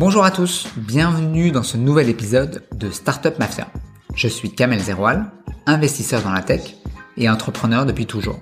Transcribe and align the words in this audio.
Bonjour 0.00 0.24
à 0.24 0.30
tous, 0.30 0.66
bienvenue 0.78 1.50
dans 1.50 1.62
ce 1.62 1.76
nouvel 1.76 2.08
épisode 2.08 2.62
de 2.74 2.90
Startup 2.90 3.38
Mafia. 3.38 3.68
Je 4.14 4.28
suis 4.28 4.50
Kamel 4.50 4.80
Zeroual, 4.80 5.30
investisseur 5.66 6.22
dans 6.22 6.32
la 6.32 6.40
tech 6.40 6.74
et 7.18 7.28
entrepreneur 7.28 7.84
depuis 7.84 8.06
toujours. 8.06 8.40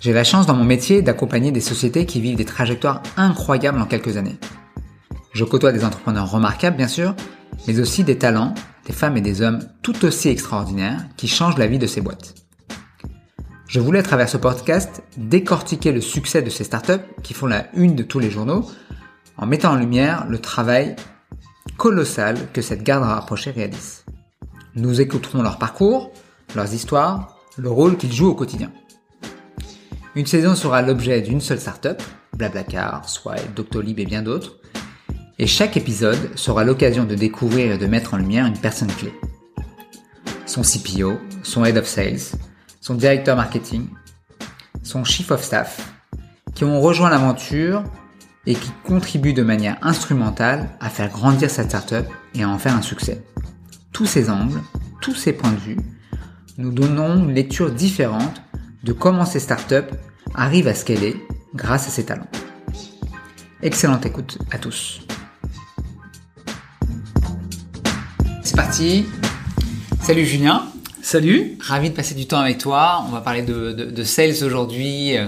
J'ai 0.00 0.12
la 0.12 0.22
chance 0.22 0.46
dans 0.46 0.54
mon 0.54 0.62
métier 0.62 1.02
d'accompagner 1.02 1.50
des 1.50 1.60
sociétés 1.60 2.06
qui 2.06 2.20
vivent 2.20 2.36
des 2.36 2.44
trajectoires 2.44 3.02
incroyables 3.16 3.80
en 3.80 3.86
quelques 3.86 4.16
années. 4.16 4.38
Je 5.32 5.42
côtoie 5.42 5.72
des 5.72 5.84
entrepreneurs 5.84 6.30
remarquables 6.30 6.76
bien 6.76 6.86
sûr, 6.86 7.16
mais 7.66 7.80
aussi 7.80 8.04
des 8.04 8.18
talents, 8.18 8.54
des 8.86 8.92
femmes 8.92 9.16
et 9.16 9.20
des 9.20 9.42
hommes 9.42 9.66
tout 9.82 10.04
aussi 10.04 10.28
extraordinaires 10.28 11.06
qui 11.16 11.26
changent 11.26 11.58
la 11.58 11.66
vie 11.66 11.80
de 11.80 11.88
ces 11.88 12.02
boîtes. 12.02 12.36
Je 13.66 13.80
voulais 13.80 13.98
à 13.98 14.04
travers 14.04 14.28
ce 14.28 14.36
podcast 14.36 15.02
décortiquer 15.16 15.90
le 15.90 16.00
succès 16.00 16.40
de 16.40 16.50
ces 16.50 16.62
startups 16.62 17.02
qui 17.24 17.34
font 17.34 17.46
la 17.46 17.66
une 17.74 17.96
de 17.96 18.04
tous 18.04 18.20
les 18.20 18.30
journaux 18.30 18.64
en 19.38 19.46
mettant 19.46 19.72
en 19.72 19.76
lumière 19.76 20.26
le 20.28 20.38
travail 20.38 20.96
colossal 21.76 22.36
que 22.52 22.60
cette 22.60 22.82
garde 22.82 23.04
rapprochée 23.04 23.52
réalise. 23.52 24.04
Nous 24.74 25.00
écouterons 25.00 25.42
leur 25.42 25.58
parcours, 25.58 26.12
leurs 26.54 26.74
histoires, 26.74 27.38
le 27.56 27.70
rôle 27.70 27.96
qu'ils 27.96 28.12
jouent 28.12 28.30
au 28.30 28.34
quotidien. 28.34 28.70
Une 30.14 30.26
saison 30.26 30.54
sera 30.54 30.82
l'objet 30.82 31.22
d'une 31.22 31.40
seule 31.40 31.60
startup, 31.60 32.02
Blablacar, 32.36 33.08
Swipe, 33.08 33.54
Doctolib 33.54 33.98
et 34.00 34.04
bien 34.04 34.22
d'autres, 34.22 34.58
et 35.38 35.46
chaque 35.46 35.76
épisode 35.76 36.36
sera 36.36 36.64
l'occasion 36.64 37.04
de 37.04 37.14
découvrir 37.14 37.72
et 37.72 37.78
de 37.78 37.86
mettre 37.86 38.14
en 38.14 38.16
lumière 38.16 38.46
une 38.46 38.58
personne 38.58 38.90
clé. 38.90 39.12
Son 40.46 40.62
CPO, 40.62 41.18
son 41.44 41.64
Head 41.64 41.76
of 41.76 41.86
Sales, 41.86 42.38
son 42.80 42.94
directeur 42.94 43.36
marketing, 43.36 43.86
son 44.82 45.04
chief 45.04 45.30
of 45.30 45.42
staff, 45.42 45.92
qui 46.54 46.64
ont 46.64 46.80
rejoint 46.80 47.10
l'aventure 47.10 47.84
et 48.48 48.54
qui 48.54 48.70
contribuent 48.82 49.34
de 49.34 49.42
manière 49.42 49.76
instrumentale 49.82 50.70
à 50.80 50.88
faire 50.88 51.10
grandir 51.10 51.50
cette 51.50 51.68
startup 51.68 52.06
et 52.34 52.42
à 52.42 52.48
en 52.48 52.58
faire 52.58 52.74
un 52.74 52.80
succès. 52.80 53.22
Tous 53.92 54.06
ces 54.06 54.30
angles, 54.30 54.62
tous 55.02 55.14
ces 55.14 55.34
points 55.34 55.52
de 55.52 55.58
vue, 55.58 55.76
nous 56.56 56.72
donnons 56.72 57.16
une 57.16 57.34
lecture 57.34 57.70
différente 57.70 58.40
de 58.84 58.94
comment 58.94 59.26
ces 59.26 59.38
startups 59.38 59.94
arrivent 60.34 60.66
à 60.66 60.74
scaler 60.74 61.22
grâce 61.54 61.88
à 61.88 61.90
ces 61.90 62.06
talents. 62.06 62.26
Excellente 63.60 64.06
écoute 64.06 64.38
à 64.50 64.56
tous. 64.56 65.02
C'est 68.42 68.56
parti. 68.56 69.04
Salut 70.00 70.24
Julien. 70.24 70.64
Salut. 71.02 71.58
Ravi 71.60 71.90
de 71.90 71.94
passer 71.94 72.14
du 72.14 72.26
temps 72.26 72.40
avec 72.40 72.56
toi. 72.56 73.04
On 73.06 73.10
va 73.10 73.20
parler 73.20 73.42
de, 73.42 73.72
de, 73.72 73.90
de 73.90 74.02
sales 74.04 74.42
aujourd'hui 74.42 75.18
euh, 75.18 75.26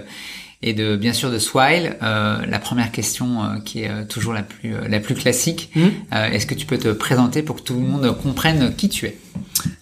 et 0.62 0.75
de 0.75 0.97
bien 0.97 1.12
sûr 1.12 1.30
de 1.30 1.39
Swile. 1.39 1.97
Euh, 2.03 2.44
la 2.47 2.58
première 2.58 2.92
question 2.92 3.42
euh, 3.42 3.58
qui 3.64 3.83
est 3.83 3.91
euh, 3.91 4.05
toujours 4.05 4.33
la 4.33 4.42
plus 4.42 4.75
euh, 4.75 4.89
la 4.89 5.00
plus 5.00 5.14
classique. 5.14 5.70
Mmh. 5.75 6.14
Est-ce 6.33 6.47
que 6.47 6.55
tu 6.55 6.66
peux 6.66 6.78
te 6.78 6.89
présenter 6.89 7.42
pour 7.42 7.56
que 7.56 7.62
tout 7.62 7.75
le 7.75 7.80
monde 7.80 8.16
comprenne 8.22 8.75
qui 8.75 8.88
tu 8.88 9.06
es? 9.06 9.19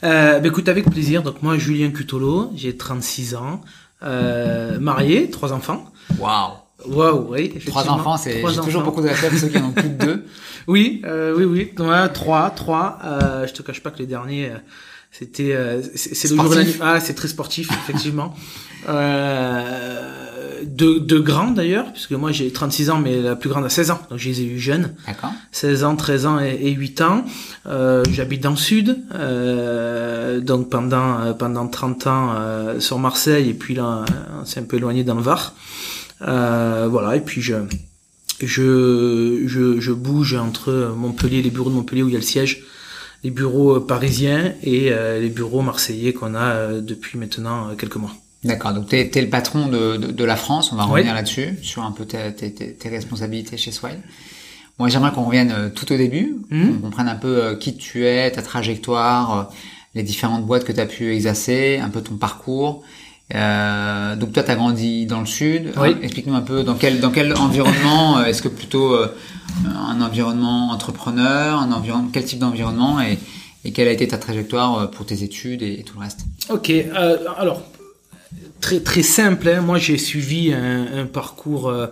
Euh, 0.04 0.38
bah 0.38 0.48
écoute, 0.48 0.68
avec 0.68 0.88
plaisir. 0.90 1.22
Donc 1.22 1.42
moi, 1.42 1.58
Julien 1.58 1.90
Cutolo, 1.90 2.50
j'ai 2.54 2.76
36 2.76 3.34
ans, 3.34 3.60
marié, 4.02 5.30
trois 5.30 5.52
enfants. 5.52 5.90
Waouh. 6.18 6.52
Waouh, 6.86 7.32
oui. 7.32 7.52
Trois 7.66 7.88
enfants, 7.88 8.16
c'est 8.16 8.40
toujours 8.62 8.82
beaucoup 8.82 9.02
de 9.02 9.08
respect 9.08 9.30
pour 9.30 9.38
ceux 9.38 9.48
qui 9.48 9.58
en 9.58 9.66
ont 9.66 9.72
plus 9.72 9.88
de 9.88 10.04
deux. 10.04 10.26
oui, 10.68 11.02
oui, 11.04 11.44
oui. 11.44 11.72
Ouais, 11.78 12.08
trois, 12.10 12.50
trois. 12.50 12.98
je 13.46 13.52
te 13.52 13.62
cache 13.62 13.82
pas 13.82 13.90
que 13.90 13.98
les 13.98 14.06
derniers. 14.06 14.52
C'était 15.10 15.56
c'est 15.94 16.30
le 16.30 16.36
jour 16.36 16.50
de 16.50 16.54
la 16.54 16.64
nuit. 16.64 16.76
Ah, 16.80 17.00
c'est 17.00 17.14
très 17.14 17.28
sportif 17.28 17.70
effectivement. 17.70 18.34
euh, 18.88 20.37
de, 20.64 20.98
de 20.98 21.18
grands 21.18 21.50
d'ailleurs, 21.50 21.92
puisque 21.92 22.12
moi 22.12 22.32
j'ai 22.32 22.50
36 22.52 22.90
ans, 22.90 22.98
mais 22.98 23.20
la 23.20 23.36
plus 23.36 23.48
grande 23.50 23.64
a 23.64 23.68
16 23.68 23.90
ans, 23.90 24.00
donc 24.10 24.18
je 24.18 24.28
les 24.28 24.40
ai 24.42 24.44
eu 24.44 24.58
jeunes. 24.58 24.94
D'accord. 25.06 25.32
16 25.52 25.84
ans, 25.84 25.96
13 25.96 26.26
ans 26.26 26.40
et, 26.40 26.58
et 26.62 26.72
8 26.72 27.00
ans. 27.02 27.24
Euh, 27.66 28.04
J'habite 28.10 28.42
dans 28.42 28.50
le 28.50 28.56
sud, 28.56 28.98
euh, 29.14 30.40
donc 30.40 30.70
pendant 30.70 31.32
pendant 31.34 31.66
30 31.68 32.06
ans 32.06 32.30
euh, 32.34 32.80
sur 32.80 32.98
Marseille, 32.98 33.50
et 33.50 33.54
puis 33.54 33.74
là 33.74 34.04
on 34.40 34.44
s'est 34.44 34.60
un 34.60 34.64
peu 34.64 34.76
éloigné 34.76 35.04
dans 35.04 35.14
le 35.14 35.22
Var. 35.22 35.54
Euh, 36.26 36.88
voilà, 36.90 37.16
et 37.16 37.20
puis 37.20 37.42
je 37.42 37.54
je, 38.40 39.42
je, 39.46 39.80
je 39.80 39.92
bouge 39.92 40.34
entre 40.34 40.92
Montpellier, 40.96 41.42
les 41.42 41.50
bureaux 41.50 41.70
de 41.70 41.74
Montpellier 41.74 42.02
où 42.02 42.08
il 42.08 42.12
y 42.12 42.16
a 42.16 42.20
le 42.20 42.24
siège, 42.24 42.62
les 43.24 43.30
bureaux 43.30 43.80
parisiens 43.80 44.54
et 44.62 44.92
euh, 44.92 45.18
les 45.20 45.28
bureaux 45.28 45.62
marseillais 45.62 46.12
qu'on 46.12 46.34
a 46.34 46.44
euh, 46.44 46.80
depuis 46.80 47.18
maintenant 47.18 47.74
quelques 47.76 47.96
mois. 47.96 48.12
D'accord, 48.44 48.72
donc 48.72 48.88
tu 48.88 48.96
es, 48.96 49.20
le 49.20 49.28
patron 49.28 49.66
de, 49.66 49.96
de, 49.96 50.12
de, 50.12 50.24
la 50.24 50.36
France, 50.36 50.72
on 50.72 50.76
va 50.76 50.84
revenir 50.84 51.10
oui. 51.10 51.16
là-dessus, 51.16 51.58
sur 51.62 51.82
un 51.82 51.90
peu 51.90 52.04
tes, 52.04 52.32
tes, 52.32 52.52
tes 52.52 52.88
responsabilités 52.88 53.56
chez 53.56 53.72
Swile. 53.72 54.00
Moi 54.78 54.88
j'aimerais 54.88 55.10
qu'on 55.10 55.24
revienne 55.24 55.50
euh, 55.50 55.68
tout 55.70 55.92
au 55.92 55.96
début, 55.96 56.36
mmh. 56.50 56.68
qu'on 56.68 56.78
comprenne 56.78 57.08
un 57.08 57.16
peu 57.16 57.56
qui 57.56 57.76
tu 57.76 58.06
es, 58.06 58.30
ta 58.30 58.42
trajectoire, 58.42 59.50
les 59.96 60.04
différentes 60.04 60.46
boîtes 60.46 60.64
que 60.64 60.72
tu 60.72 60.80
as 60.80 60.86
pu 60.86 61.12
exercer, 61.12 61.80
un 61.82 61.88
peu 61.88 62.00
ton 62.00 62.14
parcours. 62.14 62.84
Euh, 63.34 64.16
donc 64.16 64.32
toi 64.32 64.42
tu 64.42 64.50
as 64.50 64.54
grandi 64.54 65.04
dans 65.04 65.20
le 65.20 65.26
sud, 65.26 65.72
oui. 65.76 65.96
explique-nous 66.00 66.34
un 66.34 66.40
peu 66.40 66.62
dans 66.62 66.74
quel, 66.74 67.00
dans 67.00 67.10
quel 67.10 67.34
environnement, 67.36 68.24
est-ce 68.24 68.40
que 68.40 68.48
plutôt 68.48 68.94
euh, 68.94 69.14
un 69.66 70.00
environnement 70.00 70.70
entrepreneur, 70.70 71.58
un 71.58 71.72
environnement, 71.72 72.08
quel 72.10 72.24
type 72.24 72.38
d'environnement 72.38 73.02
et, 73.02 73.18
et 73.64 73.72
quelle 73.72 73.88
a 73.88 73.92
été 73.92 74.08
ta 74.08 74.16
trajectoire 74.16 74.90
pour 74.92 75.04
tes 75.04 75.24
études 75.24 75.62
et, 75.62 75.80
et 75.80 75.82
tout 75.82 75.96
le 75.96 76.04
reste? 76.04 76.20
Ok, 76.48 76.70
euh, 76.70 77.18
alors 77.36 77.62
très 78.60 78.80
très 78.80 79.02
simple. 79.02 79.48
Hein. 79.48 79.60
Moi, 79.60 79.78
j'ai 79.78 79.98
suivi 79.98 80.52
un, 80.52 81.00
un 81.02 81.06
parcours 81.06 81.68
euh, 81.68 81.86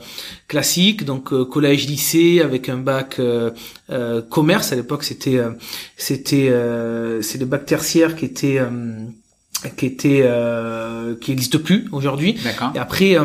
classique, 0.49 1.05
donc 1.05 1.33
euh, 1.33 1.45
collège, 1.45 1.87
lycée, 1.87 2.41
avec 2.41 2.69
un 2.69 2.79
bac 2.79 3.19
euh, 3.19 3.51
commerce. 4.31 4.73
À 4.73 4.77
l'époque, 4.77 5.05
c'était 5.05 5.41
c'était 5.97 6.53
c'est 7.23 7.39
le 7.39 7.47
bac 7.47 7.67
tertiaire 7.67 8.17
qui 8.17 8.25
était 8.25 8.61
qui 9.77 9.87
était 9.87 10.29
qui 11.21 11.33
existe 11.33 11.59
plus 11.59 11.87
aujourd'hui. 11.93 12.37
Et 12.75 12.79
après. 12.79 13.17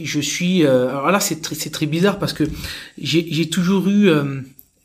je 0.00 0.20
suis 0.20 0.66
alors 0.66 1.12
là 1.12 1.20
c'est 1.20 1.40
très 1.42 1.54
c'est 1.54 1.70
très 1.70 1.86
bizarre 1.86 2.18
parce 2.18 2.32
que 2.32 2.44
j'ai 2.98 3.24
j'ai 3.30 3.48
toujours 3.48 3.88
eu 3.88 4.10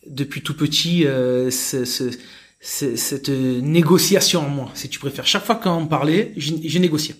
depuis 0.06 0.42
tout 0.42 0.54
petit 0.54 1.06
ce, 1.06 1.86
ce 1.86 2.04
cette 2.60 3.30
négociation 3.30 4.42
en 4.42 4.50
moi, 4.50 4.70
si 4.74 4.90
tu 4.90 5.00
préfères. 5.00 5.28
Chaque 5.28 5.46
fois 5.46 5.56
qu'on 5.56 5.86
parlait, 5.86 6.34
j'ai 6.38 6.80
négocié. 6.80 7.16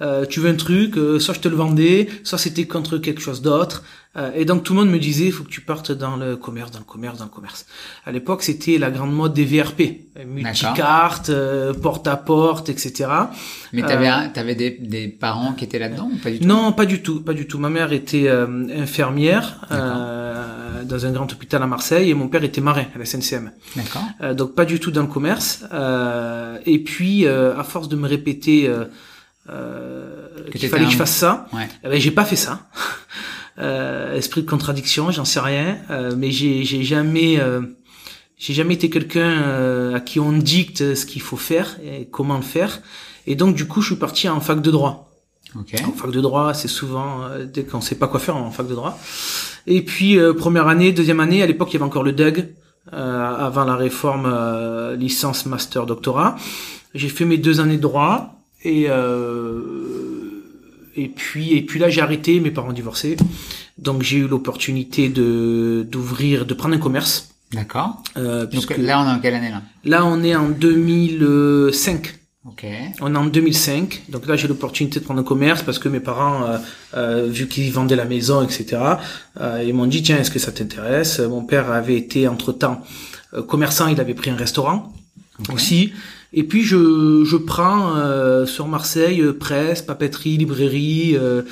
Euh, 0.00 0.24
tu 0.24 0.40
veux 0.40 0.48
un 0.48 0.54
truc, 0.54 0.96
euh, 0.96 1.18
soit 1.18 1.34
je 1.34 1.40
te 1.40 1.48
le 1.48 1.56
vendais, 1.56 2.08
soit 2.24 2.38
c'était 2.38 2.66
contre 2.66 2.96
quelque 2.98 3.20
chose 3.20 3.42
d'autre. 3.42 3.84
Euh, 4.16 4.32
et 4.34 4.44
donc 4.44 4.64
tout 4.64 4.72
le 4.72 4.80
monde 4.80 4.90
me 4.90 4.98
disait, 4.98 5.26
il 5.26 5.32
faut 5.32 5.44
que 5.44 5.50
tu 5.50 5.60
partes 5.60 5.92
dans 5.92 6.16
le 6.16 6.36
commerce, 6.36 6.70
dans 6.70 6.78
le 6.78 6.84
commerce, 6.84 7.18
dans 7.18 7.26
le 7.26 7.30
commerce. 7.30 7.66
À 8.04 8.10
l'époque, 8.10 8.42
c'était 8.42 8.78
la 8.78 8.90
grande 8.90 9.12
mode 9.12 9.34
des 9.34 9.44
VRP, 9.44 9.82
multicarte, 10.26 11.28
euh, 11.28 11.74
porte 11.74 12.08
à 12.08 12.16
porte, 12.16 12.70
etc. 12.70 13.10
Mais 13.72 13.82
t'avais 13.82 14.08
avais 14.08 14.54
des, 14.54 14.70
des 14.70 15.08
parents 15.08 15.52
qui 15.52 15.64
étaient 15.64 15.78
là-dedans 15.78 16.10
ou 16.12 16.16
pas 16.16 16.30
du 16.30 16.40
tout? 16.40 16.46
Non, 16.46 16.72
pas 16.72 16.86
du 16.86 17.02
tout, 17.02 17.20
pas 17.20 17.34
du 17.34 17.46
tout. 17.46 17.58
Ma 17.58 17.68
mère 17.68 17.92
était 17.92 18.28
infirmière 18.28 19.60
dans 20.84 21.06
un 21.06 21.12
grand 21.12 21.30
hôpital 21.32 21.62
à 21.62 21.66
Marseille 21.66 22.10
et 22.10 22.14
mon 22.14 22.28
père 22.28 22.44
était 22.44 22.60
marin 22.60 22.86
à 22.94 22.98
la 22.98 23.04
SNCM. 23.04 23.52
D'accord. 23.76 24.02
Euh, 24.20 24.34
donc 24.34 24.54
pas 24.54 24.64
du 24.64 24.80
tout 24.80 24.90
dans 24.90 25.02
le 25.02 25.08
commerce. 25.08 25.64
Euh, 25.72 26.58
et 26.66 26.78
puis 26.78 27.26
euh, 27.26 27.58
à 27.58 27.64
force 27.64 27.88
de 27.88 27.96
me 27.96 28.08
répéter 28.08 28.70
qu'il 30.52 30.68
fallait 30.68 30.84
un... 30.84 30.86
que 30.86 30.92
je 30.92 30.96
fasse 30.96 31.14
ça, 31.14 31.46
ouais. 31.52 31.68
eh 31.84 31.88
ben, 31.88 32.00
j'ai 32.00 32.10
pas 32.10 32.24
fait 32.24 32.36
ça. 32.36 32.60
esprit 34.14 34.42
de 34.42 34.48
contradiction, 34.48 35.10
j'en 35.10 35.26
sais 35.26 35.40
rien, 35.40 35.78
mais 36.16 36.30
j'ai 36.30 36.64
j'ai 36.64 36.82
jamais 36.82 37.38
j'ai 38.38 38.54
jamais 38.54 38.74
été 38.74 38.88
quelqu'un 38.88 39.92
à 39.94 40.00
qui 40.00 40.18
on 40.18 40.32
dicte 40.32 40.94
ce 40.94 41.04
qu'il 41.04 41.20
faut 41.20 41.36
faire 41.36 41.76
et 41.84 42.06
comment 42.10 42.36
le 42.36 42.42
faire. 42.42 42.80
Et 43.26 43.34
donc 43.34 43.54
du 43.54 43.66
coup, 43.66 43.82
je 43.82 43.88
suis 43.88 43.96
parti 43.96 44.28
en 44.28 44.40
fac 44.40 44.62
de 44.62 44.70
droit. 44.70 45.09
Okay. 45.58 45.82
En 45.84 45.92
fac 45.92 46.10
de 46.10 46.20
droit, 46.20 46.54
c'est 46.54 46.68
souvent 46.68 47.22
dès 47.52 47.64
qu'on 47.64 47.80
sait 47.80 47.96
pas 47.96 48.06
quoi 48.06 48.20
faire 48.20 48.36
en 48.36 48.50
fac 48.50 48.68
de 48.68 48.74
droit. 48.74 48.98
Et 49.66 49.82
puis 49.82 50.18
euh, 50.18 50.32
première 50.32 50.68
année, 50.68 50.92
deuxième 50.92 51.20
année, 51.20 51.42
à 51.42 51.46
l'époque 51.46 51.70
il 51.70 51.74
y 51.74 51.76
avait 51.76 51.84
encore 51.84 52.02
le 52.02 52.12
DUG 52.12 52.54
euh, 52.92 53.46
avant 53.46 53.64
la 53.64 53.76
réforme 53.76 54.30
euh, 54.32 54.96
licence, 54.96 55.46
master, 55.46 55.86
doctorat. 55.86 56.36
J'ai 56.94 57.08
fait 57.08 57.24
mes 57.24 57.38
deux 57.38 57.60
années 57.60 57.76
de 57.76 57.82
droit 57.82 58.34
et 58.64 58.88
et 60.96 61.08
puis 61.08 61.54
et 61.54 61.62
puis 61.62 61.78
là 61.78 61.88
j'ai 61.88 62.00
arrêté, 62.00 62.40
mes 62.40 62.50
parents 62.50 62.70
ont 62.70 62.72
divorcé, 62.72 63.16
donc 63.78 64.02
j'ai 64.02 64.18
eu 64.18 64.28
l'opportunité 64.28 65.08
de 65.08 65.86
d'ouvrir, 65.88 66.46
de 66.46 66.54
prendre 66.54 66.74
un 66.74 66.78
commerce. 66.78 67.30
D'accord. 67.52 68.02
Euh, 68.16 68.46
donc 68.46 68.76
là 68.76 69.00
on 69.00 69.08
est 69.08 69.12
en 69.12 69.18
quelle 69.18 69.34
année 69.34 69.50
là? 69.50 69.62
Là 69.84 70.04
on 70.04 70.22
est 70.22 70.34
en 70.34 70.48
2005. 70.48 72.19
Ok. 72.46 72.64
On 73.02 73.14
est 73.14 73.18
en 73.18 73.26
2005, 73.26 74.04
donc 74.08 74.26
là 74.26 74.34
j'ai 74.34 74.48
l'opportunité 74.48 74.98
de 74.98 75.04
prendre 75.04 75.20
un 75.20 75.24
commerce 75.24 75.62
parce 75.62 75.78
que 75.78 75.90
mes 75.90 76.00
parents, 76.00 76.44
euh, 76.46 76.58
euh, 76.94 77.26
vu 77.28 77.46
qu'ils 77.48 77.70
vendaient 77.70 77.96
la 77.96 78.06
maison, 78.06 78.42
etc., 78.42 78.78
euh, 79.38 79.62
ils 79.66 79.74
m'ont 79.74 79.86
dit 79.86 80.02
tiens 80.02 80.16
est-ce 80.16 80.30
que 80.30 80.38
ça 80.38 80.50
t'intéresse? 80.50 81.18
Mon 81.20 81.44
père 81.44 81.70
avait 81.70 81.96
été 81.96 82.28
entre 82.28 82.52
temps 82.52 82.82
commerçant, 83.46 83.88
il 83.88 84.00
avait 84.00 84.14
pris 84.14 84.30
un 84.30 84.36
restaurant 84.36 84.92
okay. 85.40 85.52
aussi. 85.52 85.92
Et 86.32 86.44
puis 86.44 86.62
je, 86.62 87.24
je 87.24 87.36
prends 87.36 87.96
euh, 87.96 88.46
sur 88.46 88.68
Marseille 88.68 89.22
presse, 89.38 89.82
papeterie, 89.82 90.38
librairie, 90.38 91.18
euh, 91.18 91.42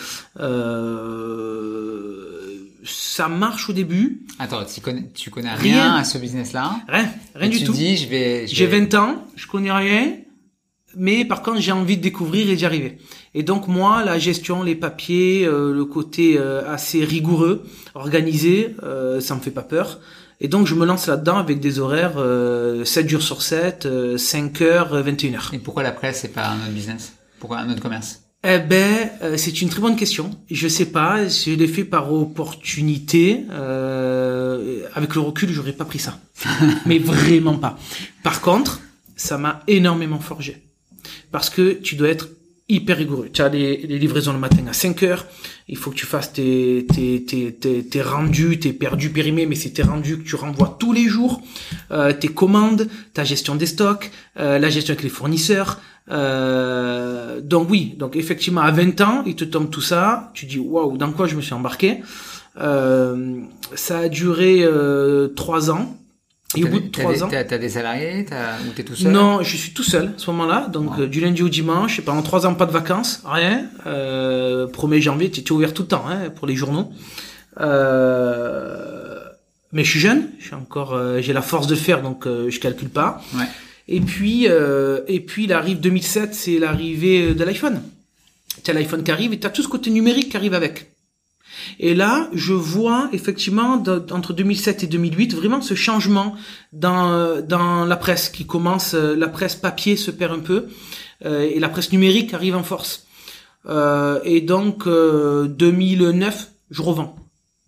ça 2.85 3.29
marche 3.29 3.69
au 3.69 3.73
début. 3.73 4.23
Attends, 4.38 4.64
tu 4.64 4.81
connais, 4.81 5.05
tu 5.14 5.31
connais 5.31 5.52
rien, 5.52 5.96
à 5.96 6.05
ce 6.05 6.17
business-là? 6.17 6.76
Rien, 6.88 7.08
rien 7.35 7.49
du 7.50 7.58
tu 7.58 7.64
tout. 7.64 7.73
dis, 7.73 7.96
je 7.96 8.08
vais... 8.08 8.46
J'ai 8.46 8.67
vais- 8.67 8.81
20 8.81 8.94
ans, 8.94 9.26
je 9.37 9.46
connais 9.46 9.73
rien, 9.73 10.12
mais 10.99 11.25
par 11.25 11.43
contre 11.43 11.61
j'ai 11.61 11.73
envie 11.73 11.97
de 11.97 12.03
découvrir 12.03 12.49
et 12.50 12.56
d'y 12.56 12.67
arriver. 12.67 12.99
Et 13.35 13.43
donc 13.43 13.69
moi, 13.69 14.05
la 14.05 14.19
gestion, 14.19 14.62
les 14.62 14.75
papiers, 14.75 15.47
euh, 15.47 15.73
le 15.73 15.85
côté 15.85 16.37
euh, 16.39 16.62
assez 16.69 17.05
rigoureux, 17.05 17.65
organisé, 17.95 18.75
euh, 18.83 19.21
ça 19.21 19.35
me 19.35 19.41
fait 19.41 19.50
pas 19.50 19.62
peur. 19.62 20.00
Et 20.41 20.49
donc 20.49 20.67
je 20.67 20.75
me 20.75 20.87
lance 20.87 21.06
là-dedans 21.06 21.37
avec 21.37 21.61
des 21.61 21.79
horaires 21.81 22.15
euh, 22.17 22.85
7 22.85 23.09
jours 23.09 23.23
sur 23.23 23.43
7, 23.43 23.87
euh, 23.87 24.19
5 24.19 24.61
heures, 24.62 24.95
euh, 24.95 25.03
21 25.03 25.35
heures. 25.35 25.50
Et 25.53 25.59
pourquoi 25.59 25.83
la 25.83 25.93
presse, 25.93 26.21
c'est 26.21 26.33
pas 26.33 26.49
un 26.49 26.56
autre 26.56 26.73
business? 26.73 27.12
Pourquoi 27.41 27.59
un 27.59 27.71
autre 27.71 27.81
commerce? 27.81 28.23
Eh 28.45 28.61
ben, 28.61 29.11
euh, 29.23 29.37
c'est 29.37 29.62
une 29.62 29.69
très 29.69 29.81
bonne 29.81 29.97
question. 29.97 30.31
Je 30.49 30.69
sais 30.69 30.87
pas, 30.87 31.27
je 31.27 31.50
l'ai 31.50 31.67
fait 31.67 31.85
par 31.85 32.12
opportunité. 32.12 33.45
Euh, 33.50 34.83
avec 34.95 35.17
le 35.17 35.21
recul, 35.21 35.50
j'aurais 35.50 35.73
pas 35.73 35.85
pris 35.85 35.99
ça. 35.99 36.21
Mais 36.87 37.00
vraiment 37.00 37.56
pas. 37.56 37.77
Par 38.23 38.41
contre, 38.41 38.81
ça 39.17 39.39
m'a 39.39 39.61
énormément 39.67 40.21
forgé. 40.21 40.62
Parce 41.30 41.50
que 41.50 41.72
tu 41.72 41.96
dois 41.96 42.08
être 42.08 42.28
hyper 42.70 42.98
rigoureux. 42.98 43.30
Tu 43.32 43.40
as 43.40 43.48
les, 43.48 43.78
les 43.86 43.98
livraisons 43.98 44.32
le 44.32 44.38
matin 44.38 44.58
à 44.69 44.72
5 44.75 45.02
heures. 45.02 45.26
Il 45.69 45.76
faut 45.76 45.90
que 45.90 45.96
tu 45.96 46.04
fasses 46.06 46.32
tes, 46.34 46.86
tes, 46.94 47.25
tes, 47.25 47.52
tes, 47.52 47.82
tes 47.82 48.02
rendus, 48.02 48.58
tes 48.58 48.72
perdus 48.75 49.08
périmés, 49.10 49.46
mais 49.46 49.54
c'est 49.54 49.70
tes 49.70 49.82
rendus 49.82 50.19
que 50.19 50.28
tu 50.28 50.36
renvoies 50.36 50.76
tous 50.78 50.92
les 50.92 51.06
jours. 51.08 51.40
Euh, 51.90 52.12
tes 52.12 52.28
commandes, 52.28 52.88
ta 53.14 53.25
gestion 53.25 53.54
des 53.54 53.66
stocks, 53.66 54.10
euh, 54.38 54.58
la 54.58 54.69
gestion 54.69 54.92
avec 54.92 55.02
les 55.02 55.08
fournisseurs. 55.10 55.80
Euh, 56.10 57.40
donc 57.40 57.70
oui, 57.70 57.94
donc 57.98 58.16
effectivement 58.16 58.62
à 58.62 58.70
20 58.70 59.00
ans, 59.00 59.22
il 59.26 59.34
te 59.34 59.44
tombe 59.44 59.70
tout 59.70 59.80
ça. 59.80 60.30
Tu 60.34 60.46
dis 60.46 60.58
waouh, 60.58 60.96
dans 60.96 61.12
quoi 61.12 61.26
je 61.26 61.36
me 61.36 61.40
suis 61.42 61.54
embarqué? 61.54 61.98
Euh, 62.60 63.40
Ça 63.75 63.98
a 64.00 64.08
duré 64.08 64.60
euh, 64.62 65.28
trois 65.28 65.70
ans. 65.70 65.96
Et 66.56 66.62
au 66.65 66.67
T'as 66.67 66.73
bout 66.73 66.81
de 66.81 66.87
t'as 66.89 67.03
trois 67.03 67.23
ans, 67.25 67.29
T'as 67.31 67.45
t'as 67.45 67.59
des 67.59 67.69
salariés 67.69 68.25
t'as- 68.25 68.56
Ou 68.67 68.73
t'es 68.75 68.83
tout 68.83 68.95
seul 68.97 69.12
non, 69.12 69.43
je 69.43 69.55
suis 69.56 69.73
tout 69.75 69.83
seul 69.83 70.06
à 70.06 70.12
ce 70.17 70.31
moment-là. 70.31 70.69
Donc 70.73 70.97
Ouais. 70.97 71.03
euh, 71.05 71.06
du 71.06 71.21
lundi 71.21 71.43
au 71.43 71.49
dimanche, 71.50 72.00
pendant 72.00 72.23
trois 72.23 72.47
ans 72.47 72.55
pas 72.55 72.65
de 72.67 72.73
vacances, 72.73 73.23
rien. 73.27 73.67
Euh, 73.87 74.67
1er 74.67 75.00
janvier, 75.03 75.31
tu 75.31 75.41
étais 75.41 75.53
ouvert 75.53 75.75
tout 75.75 75.83
le 75.83 75.89
temps 75.89 76.05
hein, 76.09 76.31
pour 76.31 76.47
les 76.47 76.56
journaux. 76.56 76.91
Euh, 77.61 79.19
mais 79.73 79.85
je 79.85 79.91
suis 79.91 80.00
jeune, 80.00 80.29
je 80.39 80.47
suis 80.47 80.55
encore, 80.55 80.95
euh, 80.95 81.21
j'ai 81.21 81.33
la 81.33 81.43
force 81.43 81.67
de 81.67 81.75
faire, 81.75 82.03
donc 82.03 82.27
euh, 82.27 82.49
je 82.50 82.59
calcule 82.61 82.89
pas. 82.89 83.21
Ouais. 83.37 83.45
Et 83.89 84.00
puis, 84.00 84.47
euh, 84.49 85.00
et 85.09 85.21
puis, 85.21 85.45
il 85.45 85.53
arrive 85.53 85.81
2007, 85.81 86.35
c'est 86.35 86.59
l'arrivée 86.59 87.35
de 87.35 87.45
l'iPhone. 87.45 87.83
Tu 88.65 88.71
as 88.71 88.75
l'iPhone 88.75 89.03
qui 89.03 89.11
arrive 89.11 89.33
et 89.33 89.39
tu 89.39 89.47
as 89.47 89.50
tout 89.50 89.62
ce 89.62 89.69
côté 89.69 89.91
numérique 89.91 90.31
qui 90.31 90.37
arrive 90.37 90.55
avec. 90.55 90.91
Et 91.81 91.94
là, 91.94 92.29
je 92.32 92.53
vois 92.53 93.09
effectivement 93.12 93.82
entre 94.11 94.32
2007 94.32 94.85
et 94.85 94.87
2008 94.87 95.35
vraiment 95.35 95.61
ce 95.61 95.75
changement 95.75 96.35
dans 96.73 97.41
dans 97.41 97.85
la 97.85 97.97
presse 97.97 98.29
qui 98.29 98.47
commence. 98.47 98.94
euh, 98.94 99.15
La 99.17 99.29
presse 99.29 99.55
papier 99.56 99.97
se 99.97 100.11
perd 100.11 100.32
un 100.35 100.41
peu 100.41 100.67
euh, 101.25 101.49
et 101.49 101.59
la 101.59 101.69
presse 101.69 101.93
numérique 101.93 102.35
arrive 102.35 102.56
en 102.56 102.62
force. 102.62 103.06
Euh, 103.69 104.20
et 104.25 104.41
donc 104.41 104.87
euh, 104.87 105.47
2009, 105.47 106.49
je 106.70 106.82
revends. 106.82 107.17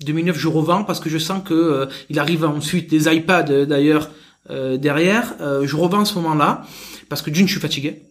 2009, 0.05 0.38
je 0.38 0.49
revends 0.49 0.85
parce 0.85 1.00
que 1.00 1.11
je 1.11 1.19
sens 1.19 1.43
que 1.44 1.55
euh, 1.55 1.87
il 2.08 2.19
arrive 2.19 2.44
ensuite 2.44 2.88
des 2.88 3.12
iPads 3.14 3.50
euh, 3.50 3.67
d'ailleurs 3.67 4.11
derrière. 4.49 5.35
Je 5.62 5.76
revends 5.76 6.00
à 6.00 6.05
ce 6.05 6.14
moment-là 6.17 6.67
parce 7.08 7.23
que 7.23 7.31
d'une, 7.31 7.46
je 7.46 7.53
suis 7.53 7.61
fatigué. 7.61 8.03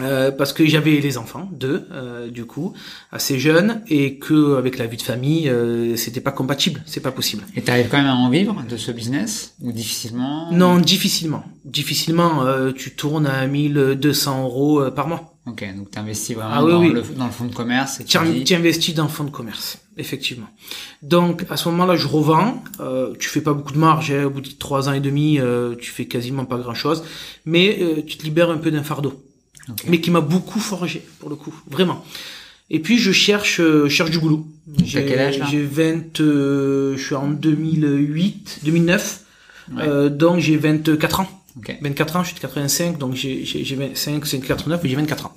Euh, 0.00 0.30
parce 0.30 0.54
que 0.54 0.64
j'avais 0.64 1.00
les 1.00 1.18
enfants, 1.18 1.50
deux, 1.52 1.86
euh, 1.92 2.30
du 2.30 2.46
coup, 2.46 2.72
assez 3.10 3.38
jeunes, 3.38 3.82
et 3.88 4.16
que 4.16 4.56
avec 4.56 4.78
la 4.78 4.86
vie 4.86 4.96
de 4.96 5.02
famille, 5.02 5.50
euh, 5.50 5.96
c'était 5.96 6.22
pas 6.22 6.32
compatible, 6.32 6.82
c'est 6.86 7.00
pas 7.02 7.12
possible. 7.12 7.44
Et 7.56 7.60
t'arrives 7.62 7.88
quand 7.90 7.98
même 7.98 8.06
à 8.06 8.14
en 8.14 8.30
vivre 8.30 8.64
de 8.66 8.76
ce 8.78 8.90
business 8.90 9.54
Ou 9.60 9.70
difficilement? 9.70 10.50
Non, 10.50 10.78
difficilement. 10.78 11.44
Difficilement, 11.66 12.42
euh, 12.46 12.72
tu 12.72 12.92
tournes 12.94 13.26
à 13.26 13.46
1200 13.46 14.44
euros 14.44 14.80
euh, 14.80 14.90
par 14.90 15.08
mois. 15.08 15.34
Ok, 15.46 15.62
donc 15.76 15.90
t'investis 15.90 16.36
vraiment 16.36 16.52
Ah 16.54 16.64
oui, 16.64 16.70
dans, 16.72 16.80
oui. 16.80 16.92
Le, 16.92 17.02
dans 17.18 17.26
le 17.26 17.32
fonds 17.32 17.44
de 17.46 17.54
commerce 17.54 18.00
et 18.00 18.04
tu 18.04 18.16
dis... 18.44 18.54
investis 18.54 18.94
dans 18.94 19.02
le 19.02 19.08
fonds 19.10 19.24
de 19.24 19.30
commerce, 19.30 19.78
effectivement. 19.98 20.46
Donc 21.02 21.44
à 21.50 21.56
ce 21.58 21.68
moment-là, 21.68 21.96
je 21.96 22.06
revends. 22.06 22.62
Euh, 22.80 23.12
tu 23.18 23.28
fais 23.28 23.40
pas 23.42 23.52
beaucoup 23.52 23.72
de 23.72 23.78
marge. 23.78 24.10
hein. 24.12 24.24
Au 24.24 24.30
bout 24.30 24.40
de 24.40 24.48
trois 24.58 24.88
ans 24.88 24.92
et 24.92 25.00
demi, 25.00 25.38
euh, 25.38 25.74
tu 25.78 25.90
fais 25.90 26.06
quasiment 26.06 26.44
pas 26.46 26.56
grand-chose, 26.58 27.02
mais 27.44 27.76
euh, 27.82 28.02
tu 28.06 28.16
te 28.16 28.22
libères 28.24 28.50
un 28.50 28.56
peu 28.56 28.70
d'un 28.70 28.84
fardeau. 28.84 29.20
Mais 29.86 30.00
qui 30.00 30.10
m'a 30.10 30.20
beaucoup 30.20 30.58
forgé 30.60 31.02
pour 31.20 31.30
le 31.30 31.36
coup, 31.36 31.54
vraiment. 31.70 32.04
Et 32.70 32.80
puis 32.80 32.98
je 32.98 33.12
cherche, 33.12 33.60
euh, 33.60 33.84
je 33.84 33.94
cherche 33.94 34.10
du 34.10 34.18
boulot. 34.18 34.46
J'ai 34.84 35.04
quel 35.04 35.18
âge, 35.18 35.38
là 35.38 35.46
J'ai 35.50 35.62
20, 35.62 36.20
euh, 36.20 36.96
je 36.96 37.04
suis 37.04 37.14
en 37.14 37.28
2008, 37.28 38.60
2009, 38.64 39.20
Ouais. 39.76 39.82
euh, 39.86 40.08
donc 40.08 40.40
j'ai 40.40 40.56
24 40.56 41.20
ans. 41.20 41.28
Ok. 41.56 41.76
24 41.82 42.16
ans, 42.16 42.22
je 42.22 42.28
suis 42.28 42.36
de 42.36 42.40
85, 42.40 42.98
donc 42.98 43.14
j'ai 43.14 43.44
j'ai 43.44 43.62
j'ai 43.62 43.76
25, 43.76 44.26
c'est 44.26 44.40
89, 44.40 44.80
mais 44.82 44.88
j'ai 44.88 44.96
24 44.96 45.26
ans. 45.26 45.36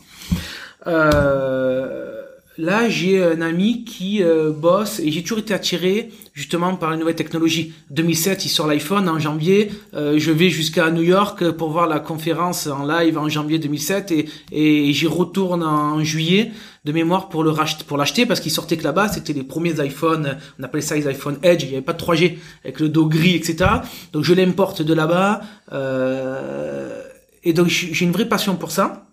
Euh, 0.88 2.15
là, 2.58 2.90
j'ai 2.90 3.24
un 3.24 3.42
ami 3.42 3.84
qui 3.84 4.24
euh, 4.24 4.52
bosse 4.52 5.00
et 5.00 5.12
j'ai 5.12 5.22
toujours 5.22 5.40
été 5.40 5.54
attiré 5.54 6.12
justement 6.34 6.76
par 6.76 6.92
les 6.92 6.98
nouvelles 6.98 7.16
technologies. 7.16 7.74
2007, 7.92 8.46
il 8.46 8.50
sort 8.50 8.68
l'iPhone 8.68 9.08
en 9.10 9.20
janvier. 9.20 9.72
Euh, 9.94 10.20
je 10.20 10.32
vais 10.32 10.50
jusqu'à 10.50 10.92
New 10.92 11.02
York 11.02 11.52
pour 11.52 11.72
voir 11.72 11.88
la 11.88 12.00
conférence 12.00 12.68
en 12.68 12.86
live 12.86 13.18
en 13.18 13.30
janvier 13.30 13.58
2007 13.58 14.14
et, 14.52 14.94
j'y 14.94 15.08
retourne 15.08 15.64
en 15.64 16.04
juillet 16.04 16.52
de 16.84 16.92
mémoire 16.92 17.30
pour 17.30 17.44
le 17.44 17.50
racheter, 17.50 17.84
pour 17.86 17.98
l'acheter 17.98 18.26
parce 18.26 18.40
qu'il 18.40 18.52
sortait 18.52 18.78
que 18.78 18.84
là-bas, 18.84 19.08
c'était 19.08 19.34
les 19.34 19.44
premiers 19.44 19.74
iPhones, 19.84 20.38
on 20.60 20.64
appelait 20.64 20.82
ça 20.82 20.96
les 20.96 21.08
iPhone 21.08 21.38
Edge, 21.42 21.64
il 21.64 21.70
n'y 21.70 21.76
avait 21.76 21.84
pas 21.84 21.94
de 21.94 22.02
3G 22.02 22.38
avec 22.64 22.80
le 22.80 22.90
dos 22.90 23.08
gris, 23.08 23.36
etc. 23.36 23.70
Donc 24.14 24.24
je 24.24 24.34
l'importe 24.34 24.82
de 24.82 24.94
là-bas. 24.94 25.42
Euh, 25.72 27.02
et 27.44 27.54
donc 27.54 27.68
j'ai 27.68 28.06
une 28.06 28.12
vraie 28.12 28.28
passion 28.28 28.56
pour 28.56 28.72
ça. 28.72 29.06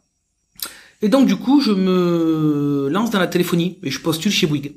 Et 1.02 1.08
donc 1.08 1.26
du 1.26 1.36
coup, 1.36 1.60
je 1.60 1.72
me 1.72 2.88
lance 2.90 3.10
dans 3.10 3.18
la 3.18 3.26
téléphonie 3.26 3.78
et 3.82 3.90
je 3.90 4.00
postule 4.00 4.32
chez 4.32 4.46
Bouygues. 4.46 4.76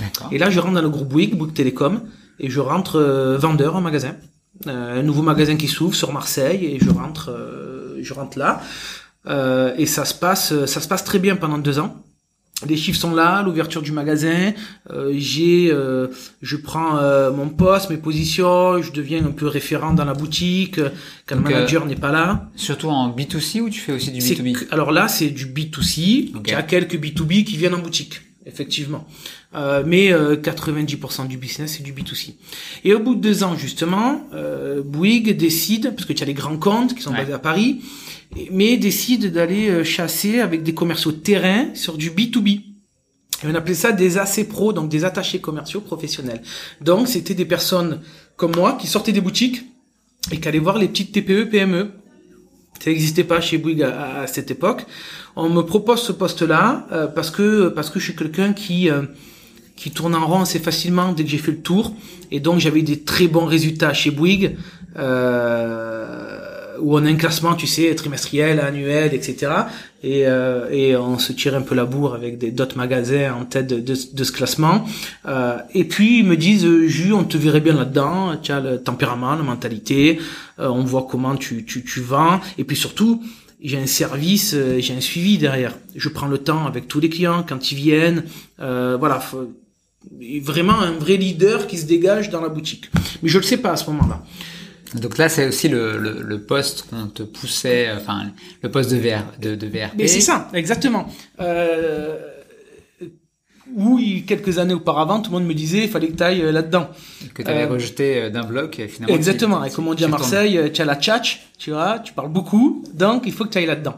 D'accord. 0.00 0.28
Et 0.32 0.38
là, 0.38 0.50
je 0.50 0.60
rentre 0.60 0.74
dans 0.74 0.82
le 0.82 0.88
groupe 0.88 1.08
Bouygues, 1.08 1.36
Bouygues 1.36 1.54
Télécom, 1.54 2.02
et 2.38 2.50
je 2.50 2.60
rentre 2.60 2.96
euh, 2.96 3.36
vendeur 3.36 3.76
en 3.76 3.80
magasin. 3.80 4.14
Euh, 4.66 5.00
un 5.00 5.02
nouveau 5.02 5.22
magasin 5.22 5.56
qui 5.56 5.68
s'ouvre 5.68 5.94
sur 5.94 6.12
Marseille, 6.12 6.64
et 6.64 6.78
je 6.80 6.90
rentre, 6.90 7.30
euh, 7.30 7.98
je 8.00 8.14
rentre 8.14 8.38
là. 8.38 8.62
Euh, 9.26 9.74
et 9.76 9.86
ça 9.86 10.04
se 10.04 10.14
passe, 10.14 10.66
ça 10.66 10.80
se 10.80 10.88
passe 10.88 11.04
très 11.04 11.18
bien 11.18 11.36
pendant 11.36 11.58
deux 11.58 11.78
ans. 11.78 11.96
Les 12.66 12.76
chiffres 12.78 12.98
sont 12.98 13.14
là, 13.14 13.42
l'ouverture 13.42 13.82
du 13.82 13.92
magasin. 13.92 14.52
euh, 14.90 15.12
j'ai, 15.14 15.68
euh, 15.70 16.06
je 16.40 16.56
prends 16.56 16.96
euh, 16.96 17.30
mon 17.30 17.50
poste, 17.50 17.90
mes 17.90 17.98
positions, 17.98 18.80
je 18.80 18.92
deviens 18.92 19.22
un 19.26 19.30
peu 19.30 19.46
référent 19.46 19.92
dans 19.92 20.06
la 20.06 20.14
boutique 20.14 20.78
euh, 20.78 20.88
quand 21.26 21.36
Donc, 21.36 21.48
le 21.48 21.54
manager 21.54 21.84
n'est 21.84 21.96
pas 21.96 22.12
là. 22.12 22.48
Surtout 22.56 22.88
en 22.88 23.10
B2C 23.14 23.60
ou 23.60 23.68
tu 23.68 23.80
fais 23.80 23.92
aussi 23.92 24.10
du 24.10 24.22
C'est 24.22 24.36
B2B 24.36 24.52
que- 24.54 24.72
alors 24.72 24.90
là, 24.90 25.06
c'est 25.06 25.28
du 25.28 25.44
B2C. 25.46 26.34
Ok. 26.34 26.44
Il 26.46 26.52
y 26.52 26.54
a 26.54 26.62
quelques 26.62 26.96
B2B 26.96 27.44
qui 27.44 27.58
viennent 27.58 27.74
en 27.74 27.80
boutique, 27.80 28.22
effectivement. 28.46 29.06
Euh, 29.54 29.82
mais 29.86 30.10
euh, 30.12 30.36
90% 30.36 31.28
du 31.28 31.36
business, 31.36 31.74
c'est 31.76 31.82
du 31.82 31.92
B2C. 31.92 32.36
Et 32.84 32.94
au 32.94 33.00
bout 33.00 33.16
de 33.16 33.20
deux 33.20 33.42
ans, 33.44 33.54
justement, 33.56 34.26
euh, 34.32 34.82
Bouygues 34.82 35.36
décide, 35.36 35.94
parce 35.94 36.06
que 36.06 36.14
tu 36.14 36.22
as 36.22 36.26
les 36.26 36.34
grands 36.34 36.56
comptes 36.56 36.94
qui 36.94 37.02
sont 37.02 37.10
Ouais. 37.10 37.18
basés 37.18 37.32
à 37.34 37.38
Paris, 37.38 37.80
mais 38.50 38.76
décide 38.76 39.32
d'aller 39.32 39.68
euh, 39.68 39.84
chasser 39.84 40.40
avec 40.40 40.62
des 40.62 40.74
commerciaux 40.74 41.12
terrain 41.12 41.74
sur 41.74 41.96
du 41.96 42.10
B2B. 42.10 42.48
Et 43.42 43.46
on 43.46 43.54
appelait 43.54 43.74
ça 43.74 43.92
des 43.92 44.18
AC 44.18 44.48
Pro, 44.48 44.72
donc 44.72 44.88
des 44.88 45.04
attachés 45.04 45.40
commerciaux 45.40 45.80
professionnels. 45.80 46.42
Donc 46.80 47.08
c'était 47.08 47.34
des 47.34 47.44
personnes 47.44 48.00
comme 48.36 48.54
moi 48.54 48.76
qui 48.80 48.86
sortaient 48.86 49.12
des 49.12 49.20
boutiques 49.20 49.64
et 50.32 50.40
qui 50.40 50.48
allaient 50.48 50.58
voir 50.58 50.78
les 50.78 50.88
petites 50.88 51.12
TPE, 51.12 51.44
PME. 51.50 51.90
Ça 52.82 52.90
n'existait 52.90 53.24
pas 53.24 53.40
chez 53.40 53.58
Bouygues 53.58 53.82
à, 53.82 54.20
à 54.20 54.26
cette 54.26 54.50
époque. 54.50 54.84
On 55.34 55.48
me 55.48 55.62
propose 55.62 56.02
ce 56.02 56.12
poste-là 56.12 56.86
euh, 56.92 57.06
parce 57.06 57.30
que 57.30 57.68
parce 57.68 57.90
que 57.90 57.98
je 57.98 58.04
suis 58.04 58.16
quelqu'un 58.16 58.52
qui 58.52 58.90
euh, 58.90 59.02
qui 59.76 59.90
tourne 59.90 60.14
en 60.14 60.26
rond 60.26 60.40
assez 60.40 60.58
facilement 60.58 61.12
dès 61.12 61.24
que 61.24 61.30
j'ai 61.30 61.38
fait 61.38 61.52
le 61.52 61.60
tour 61.60 61.94
et 62.30 62.40
donc 62.40 62.58
j'avais 62.58 62.82
des 62.82 63.02
très 63.02 63.28
bons 63.28 63.44
résultats 63.44 63.92
chez 63.92 64.10
Bouygues 64.10 64.56
euh, 64.98 66.38
où 66.80 66.96
on 66.96 67.04
a 67.04 67.08
un 67.08 67.14
classement, 67.16 67.54
tu 67.54 67.66
sais, 67.66 67.94
trimestriel, 67.94 68.60
annuel, 68.60 69.14
etc. 69.14 69.52
Et, 70.02 70.26
euh, 70.26 70.68
et 70.70 70.96
on 70.96 71.18
se 71.18 71.32
tire 71.32 71.54
un 71.56 71.62
peu 71.62 71.74
la 71.74 71.84
bourre 71.84 72.14
avec 72.14 72.38
des 72.38 72.50
d'autres 72.50 72.76
magasins 72.76 73.32
en 73.34 73.44
tête 73.44 73.66
de, 73.66 73.94
ce 73.94 74.32
classement. 74.32 74.84
Euh, 75.26 75.56
et 75.74 75.84
puis 75.84 76.20
ils 76.20 76.24
me 76.26 76.36
disent, 76.36 76.64
euh, 76.64 76.86
Jus, 76.86 77.12
on 77.12 77.24
te 77.24 77.36
verrait 77.36 77.60
bien 77.60 77.74
là-dedans. 77.74 78.36
Tu 78.42 78.52
as 78.52 78.60
le 78.60 78.82
tempérament, 78.82 79.34
la 79.34 79.42
mentalité. 79.42 80.18
euh, 80.60 80.68
on 80.68 80.84
voit 80.84 81.06
comment 81.10 81.34
tu, 81.36 81.64
tu, 81.64 81.82
tu 81.84 82.00
vends. 82.00 82.40
Et 82.58 82.64
puis 82.64 82.76
surtout, 82.76 83.22
j'ai 83.62 83.78
un 83.78 83.86
service, 83.86 84.52
euh, 84.54 84.78
j'ai 84.80 84.94
un 84.94 85.00
suivi 85.00 85.38
derrière. 85.38 85.74
Je 85.94 86.08
prends 86.08 86.26
le 86.28 86.38
temps 86.38 86.66
avec 86.66 86.88
tous 86.88 87.00
les 87.00 87.08
clients 87.08 87.44
quand 87.48 87.72
ils 87.72 87.76
viennent. 87.76 88.24
Euh, 88.60 88.96
voilà, 88.98 89.18
faut- 89.18 89.50
vraiment 90.42 90.78
un 90.80 90.92
vrai 90.92 91.16
leader 91.16 91.66
qui 91.66 91.78
se 91.78 91.86
dégage 91.86 92.30
dans 92.30 92.40
la 92.40 92.48
boutique. 92.48 92.90
Mais 93.22 93.28
je 93.28 93.38
le 93.38 93.42
sais 93.44 93.56
pas 93.56 93.72
à 93.72 93.76
ce 93.76 93.90
moment-là. 93.90 94.22
Donc 94.94 95.18
là, 95.18 95.28
c'est 95.28 95.46
aussi 95.48 95.68
le, 95.68 95.98
le, 95.98 96.22
le 96.22 96.40
poste 96.42 96.86
qu'on 96.88 97.06
te 97.08 97.22
poussait, 97.24 97.88
euh, 97.88 97.96
enfin, 97.96 98.26
le 98.62 98.70
poste 98.70 98.90
de, 98.90 98.96
VR, 98.96 99.24
de, 99.40 99.54
de 99.54 99.66
VRP. 99.66 99.94
Mais 99.98 100.06
c'est 100.06 100.20
ça, 100.20 100.48
exactement. 100.54 101.08
Euh, 101.40 102.16
où 103.74 103.98
quelques 104.26 104.58
années 104.58 104.74
auparavant, 104.74 105.20
tout 105.20 105.30
le 105.32 105.38
monde 105.38 105.48
me 105.48 105.54
disait 105.54 105.82
il 105.84 105.88
fallait 105.90 106.08
que 106.08 106.16
tu 106.16 106.22
ailles 106.22 106.52
là-dedans. 106.52 106.88
Que 107.34 107.42
tu 107.42 107.48
avais 107.50 107.64
Euh, 107.64 107.68
rejeté 107.68 108.22
euh, 108.22 108.30
d'un 108.30 108.44
bloc 108.44 108.78
et 108.78 108.86
finalement. 108.86 109.14
Exactement. 109.16 109.64
Et 109.64 109.70
comme 109.70 109.88
on 109.88 109.94
dit 109.94 110.04
à. 110.04 110.08
Marseille, 110.08 110.56
euh, 110.56 110.68
tu 110.70 110.80
as 110.82 110.84
la 110.84 110.94
tchatch, 110.96 111.48
tu 111.58 111.72
vois, 111.72 111.98
tu 111.98 112.12
parles 112.12 112.30
beaucoup, 112.30 112.84
donc 112.94 113.24
il 113.26 113.32
faut 113.32 113.44
que 113.44 113.50
tu 113.50 113.58
ailles 113.58 113.66
là-dedans. 113.66 113.96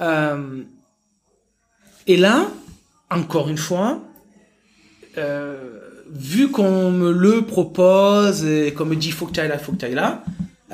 Euh, 0.00 0.62
et 2.06 2.16
là, 2.16 2.46
encore 3.10 3.48
une 3.48 3.58
fois, 3.58 4.00
euh, 5.18 5.77
vu 6.12 6.50
qu'on 6.50 6.90
me 6.90 7.12
le 7.12 7.42
propose 7.42 8.44
et 8.44 8.72
qu'on 8.72 8.84
me 8.84 8.96
dit 8.96 9.10
faut 9.10 9.26
que 9.26 9.32
tu 9.32 9.40
ailles 9.40 9.48
là, 9.48 9.58
faut 9.58 9.72
que 9.72 9.78
tu 9.78 9.84
ailles 9.84 9.94
là, 9.94 10.24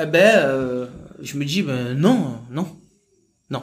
eh 0.01 0.07
ben, 0.07 0.37
euh, 0.39 0.87
je 1.23 1.37
me 1.37 1.45
dis 1.45 1.63
ben 1.63 1.95
non, 1.95 2.39
non, 2.51 2.67
non. 3.51 3.63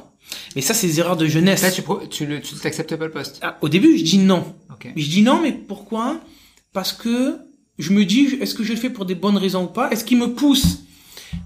Mais 0.56 0.62
ça, 0.62 0.74
c'est 0.74 0.88
des 0.88 1.00
erreurs 1.00 1.18
de 1.18 1.26
jeunesse. 1.28 1.62
Là, 1.64 1.72
tu 1.72 1.82
tu 2.10 2.26
le- 2.26 2.42
tu 2.42 2.56
t'acceptes 2.56 2.96
pas 2.96 3.06
le 3.06 3.12
poste. 3.12 3.40
Ah, 3.42 3.58
au 3.62 3.70
début, 3.70 3.98
je 3.98 4.04
dis 4.04 4.18
non. 4.18 4.56
Ok. 4.72 4.88
Je 4.96 5.08
dis 5.10 5.22
non, 5.24 5.42
mais 5.42 5.52
pourquoi? 5.52 6.20
Parce 6.74 6.94
que 6.94 7.38
je 7.80 7.92
me 7.94 8.06
dis, 8.06 8.38
est-ce 8.42 8.54
que 8.56 8.64
je 8.64 8.72
le 8.72 8.78
fais 8.78 8.90
pour 8.90 9.06
des 9.06 9.16
bonnes 9.16 9.38
raisons 9.38 9.64
ou 9.66 9.68
pas? 9.68 9.90
Est-ce 9.92 10.06
qu'il 10.06 10.18
me 10.20 10.28
pousse? 10.34 10.80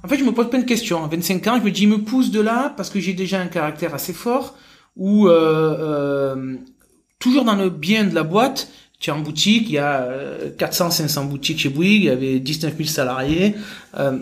En 0.04 0.08
fait, 0.08 0.18
je 0.18 0.24
me 0.24 0.32
pose 0.32 0.50
plein 0.50 0.60
de 0.60 0.66
questions. 0.66 1.04
À 1.04 1.08
25 1.08 1.48
ans, 1.48 1.58
je 1.60 1.64
me 1.64 1.72
dis, 1.72 1.84
il 1.84 1.90
me 1.90 2.00
pousse 2.04 2.30
de 2.32 2.42
là 2.42 2.74
parce 2.76 2.90
que 2.90 3.00
j'ai 3.00 3.14
déjà 3.14 3.40
un 3.40 3.48
caractère 3.48 3.94
assez 3.96 4.14
fort 4.14 4.56
ou 4.96 5.28
euh, 5.28 5.34
euh, 5.80 6.56
toujours 7.20 7.44
dans 7.46 7.56
le 7.56 7.70
bien 7.70 8.04
de 8.04 8.14
la 8.14 8.24
boîte. 8.24 8.70
Tu 9.06 9.12
es 9.12 9.14
en 9.14 9.20
boutique, 9.20 9.68
il 9.70 9.74
y 9.74 9.78
a 9.78 10.02
euh, 10.02 10.50
400, 10.58 10.90
500 10.90 11.26
boutiques 11.26 11.60
chez 11.60 11.70
Bouygues, 11.70 12.02
il 12.02 12.06
y 12.06 12.10
avait 12.10 12.40
19 12.40 12.76
000 12.76 12.90
salariés. 12.90 13.54
Euh, 14.00 14.18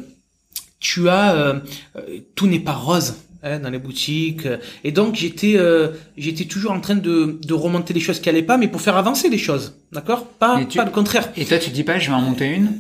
tu 0.82 1.08
as, 1.08 1.34
euh, 1.36 1.60
euh, 1.96 2.02
tout 2.36 2.48
n'est 2.48 2.60
pas 2.60 2.74
rose 2.74 3.14
hein, 3.44 3.60
dans 3.60 3.70
les 3.70 3.80
boutiques. 3.80 4.46
euh, 4.46 4.58
Et 4.84 4.92
donc 4.92 5.16
j'étais, 5.16 5.54
euh, 5.56 5.92
j'étais 6.18 6.44
toujours 6.44 6.72
en 6.74 6.82
train 6.82 6.96
de, 6.96 7.40
de 7.42 7.54
remonter 7.54 7.94
les 7.94 8.02
choses 8.02 8.20
qui 8.20 8.28
allaient 8.28 8.44
pas, 8.44 8.58
mais 8.58 8.68
pour 8.68 8.82
faire 8.82 8.98
avancer 8.98 9.30
les 9.30 9.38
choses, 9.38 9.74
d'accord? 9.94 10.26
Pas, 10.28 10.66
tu- 10.66 10.78
pas 10.80 10.84
le 10.84 10.92
contraire. 10.92 11.32
Et 11.38 11.46
toi, 11.46 11.58
tu 11.60 11.70
te 11.70 11.76
dis 11.76 11.86
pas, 11.86 11.98
je 11.98 12.10
vais 12.10 12.16
en 12.16 12.22
monter 12.22 12.48
une? 12.48 12.74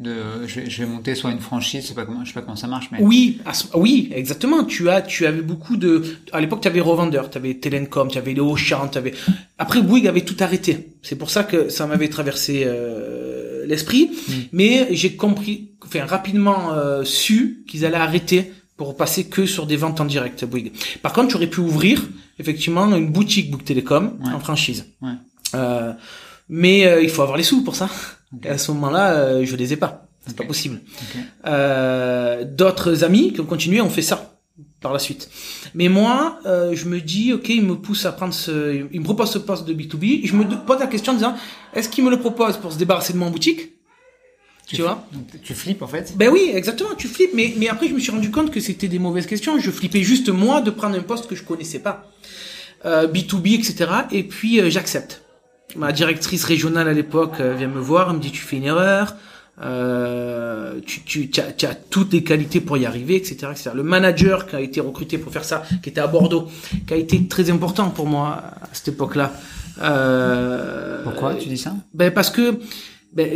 De, 0.00 0.46
je, 0.46 0.60
vais, 0.60 0.70
je 0.70 0.82
vais 0.82 0.88
monter 0.88 1.14
soit 1.14 1.30
une 1.30 1.40
franchise, 1.40 1.82
je 1.82 1.88
sais 1.88 1.94
pas 1.94 2.06
comment, 2.06 2.24
je 2.24 2.28
sais 2.28 2.34
pas 2.34 2.40
comment 2.40 2.56
ça 2.56 2.66
marche, 2.66 2.88
mais. 2.90 2.98
Oui, 3.00 3.38
oui, 3.74 4.10
exactement. 4.14 4.64
Tu 4.64 4.88
as, 4.88 5.02
tu 5.02 5.26
avais 5.26 5.42
beaucoup 5.42 5.76
de. 5.76 6.02
À 6.32 6.40
l'époque, 6.40 6.62
tu 6.62 6.68
avais 6.68 6.80
revendeurs, 6.80 7.30
tu 7.30 7.36
avais 7.36 7.54
Telencom, 7.54 8.08
tu 8.08 8.18
avais 8.18 8.32
les 8.32 8.40
Auchan, 8.40 8.88
tu 8.88 8.98
avais. 8.98 9.12
Après, 9.58 9.82
Bouygues 9.82 10.08
avait 10.08 10.22
tout 10.22 10.36
arrêté. 10.40 10.94
C'est 11.02 11.16
pour 11.16 11.30
ça 11.30 11.44
que 11.44 11.68
ça 11.68 11.86
m'avait 11.86 12.08
traversé 12.08 12.62
euh, 12.64 13.66
l'esprit. 13.66 14.10
Mm. 14.26 14.32
Mais 14.52 14.88
j'ai 14.92 15.16
compris, 15.16 15.72
enfin 15.84 16.06
rapidement 16.06 16.72
euh, 16.72 17.04
su 17.04 17.64
qu'ils 17.68 17.84
allaient 17.84 17.96
arrêter 17.96 18.52
pour 18.78 18.96
passer 18.96 19.24
que 19.24 19.44
sur 19.44 19.66
des 19.66 19.76
ventes 19.76 20.00
en 20.00 20.06
direct 20.06 20.46
Bouygues. 20.46 20.72
Par 21.02 21.12
contre, 21.12 21.28
tu 21.28 21.36
aurais 21.36 21.48
pu 21.48 21.60
ouvrir 21.60 22.02
effectivement 22.38 22.86
une 22.96 23.10
boutique 23.10 23.50
Bouygues 23.50 23.64
Télécom 23.64 24.18
Ouais. 24.24 24.32
en 24.32 24.40
franchise. 24.40 24.86
Ouais. 25.02 25.12
Euh, 25.54 25.92
mais 26.48 26.86
euh, 26.86 27.02
il 27.02 27.10
faut 27.10 27.20
avoir 27.20 27.36
les 27.36 27.44
sous 27.44 27.62
pour 27.62 27.76
ça. 27.76 27.90
Et 28.44 28.48
à 28.48 28.58
ce 28.58 28.70
moment-là, 28.72 29.12
euh, 29.12 29.44
je 29.44 29.56
les 29.56 29.72
ai 29.72 29.76
pas. 29.76 30.06
C'est 30.26 30.36
pas 30.36 30.44
possible. 30.44 30.80
Euh, 31.46 32.44
D'autres 32.44 33.04
amis 33.04 33.32
qui 33.32 33.40
ont 33.40 33.46
continué 33.46 33.80
ont 33.80 33.90
fait 33.90 34.02
ça 34.02 34.36
par 34.80 34.92
la 34.92 34.98
suite. 34.98 35.30
Mais 35.74 35.88
moi, 35.88 36.38
euh, 36.46 36.74
je 36.74 36.86
me 36.86 37.00
dis, 37.00 37.32
ok, 37.32 37.48
il 37.48 37.62
me 37.62 37.74
pousse 37.74 38.06
à 38.06 38.12
prendre 38.12 38.32
ce, 38.32 38.86
il 38.92 39.00
me 39.00 39.04
propose 39.04 39.30
ce 39.30 39.38
poste 39.38 39.66
de 39.66 39.74
B2B. 39.74 40.26
Je 40.26 40.34
me 40.34 40.44
pose 40.64 40.78
la 40.78 40.86
question 40.86 41.12
en 41.12 41.16
disant, 41.16 41.34
est-ce 41.74 41.88
qu'il 41.88 42.04
me 42.04 42.10
le 42.10 42.18
propose 42.18 42.56
pour 42.56 42.72
se 42.72 42.78
débarrasser 42.78 43.12
de 43.12 43.18
moi 43.18 43.28
en 43.28 43.30
boutique? 43.30 43.72
Tu 44.66 44.82
vois? 44.82 45.04
Donc, 45.12 45.42
tu 45.42 45.54
flippes 45.54 45.82
en 45.82 45.88
fait? 45.88 46.14
Ben 46.16 46.28
oui, 46.30 46.52
exactement, 46.54 46.94
tu 46.96 47.08
flippes. 47.08 47.32
Mais, 47.34 47.54
mais 47.56 47.68
après, 47.68 47.88
je 47.88 47.94
me 47.94 47.98
suis 47.98 48.12
rendu 48.12 48.30
compte 48.30 48.50
que 48.52 48.60
c'était 48.60 48.88
des 48.88 49.00
mauvaises 49.00 49.26
questions. 49.26 49.58
Je 49.58 49.70
flippais 49.70 50.02
juste 50.02 50.28
moi 50.28 50.60
de 50.60 50.70
prendre 50.70 50.96
un 50.96 51.02
poste 51.02 51.26
que 51.26 51.34
je 51.34 51.42
connaissais 51.42 51.80
pas. 51.80 52.08
Euh, 52.84 53.08
B2B, 53.08 53.54
etc. 53.58 53.90
Et 54.12 54.22
puis, 54.22 54.60
euh, 54.60 54.70
j'accepte. 54.70 55.22
Ma 55.76 55.92
directrice 55.92 56.44
régionale 56.44 56.88
à 56.88 56.92
l'époque 56.92 57.34
euh, 57.40 57.54
vient 57.54 57.68
me 57.68 57.80
voir, 57.80 58.10
elle 58.10 58.16
me 58.16 58.20
dit, 58.20 58.30
tu 58.30 58.40
fais 58.42 58.56
une 58.56 58.64
erreur. 58.64 59.14
Euh, 59.62 60.80
tu, 60.86 61.02
tu, 61.02 61.28
tu 61.30 61.40
as, 61.40 61.52
tu 61.52 61.66
as 61.66 61.74
toutes 61.74 62.12
les 62.14 62.24
qualités 62.24 62.60
pour 62.60 62.78
y 62.78 62.86
arriver, 62.86 63.16
etc., 63.16 63.48
etc. 63.50 63.70
Le 63.74 63.82
manager 63.82 64.46
qui 64.46 64.56
a 64.56 64.60
été 64.60 64.80
recruté 64.80 65.18
pour 65.18 65.32
faire 65.32 65.44
ça, 65.44 65.64
qui 65.82 65.90
était 65.90 66.00
à 66.00 66.06
Bordeaux, 66.06 66.48
qui 66.86 66.94
a 66.94 66.96
été 66.96 67.26
très 67.26 67.50
important 67.50 67.90
pour 67.90 68.06
moi 68.06 68.42
à 68.62 68.68
cette 68.72 68.88
époque-là. 68.88 69.32
Euh, 69.82 71.02
Pourquoi 71.04 71.34
tu 71.34 71.48
dis 71.48 71.58
ça? 71.58 71.74
ben 71.94 72.10
parce 72.10 72.30
que 72.30 72.58
ben, 73.12 73.30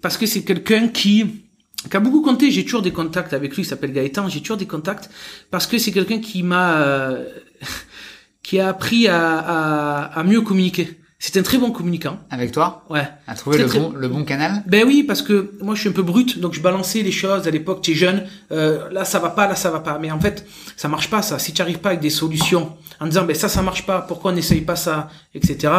parce 0.00 0.16
que 0.16 0.26
c'est 0.26 0.42
quelqu'un 0.42 0.88
qui 0.88 1.42
qui 1.90 1.96
a 1.96 2.00
beaucoup 2.00 2.22
compté. 2.22 2.50
J'ai 2.50 2.64
toujours 2.64 2.82
des 2.82 2.92
contacts 2.92 3.32
avec 3.32 3.54
lui. 3.56 3.62
Il 3.62 3.66
s'appelle 3.66 3.92
Gaëtan. 3.92 4.28
J'ai 4.28 4.40
toujours 4.40 4.56
des 4.56 4.66
contacts 4.66 5.10
parce 5.50 5.66
que 5.66 5.78
c'est 5.78 5.92
quelqu'un 5.92 6.20
qui 6.20 6.42
m'a 6.42 6.80
euh, 6.82 7.24
qui 8.42 8.60
a 8.60 8.68
appris 8.68 9.08
à, 9.08 9.38
à, 9.38 10.20
à 10.20 10.24
mieux 10.24 10.40
communiquer. 10.40 10.97
C'est 11.20 11.36
un 11.36 11.42
très 11.42 11.58
bon 11.58 11.72
communicant. 11.72 12.16
Avec 12.30 12.52
toi 12.52 12.84
Ouais. 12.90 13.02
À 13.26 13.34
trouver 13.34 13.58
le 13.58 13.66
très- 13.66 13.80
bon, 13.80 13.92
le 13.92 14.06
bon 14.08 14.24
canal 14.24 14.62
Ben 14.66 14.84
oui, 14.86 15.02
parce 15.02 15.20
que 15.20 15.52
moi 15.60 15.74
je 15.74 15.80
suis 15.80 15.88
un 15.88 15.92
peu 15.92 16.02
brut, 16.02 16.38
donc 16.38 16.54
je 16.54 16.60
balançais 16.60 17.02
les 17.02 17.10
choses 17.10 17.48
à 17.48 17.50
l'époque. 17.50 17.82
Tu 17.82 17.90
es 17.90 17.94
jeune, 17.94 18.24
euh, 18.52 18.88
là 18.92 19.04
ça 19.04 19.18
va 19.18 19.30
pas, 19.30 19.48
là 19.48 19.56
ça 19.56 19.70
va 19.72 19.80
pas. 19.80 19.98
Mais 19.98 20.12
en 20.12 20.20
fait, 20.20 20.46
ça 20.76 20.86
marche 20.86 21.10
pas 21.10 21.20
ça. 21.22 21.40
Si 21.40 21.52
tu 21.52 21.60
arrives 21.60 21.78
pas 21.80 21.88
avec 21.90 22.00
des 22.00 22.10
solutions 22.10 22.76
en 23.00 23.06
disant 23.06 23.24
ben 23.24 23.34
ça 23.34 23.48
ça 23.48 23.62
marche 23.62 23.84
pas, 23.84 24.00
pourquoi 24.02 24.30
on 24.30 24.34
n'essaye 24.34 24.60
pas 24.60 24.76
ça, 24.76 25.10
etc. 25.34 25.72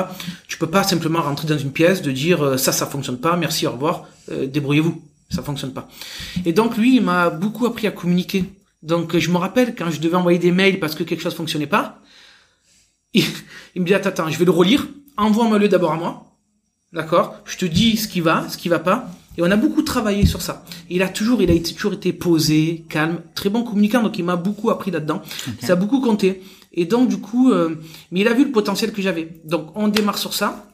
Tu 0.50 0.58
peux 0.58 0.68
pas 0.68 0.84
simplement 0.84 1.22
rentrer 1.22 1.48
dans 1.48 1.58
une 1.58 1.72
pièce 1.72 2.02
de 2.02 2.12
dire 2.12 2.44
euh, 2.44 2.58
ça 2.58 2.74
ça 2.74 2.86
fonctionne 2.86 3.18
pas, 3.20 3.38
merci 3.38 3.66
au 3.66 3.72
revoir, 3.72 4.08
euh, 4.32 4.46
débrouillez-vous, 4.46 5.02
ça 5.30 5.42
fonctionne 5.42 5.72
pas. 5.72 5.88
Et 6.46 6.52
donc 6.52 6.76
lui 6.76 6.98
il 6.98 7.02
m'a 7.02 7.30
beaucoup 7.30 7.66
appris 7.66 7.88
à 7.88 7.92
communiquer. 7.92 8.44
Donc 8.84 9.18
je 9.18 9.32
me 9.32 9.38
rappelle 9.38 9.74
quand 9.74 9.90
je 9.90 10.02
devais 10.02 10.16
envoyer 10.16 10.38
des 10.40 10.52
mails 10.52 10.80
parce 10.82 10.96
que 10.96 11.04
quelque 11.04 11.22
chose 11.24 11.34
fonctionnait 11.34 11.66
pas, 11.68 12.00
il, 13.14 13.24
il 13.76 13.82
me 13.82 13.88
dit 13.88 13.94
attends 13.94 14.10
attends, 14.10 14.30
je 14.30 14.38
vais 14.38 14.46
le 14.46 14.52
relire, 14.52 14.86
envoie-moi-le 15.20 15.68
d'abord 15.68 15.92
à 15.92 15.96
moi. 15.98 16.26
D'accord? 16.94 17.36
Je 17.46 17.58
te 17.58 17.66
dis 17.66 17.98
ce 17.98 18.08
qui 18.08 18.22
va, 18.22 18.48
ce 18.50 18.58
qui 18.58 18.70
va 18.70 18.80
pas. 18.80 19.10
Et 19.38 19.42
on 19.42 19.52
a 19.52 19.56
beaucoup 19.56 19.84
travaillé 19.84 20.26
sur 20.26 20.42
ça. 20.42 20.66
Il 20.90 21.02
a 21.02 21.08
toujours, 21.08 21.42
il 21.42 21.50
a 21.50 21.54
été, 21.54 21.74
toujours 21.74 21.94
été 21.94 22.12
posé, 22.12 22.86
calme, 22.90 23.22
très 23.36 23.50
bon 23.50 23.64
communicant, 23.64 24.02
donc 24.02 24.18
il 24.18 24.26
m'a 24.26 24.36
beaucoup 24.36 24.70
appris 24.70 24.92
là-dedans. 24.92 25.22
Ça 25.62 25.74
a 25.74 25.76
beaucoup 25.76 26.02
compté. 26.02 26.42
Et 26.74 26.86
donc 26.86 27.08
du 27.10 27.20
coup, 27.20 27.52
euh, 27.52 27.76
mais 28.12 28.22
il 28.22 28.28
a 28.28 28.34
vu 28.34 28.46
le 28.46 28.52
potentiel 28.52 28.92
que 28.92 29.02
j'avais. 29.02 29.40
Donc 29.46 29.72
on 29.76 29.88
démarre 29.88 30.18
sur 30.18 30.34
ça. 30.34 30.66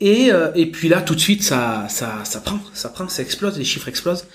Et, 0.00 0.32
euh, 0.32 0.50
et 0.56 0.66
puis 0.66 0.88
là, 0.88 1.00
tout 1.02 1.14
de 1.14 1.20
suite, 1.20 1.42
ça, 1.44 1.86
ça, 1.88 2.24
ça 2.24 2.40
prend, 2.40 2.58
ça 2.72 2.88
prend, 2.88 3.08
ça 3.08 3.22
explose, 3.22 3.56
les 3.58 3.64
chiffres 3.64 3.88
explosent. 3.88 4.26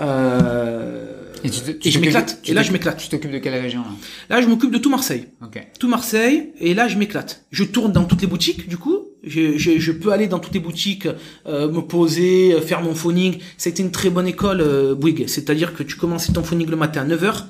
Euh, 0.00 1.31
Et, 1.44 1.50
tu 1.50 1.60
te- 1.60 1.70
tu 1.72 1.88
et 1.88 1.90
je 1.90 1.98
m'éclate. 1.98 2.40
Et 2.46 2.54
là, 2.54 2.62
je 2.62 2.72
m'éclate. 2.72 2.98
Tu 2.98 3.08
t'occupes 3.08 3.30
de 3.32 3.38
quelle 3.38 3.54
région 3.60 3.80
là? 3.82 3.88
Là, 4.36 4.42
je 4.42 4.46
m'occupe 4.48 4.70
de 4.70 4.78
tout 4.78 4.90
Marseille 4.90 5.26
Ok. 5.42 5.64
tout 5.78 5.88
Marseille 5.88 6.50
et 6.60 6.74
là 6.74 6.88
je 6.88 6.96
m'éclate. 6.96 7.44
Je 7.50 7.64
tourne 7.64 7.92
dans 7.92 8.04
toutes 8.04 8.20
les 8.20 8.26
boutiques 8.26 8.68
du 8.68 8.76
coup. 8.76 9.08
Je, 9.24 9.56
je, 9.56 9.78
je 9.78 9.92
peux 9.92 10.10
aller 10.12 10.26
dans 10.26 10.40
toutes 10.40 10.54
les 10.54 10.60
boutiques, 10.60 11.06
euh, 11.46 11.70
me 11.70 11.80
poser, 11.80 12.54
euh, 12.54 12.60
faire 12.60 12.80
mon 12.82 12.94
phoning. 12.94 13.38
C'était 13.56 13.82
une 13.82 13.92
très 13.92 14.10
bonne 14.10 14.26
école 14.26 14.60
euh, 14.60 14.94
Bouygues. 14.96 15.28
C'est-à-dire 15.28 15.74
que 15.74 15.82
tu 15.84 15.96
commençais 15.96 16.32
ton 16.32 16.42
phoning 16.42 16.68
le 16.68 16.76
matin 16.76 17.02
à 17.02 17.04
9h. 17.06 17.44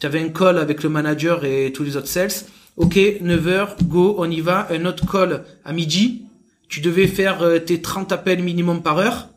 Tu 0.00 0.06
avais 0.06 0.20
un 0.20 0.28
call 0.30 0.58
avec 0.58 0.82
le 0.82 0.88
manager 0.88 1.44
et 1.44 1.72
tous 1.72 1.84
les 1.84 1.96
autres 1.96 2.08
sales. 2.08 2.32
Ok, 2.76 2.94
9h, 2.96 3.82
go, 3.84 4.16
on 4.18 4.30
y 4.30 4.40
va. 4.40 4.66
Un 4.70 4.86
autre 4.86 5.04
call 5.10 5.44
à 5.64 5.72
midi. 5.72 6.22
Tu 6.68 6.80
devais 6.80 7.06
faire 7.06 7.42
euh, 7.42 7.58
tes 7.58 7.80
30 7.82 8.10
appels 8.10 8.42
minimum 8.42 8.82
par 8.82 8.98
heure. 8.98 9.28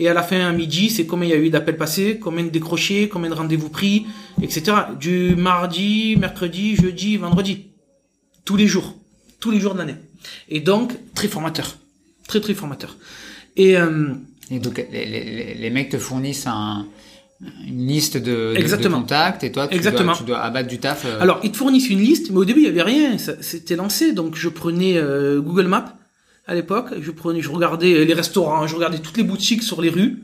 Et 0.00 0.08
à 0.08 0.14
la 0.14 0.22
fin, 0.22 0.40
à 0.48 0.52
midi, 0.52 0.90
c'est 0.90 1.06
combien 1.06 1.28
il 1.28 1.32
y 1.32 1.34
a 1.34 1.38
eu 1.38 1.50
d'appels 1.50 1.76
passés, 1.76 2.18
combien 2.22 2.44
de 2.44 2.50
décrochés, 2.50 3.08
combien 3.08 3.28
de 3.30 3.34
rendez-vous 3.34 3.68
pris, 3.68 4.06
etc. 4.40 4.62
Du 5.00 5.34
mardi, 5.34 6.14
mercredi, 6.16 6.76
jeudi, 6.76 7.16
vendredi. 7.16 7.66
Tous 8.44 8.56
les 8.56 8.68
jours. 8.68 8.94
Tous 9.40 9.50
les 9.50 9.58
jours 9.60 9.74
de 9.74 9.78
l'année. 9.78 9.96
Et 10.48 10.60
donc, 10.60 10.92
très 11.14 11.26
formateur. 11.28 11.76
Très, 12.28 12.40
très 12.40 12.54
formateur. 12.54 12.96
Et, 13.56 13.76
euh, 13.76 14.10
Et 14.52 14.60
donc 14.60 14.78
les, 14.92 15.04
les, 15.06 15.54
les- 15.54 15.70
mecs 15.70 15.88
te 15.90 15.98
fournissent 15.98 16.46
un, 16.46 16.86
une 17.66 17.88
liste 17.88 18.16
de, 18.18 18.54
de- 18.56 18.88
contacts 18.88 19.42
et 19.42 19.50
toi 19.50 19.66
tu 19.66 19.74
Exactement. 19.74 20.12
dois, 20.12 20.16
tu 20.18 20.24
dois 20.24 20.38
abattre 20.40 20.68
du 20.68 20.78
taf. 20.78 21.04
euh, 21.06 21.20
alors, 21.20 21.40
ils 21.42 21.50
te 21.50 21.56
fournissent 21.56 21.90
une 21.90 22.00
liste, 22.00 22.30
mais 22.30 22.36
au 22.38 22.44
début, 22.44 22.60
il 22.60 22.66
y 22.66 22.68
avait 22.68 22.82
rien. 22.82 23.16
C'était 23.40 23.74
lancé. 23.76 24.12
Donc, 24.12 24.36
je 24.36 24.48
prenais 24.48 24.96
euh, 24.96 25.40
Google 25.40 25.66
Maps 25.66 25.97
à 26.48 26.54
l'époque. 26.54 26.88
Je 27.00 27.10
prenais, 27.12 27.40
je 27.40 27.48
regardais 27.50 28.04
les 28.04 28.14
restaurants, 28.14 28.66
je 28.66 28.74
regardais 28.74 28.98
toutes 28.98 29.16
les 29.16 29.22
boutiques 29.22 29.62
sur 29.62 29.80
les 29.80 29.90
rues. 29.90 30.16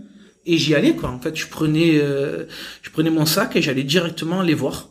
Et 0.47 0.59
j'y 0.59 0.75
allais, 0.75 0.95
quoi. 0.95 1.11
En 1.11 1.19
fait, 1.21 1.35
je 1.37 1.47
prenais, 1.47 1.93
euh, 1.95 2.45
je 2.83 2.90
prenais 2.90 3.11
mon 3.11 3.25
sac 3.25 3.54
et 3.57 3.62
j'allais 3.62 3.85
directement 3.85 4.43
les 4.43 4.54
voir. 4.54 4.90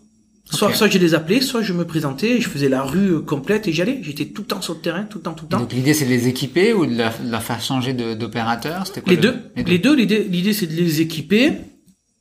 Soit, 0.49 0.73
soit 0.73 0.87
je 0.89 0.97
les 0.97 1.13
appelais, 1.15 1.41
soit 1.41 1.61
je 1.61 1.73
me 1.73 1.85
présentais, 1.85 2.41
je 2.41 2.49
faisais 2.49 2.69
la 2.69 2.83
rue 2.83 3.13
euh, 3.15 3.19
complète 3.21 3.67
et 3.67 3.71
j'y 3.71 3.81
allais. 3.81 3.99
J'étais 4.01 4.25
tout 4.25 4.41
le 4.41 4.47
temps 4.47 4.61
sur 4.61 4.73
le 4.73 4.79
terrain, 4.81 5.03
tout 5.03 5.19
le 5.19 5.23
temps, 5.23 5.33
tout 5.33 5.45
le 5.45 5.49
temps. 5.49 5.59
Donc 5.59 5.71
l'idée 5.73 5.93
c'est 5.93 6.05
de 6.05 6.09
les 6.09 6.27
équiper 6.27 6.73
ou 6.73 6.85
de 6.85 6.95
leur, 6.95 7.13
de 7.23 7.29
leur 7.31 7.41
faire 7.43 7.61
changer 7.61 7.93
d'opérateur? 7.93 8.85
C'était 8.85 9.01
quoi 9.01 9.11
Les 9.11 9.15
le- 9.15 9.21
deux? 9.21 9.63
Les 9.65 9.79
deux. 9.79 9.95
L'idée, 9.95 10.23
l'idée, 10.23 10.53
c'est 10.53 10.67
de 10.67 10.75
les 10.75 11.01
équiper, 11.01 11.53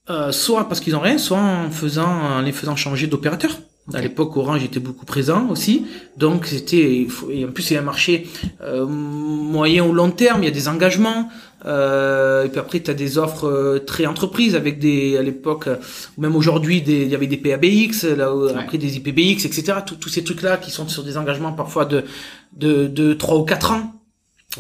euh, 0.09 0.31
soit 0.31 0.69
parce 0.69 0.81
qu'ils 0.81 0.95
ont 0.95 1.01
rien, 1.01 1.19
soit 1.19 1.39
en 1.41 1.71
faisant, 1.71 2.07
en 2.09 2.41
les 2.43 2.53
faisant 2.53 2.77
changer 2.77 3.07
d'opérateur. 3.07 3.59
À 3.93 4.01
l'époque, 4.01 4.37
Orange 4.37 4.63
était 4.63 4.79
beaucoup 4.79 5.05
présent 5.05 5.49
aussi, 5.51 5.85
donc 6.17 6.47
c'était, 6.47 7.07
et 7.31 7.45
en 7.45 7.49
plus 7.51 7.65
c'est 7.65 7.77
un 7.77 7.83
marché 7.83 8.29
euh, 8.63 8.87
moyen 8.87 9.85
ou 9.85 9.93
long 9.93 10.11
terme. 10.13 10.43
Il 10.43 10.47
y 10.47 10.49
a 10.49 10.53
des 10.53 10.69
engagements. 10.69 11.29
Euh, 11.65 12.45
et 12.45 12.49
puis 12.49 12.59
après, 12.59 12.81
tu 12.81 12.91
as 12.91 12.95
des 12.95 13.19
offres 13.19 13.47
euh, 13.49 13.79
très 13.79 14.07
entreprises 14.07 14.55
avec 14.57 14.79
des, 14.81 15.17
à 15.17 15.23
l'époque, 15.23 15.67
euh, 15.69 15.77
ou 16.17 16.21
même 16.23 16.35
aujourd'hui, 16.37 16.81
des- 16.83 17.03
il 17.03 17.09
y 17.09 17.15
avait 17.15 17.27
des 17.29 17.37
PABX, 17.37 18.05
là, 18.17 18.33
après 18.59 18.79
des 18.79 18.97
IPBX, 18.97 19.45
etc. 19.47 19.75
Tous- 19.87 20.09
ces 20.09 20.25
trucs-là 20.25 20.57
qui 20.57 20.71
sont 20.73 20.89
sur 20.89 21.03
des 21.05 21.17
engagements 21.17 21.53
parfois 21.53 21.85
de, 21.85 22.05
de, 22.57 22.87
de 22.89 23.15
3 23.15 23.39
ou 23.39 23.43
4 23.45 23.73
ans. 23.73 23.93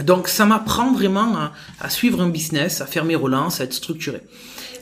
Donc 0.05 0.29
ça 0.29 0.47
m'apprend 0.47 0.93
vraiment 0.93 1.37
à, 1.37 1.53
à 1.81 1.91
suivre 1.91 2.21
un 2.23 2.29
business, 2.29 2.81
à 2.81 2.87
faire 2.87 3.05
mes 3.05 3.17
relances, 3.17 3.61
à 3.61 3.65
être 3.65 3.73
structuré. 3.75 4.21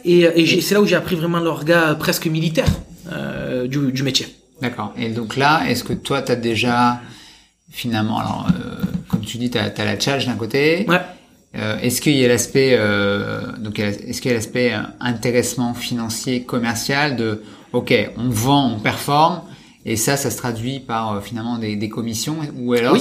Et, 0.04 0.20
et 0.20 0.46
j'ai- 0.46 0.60
c'est 0.60 0.74
là 0.74 0.80
où 0.82 0.86
j'ai 0.86 0.96
appris 0.96 1.16
vraiment 1.16 1.40
l'orga 1.40 1.94
presque 1.98 2.26
militaire 2.26 2.68
euh, 3.12 3.66
du, 3.66 3.92
du 3.92 4.02
métier. 4.02 4.26
D'accord. 4.60 4.92
Et 4.96 5.08
donc 5.08 5.36
là, 5.36 5.62
est-ce 5.68 5.84
que 5.84 5.92
toi, 5.92 6.22
tu 6.22 6.32
as 6.32 6.36
déjà, 6.36 7.00
finalement, 7.70 8.18
alors, 8.18 8.46
euh, 8.50 8.84
comme 9.08 9.20
tu 9.22 9.38
dis, 9.38 9.50
tu 9.50 9.58
as, 9.58 9.72
la 9.76 9.98
challenge 9.98 10.26
d'un 10.26 10.34
côté. 10.36 10.84
Ouais. 10.88 11.00
Euh, 11.56 11.78
est-ce 11.80 12.00
qu'il 12.00 12.16
y 12.16 12.24
a 12.24 12.28
l'aspect, 12.28 12.78
donc, 13.58 13.78
est-ce 13.78 14.20
qu'il 14.20 14.30
y 14.30 14.34
a 14.34 14.36
l'aspect 14.36 14.72
intéressement 15.00 15.74
financier, 15.74 16.42
commercial 16.44 17.16
de, 17.16 17.42
ok, 17.72 17.92
on 18.16 18.28
vend, 18.28 18.72
on 18.76 18.80
performe, 18.80 19.42
et 19.84 19.96
ça, 19.96 20.16
ça 20.16 20.30
se 20.30 20.36
traduit 20.36 20.78
par 20.78 21.22
finalement 21.24 21.58
des, 21.58 21.74
des 21.74 21.88
commissions, 21.88 22.36
ou 22.56 22.74
alors, 22.74 22.92
Oui. 22.92 23.00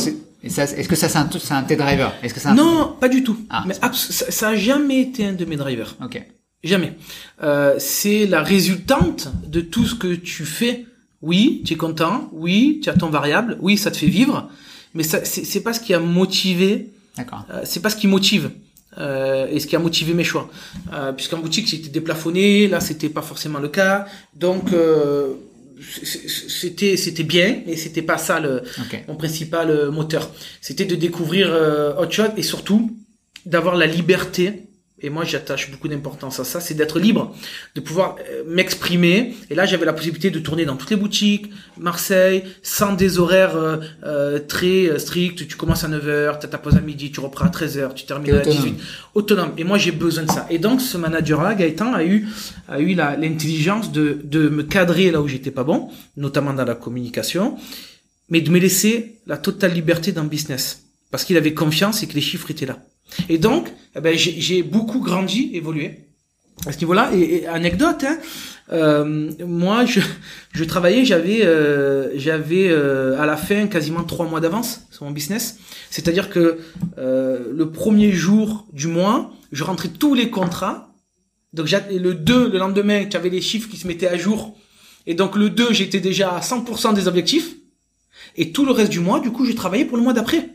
ça, 0.49 0.63
est-ce 0.63 0.87
que 0.87 0.95
ça, 0.95 1.09
c'est 1.09 1.17
un, 1.19 1.29
un 1.57 1.63
T-driver 1.63 2.11
Est-ce 2.23 2.33
que 2.33 2.47
un 2.47 2.55
Non, 2.55 2.95
pas 2.99 3.09
du 3.09 3.21
tout. 3.23 3.37
Ah, 3.51 3.65
Mais 3.67 3.75
ça, 3.75 3.91
ça 3.93 4.47
a 4.49 4.55
jamais 4.55 5.01
été 5.01 5.25
un 5.27 5.33
de 5.33 5.45
mes 5.45 5.57
drivers. 5.57 5.95
Ok. 6.03 6.19
Jamais. 6.63 6.93
Euh, 7.41 7.75
c'est 7.79 8.25
la 8.25 8.43
résultante 8.43 9.29
de 9.47 9.61
tout 9.61 9.85
ce 9.85 9.95
que 9.95 10.13
tu 10.13 10.45
fais. 10.45 10.85
Oui, 11.21 11.61
tu 11.65 11.73
es 11.73 11.77
content. 11.77 12.29
Oui, 12.33 12.79
tu 12.83 12.89
as 12.89 12.93
ton 12.93 13.09
variable. 13.09 13.57
Oui, 13.61 13.77
ça 13.77 13.91
te 13.91 13.97
fait 13.97 14.07
vivre. 14.07 14.49
Mais 14.93 15.03
ça, 15.03 15.23
c'est 15.23 15.61
pas 15.61 15.73
ce 15.73 15.79
qui 15.79 15.93
a 15.93 15.99
motivé. 15.99 16.89
D'accord. 17.17 17.45
euh, 17.51 17.61
c'est 17.63 17.81
pas 17.81 17.89
ce 17.89 17.95
qui 17.95 18.07
motive. 18.07 18.51
Euh, 18.97 19.47
et 19.51 19.59
ce 19.59 19.67
qui 19.67 19.75
a 19.75 19.79
motivé 19.79 20.13
mes 20.13 20.23
choix. 20.23 20.49
Euh, 20.93 21.11
Puisqu'en 21.13 21.37
boutique, 21.39 21.69
c'était 21.69 21.89
déplafonné. 21.89 22.67
Là, 22.67 22.79
c'était 22.79 23.09
pas 23.09 23.21
forcément 23.21 23.59
le 23.59 23.69
cas. 23.69 24.05
Donc, 24.35 24.73
euh, 24.73 25.33
c'était 26.03 26.97
c'était 26.97 27.23
bien, 27.23 27.61
mais 27.65 27.77
c'était 27.77 28.01
pas 28.01 28.17
ça 28.17 28.39
le, 28.39 28.63
mon 29.07 29.15
principal 29.15 29.69
euh, 29.69 29.91
moteur. 29.91 30.29
C'était 30.59 30.85
de 30.85 30.95
découvrir 30.95 31.47
autre 31.97 32.11
chose 32.11 32.29
et 32.35 32.43
surtout 32.43 32.97
d'avoir 33.45 33.75
la 33.75 33.85
liberté. 33.85 34.63
Et 35.01 35.09
moi, 35.09 35.23
j'attache 35.23 35.71
beaucoup 35.71 35.87
d'importance 35.87 36.39
à 36.39 36.43
ça, 36.43 36.59
c'est 36.59 36.73
d'être 36.73 36.99
libre, 36.99 37.35
de 37.75 37.81
pouvoir 37.81 38.15
euh, 38.19 38.43
m'exprimer. 38.47 39.35
Et 39.49 39.55
là, 39.55 39.65
j'avais 39.65 39.85
la 39.85 39.93
possibilité 39.93 40.29
de 40.29 40.39
tourner 40.39 40.65
dans 40.65 40.75
toutes 40.75 40.89
les 40.89 40.95
boutiques, 40.95 41.51
Marseille, 41.77 42.43
sans 42.63 42.93
des 42.93 43.19
horaires 43.19 43.55
euh, 43.55 43.77
euh, 44.03 44.39
très 44.39 44.87
euh, 44.87 44.99
stricts. 44.99 45.47
Tu 45.47 45.55
commences 45.55 45.83
à 45.83 45.89
9h, 45.89 46.39
tu 46.39 46.45
as 46.45 46.49
ta 46.49 46.57
pause 46.57 46.75
à 46.75 46.81
midi, 46.81 47.11
tu 47.11 47.19
reprends 47.19 47.45
à 47.45 47.49
13h, 47.49 47.93
tu 47.93 48.05
termines 48.05 48.35
à 48.35 48.39
autonome. 48.39 48.57
18 48.57 48.79
Autonome. 49.13 49.51
Et 49.57 49.63
moi, 49.63 49.77
j'ai 49.77 49.91
besoin 49.91 50.23
de 50.23 50.31
ça. 50.31 50.45
Et 50.49 50.59
donc, 50.59 50.81
ce 50.81 50.97
manager-là, 50.97 51.55
Gaëtan, 51.55 51.93
a 51.93 52.03
eu, 52.03 52.27
a 52.67 52.79
eu 52.79 52.93
l'intelligence 52.93 53.91
de, 53.91 54.19
de 54.23 54.49
me 54.49 54.63
cadrer 54.63 55.11
là 55.11 55.21
où 55.21 55.27
j'étais 55.27 55.51
pas 55.51 55.63
bon, 55.63 55.89
notamment 56.17 56.53
dans 56.53 56.65
la 56.65 56.75
communication 56.75 57.57
mais 58.29 58.41
de 58.41 58.49
me 58.49 58.59
laisser 58.59 59.15
la 59.25 59.37
totale 59.37 59.73
liberté 59.73 60.11
dans 60.11 60.23
le 60.23 60.29
business. 60.29 60.83
Parce 61.11 61.23
qu'il 61.23 61.37
avait 61.37 61.53
confiance 61.53 62.03
et 62.03 62.07
que 62.07 62.13
les 62.13 62.21
chiffres 62.21 62.51
étaient 62.51 62.67
là. 62.67 62.77
Et 63.27 63.37
donc, 63.37 63.71
eh 63.95 64.01
ben, 64.01 64.17
j'ai 64.17 64.63
beaucoup 64.63 64.99
grandi, 64.99 65.51
évolué 65.53 66.05
à 66.65 66.71
ce 66.71 66.79
niveau-là. 66.79 67.11
Et, 67.13 67.37
et 67.37 67.47
anecdote, 67.47 68.03
hein, 68.03 68.17
euh, 68.71 69.31
moi, 69.45 69.85
je, 69.85 69.99
je 70.51 70.63
travaillais, 70.63 71.05
j'avais, 71.05 71.45
euh, 71.45 72.17
j'avais 72.17 72.69
euh, 72.69 73.19
à 73.19 73.25
la 73.25 73.37
fin 73.37 73.67
quasiment 73.67 74.03
trois 74.03 74.27
mois 74.27 74.39
d'avance 74.39 74.81
sur 74.91 75.05
mon 75.05 75.11
business. 75.11 75.57
C'est-à-dire 75.89 76.29
que 76.29 76.59
euh, 76.97 77.51
le 77.51 77.71
premier 77.71 78.11
jour 78.11 78.67
du 78.73 78.87
mois, 78.87 79.31
je 79.51 79.63
rentrais 79.63 79.89
tous 79.89 80.13
les 80.13 80.29
contrats. 80.29 80.93
Donc 81.53 81.67
le 81.71 82.13
2, 82.13 82.49
le 82.49 82.59
lendemain, 82.59 83.05
tu 83.05 83.17
avais 83.17 83.29
les 83.29 83.41
chiffres 83.41 83.69
qui 83.69 83.77
se 83.77 83.87
mettaient 83.87 84.07
à 84.07 84.17
jour. 84.17 84.55
Et 85.07 85.15
donc 85.15 85.35
le 85.35 85.49
2, 85.49 85.73
j'étais 85.73 85.99
déjà 85.99 86.35
à 86.35 86.41
100% 86.41 86.93
des 86.93 87.07
objectifs. 87.07 87.55
Et 88.35 88.51
tout 88.51 88.65
le 88.65 88.71
reste 88.71 88.91
du 88.91 88.99
mois, 88.99 89.19
du 89.19 89.31
coup, 89.31 89.45
je 89.45 89.53
travaillais 89.53 89.85
pour 89.85 89.97
le 89.97 90.03
mois 90.03 90.13
d'après. 90.13 90.49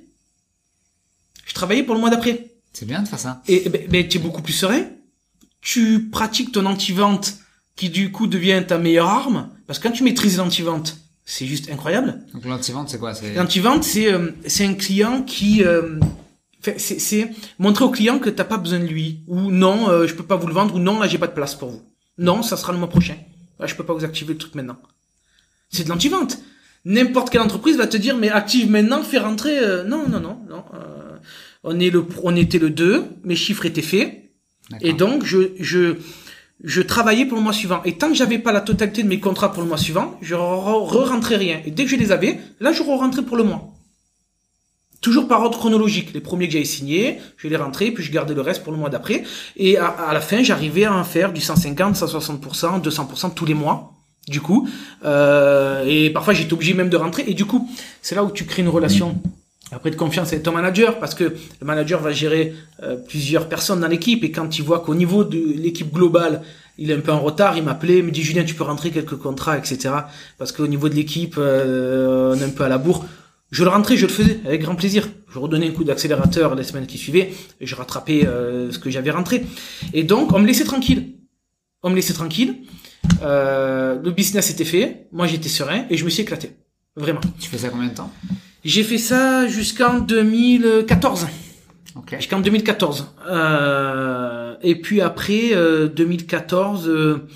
Je 1.55 1.61
travaillais 1.61 1.85
pour 1.85 1.95
le 1.95 2.01
mois 2.01 2.11
d'après. 2.11 2.51
C'est 2.73 2.85
bien 2.85 3.01
de 3.01 3.07
faire 3.07 3.21
ça. 3.21 3.41
Et 3.47 3.69
ben, 3.69 3.87
ben, 3.89 4.09
tu 4.09 4.19
es 4.19 4.21
beaucoup 4.21 4.43
plus 4.43 4.53
serein. 4.53 4.87
Tu 5.61 6.09
pratiques 6.11 6.51
ton 6.51 6.67
anti-vente 6.67 7.35
qui 7.77 7.91
du 7.91 8.11
coup 8.11 8.27
devient 8.27 8.65
ta 8.67 8.77
meilleure 8.77 9.09
arme. 9.09 9.51
Parce 9.69 9.79
que 9.79 9.87
quand 9.87 9.95
tu 9.95 10.03
maîtrises 10.03 10.39
l'anti-vente, 10.39 10.97
c'est 11.25 11.47
juste 11.47 11.71
incroyable. 11.71 12.19
Donc 12.35 12.45
l'anti-vente, 12.45 12.89
c'est 12.89 12.99
quoi? 12.99 13.15
C'est 13.15 13.35
L'anti-vente, 13.35 13.85
c'est 13.85 14.13
euh, 14.13 14.33
c'est 14.49 14.67
un 14.67 14.75
client 14.75 15.23
qui... 15.23 15.63
euh, 15.63 16.01
c'est 16.77 17.31
montrer 17.61 17.85
au 17.85 17.91
client 17.91 18.19
que 18.19 18.31
t'as 18.31 18.43
pas 18.43 18.57
besoin 18.57 18.81
de 18.81 18.87
lui. 18.87 19.21
Ou 19.29 19.53
non, 19.53 19.89
euh, 19.89 20.09
je 20.09 20.15
peux 20.15 20.25
pas 20.25 20.35
vous 20.35 20.49
le 20.49 20.55
vendre. 20.55 20.75
Ou 20.75 20.81
non, 20.81 20.99
là, 20.99 21.07
j'ai 21.07 21.19
pas 21.19 21.29
de 21.29 21.35
place 21.35 21.55
pour 21.55 21.71
vous. 21.71 21.83
Non, 22.19 22.43
ça 22.43 22.57
sera 22.57 22.73
le 22.73 22.79
mois 22.81 22.91
prochain. 22.91 23.15
Là, 23.61 23.69
je 23.69 23.77
peux 23.77 23.85
pas 23.85 23.95
vous 23.95 24.05
activer 24.05 24.33
le 24.33 24.39
truc 24.41 24.57
maintenant. 24.57 24.79
C'est 25.71 25.85
de 25.85 25.89
l'anti-vente. 25.89 26.39
N'importe 26.85 27.31
quelle 27.31 27.43
entreprise 27.43 27.77
va 27.77 27.87
te 27.87 27.97
dire, 27.97 28.17
mais 28.17 28.29
active 28.29 28.69
maintenant, 28.69 29.05
fais 29.05 29.19
rentrer... 29.19 29.57
euh, 29.61 29.85
non, 29.85 30.09
non, 30.09 30.19
non, 30.19 30.41
non. 30.51 30.65
On, 31.65 31.81
est 31.81 31.91
le, 31.91 32.07
on 32.23 32.37
était 32.37 32.59
le 32.59 32.71
2, 32.71 33.05
mes 33.25 33.37
chiffres 33.37 33.67
étaient 33.67 33.83
faits. 33.83 34.21
Et 34.81 34.93
donc, 34.93 35.25
je, 35.25 35.53
je, 35.61 35.97
je 36.63 36.83
travaillais 36.83 37.27
pour 37.27 37.37
le 37.37 37.43
mois 37.43 37.53
suivant. 37.53 37.83
Et 37.85 37.99
tant 37.99 38.09
que 38.09 38.15
j'avais 38.15 38.39
pas 38.39 38.53
la 38.53 38.61
totalité 38.61 39.03
de 39.03 39.09
mes 39.09 39.21
contrats 39.21 39.53
pour 39.53 39.63
le 39.63 39.69
mois 39.69 39.77
suivant, 39.79 40.19
je 40.23 40.35
re-rentrais 40.35 41.37
rien. 41.37 41.61
Et 41.67 41.71
dès 41.71 41.85
que 41.85 41.91
je 41.91 41.97
les 41.97 42.13
avais, 42.13 42.39
là, 42.61 42.73
je 42.73 42.83
re-rentrais 42.83 43.23
pour 43.23 43.37
le 43.37 43.45
mois. 43.45 43.73
Toujours 45.01 45.29
par 45.29 45.43
ordre 45.43 45.59
chronologique. 45.59 46.15
Les 46.15 46.21
premiers 46.21 46.47
que 46.47 46.55
j'avais 46.55 46.65
signés, 46.65 47.19
je 47.37 47.49
les 47.49 47.57
rentrais, 47.57 47.91
puis 47.91 48.03
je 48.03 48.11
gardais 48.11 48.35
le 48.35 48.41
reste 48.41 48.63
pour 48.63 48.73
le 48.73 48.79
mois 48.79 48.89
d'après. 48.89 49.23
Et 49.57 49.77
à, 49.77 49.89
à 49.89 50.15
la 50.15 50.23
fin, 50.23 50.43
j'arrivais 50.43 50.85
à 50.85 50.95
en 50.95 51.05
faire 51.05 51.33
du 51.33 51.43
150, 51.43 51.95
160%, 51.95 52.83
200% 52.83 53.35
tous 53.35 53.45
les 53.45 53.55
mois. 53.55 53.91
Du 54.27 54.41
coup, 54.41 54.67
euh, 55.05 55.85
et 55.87 56.09
parfois 56.09 56.33
j'étais 56.33 56.55
obligé 56.55 56.73
même 56.73 56.89
de 56.89 56.97
rentrer. 56.97 57.25
Et 57.27 57.35
du 57.35 57.45
coup, 57.45 57.69
c'est 58.01 58.15
là 58.15 58.25
où 58.25 58.31
tu 58.31 58.47
crées 58.47 58.63
une 58.63 58.69
relation 58.69 59.21
après 59.73 59.91
de 59.91 59.97
confiance 59.97 60.29
avec 60.29 60.43
ton 60.43 60.53
manager, 60.53 60.99
parce 60.99 61.15
que 61.15 61.25
le 61.25 61.67
manager 61.67 62.01
va 62.01 62.13
gérer 62.13 62.55
euh, 62.83 62.97
plusieurs 62.97 63.49
personnes 63.49 63.81
dans 63.81 63.89
l'équipe. 63.89 64.23
Et 64.25 64.31
quand 64.31 64.59
il 64.59 64.63
voit 64.63 64.81
qu'au 64.81 64.95
niveau 64.95 65.25
de 65.25 65.39
l'équipe 65.57 65.93
globale, 65.93 66.43
il 66.79 66.91
est 66.91 66.95
un 66.95 67.01
peu 67.01 67.13
en 67.13 67.21
retard, 67.21 67.57
il 67.57 67.63
m'appelait, 67.63 67.99
il 67.99 68.05
me 68.05 68.11
dit 68.11 68.23
Julien, 68.23 68.45
tu 68.45 68.55
peux 68.55 68.65
rentrer 68.65 68.91
quelques 68.91 69.17
contrats, 69.17 69.57
etc. 69.57 69.95
Parce 70.39 70.53
qu'au 70.53 70.67
niveau 70.67 70.89
de 70.89 70.95
l'équipe, 70.95 71.37
euh, 71.39 72.35
on 72.35 72.41
est 72.41 72.45
un 72.45 72.51
peu 72.51 72.65
à 72.65 72.69
la 72.69 72.79
bourre. 72.79 73.05
Je 73.51 73.63
le 73.63 73.71
rentrais, 73.71 73.97
je 73.97 74.07
le 74.07 74.13
faisais 74.13 74.41
avec 74.45 74.63
grand 74.63 74.75
plaisir. 74.75 75.09
Je 75.33 75.39
redonnais 75.39 75.69
un 75.69 75.73
coup 75.73 75.85
d'accélérateur 75.85 76.55
les 76.55 76.65
semaines 76.65 76.87
qui 76.87 76.99
suivaient 76.99 77.33
et 77.61 77.67
je 77.67 77.75
rattrapais 77.75 78.27
euh, 78.27 78.73
ce 78.73 78.79
que 78.79 78.91
j'avais 78.91 79.13
rentré. 79.13 79.45
Et 79.93 80.03
donc, 80.03 80.33
on 80.33 80.41
me 80.41 80.47
laissait 80.47 80.65
tranquille. 80.65 81.15
On 81.83 81.91
me 81.91 81.95
laissait 81.95 82.15
tranquille. 82.15 82.57
Euh, 83.23 84.01
le 84.03 84.11
business 84.11 84.51
était 84.51 84.65
fait. 84.65 85.07
Moi, 85.13 85.27
j'étais 85.27 85.49
serein 85.49 85.85
et 85.91 85.97
je 85.97 86.05
me 86.05 86.11
suis 86.11 86.23
éclaté. 86.23 86.51
Vraiment. 86.97 87.21
Tu 87.39 87.49
fais 87.49 87.59
ça 87.59 87.69
combien 87.69 87.89
de 87.89 87.95
temps? 87.95 88.11
J'ai 88.65 88.83
fait 88.83 88.99
ça 88.99 89.47
jusqu'en 89.47 89.99
2014. 89.99 91.27
Ok. 91.97 92.15
Jusqu'en 92.17 92.41
2014. 92.41 93.13
Euh, 93.29 94.55
et 94.63 94.81
puis 94.81 95.01
après, 95.01 95.51
euh, 95.53 95.87
2014, 95.89 96.89
euh, 96.89 97.27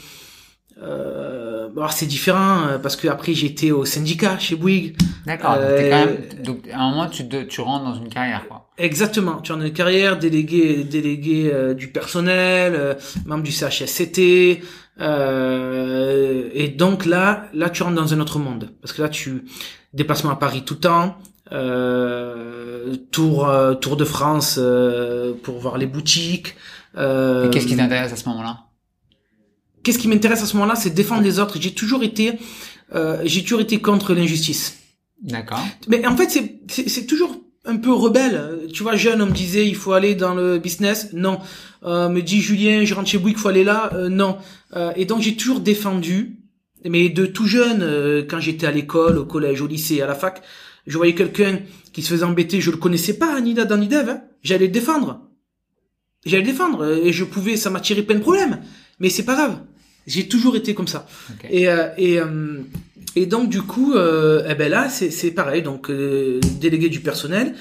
euh, 0.83 1.69
alors 1.77 1.93
c'est 1.93 2.07
différent 2.07 2.67
euh, 2.69 2.79
parce 2.79 2.97
que 2.97 3.09
après 3.09 3.35
j'étais 3.35 3.71
au 3.71 3.85
syndicat 3.85 4.39
chez 4.39 4.57
Bouygues. 4.57 4.97
D'accord. 5.27 5.55
donc, 5.55 5.63
Euh, 5.63 5.77
t'es 5.79 5.91
quand 5.91 6.07
même, 6.07 6.43
donc, 6.45 6.69
à 6.73 6.81
un 6.81 6.91
moment, 6.91 7.07
tu, 7.09 7.29
te- 7.29 7.43
tu 7.45 7.61
rentres 7.61 7.85
dans 7.85 7.95
une 7.95 8.09
carrière, 8.09 8.47
quoi. 8.49 8.68
Exactement. 8.79 9.41
Tu 9.41 9.53
as 9.53 9.57
une 9.57 9.73
carrière, 9.73 10.19
délégué, 10.19 10.85
délégué 10.85 11.51
euh, 11.53 11.75
du 11.75 11.89
personnel, 11.89 12.75
euh, 12.77 12.95
membre 13.27 13.43
du 13.43 13.53
CHSCT. 13.53 14.63
Euh, 15.01 16.49
et 16.55 16.69
donc 16.69 17.05
là, 17.07 17.47
là 17.55 17.71
tu 17.71 17.83
rentres 17.83 17.97
dans 17.97 18.15
un 18.15 18.21
autre 18.21 18.39
monde 18.39 18.71
parce 18.81 18.93
que 18.93 19.03
là 19.03 19.09
tu 19.09 19.45
déplacement 19.95 20.31
à 20.31 20.37
Paris 20.37 20.63
tout 20.65 20.75
le 20.75 20.81
temps, 20.81 21.17
euh, 21.53 22.97
tour 23.13 23.49
euh, 23.49 23.75
tour 23.75 23.97
de 23.97 24.05
France 24.05 24.57
euh, 24.59 25.35
pour 25.43 25.59
voir 25.59 25.79
les 25.79 25.87
boutiques. 25.87 26.57
Euh, 26.97 27.47
Et 27.47 27.51
qu'est-ce 27.51 27.67
qui 27.67 27.77
t'intéresse 27.77 28.13
à 28.13 28.17
ce 28.17 28.29
moment-là? 28.29 28.65
Qu'est-ce 29.85 29.99
qui 29.99 30.09
m'intéresse 30.09 30.43
à 30.43 30.47
ce 30.47 30.55
moment-là, 30.55 30.75
c'est 30.75 30.91
défendre 30.91 31.23
les 31.23 31.39
autres. 31.39 31.59
J'ai 31.61 31.73
toujours 31.73 32.03
été, 32.03 32.39
euh, 32.95 33.21
j'ai 33.25 33.43
toujours 33.43 33.61
été 33.61 33.81
contre 33.81 34.15
l'injustice. 34.15 34.79
D'accord. 35.23 35.65
Mais 35.87 36.05
en 36.07 36.17
fait, 36.17 36.29
c'est 36.29 36.61
c'est 36.69 37.07
toujours 37.07 37.37
un 37.69 37.77
peu 37.77 37.93
rebelle. 37.93 38.67
Tu 38.73 38.83
vois, 38.83 38.97
jeune, 38.97 39.23
on 39.23 39.27
me 39.27 39.33
disait, 39.33 39.67
il 39.67 39.77
faut 39.77 39.93
aller 39.93 40.15
dans 40.15 40.35
le 40.35 40.59
business. 40.59 41.11
Non. 41.13 41.39
Euh, 41.85 42.09
me 42.09 42.21
dit 42.23 42.41
Julien, 42.41 42.85
je 42.85 42.95
rentre 42.95 43.09
chez 43.09 43.19
Bouygues, 43.19 43.37
il 43.37 43.41
faut 43.41 43.49
aller 43.49 43.65
là. 43.65 43.91
Euh, 43.95 44.09
non. 44.09 44.39
Euh, 44.75 44.93
et 44.97 45.05
donc, 45.05 45.23
j'ai 45.23 45.37
toujours 45.37 45.61
défendu. 45.61 46.37
Mais 46.85 47.09
de 47.09 47.27
tout 47.27 47.47
jeune, 47.47 47.83
euh, 47.83 48.23
quand 48.29 48.41
j'étais 48.41 48.67
à 48.67 48.71
l'école, 48.71 49.19
au 49.19 49.25
collège, 49.25 49.61
au 49.61 49.67
lycée, 49.67 50.01
à 50.01 50.07
la 50.07 50.15
fac, 50.15 50.43
je 50.87 50.97
voyais 50.97 51.15
quelqu'un 51.15 51.61
qui 51.93 52.03
se 52.03 52.11
faisait 52.11 52.25
embêter, 52.25 52.61
je 52.61 52.71
le 52.71 52.77
connaissais 52.77 53.15
pas, 53.19 53.41
ni 53.41 53.53
dans 53.55 53.77
ni 53.77 53.93
hein. 53.93 54.23
j'allais 54.43 54.67
le 54.67 54.73
défendre. 54.73 55.23
J'allais 56.25 56.45
le 56.45 56.51
défendre. 56.53 56.83
euh, 56.83 57.01
Et 57.05 57.13
je 57.13 57.25
pouvais, 57.25 57.57
ça 57.57 57.71
m'a 57.71 57.81
tiré 57.81 58.03
plein 58.03 58.17
de 58.17 58.21
problèmes. 58.21 58.61
Mais 59.01 59.11
c'est 59.11 59.25
pas 59.25 59.35
grave. 59.35 59.61
J'ai 60.07 60.29
toujours 60.29 60.57
été 60.57 60.75
comme 60.75 60.89
ça. 60.89 61.07
Ok. 61.31 61.47
Et, 61.51 61.69
euh, 61.69 61.89
et, 61.99 62.19
et 63.19 63.27
donc 63.27 63.49
du 63.49 63.63
coup, 63.63 63.95
euh, 63.95 64.45
eh 64.49 64.55
ben 64.55 64.71
là, 64.71 64.89
c'est 64.89 65.31
pareil. 65.33 65.63
Donc 65.63 65.91
euh, 65.91 66.41
délégué 66.61 66.89
du 66.89 67.01
personnel, 67.01 67.55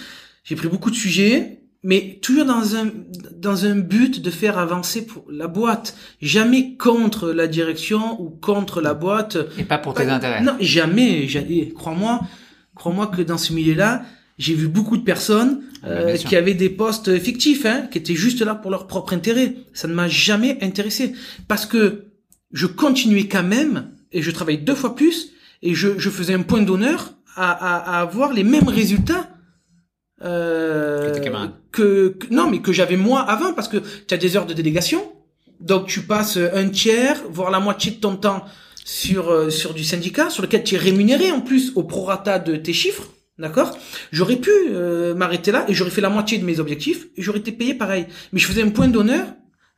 j'ai 0.44 0.56
pris 0.56 0.68
beaucoup 0.68 0.92
de 0.92 0.96
sujets, 0.96 1.62
mais 1.84 2.20
toujours 2.22 2.46
dans 2.46 2.76
un 2.76 2.92
dans 3.36 3.66
un 3.66 3.76
but 3.76 4.22
de 4.22 4.30
faire 4.30 4.60
avancer 4.60 5.04
pour 5.06 5.26
la 5.32 5.48
boîte, 5.48 5.96
jamais 6.22 6.76
contre 6.78 7.32
la 7.32 7.48
direction 7.48 8.22
ou 8.22 8.30
contre 8.30 8.82
la 8.82 8.94
boîte. 8.94 9.38
Et 9.58 9.64
pas 9.64 9.80
pour 9.80 9.96
tes 9.96 10.04
intérêts. 10.04 10.42
Non, 10.42 10.56
jamais. 10.60 11.28
jamais. 11.28 11.74
Crois-moi, 11.76 12.22
crois-moi 12.76 13.08
que 13.08 13.24
dans 13.24 13.40
ce 13.40 13.54
milieu-là, 13.54 14.04
j'ai 14.38 14.54
vu 14.54 14.68
beaucoup 14.68 14.98
de 14.98 15.04
personnes 15.04 15.62
euh, 15.86 16.18
qui 16.18 16.36
avaient 16.36 16.54
des 16.54 16.70
postes 16.70 17.18
fictifs, 17.18 17.66
hein, 17.66 17.88
qui 17.92 17.98
étaient 17.98 18.14
juste 18.14 18.44
là 18.44 18.54
pour 18.54 18.70
leur 18.70 18.86
propre 18.86 19.14
intérêt. 19.14 19.56
Ça 19.74 19.88
ne 19.88 19.96
m'a 19.96 20.08
jamais 20.08 20.60
intéressé 20.62 21.14
parce 21.48 21.66
que 21.66 22.06
je 22.52 22.68
continuais 22.68 23.28
quand 23.28 23.44
même 23.44 23.90
et 24.12 24.22
je 24.22 24.30
travaillais 24.30 24.60
deux 24.60 24.76
fois 24.76 24.96
plus 24.96 25.32
et 25.62 25.74
je, 25.76 25.98
je 25.98 26.10
faisais 26.10 26.34
un 26.34 26.42
point 26.42 26.62
d'honneur 26.62 27.14
à, 27.36 27.52
à, 27.52 27.98
à 27.98 28.02
avoir 28.02 28.34
les 28.34 28.44
mêmes 28.44 28.68
résultats 28.68 29.30
euh, 30.24 31.14
que, 31.72 32.10
que, 32.10 32.34
non 32.34 32.50
mais 32.50 32.60
que 32.60 32.72
j'avais 32.72 32.98
moi 32.98 33.22
avant 33.22 33.54
parce 33.54 33.68
que 33.68 33.78
tu 34.08 34.14
as 34.14 34.18
des 34.18 34.36
heures 34.36 34.48
de 34.48 34.54
délégation. 34.54 35.14
Donc 35.60 35.88
tu 35.88 36.02
passes 36.02 36.38
un 36.38 36.70
tiers 36.70 37.22
voire 37.30 37.52
la 37.52 37.60
moitié 37.60 37.92
de 37.92 37.98
ton 37.98 38.16
temps 38.16 38.46
sur 38.86 39.30
euh, 39.30 39.50
sur 39.50 39.74
du 39.74 39.84
syndicat 39.84 40.30
sur 40.30 40.44
lequel 40.44 40.64
tu 40.64 40.76
es 40.76 40.78
rémunéré 40.78 41.32
en 41.32 41.42
plus 41.42 41.72
au 41.76 41.84
prorata 41.84 42.40
de 42.40 42.56
tes 42.56 42.74
chiffres 42.74 43.10
d'accord? 43.40 43.78
J'aurais 44.12 44.38
pu 44.38 44.50
euh, 44.70 45.14
m'arrêter 45.16 45.52
là 45.52 45.66
et 45.68 45.74
j'aurais 45.74 45.92
fait 45.92 46.02
la 46.02 46.10
moitié 46.10 46.38
de 46.38 46.46
mes 46.46 46.60
objectifs 46.60 47.08
et 47.16 47.22
j'aurais 47.22 47.40
été 47.40 47.52
payé 47.52 47.74
pareil. 47.74 48.08
Mais 48.32 48.40
je 48.40 48.48
faisais 48.48 48.64
un 48.64 48.70
point 48.70 48.88
d'honneur 48.88 49.28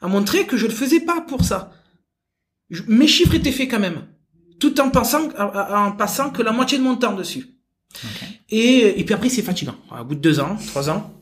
à 0.02 0.08
montrer 0.08 0.46
que 0.46 0.58
je 0.58 0.66
le 0.66 0.72
faisais 0.72 1.02
pas 1.02 1.22
pour 1.22 1.44
ça. 1.44 1.74
Mes 2.88 3.08
chiffres 3.08 3.36
étaient 3.36 3.52
faits 3.52 3.70
quand 3.70 3.80
même 3.80 4.04
tout 4.60 4.80
en 4.82 4.90
pensant 4.90 5.30
en 5.38 5.92
passant 5.94 6.30
que 6.30 6.42
la 6.42 6.52
moitié 6.52 6.78
de 6.78 6.84
mon 6.84 6.96
temps 6.96 7.14
dessus 7.14 7.60
et, 8.50 9.00
et 9.00 9.04
puis 9.04 9.14
après, 9.14 9.30
c'est 9.30 9.42
fatigant. 9.42 9.76
Au 9.92 10.04
bout 10.04 10.16
de 10.16 10.22
deux 10.22 10.40
ans, 10.40 10.58
trois 10.68 10.90
ans, 10.90 11.14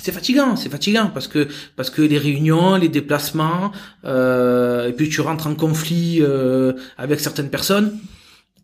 c'est 0.00 0.12
fatigant, 0.12 0.56
c'est 0.56 0.68
fatigant 0.68 1.10
parce 1.12 1.28
que 1.28 1.48
parce 1.76 1.90
que 1.90 2.02
les 2.02 2.18
réunions, 2.18 2.76
les 2.76 2.88
déplacements, 2.88 3.70
euh, 4.04 4.88
et 4.88 4.92
puis 4.92 5.08
tu 5.08 5.20
rentres 5.20 5.46
en 5.46 5.54
conflit 5.54 6.18
euh, 6.20 6.72
avec 6.98 7.20
certaines 7.20 7.50
personnes. 7.50 7.98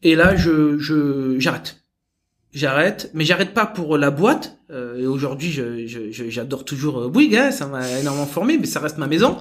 Et 0.02 0.14
là, 0.14 0.36
je 0.36 0.78
je 0.78 1.38
j'arrête, 1.38 1.82
j'arrête, 2.52 3.10
mais 3.14 3.24
j'arrête 3.24 3.54
pas 3.54 3.66
pour 3.66 3.98
la 3.98 4.10
boîte. 4.10 4.56
Euh, 4.70 4.98
et 4.98 5.06
aujourd'hui, 5.06 5.50
je, 5.50 5.86
je, 5.86 6.28
j'adore 6.28 6.64
toujours 6.64 7.08
Bouygues, 7.08 7.36
hein, 7.36 7.50
ça 7.52 7.66
m'a 7.66 7.88
énormément 8.00 8.26
formé, 8.26 8.58
mais 8.58 8.66
ça 8.66 8.80
reste 8.80 8.98
ma 8.98 9.06
maison. 9.06 9.38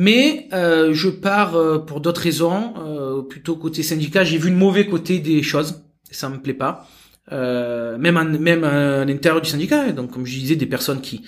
Mais 0.00 0.46
euh, 0.52 0.94
je 0.94 1.08
pars 1.08 1.56
euh, 1.56 1.78
pour 1.80 2.00
d'autres 2.00 2.20
raisons, 2.20 2.72
euh, 2.78 3.22
plutôt 3.22 3.56
côté 3.56 3.82
syndicat. 3.82 4.22
J'ai 4.22 4.38
vu 4.38 4.48
le 4.48 4.54
mauvais 4.54 4.86
côté 4.86 5.18
des 5.18 5.42
choses, 5.42 5.82
et 6.08 6.14
ça 6.14 6.28
me 6.28 6.38
plaît 6.40 6.54
pas. 6.54 6.86
Euh, 7.32 7.98
même 7.98 8.16
en, 8.16 8.24
même 8.24 8.62
à 8.62 9.04
l'intérieur 9.04 9.42
du 9.42 9.50
syndicat. 9.50 9.90
Donc, 9.90 10.12
comme 10.12 10.24
je 10.24 10.38
disais, 10.38 10.54
des 10.54 10.66
personnes 10.66 11.00
qui 11.00 11.24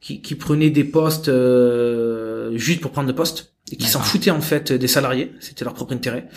qui, 0.00 0.22
qui 0.22 0.34
prenaient 0.34 0.70
des 0.70 0.84
postes 0.84 1.28
euh, 1.28 2.56
juste 2.56 2.80
pour 2.80 2.90
prendre 2.90 3.08
le 3.08 3.14
poste 3.14 3.54
et 3.70 3.76
qui 3.76 3.86
s'en 3.86 4.00
foutaient 4.00 4.30
en 4.30 4.40
fait 4.40 4.72
des 4.72 4.88
salariés. 4.88 5.32
C'était 5.40 5.66
leur 5.66 5.74
propre 5.74 5.92
intérêt. 5.92 6.28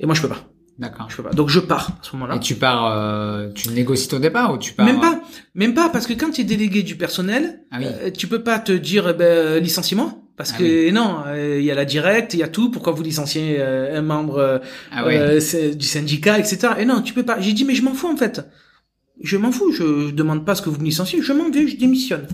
Et 0.00 0.06
moi, 0.06 0.16
je 0.16 0.22
peux 0.22 0.28
pas. 0.28 0.48
D'accord. 0.80 1.08
Je 1.10 1.16
peux 1.16 1.22
pas. 1.22 1.30
Donc 1.30 1.48
je 1.48 1.60
pars 1.60 1.90
à 1.90 1.98
ce 2.02 2.10
moment-là. 2.16 2.36
Et 2.36 2.40
tu 2.40 2.56
pars, 2.56 2.86
euh, 2.86 3.52
tu 3.54 3.68
négocies 3.68 4.08
ton 4.08 4.18
départ 4.18 4.52
ou 4.52 4.58
tu 4.58 4.72
pars 4.72 4.84
Même 4.84 4.98
pas, 5.00 5.20
même 5.54 5.74
pas, 5.74 5.90
parce 5.90 6.08
que 6.08 6.14
quand 6.14 6.30
tu 6.32 6.40
es 6.40 6.44
délégué 6.44 6.82
du 6.82 6.96
personnel, 6.96 7.60
ah 7.70 7.76
oui. 7.78 7.86
euh, 7.86 8.10
tu 8.10 8.26
peux 8.26 8.42
pas 8.42 8.58
te 8.58 8.72
dire 8.72 9.08
eh 9.08 9.14
ben, 9.14 9.62
licenciement. 9.62 10.19
Parce 10.40 10.52
Ah 10.54 10.58
que 10.58 10.90
non, 10.90 11.18
euh, 11.26 11.58
il 11.60 11.64
y 11.66 11.70
a 11.70 11.74
la 11.74 11.84
directe, 11.84 12.32
il 12.32 12.40
y 12.40 12.42
a 12.42 12.48
tout. 12.48 12.70
Pourquoi 12.70 12.94
vous 12.94 13.02
licenciez 13.02 13.56
euh, 13.58 13.98
un 13.98 14.00
membre 14.00 14.38
euh, 14.38 14.58
Ah 14.90 15.04
oui. 15.06 15.76
du 15.76 15.86
syndicat, 15.86 16.38
etc. 16.38 16.56
Et 16.78 16.86
non, 16.86 17.02
tu 17.02 17.12
peux 17.12 17.24
pas. 17.24 17.38
J'ai 17.42 17.52
dit 17.52 17.66
mais 17.66 17.74
je 17.74 17.82
m'en 17.82 17.92
fous 17.92 18.08
en 18.08 18.16
fait. 18.16 18.40
Je 19.22 19.36
m'en 19.36 19.52
fous. 19.52 19.70
Je, 19.70 20.06
je 20.08 20.14
demande 20.14 20.46
pas 20.46 20.54
ce 20.54 20.62
que 20.62 20.70
vous 20.70 20.80
me 20.80 20.86
licenciez. 20.86 21.20
Je 21.20 21.34
m'en 21.34 21.50
vais, 21.50 21.68
je 21.68 21.76
démissionne. 21.76 22.26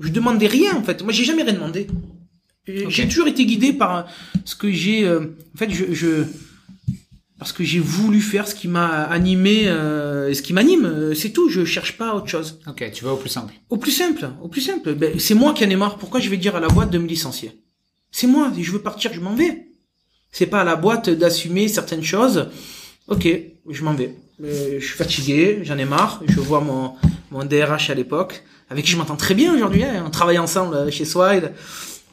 Je 0.00 0.08
demandais 0.08 0.48
rien 0.48 0.74
en 0.74 0.82
fait. 0.82 1.04
Moi 1.04 1.12
j'ai 1.12 1.22
jamais 1.22 1.44
rien 1.44 1.52
demandé. 1.52 1.86
J'ai 2.66 3.06
toujours 3.06 3.28
été 3.28 3.46
guidé 3.46 3.72
par 3.72 4.08
ce 4.44 4.56
que 4.56 4.72
j'ai. 4.72 5.04
euh, 5.06 5.36
en 5.54 5.58
fait, 5.58 5.70
je, 5.70 5.94
je 5.94 6.24
parce 7.38 7.52
que 7.52 7.62
j'ai 7.64 7.78
voulu 7.78 8.20
faire 8.20 8.46
ce 8.48 8.54
qui 8.54 8.68
m'a 8.68 8.86
animé, 9.04 9.68
euh, 9.68 10.32
ce 10.34 10.42
qui 10.42 10.52
m'anime. 10.52 10.84
euh, 10.86 11.14
C'est 11.14 11.30
tout. 11.30 11.48
Je 11.48 11.64
cherche 11.64 11.96
pas 11.96 12.14
autre 12.14 12.26
chose. 12.28 12.58
Ok, 12.66 12.90
tu 12.92 13.04
vas 13.04 13.12
au 13.12 13.16
plus 13.16 13.28
simple. 13.28 13.52
Au 13.70 13.76
plus 13.76 13.90
simple, 13.92 14.28
au 14.42 14.48
plus 14.48 14.60
simple. 14.60 14.94
Ben, 14.94 15.18
c'est 15.18 15.34
moi 15.34 15.52
qui 15.54 15.64
en 15.64 15.70
ai 15.70 15.76
marre. 15.76 15.98
Pourquoi 15.98 16.20
je 16.20 16.28
vais 16.30 16.36
dire 16.36 16.56
à 16.56 16.60
la 16.60 16.68
boîte 16.68 16.90
de 16.90 16.98
me 16.98 17.06
licencier? 17.06 17.52
C'est 18.10 18.26
moi. 18.26 18.50
Si 18.54 18.64
je 18.64 18.72
veux 18.72 18.80
partir, 18.82 19.12
je 19.12 19.20
m'en 19.20 19.34
vais. 19.34 19.68
C'est 20.32 20.46
pas 20.46 20.60
à 20.60 20.64
la 20.64 20.76
boîte 20.76 21.08
d'assumer 21.10 21.68
certaines 21.68 22.02
choses. 22.02 22.48
Ok, 23.06 23.26
je 23.70 23.82
m'en 23.84 23.94
vais. 23.94 24.14
Euh, 24.44 24.78
je 24.80 24.84
suis 24.86 24.96
fatigué, 24.96 25.60
j'en 25.62 25.78
ai 25.78 25.84
marre. 25.84 26.20
Je 26.26 26.40
vois 26.40 26.60
mon 26.60 26.94
mon 27.30 27.44
DRH 27.44 27.90
à 27.90 27.94
l'époque, 27.94 28.42
avec 28.70 28.84
qui 28.86 28.90
je 28.92 28.96
m'entends 28.96 29.16
très 29.16 29.34
bien 29.34 29.54
aujourd'hui. 29.54 29.84
hein. 29.84 30.02
On 30.06 30.10
travaille 30.10 30.38
ensemble 30.38 30.74
euh, 30.74 30.90
chez 30.90 31.04
Swile 31.04 31.52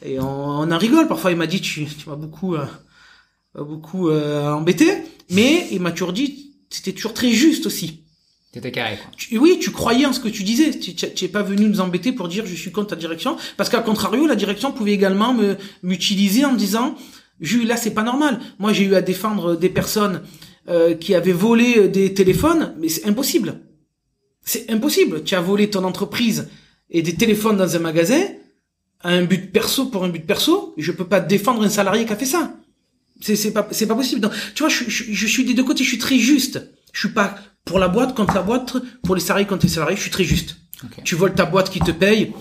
et 0.04 0.20
on, 0.20 0.24
on 0.60 0.70
en 0.70 0.78
rigole. 0.78 1.08
Parfois, 1.08 1.30
il 1.30 1.36
m'a 1.36 1.46
dit 1.46 1.60
tu, 1.60 1.86
tu 1.86 2.08
m'as 2.08 2.16
beaucoup 2.16 2.54
euh, 2.54 2.66
beaucoup 3.54 4.08
euh, 4.10 4.50
embêté, 4.52 4.92
mais 5.30 5.66
il 5.72 5.80
m'a 5.80 5.92
toujours 5.92 6.12
dit 6.12 6.52
c'était 6.70 6.92
toujours 6.92 7.14
très 7.14 7.30
juste 7.32 7.66
aussi. 7.66 8.00
T'étais 8.52 8.70
carré, 8.72 8.96
quoi. 8.96 9.10
Tu- 9.16 9.36
oui, 9.38 9.58
tu 9.60 9.70
croyais 9.70 10.06
en 10.06 10.12
ce 10.12 10.20
que 10.20 10.28
tu 10.28 10.42
disais. 10.42 10.70
Tu 10.78 10.94
tu- 10.94 11.12
tu 11.12 11.24
es 11.24 11.28
pas 11.28 11.42
venu 11.42 11.66
nous 11.68 11.80
embêter 11.80 12.12
pour 12.12 12.28
dire 12.28 12.46
je 12.46 12.54
suis 12.54 12.72
contre 12.72 12.88
ta 12.88 12.96
direction, 12.96 13.36
parce 13.56 13.68
qu'à 13.68 13.80
contrario, 13.80 14.26
la 14.26 14.34
direction 14.36 14.72
pouvait 14.72 14.92
également 14.92 15.34
me 15.34 15.56
m'utiliser 15.82 16.44
en 16.44 16.54
disant 16.54 16.94
Jules, 17.40 17.66
là 17.66 17.76
c'est 17.76 17.92
pas 17.92 18.02
normal. 18.02 18.40
Moi 18.58 18.72
j'ai 18.72 18.84
eu 18.84 18.94
à 18.94 19.02
défendre 19.02 19.56
des 19.56 19.68
personnes 19.68 20.22
euh, 20.68 20.94
qui 20.94 21.14
avaient 21.14 21.32
volé 21.32 21.74
euh, 21.78 21.88
des 21.88 22.14
téléphones, 22.14 22.74
mais 22.80 22.88
c'est 22.88 23.06
impossible. 23.06 23.60
C'est 24.42 24.70
impossible. 24.70 25.22
Tu 25.24 25.34
as 25.34 25.40
volé 25.40 25.68
ton 25.70 25.84
entreprise 25.84 26.48
et 26.88 27.02
des 27.02 27.14
téléphones 27.14 27.56
dans 27.58 27.76
un 27.76 27.78
magasin 27.80 28.22
à 29.00 29.10
un 29.10 29.24
but 29.24 29.52
perso 29.52 29.86
pour 29.86 30.02
un 30.04 30.08
but 30.08 30.24
perso. 30.26 30.72
Je 30.78 30.92
peux 30.92 31.06
pas 31.06 31.20
défendre 31.20 31.62
un 31.62 31.68
salarié 31.68 32.06
qui 32.06 32.12
a 32.12 32.16
fait 32.16 32.24
ça. 32.24 32.55
C'est 33.20 33.36
c'est 33.36 33.52
pas 33.52 33.66
c'est 33.70 33.86
pas 33.86 33.94
possible. 33.94 34.20
Donc, 34.20 34.32
tu 34.54 34.62
vois, 34.62 34.68
je, 34.68 34.84
je, 34.88 35.04
je 35.12 35.26
suis 35.26 35.44
des 35.44 35.54
deux 35.54 35.64
côtés. 35.64 35.84
Je 35.84 35.88
suis 35.88 35.98
très 35.98 36.18
juste. 36.18 36.72
Je 36.92 37.00
suis 37.00 37.08
pas 37.10 37.36
pour 37.64 37.78
la 37.78 37.88
boîte 37.88 38.14
contre 38.14 38.34
la 38.34 38.42
boîte, 38.42 38.76
pour 39.02 39.14
les 39.14 39.20
salariés 39.20 39.46
contre 39.46 39.66
les 39.66 39.72
salariés. 39.72 39.96
Je 39.96 40.02
suis 40.02 40.10
très 40.10 40.24
juste. 40.24 40.56
Tu 41.04 41.14
voles 41.14 41.34
ta 41.34 41.46
boîte 41.46 41.70
qui 41.70 41.80
te 41.80 41.90
paye, 41.90 42.32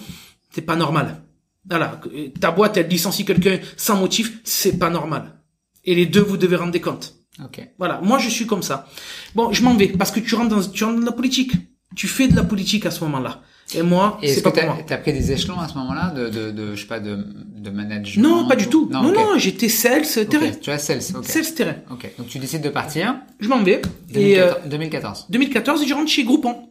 c'est 0.52 0.62
pas 0.62 0.76
normal. 0.76 1.22
Voilà, 1.68 2.00
ta 2.40 2.52
boîte 2.52 2.78
elle 2.78 2.88
licencie 2.88 3.26
quelqu'un 3.26 3.60
sans 3.78 3.98
motif, 3.98 4.40
c'est 4.44 4.78
pas 4.78 4.90
normal. 4.90 5.42
Et 5.84 5.96
les 5.96 6.06
deux 6.06 6.22
vous 6.22 6.38
devez 6.38 6.58
rendre 6.58 6.72
des 6.72 6.82
comptes. 6.82 7.16
Ok. 7.44 7.68
Voilà, 7.78 8.02
moi 8.02 8.20
je 8.20 8.30
suis 8.30 8.46
comme 8.46 8.64
ça. 8.64 8.88
Bon, 9.36 9.52
je 9.52 9.64
m'en 9.64 9.74
vais 9.76 9.88
parce 9.88 10.12
que 10.12 10.20
tu 10.20 10.36
rentres 10.36 10.56
dans 10.56 10.62
tu 10.62 10.84
rentres 10.84 11.00
dans 11.00 11.06
la 11.06 11.12
politique. 11.12 11.54
Tu 11.96 12.08
fais 12.08 12.28
de 12.28 12.36
la 12.36 12.44
politique 12.44 12.86
à 12.86 12.92
ce 12.92 13.04
moment-là. 13.06 13.42
Et 13.74 13.82
moi, 13.82 14.20
c'est 14.22 14.36
que 14.38 14.42
pas 14.42 14.52
pour 14.52 14.64
moi. 14.64 14.78
t'as 14.86 14.96
as 14.96 14.98
pris 15.00 15.12
des 15.12 15.32
échelons 15.32 15.60
à 15.60 15.68
ce 15.68 15.74
moment-là 15.80 16.12
de, 16.12 16.30
de, 16.30 16.52
de, 16.52 16.76
je 16.76 16.82
sais 16.82 16.88
pas, 16.88 17.00
de, 17.00 17.18
de 17.58 17.70
management 17.72 18.22
Non, 18.22 18.48
pas 18.48 18.56
du 18.56 18.68
tout. 18.68 18.88
Non, 18.92 19.02
non, 19.12 19.38
j'étais 19.38 19.70
sales 19.70 20.06
terrain. 20.30 20.52
Tu 20.62 20.70
as 20.70 20.78
sales, 20.78 21.02
ok. 21.16 21.26
Sales 21.26 21.54
terrain. 21.56 21.76
Ok, 21.90 22.08
donc 22.18 22.28
tu 22.28 22.38
décides 22.38 22.62
de 22.62 22.70
partir. 22.70 23.16
Je 23.40 23.50
m'en 23.50 23.64
vais. 23.64 23.82
Et 24.14 24.40
euh, 24.40 24.52
2014. 24.68 25.26
2014. 25.28 25.28
2014, 25.30 25.88
je 25.88 25.94
rentre 25.96 26.10
chez 26.12 26.24
Groupon. 26.24 26.70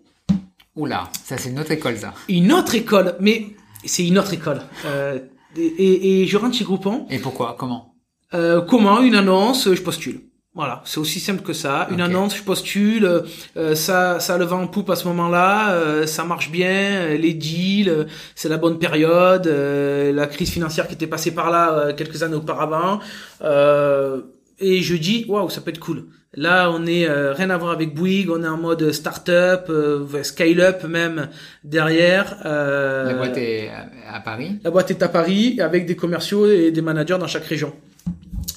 Oula, 0.76 1.08
ça 1.24 1.36
c'est 1.36 1.50
une 1.50 1.58
autre 1.58 1.72
école, 1.72 1.96
ça. 1.98 2.14
Une 2.28 2.52
autre 2.52 2.74
école, 2.74 3.16
mais 3.20 3.46
c'est 3.84 4.06
une 4.06 4.18
autre 4.18 4.32
école. 4.32 4.62
Euh, 4.86 5.18
et, 5.56 5.62
et, 5.66 6.22
et 6.22 6.26
je 6.26 6.36
rentre 6.36 6.56
chez 6.56 6.64
Groupon. 6.64 7.06
Et 7.10 7.18
pourquoi? 7.18 7.56
Comment? 7.58 7.94
Euh, 8.34 8.60
comment? 8.60 9.00
Une 9.02 9.14
annonce, 9.16 9.72
je 9.72 9.80
postule. 9.82 10.20
Voilà, 10.54 10.82
c'est 10.84 10.98
aussi 10.98 11.18
simple 11.18 11.42
que 11.42 11.52
ça. 11.52 11.88
Une 11.90 12.00
annonce, 12.00 12.36
je 12.36 12.42
postule, 12.44 13.22
euh, 13.56 13.74
ça, 13.74 14.20
ça 14.20 14.38
le 14.38 14.44
vent 14.44 14.62
en 14.62 14.68
poupe 14.68 14.88
à 14.90 14.94
ce 14.94 15.08
moment-là, 15.08 15.72
euh, 15.72 16.06
ça 16.06 16.22
marche 16.24 16.48
bien, 16.52 16.68
euh, 16.70 17.16
les 17.16 17.34
deals, 17.34 17.88
euh, 17.88 18.04
c'est 18.36 18.48
la 18.48 18.56
bonne 18.56 18.78
période, 18.78 19.48
euh, 19.48 20.12
la 20.12 20.28
crise 20.28 20.50
financière 20.50 20.86
qui 20.86 20.94
était 20.94 21.08
passée 21.08 21.32
par 21.32 21.50
là 21.50 21.72
euh, 21.72 21.92
quelques 21.92 22.22
années 22.22 22.36
auparavant, 22.36 23.00
euh, 23.42 24.20
et 24.60 24.80
je 24.80 24.94
dis 24.94 25.24
waouh, 25.28 25.50
ça 25.50 25.60
peut 25.60 25.70
être 25.70 25.80
cool. 25.80 26.04
Là, 26.36 26.70
on 26.72 26.86
est 26.86 27.08
euh, 27.08 27.32
rien 27.32 27.50
à 27.50 27.56
voir 27.56 27.72
avec 27.72 27.92
Bouygues, 27.94 28.30
on 28.30 28.42
est 28.44 28.48
en 28.48 28.56
mode 28.56 28.92
start-up, 28.92 29.66
euh, 29.70 30.22
scale-up 30.22 30.84
même 30.84 31.28
derrière. 31.64 32.36
euh, 32.44 33.06
La 33.06 33.14
boîte 33.14 33.36
est 33.38 33.70
à, 33.70 34.16
à 34.16 34.20
Paris? 34.20 34.58
la 34.62 34.70
boîte 34.70 34.90
est 34.92 35.02
à 35.02 35.08
Paris 35.08 35.60
avec 35.60 35.86
des 35.86 35.96
commerciaux 35.96 36.48
et 36.48 36.70
des 36.70 36.80
managers 36.82 37.18
dans 37.18 37.26
chaque 37.28 37.44
région. 37.44 37.72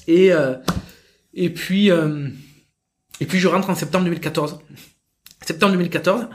Et 0.08 0.32
euh, 0.32 0.54
et 1.38 1.50
puis 1.50 1.90
euh, 1.90 2.28
et 3.20 3.26
puis 3.26 3.38
je 3.38 3.48
rentre 3.48 3.70
en 3.70 3.74
septembre 3.74 4.04
2014. 4.04 4.58
Septembre 5.46 5.72
2014. 5.72 6.26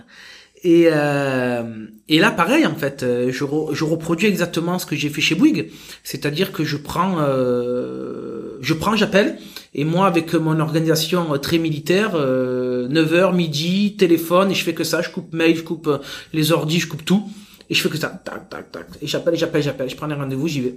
Et 0.66 0.88
euh, 0.92 1.88
et 2.08 2.20
là 2.20 2.32
pareil 2.32 2.66
en 2.66 2.76
fait, 2.76 3.04
euh, 3.04 3.32
je 3.32 3.44
je 3.74 3.84
reproduis 3.84 4.28
exactement 4.28 4.80
ce 4.80 4.86
que 4.86 4.96
j'ai 4.96 5.10
fait 5.10 5.20
chez 5.20 5.36
Bouygues, 5.36 5.72
c'est-à-dire 6.06 6.54
que 6.54 6.64
je 6.64 6.78
prends 6.78 7.18
euh, 7.20 8.58
je 8.62 8.74
prends 8.74 8.96
j'appelle 8.96 9.38
et 9.74 9.84
moi 9.84 10.08
avec 10.08 10.34
mon 10.34 10.60
organisation 10.62 11.38
très 11.38 11.58
militaire 11.58 12.12
euh, 12.16 12.88
9h 12.88 13.36
midi, 13.36 13.98
téléphone 13.98 14.52
et 14.52 14.56
je 14.56 14.64
fais 14.64 14.74
que 14.74 14.86
ça, 14.86 15.02
je 15.02 15.10
coupe 15.10 15.34
mail, 15.34 15.58
je 15.58 15.64
coupe 15.64 15.88
euh, 15.88 15.98
les 16.32 16.54
ordis, 16.54 16.80
je 16.80 16.88
coupe 16.88 17.04
tout. 17.04 17.30
Et 17.70 17.76
je 17.76 17.82
fais 17.82 17.90
que 17.90 17.98
ça, 17.98 18.10
tac, 18.10 18.50
tac, 18.50 18.72
tac. 18.72 18.88
Et 19.02 19.08
j'appelle, 19.08 19.36
j'appelle, 19.36 19.64
j'appelle. 19.64 19.90
Je 19.90 19.96
prends 19.96 20.06
les 20.08 20.16
rendez-vous, 20.16 20.48
j'y 20.48 20.62
vais. 20.62 20.76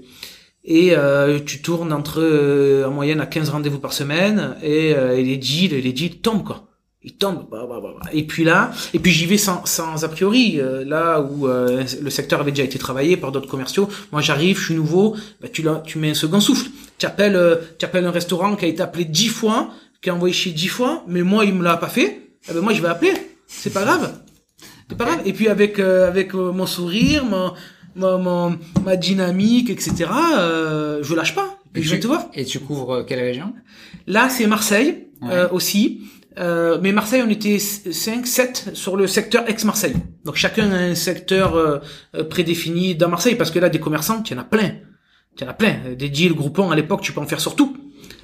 Et 0.69 0.97
euh, 0.97 1.39
tu 1.39 1.63
tournes 1.63 1.93
entre, 1.93 2.21
euh, 2.21 2.87
en 2.87 2.91
moyenne, 2.91 3.21
à 3.21 3.27
15 3.27 3.51
rendez-vous 3.51 3.79
par 3.79 3.93
semaine. 3.93 4.57
Et, 4.63 4.95
euh, 4.95 5.17
et 5.17 5.23
les 5.23 5.37
deals, 5.37 5.81
les 5.81 5.93
deals 5.93 6.21
tombent, 6.21 6.45
quoi. 6.45 6.67
il 7.05 7.17
tombe. 7.17 7.47
Bah, 7.49 7.67
bah, 7.69 7.79
bah, 7.81 7.91
bah. 8.03 8.11
Et 8.13 8.25
puis 8.25 8.43
là, 8.43 8.73
et 8.93 8.99
puis 8.99 9.13
j'y 9.13 9.27
vais 9.27 9.39
sans, 9.39 9.65
sans 9.65 10.05
a 10.05 10.09
priori. 10.09 10.59
euh, 10.61 10.85
là 10.85 11.21
où 11.21 11.47
euh, 11.47 11.85
le 12.03 12.11
secteur 12.11 12.41
avait 12.41 12.51
déjà 12.51 12.65
été 12.65 12.79
travaillé 12.81 13.17
par 13.17 13.31
d'autres 13.31 13.49
commerciaux, 13.49 13.89
moi 14.11 14.21
j'arrive, 14.23 14.59
je 14.59 14.65
suis 14.65 14.75
nouveau, 14.75 15.15
bah, 15.41 15.47
tu, 15.53 15.65
tu 15.85 15.99
mets 15.99 16.11
un 16.11 16.15
second 16.15 16.41
souffle. 16.41 16.69
Tu 16.99 17.07
appelles, 17.07 17.37
euh, 17.37 17.57
tu 17.79 17.85
appelles 17.85 18.05
un 18.05 18.11
restaurant 18.11 18.57
qui 18.57 18.65
a 18.65 18.69
été 18.69 18.83
appelé 18.83 19.05
dix 19.05 19.29
fois, 19.29 19.71
qui 20.03 20.11
a 20.11 20.15
envoyé 20.17 20.35
chier 20.35 20.53
dix 20.53 20.69
fois, 20.69 21.05
mais 21.07 21.23
moi 21.23 21.45
il 21.45 21.55
me 21.55 21.63
l'a 21.63 21.77
pas 21.77 21.89
fait. 21.89 22.23
Eh 22.49 22.53
ben 22.53 22.61
moi 22.61 22.73
je 22.73 22.83
vais 22.83 22.89
appeler. 22.89 23.13
C'est 23.47 23.73
pas 23.73 23.85
grave. 23.85 24.13
C'est 24.89 24.97
pas 24.99 25.05
grave. 25.05 25.21
Et 25.25 25.33
puis 25.33 25.49
avec 25.49 25.79
avec 25.79 26.35
mon 26.35 26.67
sourire, 26.67 27.25
mon, 27.25 27.53
mon- 27.97 28.59
ma 28.85 28.97
dynamique, 28.97 29.71
etc. 29.71 30.07
Euh, 30.39 31.01
je 31.03 31.15
lâche 31.15 31.35
pas. 31.35 31.59
Et 31.75 31.83
je 31.83 31.89
tu, 31.89 31.95
vais 31.95 32.01
te 32.01 32.07
voir. 32.07 32.27
Et 32.35 32.45
tu 32.45 32.59
couvres 32.61 32.95
euh, 32.97 33.03
quelle 33.05 33.21
région? 33.21 33.53
Là, 34.07 34.29
c'est 34.29 34.47
Marseille 34.47 35.09
Ouais. 35.23 35.29
euh, 35.33 35.49
aussi. 35.51 36.03
Euh, 36.39 36.79
mais 36.83 36.93
Marseille, 36.93 37.23
on 37.27 37.31
était 37.31 37.59
5, 37.59 38.27
7 38.27 38.71
sur 38.75 38.97
le 38.97 39.07
secteur 39.07 39.49
ex-Marseille. 39.49 39.95
Donc 40.27 40.37
chacun 40.37 40.71
a 40.71 40.77
un 40.77 40.95
secteur 40.95 41.55
euh, 41.57 41.79
euh, 42.15 42.25
prédéfini 42.25 42.95
dans 42.95 43.09
Marseille, 43.09 43.35
parce 43.37 43.51
que 43.51 43.59
là, 43.59 43.71
des 43.71 43.81
commerçants, 43.81 44.23
tu 44.23 44.35
en 44.35 44.39
as 44.39 44.45
plein. 44.45 44.73
Tu 45.37 45.45
en 45.45 45.49
as 45.49 45.55
plein. 45.55 45.77
Des 45.99 46.11
deals 46.11 46.35
groupons, 46.35 46.71
à 46.71 46.77
l'époque, 46.77 47.01
tu 47.01 47.13
peux 47.13 47.21
en 47.21 47.27
faire 47.27 47.41
sur 47.41 47.57
tout. 47.57 47.75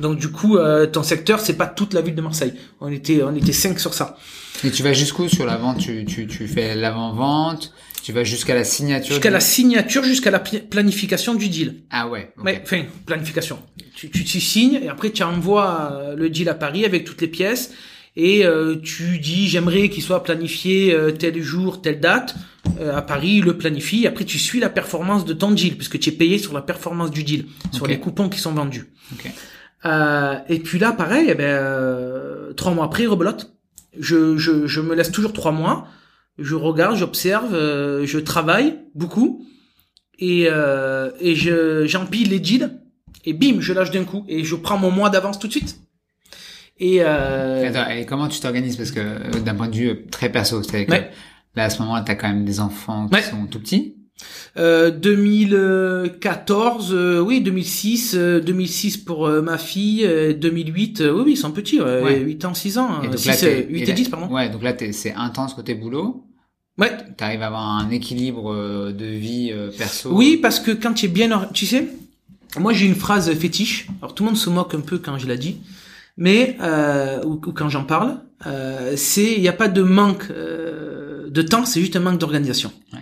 Donc 0.01 0.19
du 0.19 0.31
coup, 0.31 0.57
euh, 0.59 0.87
ton 0.87 1.03
secteur, 1.03 1.41
c'est 1.41 1.55
pas 1.57 1.67
toute 1.67 1.95
la 1.95 2.01
ville 2.03 2.15
de 2.15 2.21
Marseille. 2.23 2.53
On 2.81 2.91
était, 2.93 3.23
on 3.23 3.35
était 3.35 3.53
5 3.53 3.79
sur 3.79 3.95
ça. 3.95 4.17
Et 4.65 4.71
tu 4.71 4.83
vas 4.83 4.93
jusqu'où 4.93 5.29
sur 5.29 5.47
la 5.47 5.57
vente? 5.57 5.79
Tu, 5.79 6.05
tu, 6.05 6.27
tu 6.27 6.47
fais 6.49 6.75
l'avant-vente? 6.75 7.73
Tu 8.03 8.13
vas 8.13 8.25
jusqu'à 8.25 8.55
la 8.55 8.65
signature 8.65 9.15
Jusqu'à 9.15 9.29
du- 9.29 9.35
la 9.35 9.41
signature, 9.41 10.03
jusqu'à 10.05 10.31
la 10.31 10.41
planification 10.41 11.35
du 11.35 11.49
deal. 11.49 11.83
Ah 11.91 12.09
ouais. 12.09 12.33
ok. 12.37 12.45
Ouais, 12.45 12.61
enfin, 12.65 12.83
planification. 13.07 13.59
Tu, 13.95 14.11
tu, 14.11 14.25
tu 14.25 14.41
signes 14.41 14.81
et 14.83 14.89
après 14.89 15.11
tu 15.11 15.23
envoies 15.23 15.91
euh, 15.93 16.17
le 16.17 16.29
deal 16.31 16.49
à 16.49 16.55
Paris 16.55 16.85
avec 16.85 17.05
toutes 17.05 17.21
les 17.21 17.29
pièces 17.29 17.73
et 18.17 18.45
euh, 18.45 18.77
tu 18.83 19.19
dis 19.19 19.49
j'aimerais 19.49 19.89
qu'il 19.89 20.03
soit 20.03 20.23
planifié 20.25 20.93
euh, 20.93 21.13
tel 21.13 21.41
jour, 21.43 21.81
telle 21.81 22.01
date. 22.01 22.35
Euh, 22.81 22.97
à 22.97 23.03
Paris, 23.03 23.41
le 23.41 23.57
planifie. 23.59 24.07
Après, 24.07 24.25
tu 24.25 24.39
suis 24.39 24.61
la 24.61 24.71
performance 24.71 25.25
de 25.25 25.33
ton 25.33 25.51
deal 25.51 25.77
puisque 25.77 25.99
tu 25.99 26.09
es 26.11 26.13
payé 26.13 26.39
sur 26.39 26.53
la 26.55 26.63
performance 26.63 27.11
du 27.11 27.23
deal, 27.25 27.47
sur 27.73 27.87
les 27.87 27.99
coupons 27.99 28.29
qui 28.29 28.39
sont 28.41 28.53
vendus. 28.53 28.93
Ok. 29.13 29.31
Euh, 29.85 30.37
et 30.49 30.59
puis 30.61 30.79
là, 30.79 30.93
pareil, 30.93 31.27
eh 31.29 31.35
ben, 31.35 31.45
euh, 31.45 32.53
trois 32.53 32.73
mois 32.73 32.85
après, 32.85 33.05
rebelote. 33.07 33.53
Je, 33.99 34.37
je, 34.39 34.67
je 34.67 34.81
me 34.81 34.95
laisse 34.95 35.11
toujours 35.11 35.33
trois 35.33 35.51
mois. 35.53 35.89
Je 36.39 36.55
regarde, 36.55 36.97
j'observe, 36.97 37.55
euh, 37.55 38.07
je 38.07 38.19
travaille 38.19 38.79
beaucoup 38.95 39.45
et, 40.19 40.47
euh, 40.49 41.11
et 41.21 41.35
je 41.35 41.87
j'empile 41.87 42.31
les 42.31 42.41
deals 42.41 42.71
et 43.25 43.33
bim, 43.35 43.57
je 43.61 43.73
lâche 43.73 43.91
d'un 43.91 44.05
coup 44.05 44.25
et 44.29 44.43
je 44.45 44.55
prends 44.57 44.79
mon 44.79 44.91
mois 44.91 45.11
d'avance 45.11 45.39
tout 45.39 45.47
de 45.47 45.53
suite. 45.53 45.79
Et 46.79 46.99
euh, 47.03 47.69
Attends, 47.69 47.91
et 47.91 48.07
comment 48.07 48.29
tu 48.29 48.41
t'organises? 48.41 48.77
Parce 48.77 48.91
que 48.91 49.01
euh, 49.01 49.41
d'un 49.45 49.55
point 49.55 49.69
de 49.69 49.77
vue 49.77 49.89
euh, 49.91 50.07
très 50.11 50.31
perso, 50.33 50.63
c'est-à-dire 50.63 50.87
que 50.87 51.05
là 51.55 51.65
à 51.65 51.71
ce 51.71 51.81
moment-là, 51.83 52.03
t'as 52.05 52.15
quand 52.15 52.29
même 52.29 52.45
des 52.45 52.61
enfants 52.61 53.07
qui 53.09 53.15
Ouais. 53.15 53.23
sont 53.23 53.47
tout 53.47 53.61
petits. 53.61 53.97
Euh, 54.59 54.91
2014, 54.91 56.91
euh, 56.93 57.21
oui, 57.21 57.41
2006, 57.41 58.15
euh, 58.17 58.41
2006 58.41 58.97
pour 58.99 59.27
euh, 59.27 59.43
ma 59.43 59.59
fille, 59.59 60.05
euh, 60.05 60.33
2008, 60.35 61.01
euh, 61.01 61.13
oui, 61.13 61.23
oui, 61.27 61.33
ils 61.33 61.37
sont 61.37 61.51
petits, 61.53 61.81
ouais, 61.81 62.03
Ouais. 62.03 62.19
8 62.21 62.45
ans, 62.45 62.55
6 62.55 62.79
ans, 62.79 63.03
Et 63.03 63.07
euh, 63.07 63.11
donc 63.11 63.19
6, 63.19 63.29
là, 63.29 63.37
t'es- 63.37 63.47
euh, 63.47 63.67
8 63.69 63.81
et 63.81 63.83
et, 63.83 63.87
là- 63.87 63.93
10, 63.95 64.09
pardon. 64.09 64.35
Ouais, 64.35 64.49
donc 64.51 64.63
là, 64.63 64.75
c'est 64.93 65.15
intense 65.15 65.55
côté 65.55 65.75
boulot. 65.75 66.25
Ouais. 66.79 66.91
T'arrives 67.17 67.43
à 67.43 67.47
avoir 67.49 67.69
un 67.69 67.91
équilibre 67.91 68.53
euh, 68.53 68.93
de 68.93 69.05
vie 69.05 69.51
euh, 69.53 69.71
perso. 69.77 70.11
Oui, 70.13 70.39
parce 70.41 70.59
que 70.59 70.71
quand 70.71 70.95
tu 70.95 71.07
es 71.07 71.09
bien, 71.09 71.49
tu 71.53 71.67
sais, 71.67 71.89
moi 72.59 72.73
j'ai 72.73 72.87
une 72.87 72.95
phrase 72.95 73.33
fétiche. 73.35 73.89
Alors 74.01 74.15
tout 74.15 74.23
le 74.25 74.31
monde 74.31 74.39
se 74.39 74.49
moque 74.49 74.75
un 74.75 74.81
peu 74.81 74.97
quand 74.99 75.19
je 75.19 75.27
la 75.27 75.37
dis, 75.37 75.59
mais 76.17 76.57
euh, 76.63 77.23
ou, 77.25 77.33
ou 77.47 77.53
quand 77.53 77.69
j'en 77.69 77.85
parle, 77.85 78.21
euh, 78.47 78.95
c'est 78.97 79.35
il 79.35 79.41
n'y 79.43 79.49
a 79.49 79.53
pas 79.53 79.69
de 79.69 79.83
manque 79.83 80.29
euh, 80.31 81.29
de 81.29 81.43
temps, 81.43 81.67
c'est 81.67 81.81
juste 81.81 81.95
un 81.97 82.01
manque 82.01 82.19
d'organisation. 82.19 82.73
Ouais. 82.95 83.01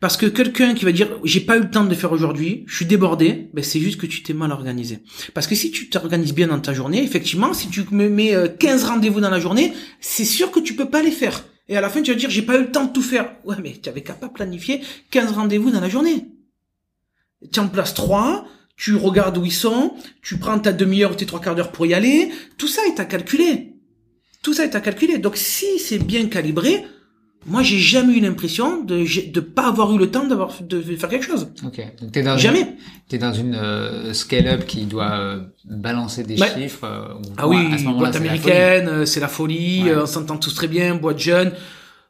Parce 0.00 0.16
que 0.16 0.26
quelqu'un 0.26 0.74
qui 0.74 0.84
va 0.84 0.92
dire 0.92 1.08
j'ai 1.24 1.40
pas 1.40 1.56
eu 1.56 1.60
le 1.60 1.70
temps 1.70 1.84
de 1.84 1.94
faire 1.94 2.12
aujourd'hui, 2.12 2.64
je 2.68 2.76
suis 2.76 2.86
débordé, 2.86 3.50
ben 3.52 3.64
c'est 3.64 3.80
juste 3.80 4.00
que 4.00 4.06
tu 4.06 4.22
t'es 4.22 4.32
mal 4.32 4.52
organisé. 4.52 5.00
Parce 5.34 5.48
que 5.48 5.56
si 5.56 5.72
tu 5.72 5.90
t'organises 5.90 6.34
bien 6.34 6.46
dans 6.46 6.60
ta 6.60 6.72
journée, 6.72 7.02
effectivement, 7.02 7.52
si 7.52 7.68
tu 7.68 7.84
me 7.90 8.08
mets 8.08 8.34
euh, 8.34 8.48
15 8.48 8.84
rendez-vous 8.84 9.20
dans 9.20 9.30
la 9.30 9.40
journée, 9.40 9.72
c'est 10.00 10.24
sûr 10.24 10.52
que 10.52 10.60
tu 10.60 10.74
peux 10.74 10.88
pas 10.88 11.02
les 11.02 11.10
faire. 11.10 11.44
Et 11.68 11.76
à 11.76 11.80
la 11.80 11.88
fin, 11.88 12.00
tu 12.00 12.12
vas 12.12 12.16
dire 12.16 12.30
j'ai 12.30 12.42
pas 12.42 12.56
eu 12.56 12.60
le 12.60 12.70
temps 12.70 12.84
de 12.84 12.92
tout 12.92 13.02
faire. 13.02 13.34
Ouais, 13.44 13.56
mais 13.60 13.76
tu 13.82 13.88
avais 13.88 14.02
qu'à 14.02 14.14
pas 14.14 14.28
planifier 14.28 14.82
15 15.10 15.32
rendez-vous 15.32 15.70
dans 15.70 15.80
la 15.80 15.88
journée. 15.88 16.28
Tu 17.52 17.58
en 17.58 17.68
places 17.68 17.94
trois, 17.94 18.46
tu 18.76 18.94
regardes 18.94 19.36
où 19.36 19.44
ils 19.44 19.52
sont, 19.52 19.94
tu 20.22 20.38
prends 20.38 20.58
ta 20.60 20.72
demi-heure 20.72 21.10
ou 21.10 21.14
tes 21.14 21.26
trois 21.26 21.40
quarts 21.40 21.56
d'heure 21.56 21.72
pour 21.72 21.86
y 21.86 21.94
aller. 21.94 22.30
Tout 22.56 22.68
ça 22.68 22.82
est 22.86 23.00
à 23.00 23.04
calculer. 23.04 23.74
Tout 24.42 24.54
ça 24.54 24.64
est 24.64 24.76
à 24.76 24.80
calculer. 24.80 25.18
Donc 25.18 25.36
si 25.36 25.80
c'est 25.80 25.98
bien 25.98 26.26
calibré, 26.26 26.84
moi 27.46 27.62
j'ai 27.62 27.78
jamais 27.78 28.14
eu 28.14 28.20
l'impression 28.20 28.82
de 28.84 29.04
de 29.32 29.40
pas 29.40 29.68
avoir 29.68 29.92
eu 29.94 29.98
le 29.98 30.10
temps 30.10 30.26
d'avoir 30.26 30.50
de 30.62 30.80
faire 30.80 31.08
quelque 31.08 31.24
chose. 31.24 31.48
Ok. 31.64 31.80
Donc 32.00 32.12
t'es 32.12 32.22
dans 32.22 32.34
Une, 32.34 32.38
Jamais. 32.38 32.76
t'es 33.08 33.18
dans 33.18 33.32
une 33.32 33.54
euh, 33.54 34.12
scale-up 34.12 34.66
qui 34.66 34.84
doit 34.84 35.12
euh, 35.18 35.40
balancer 35.64 36.24
des 36.24 36.36
chiffres. 36.36 36.84
euh, 36.84 37.14
Ah 37.36 37.48
oui, 37.48 37.56
à 37.72 37.78
ce 37.78 37.84
moment-là, 37.84 37.98
boîte 38.10 38.12
c'est 38.14 38.18
la 38.24 38.30
américaine, 38.32 38.88
euh, 38.88 39.04
c'est 39.06 39.20
la 39.20 39.28
folie, 39.28 39.84
Ouais. 39.84 39.90
euh, 39.90 40.02
on 40.02 40.06
s'entend 40.06 40.36
tous 40.36 40.54
très 40.54 40.68
bien, 40.68 40.94
boîte 40.96 41.18
jeune, 41.18 41.52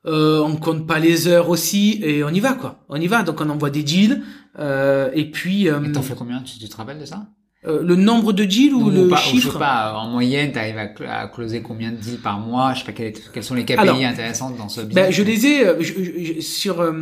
euh, 0.07 0.41
on 0.41 0.57
compte 0.57 0.87
pas 0.87 0.99
les 0.99 1.29
heures 1.29 1.51
aussi, 1.51 2.01
et 2.03 2.25
on 2.25 2.31
y 2.31 2.41
va 2.41 2.55
quoi. 2.55 2.85
On 2.89 3.01
y 3.01 3.07
va, 3.07 3.23
donc 3.23 3.41
on 3.41 3.49
envoie 3.51 3.71
des 3.71 3.83
deals, 3.83 4.23
euh, 4.59 5.11
et 5.15 5.31
puis 5.31 5.69
euh. 5.69 5.83
Et 5.85 5.93
t'en 5.93 6.03
fais 6.03 6.15
combien 6.15 6.41
tu, 6.43 6.59
tu 6.59 6.69
te 6.69 6.77
rappelles 6.77 6.99
de 7.01 7.05
ça? 7.05 7.27
Euh, 7.67 7.83
le 7.83 7.97
nombre 7.97 8.33
de 8.33 8.45
deals 8.45 8.73
ou, 8.75 8.89
le 8.91 9.09
pas, 9.09 9.17
ou 9.17 9.19
je 9.19 9.23
chiffre 9.23 9.53
sais 9.55 9.59
pas, 9.59 9.95
en 9.95 10.09
moyenne, 10.09 10.53
t'arrives 10.53 10.79
à, 10.79 10.87
cl- 10.87 11.09
à 11.09 11.27
closer 11.29 11.61
combien 11.61 11.91
de 11.91 11.97
deals 11.97 12.21
par 12.21 12.39
mois? 12.39 12.73
Je 12.75 12.81
sais 12.81 12.85
pas 12.87 12.93
quelles, 12.93 13.15
quelles 13.33 13.43
sont 13.43 13.55
les 13.55 13.65
KPI 13.65 13.75
Alors, 13.79 13.97
intéressantes 13.97 14.57
dans 14.57 14.69
ce 14.69 14.81
business. 14.83 15.07
Ben, 15.07 15.13
je 15.13 15.23
les 15.25 15.47
ai 15.47 15.67
euh, 15.67 15.77
je- 15.81 15.93
je- 16.37 16.41
sur 16.41 16.81
euh, 16.81 16.93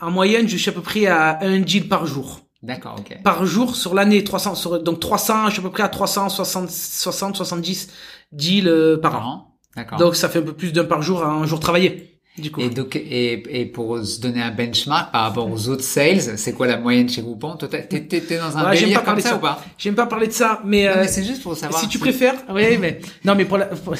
en 0.00 0.10
moyenne, 0.10 0.48
je 0.48 0.56
suis 0.56 0.70
à 0.70 0.72
peu 0.72 0.80
près 0.82 1.06
à 1.06 1.38
un 1.42 1.60
deal 1.60 1.88
par 1.88 2.06
jour. 2.06 2.40
D'accord, 2.62 2.96
ok. 2.98 3.16
Par 3.24 3.44
jour 3.46 3.74
sur 3.76 3.94
l'année 3.94 4.22
300 4.24 4.54
sur, 4.54 4.82
donc 4.82 5.00
300, 5.00 5.46
je 5.46 5.50
suis 5.52 5.60
à 5.60 5.62
peu 5.62 5.70
près 5.70 5.82
à 5.82 5.88
360 5.88 6.70
60 6.70 7.36
70 7.36 7.88
deals 8.32 8.68
euh, 8.68 8.96
par 8.96 9.14
an. 9.14 9.18
Par 9.18 9.26
an 9.28 9.48
D'accord. 9.76 9.98
Donc 9.98 10.16
ça 10.16 10.28
fait 10.28 10.40
un 10.40 10.42
peu 10.42 10.52
plus 10.52 10.72
d'un 10.72 10.84
par 10.84 11.00
jour 11.02 11.22
à 11.24 11.28
un 11.30 11.46
jour 11.46 11.58
travaillé. 11.60 12.11
Du 12.38 12.50
coup. 12.50 12.62
Et 12.62 12.70
donc, 12.70 12.96
et, 12.96 13.60
et 13.60 13.66
pour 13.66 14.02
se 14.02 14.18
donner 14.18 14.40
un 14.40 14.50
benchmark 14.50 15.12
par 15.12 15.24
rapport 15.24 15.50
aux 15.50 15.68
autres 15.68 15.82
sales, 15.84 16.38
c'est 16.38 16.54
quoi 16.54 16.66
la 16.66 16.78
moyenne 16.78 17.06
chez 17.06 17.20
Groupon 17.20 17.56
Toi, 17.56 17.68
t'es, 17.68 17.82
t'es, 17.84 18.38
dans 18.38 18.56
un 18.56 18.70
Ouais, 18.70 18.74
j'aime 18.76 18.84
délire 18.86 19.04
pas 19.04 19.10
comme 19.12 19.20
ça 19.20 19.28
ça. 19.30 19.36
ou 19.36 19.40
pas 19.40 19.62
J'aime 19.76 19.94
pas 19.94 20.06
parler 20.06 20.28
de 20.28 20.32
ça, 20.32 20.62
mais, 20.64 20.86
euh, 20.88 20.94
mais 21.02 21.08
c'est 21.08 21.24
juste 21.24 21.42
pour 21.42 21.54
savoir. 21.54 21.78
si 21.78 21.88
tu 21.88 21.98
préfères, 21.98 22.36
oui, 22.50 22.78
mais 22.80 23.00
non, 23.26 23.34
mais 23.34 23.44
pour 23.44 23.58
la, 23.58 23.66
pour- 23.66 23.96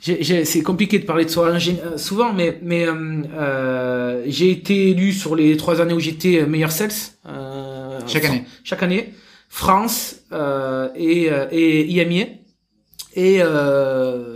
c'est 0.00 0.62
compliqué 0.62 0.98
de 1.00 1.04
parler 1.04 1.26
de 1.26 1.30
soi 1.30 1.48
euh, 1.48 1.98
souvent, 1.98 2.32
mais 2.32 2.58
mais 2.62 2.86
euh, 2.86 2.94
euh, 3.34 4.22
j'ai 4.26 4.50
été 4.52 4.90
élu 4.90 5.12
sur 5.12 5.36
les 5.36 5.56
trois 5.58 5.80
années 5.82 5.92
où 5.94 6.00
j'étais 6.00 6.40
euh, 6.40 6.46
meilleur 6.46 6.72
sales. 6.72 6.90
Euh, 7.28 8.00
Chaque 8.06 8.24
année. 8.24 8.44
Chaque 8.64 8.82
année, 8.82 9.12
France 9.50 10.16
euh, 10.32 10.88
et 10.96 11.28
et 11.52 11.86
IMIA. 11.92 12.26
Et 13.18 13.38
euh, 13.40 14.35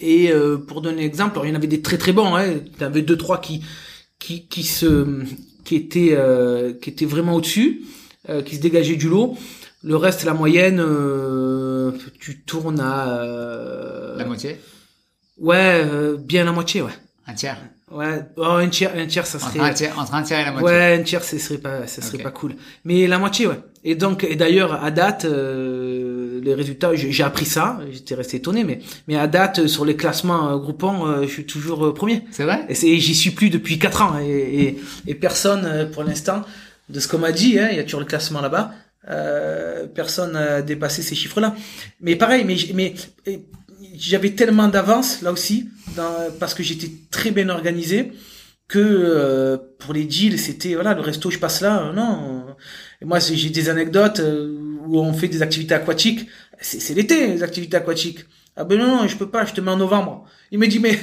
et 0.00 0.32
euh, 0.32 0.56
pour 0.56 0.80
donner 0.80 1.02
un 1.02 1.06
exemple, 1.06 1.32
alors, 1.32 1.46
il 1.46 1.50
y 1.50 1.52
en 1.52 1.56
avait 1.56 1.66
des 1.66 1.82
très 1.82 1.98
très 1.98 2.12
bons. 2.12 2.34
Hein, 2.34 2.44
il 2.46 2.80
y 2.80 2.84
en 2.84 2.86
avait 2.86 3.02
deux 3.02 3.16
trois 3.16 3.40
qui 3.40 3.62
qui 4.18 4.46
qui 4.46 4.62
se 4.64 5.24
qui 5.64 5.76
étaient 5.76 6.14
euh, 6.14 6.72
qui 6.72 6.90
étaient 6.90 7.06
vraiment 7.06 7.34
au-dessus, 7.34 7.82
euh, 8.28 8.42
qui 8.42 8.56
se 8.56 8.60
dégageaient 8.60 8.96
du 8.96 9.08
lot. 9.08 9.36
Le 9.82 9.96
reste, 9.96 10.24
la 10.24 10.34
moyenne, 10.34 10.78
euh, 10.78 11.92
tu 12.18 12.40
tournes 12.42 12.80
à 12.80 13.18
euh, 13.22 14.16
La 14.18 14.26
moitié? 14.26 14.58
Ouais, 15.38 15.80
euh, 15.84 16.18
bien 16.18 16.44
la 16.44 16.52
moitié, 16.52 16.82
ouais. 16.82 16.92
Un 17.26 17.32
tiers? 17.32 17.56
Ouais, 17.90 18.20
oh, 18.36 18.44
un 18.44 18.68
tiers, 18.68 18.92
un 18.94 19.06
tiers, 19.06 19.26
ça 19.26 19.38
entre 19.38 19.54
serait. 19.54 19.70
un 19.70 19.72
tiers, 19.72 19.98
entre 19.98 20.14
un 20.14 20.22
tiers 20.22 20.40
et 20.40 20.44
la 20.44 20.52
moitié 20.52 20.68
Ouais, 20.68 20.98
un 21.00 21.02
tiers, 21.02 21.24
ce 21.24 21.38
serait 21.38 21.58
pas, 21.58 21.86
ça 21.86 22.02
serait 22.02 22.22
pas 22.22 22.30
cool. 22.30 22.56
Mais 22.84 23.06
la 23.06 23.18
moitié, 23.18 23.46
ouais. 23.46 23.58
Et 23.82 23.94
donc, 23.94 24.22
et 24.22 24.36
d'ailleurs, 24.36 24.84
à 24.84 24.90
date, 24.90 25.24
euh, 25.24 26.19
les 26.42 26.54
résultats, 26.54 26.94
j'ai 26.94 27.22
appris 27.22 27.46
ça. 27.46 27.80
J'étais 27.92 28.14
resté 28.14 28.38
étonné, 28.38 28.64
mais 28.64 28.80
mais 29.08 29.16
à 29.16 29.26
date, 29.26 29.66
sur 29.66 29.84
les 29.84 29.96
classements 29.96 30.50
euh, 30.50 30.56
groupants, 30.56 31.06
euh, 31.06 31.22
je 31.22 31.28
suis 31.28 31.46
toujours 31.46 31.86
euh, 31.86 31.94
premier. 31.94 32.24
C'est 32.30 32.44
vrai? 32.44 32.66
Et 32.68 32.98
j'y 32.98 33.14
suis 33.14 33.30
plus 33.30 33.50
depuis 33.50 33.78
quatre 33.78 34.02
ans. 34.02 34.18
Et, 34.18 34.62
et, 34.62 34.80
et 35.06 35.14
personne, 35.14 35.64
euh, 35.64 35.86
pour 35.86 36.04
l'instant, 36.04 36.42
de 36.88 36.98
ce 37.00 37.08
qu'on 37.08 37.18
m'a 37.18 37.32
dit, 37.32 37.58
hein, 37.58 37.68
il 37.70 37.76
y 37.76 37.80
a 37.80 37.84
toujours 37.84 38.00
le 38.00 38.06
classement 38.06 38.40
là-bas. 38.40 38.72
Euh, 39.08 39.86
personne 39.86 40.32
n'a 40.32 40.62
dépassé 40.62 41.02
ces 41.02 41.14
chiffres-là. 41.14 41.54
Mais 42.00 42.16
pareil, 42.16 42.44
mais 42.44 42.56
mais 42.74 42.94
j'avais 43.96 44.30
tellement 44.30 44.68
d'avance 44.68 45.22
là 45.22 45.32
aussi, 45.32 45.68
dans, 45.96 46.14
parce 46.38 46.54
que 46.54 46.62
j'étais 46.62 46.90
très 47.10 47.30
bien 47.30 47.48
organisé 47.48 48.12
que 48.68 48.78
euh, 48.78 49.56
pour 49.80 49.94
les 49.94 50.04
deals, 50.04 50.38
c'était 50.38 50.74
voilà 50.74 50.94
le 50.94 51.00
resto, 51.00 51.28
je 51.30 51.38
passe 51.38 51.60
là, 51.60 51.82
euh, 51.82 51.92
non. 51.92 52.44
Et 53.02 53.04
moi, 53.04 53.18
j'ai 53.18 53.50
des 53.50 53.68
anecdotes 53.68 54.20
euh, 54.20 54.69
où 54.90 55.00
on 55.00 55.12
fait 55.12 55.28
des 55.28 55.42
activités 55.42 55.74
aquatiques. 55.74 56.26
C'est, 56.60 56.94
l'été, 56.94 57.26
les 57.26 57.42
activités 57.42 57.76
aquatiques. 57.76 58.20
Ah 58.56 58.64
ben 58.64 58.78
non, 58.78 58.86
non, 58.86 59.08
je 59.08 59.16
peux 59.16 59.30
pas, 59.30 59.44
je 59.46 59.52
te 59.52 59.60
mets 59.60 59.70
en 59.70 59.76
novembre. 59.76 60.24
Il 60.50 60.58
me 60.58 60.66
dit 60.66 60.80
mais 60.80 60.98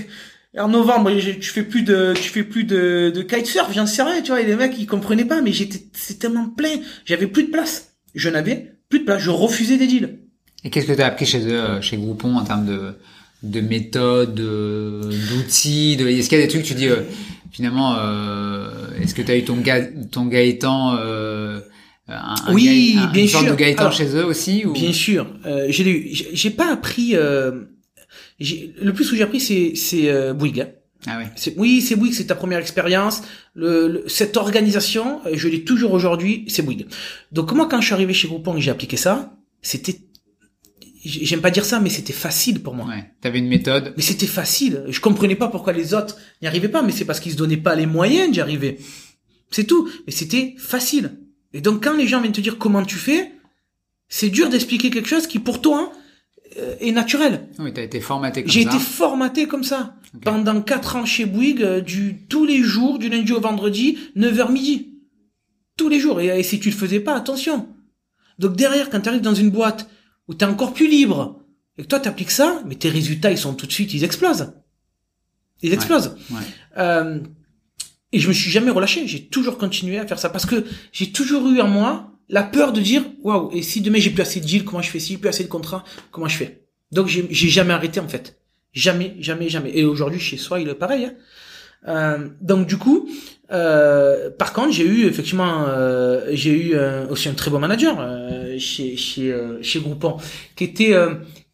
en 0.58 0.67
novembre, 0.67 1.12
tu 1.39 1.50
fais 1.50 1.63
plus 1.63 1.84
de, 1.84 2.13
tu 2.15 2.30
fais 2.30 2.43
plus 2.43 2.63
de, 2.63 3.12
de 3.13 3.21
kitesurf, 3.21 3.73
j'en 3.73 3.86
sais 3.86 4.04
rien, 4.04 4.21
tu 4.21 4.32
vois. 4.32 4.41
Et 4.41 4.45
les 4.45 4.56
mecs, 4.56 4.78
ils 4.78 4.88
comprenaient 4.88 5.26
pas, 5.26 5.41
mais 5.41 5.52
j'étais, 5.52 5.82
c'est 5.93 6.19
tellement 6.19 6.50
plein, 6.50 6.76
j'avais 7.06 7.28
plus 7.28 7.43
de 7.43 7.52
place. 7.52 7.93
Je 8.15 8.30
n'avais 8.30 8.73
plus 8.89 9.00
de 9.00 9.06
place, 9.06 9.21
je 9.21 9.30
refusais 9.30 9.78
des 9.78 9.88
deals. 9.88 10.19
Et 10.63 10.69
qu'est-ce 10.69 10.88
que 10.88 10.93
tu 10.93 11.02
as 11.02 11.08
appris 11.08 11.26
chez 11.26 11.45
eux, 11.47 11.82
chez 11.82 11.97
Groupon, 11.97 12.36
en 12.36 12.43
termes 12.43 12.65
de, 12.65 12.95
de 13.43 13.62
méthodes, 13.62 14.34
d'outils 14.36 15.97
de... 15.97 16.08
Est-ce 16.08 16.30
qu'il 16.30 16.39
y 16.39 16.41
a 16.41 16.45
des 16.45 16.52
trucs, 16.52 16.63
tu 16.63 16.73
dis, 16.73 16.88
euh, 16.88 17.04
finalement, 17.52 17.95
euh, 18.00 18.69
est-ce 19.02 19.13
que 19.13 19.21
tu 19.21 19.32
as 19.32 19.38
eu 19.38 19.43
ton, 19.43 19.58
ga... 19.58 19.82
ton 20.12 20.26
Gaëtan, 20.26 20.95
euh, 20.97 21.60
un, 22.07 22.53
oui, 22.53 22.95
un, 22.97 23.07
bien 23.07 23.23
une 23.23 23.27
sûr. 23.27 23.39
sorte 23.39 23.51
de 23.51 23.55
Gaëtan 23.55 23.81
Alors, 23.81 23.93
chez 23.93 24.15
eux 24.15 24.25
aussi 24.25 24.65
ou... 24.65 24.73
Bien 24.73 24.93
sûr. 24.93 25.27
Euh, 25.45 25.65
j'ai 25.69 25.89
eu- 25.89 26.09
j'ai 26.33 26.49
pas 26.51 26.71
appris. 26.71 27.15
Euh, 27.15 27.63
le 28.39 28.91
plus 28.91 29.11
où 29.11 29.15
j'ai 29.15 29.23
appris, 29.23 29.39
c'est 29.39 29.73
c'est 29.75 30.09
euh, 30.09 30.33
Bouygues. 30.33 30.61
hein. 30.61 30.69
Ah 31.05 31.17
oui. 31.19 31.25
C'est- 31.35 31.53
Oui, 31.57 31.81
c'est 31.81 31.95
Bouygues, 31.95 32.13
c'est 32.13 32.25
ta 32.27 32.35
première 32.35 32.59
expérience. 32.59 33.21
Le, 33.55 33.87
le- 33.87 34.03
cette 34.07 34.37
organisation, 34.37 35.19
euh, 35.25 35.31
je 35.35 35.47
l'ai 35.47 35.63
toujours 35.63 35.91
aujourd'hui, 35.93 36.45
c'est 36.47 36.61
Bouygues. 36.63 36.87
Donc 37.31 37.51
moi, 37.51 37.67
quand 37.69 37.81
je 37.81 37.85
suis 37.87 37.93
arrivé 37.93 38.13
chez 38.13 38.27
Groupon 38.27 38.53
et 38.53 38.55
que 38.57 38.61
j'ai 38.61 38.71
appliqué 38.71 38.97
ça, 38.97 39.33
c'était, 39.61 39.99
j'aime 41.03 41.41
pas 41.41 41.51
dire 41.51 41.65
ça, 41.65 41.79
mais 41.79 41.89
c'était 41.89 42.13
facile 42.13 42.61
pour 42.61 42.73
moi. 42.73 42.85
Ouais. 42.87 43.05
T'avais 43.21 43.39
une 43.39 43.47
méthode. 43.47 43.93
Mais 43.97 44.03
c'était 44.03 44.27
facile. 44.27 44.83
Je 44.87 44.99
comprenais 44.99 45.35
pas 45.35 45.47
pourquoi 45.49 45.73
les 45.73 45.93
autres 45.93 46.17
n'y 46.41 46.47
arrivaient 46.47 46.67
pas, 46.69 46.81
mais 46.81 46.91
c'est 46.91 47.05
parce 47.05 47.19
qu'ils 47.19 47.31
se 47.33 47.37
donnaient 47.37 47.57
pas 47.57 47.75
les 47.75 47.85
moyens 47.85 48.31
d'y 48.31 48.39
arriver. 48.41 48.77
C'est 49.51 49.65
tout. 49.65 49.89
Mais 50.05 50.11
c'était 50.11 50.55
facile. 50.57 51.11
Et 51.53 51.62
donc 51.62 51.83
quand 51.83 51.95
les 51.95 52.07
gens 52.07 52.21
viennent 52.21 52.33
te 52.33 52.41
dire 52.41 52.57
comment 52.57 52.83
tu 52.83 52.95
fais, 52.97 53.31
c'est 54.10 54.29
dur 54.29 54.49
d'expliquer 54.49 54.89
quelque 54.89 55.10
chose 55.10 55.27
qui 55.27 55.39
pour 55.39 55.62
toi 55.62 55.91
euh, 56.57 56.75
est 56.79 56.91
naturel. 56.91 57.47
Oui, 57.60 57.73
t'as 57.73 57.83
été 57.83 57.99
formaté 57.99 58.43
comme 58.43 58.51
J'ai 58.51 58.63
ça. 58.63 58.69
été 58.69 58.79
formaté 58.79 59.47
comme 59.47 59.63
ça. 59.63 59.95
Pendant 60.23 60.62
quatre 60.62 60.95
ans 60.95 61.05
chez 61.05 61.25
Bouygues, 61.25 61.62
euh, 61.63 61.81
du, 61.81 62.25
tous 62.29 62.45
les 62.45 62.62
jours, 62.63 62.99
du 62.99 63.10
lundi 63.10 63.31
au 63.33 63.41
vendredi, 63.41 63.97
9h 64.15 64.51
midi. 64.51 64.93
Tous 65.75 65.89
les 65.89 65.99
jours. 65.99 66.21
Et, 66.21 66.27
et 66.39 66.43
si 66.43 66.60
tu 66.60 66.69
le 66.69 66.75
faisais 66.75 66.99
pas, 66.99 67.15
attention. 67.15 67.67
Donc 68.39 68.55
derrière, 68.55 68.89
quand 68.89 69.01
tu 69.01 69.10
arrives 69.10 69.21
dans 69.21 69.36
une 69.36 69.49
boîte 69.49 69.89
où 70.27 70.33
tu 70.33 70.43
es 70.43 70.47
encore 70.47 70.73
plus 70.73 70.88
libre, 70.88 71.43
et 71.77 71.83
que 71.83 71.88
toi 71.88 71.99
tu 71.99 72.07
appliques 72.07 72.31
ça, 72.31 72.62
mais 72.65 72.75
tes 72.75 72.89
résultats, 72.89 73.31
ils 73.31 73.38
sont 73.38 73.53
tout 73.53 73.67
de 73.67 73.71
suite, 73.71 73.93
ils 73.93 74.03
explosent. 74.03 74.53
Ils 75.62 75.73
explosent. 75.73 76.15
Ouais. 76.31 76.38
Euh, 76.77 77.19
et 78.11 78.19
je 78.19 78.27
me 78.27 78.33
suis 78.33 78.51
jamais 78.51 78.71
relâché. 78.71 79.07
J'ai 79.07 79.27
toujours 79.27 79.57
continué 79.57 79.97
à 79.99 80.07
faire 80.07 80.19
ça 80.19 80.29
parce 80.29 80.45
que 80.45 80.63
j'ai 80.91 81.11
toujours 81.11 81.47
eu 81.49 81.59
en 81.61 81.67
moi 81.67 82.11
la 82.29 82.43
peur 82.43 82.73
de 82.73 82.81
dire 82.81 83.03
waouh. 83.21 83.49
Et 83.53 83.61
si 83.61 83.81
demain 83.81 83.99
j'ai 83.99 84.09
plus 84.09 84.21
assez 84.21 84.39
de 84.39 84.45
deals, 84.45 84.65
comment 84.65 84.81
je 84.81 84.89
fais? 84.89 84.99
Si 84.99 85.13
j'ai 85.13 85.19
plus 85.19 85.29
assez 85.29 85.43
de 85.43 85.49
contrats, 85.49 85.83
comment 86.11 86.27
je 86.27 86.37
fais? 86.37 86.63
Donc 86.91 87.07
j'ai 87.07 87.49
jamais 87.49 87.73
arrêté 87.73 87.99
en 87.99 88.07
fait. 88.07 88.39
Jamais, 88.73 89.15
jamais, 89.19 89.49
jamais. 89.49 89.71
Et 89.73 89.85
aujourd'hui 89.85 90.19
chez 90.19 90.37
soi, 90.37 90.59
il 90.59 90.69
est 90.69 90.75
pareil. 90.75 91.05
Hein. 91.05 91.13
Euh, 91.87 92.29
donc 92.41 92.67
du 92.67 92.77
coup, 92.77 93.07
euh, 93.51 94.29
par 94.31 94.51
contre, 94.51 94.73
j'ai 94.73 94.85
eu 94.85 95.05
effectivement, 95.05 95.65
euh, 95.67 96.27
j'ai 96.31 96.51
eu 96.51 96.75
euh, 96.75 97.07
aussi 97.07 97.29
un 97.29 97.33
très 97.33 97.49
bon 97.51 97.59
manager 97.59 97.97
euh, 97.99 98.57
chez 98.57 98.97
chez 98.97 99.31
euh, 99.31 99.61
chez 99.61 99.79
Groupon, 99.79 100.17
qui 100.55 100.63
était 100.65 100.93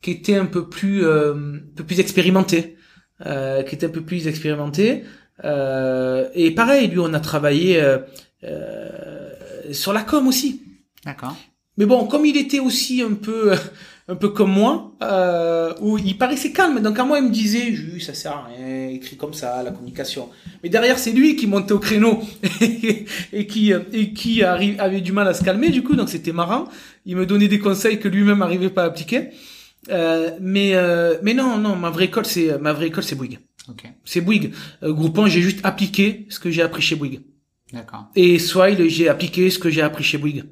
qui 0.01 0.11
était 0.11 0.35
un 0.35 0.45
peu 0.45 0.69
plus 0.69 1.05
un 1.05 1.59
peu 1.75 1.83
plus 1.83 1.99
expérimenté, 1.99 2.77
qui 3.21 3.75
était 3.75 3.85
un 3.85 3.89
peu 3.89 4.01
plus 4.01 4.27
expérimenté. 4.27 5.03
Euh, 5.43 6.27
et 6.33 6.51
pareil, 6.51 6.87
lui, 6.87 6.99
on 6.99 7.13
a 7.13 7.19
travaillé 7.19 7.81
euh, 7.81 7.99
euh, 8.43 9.29
sur 9.71 9.93
la 9.93 10.01
com 10.01 10.27
aussi. 10.27 10.61
D'accord. 11.05 11.35
Mais 11.77 11.85
bon, 11.85 12.05
comme 12.05 12.25
il 12.25 12.37
était 12.37 12.59
aussi 12.59 13.01
un 13.01 13.13
peu, 13.13 13.53
un 14.07 14.15
peu 14.15 14.29
comme 14.29 14.51
moi, 14.51 14.91
euh, 15.01 15.73
où 15.81 15.97
il 15.97 16.17
paraissait 16.17 16.51
calme. 16.51 16.79
Donc 16.81 16.99
à 16.99 17.03
moi, 17.03 17.19
il 17.19 17.25
me 17.25 17.31
disait, 17.31 17.73
ça 17.99 18.13
sert 18.13 18.31
à 18.31 18.45
rien, 18.45 18.89
écrit 18.89 19.17
comme 19.17 19.33
ça, 19.33 19.61
la 19.63 19.71
communication. 19.71 20.29
Mais 20.61 20.69
derrière, 20.69 20.99
c'est 20.99 21.11
lui 21.11 21.35
qui 21.35 21.47
montait 21.47 21.73
au 21.73 21.79
créneau 21.79 22.21
et 22.61 23.47
qui, 23.47 23.71
et 23.71 24.13
qui 24.13 24.43
arrive, 24.43 24.79
avait 24.79 25.01
du 25.01 25.11
mal 25.11 25.27
à 25.27 25.33
se 25.33 25.43
calmer. 25.43 25.69
Du 25.69 25.83
coup, 25.83 25.95
donc 25.95 26.09
c'était 26.09 26.33
marrant. 26.33 26.65
Il 27.05 27.17
me 27.17 27.25
donnait 27.25 27.47
des 27.47 27.59
conseils 27.59 27.99
que 27.99 28.07
lui-même 28.07 28.39
n'arrivait 28.39 28.69
pas 28.69 28.83
à 28.83 28.85
appliquer. 28.85 29.31
Euh, 29.89 30.31
mais, 30.39 30.75
euh, 30.75 31.17
mais 31.21 31.33
non, 31.33 31.57
non, 31.57 31.75
ma 31.75 31.89
vraie 31.89 32.05
école, 32.05 32.25
c'est, 32.25 32.57
ma 32.59 32.73
vraie 32.73 32.87
école, 32.87 33.03
c'est 33.03 33.15
Bouygues. 33.15 33.39
Ok. 33.69 33.83
C'est 34.05 34.21
Bouygues. 34.21 34.51
Euh, 34.83 34.91
Groupon, 34.93 35.27
j'ai 35.27 35.41
juste 35.41 35.59
appliqué 35.63 36.25
ce 36.29 36.39
que 36.39 36.51
j'ai 36.51 36.61
appris 36.61 36.81
chez 36.81 36.95
Bouygues. 36.95 37.21
D'accord. 37.71 38.05
Et 38.15 38.37
Swile, 38.39 38.89
j'ai 38.89 39.07
appliqué 39.09 39.49
ce 39.49 39.57
que 39.59 39.69
j'ai 39.69 39.81
appris 39.81 40.03
chez 40.03 40.17
Bouygues. 40.17 40.43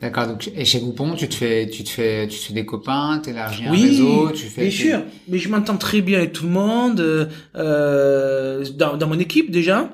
D'accord. 0.00 0.26
Donc, 0.28 0.50
et 0.54 0.64
chez 0.64 0.78
Groupon, 0.80 1.14
tu 1.14 1.28
te 1.28 1.34
fais, 1.34 1.68
tu 1.68 1.82
te 1.84 1.88
fais, 1.90 2.28
tu 2.28 2.38
te 2.38 2.44
fais 2.44 2.52
des 2.54 2.64
copains, 2.64 3.18
t'élargis 3.18 3.64
un 3.66 3.70
Oui, 3.72 3.82
réseau, 3.82 4.30
tu 4.30 4.46
fais. 4.46 4.62
bien 4.62 4.70
sûr. 4.70 5.02
Mais 5.28 5.38
je 5.38 5.48
m'entends 5.48 5.76
très 5.76 6.00
bien 6.02 6.18
avec 6.18 6.32
tout 6.32 6.44
le 6.44 6.50
monde, 6.52 7.00
euh, 7.00 7.26
euh, 7.56 8.64
dans, 8.76 8.96
dans 8.96 9.08
mon 9.08 9.18
équipe 9.18 9.50
déjà. 9.50 9.90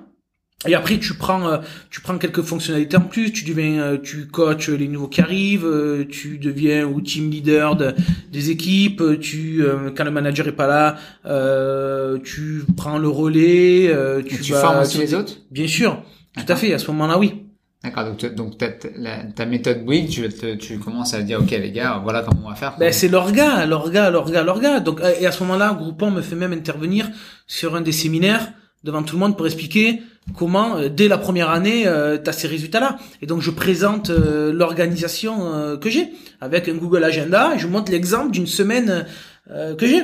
Et 0.66 0.74
après, 0.74 0.98
tu 0.98 1.14
prends, 1.14 1.46
euh, 1.48 1.58
tu 1.90 2.00
prends 2.00 2.16
quelques 2.18 2.42
fonctionnalités 2.42 2.96
en 2.96 3.02
plus. 3.02 3.32
Tu 3.32 3.44
deviens, 3.44 3.80
euh, 3.82 3.98
tu 4.02 4.26
coaches 4.26 4.68
les 4.70 4.88
nouveaux 4.88 5.08
qui 5.08 5.20
arrivent. 5.20 5.66
euh, 5.66 6.04
tu 6.08 6.38
deviens 6.38 6.84
ou 6.86 7.00
team 7.00 7.30
leader 7.30 7.76
de, 7.76 7.94
des 8.32 8.50
équipes. 8.50 9.02
Tu, 9.20 9.62
quand 9.96 10.04
le 10.04 10.10
manager 10.10 10.48
est 10.48 10.52
pas 10.52 10.66
là, 10.66 10.96
euh, 11.26 12.18
tu 12.24 12.64
prends 12.76 12.98
le 12.98 13.08
relais. 13.08 13.90
Tu, 14.26 14.40
tu, 14.40 14.52
vas 14.52 14.60
formes 14.60 14.80
aussi 14.80 14.98
les 14.98 15.14
autres? 15.14 15.34
Bien 15.50 15.66
sûr, 15.66 16.02
tout 16.36 16.52
à 16.52 16.56
fait. 16.56 16.72
À 16.72 16.78
ce 16.78 16.86
moment-là, 16.92 17.18
oui. 17.18 17.34
D'accord. 17.82 18.04
Donc, 18.06 18.34
donc 18.34 18.56
ta, 18.56 18.68
ta 18.68 19.44
méthode 19.44 19.84
Bouygues, 19.84 20.08
tu, 20.08 20.26
te- 20.30 20.54
tu 20.54 20.78
commences 20.78 21.12
à 21.12 21.20
dire, 21.22 21.40
ok 21.42 21.50
les 21.50 21.70
gars, 21.70 22.00
voilà 22.02 22.22
comment 22.26 22.46
on 22.46 22.48
va 22.48 22.54
faire. 22.54 22.76
Ben, 22.78 22.90
c'est 22.90 23.08
l'orga, 23.08 23.66
l'orga, 23.66 24.10
l'orga, 24.10 24.42
l'orga. 24.42 24.80
Donc, 24.80 25.00
et 25.20 25.26
à 25.26 25.32
ce 25.32 25.42
moment-là, 25.42 25.74
Groupon 25.78 26.10
me 26.10 26.22
fait 26.22 26.34
même 26.36 26.54
intervenir 26.54 27.10
sur 27.46 27.76
un 27.76 27.82
des 27.82 27.92
séminaires 27.92 28.52
devant 28.84 29.02
tout 29.02 29.16
le 29.16 29.20
monde 29.20 29.36
pour 29.36 29.44
expliquer 29.46 30.00
comment, 30.36 30.76
euh, 30.76 30.88
dès 30.88 31.08
la 31.08 31.18
première 31.18 31.50
année, 31.50 31.86
euh, 31.86 32.18
tu 32.22 32.28
as 32.28 32.32
ces 32.32 32.48
résultats-là. 32.48 32.98
Et 33.22 33.26
donc, 33.26 33.40
je 33.40 33.50
présente 33.50 34.10
euh, 34.10 34.52
l'organisation 34.52 35.52
euh, 35.54 35.76
que 35.76 35.90
j'ai 35.90 36.12
avec 36.40 36.68
un 36.68 36.74
Google 36.74 37.04
Agenda 37.04 37.54
et 37.54 37.58
je 37.58 37.66
montre 37.66 37.92
l'exemple 37.92 38.30
d'une 38.30 38.46
semaine 38.46 39.06
euh, 39.50 39.74
que 39.74 39.86
j'ai. 39.86 40.02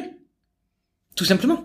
Tout 1.16 1.24
simplement. 1.24 1.64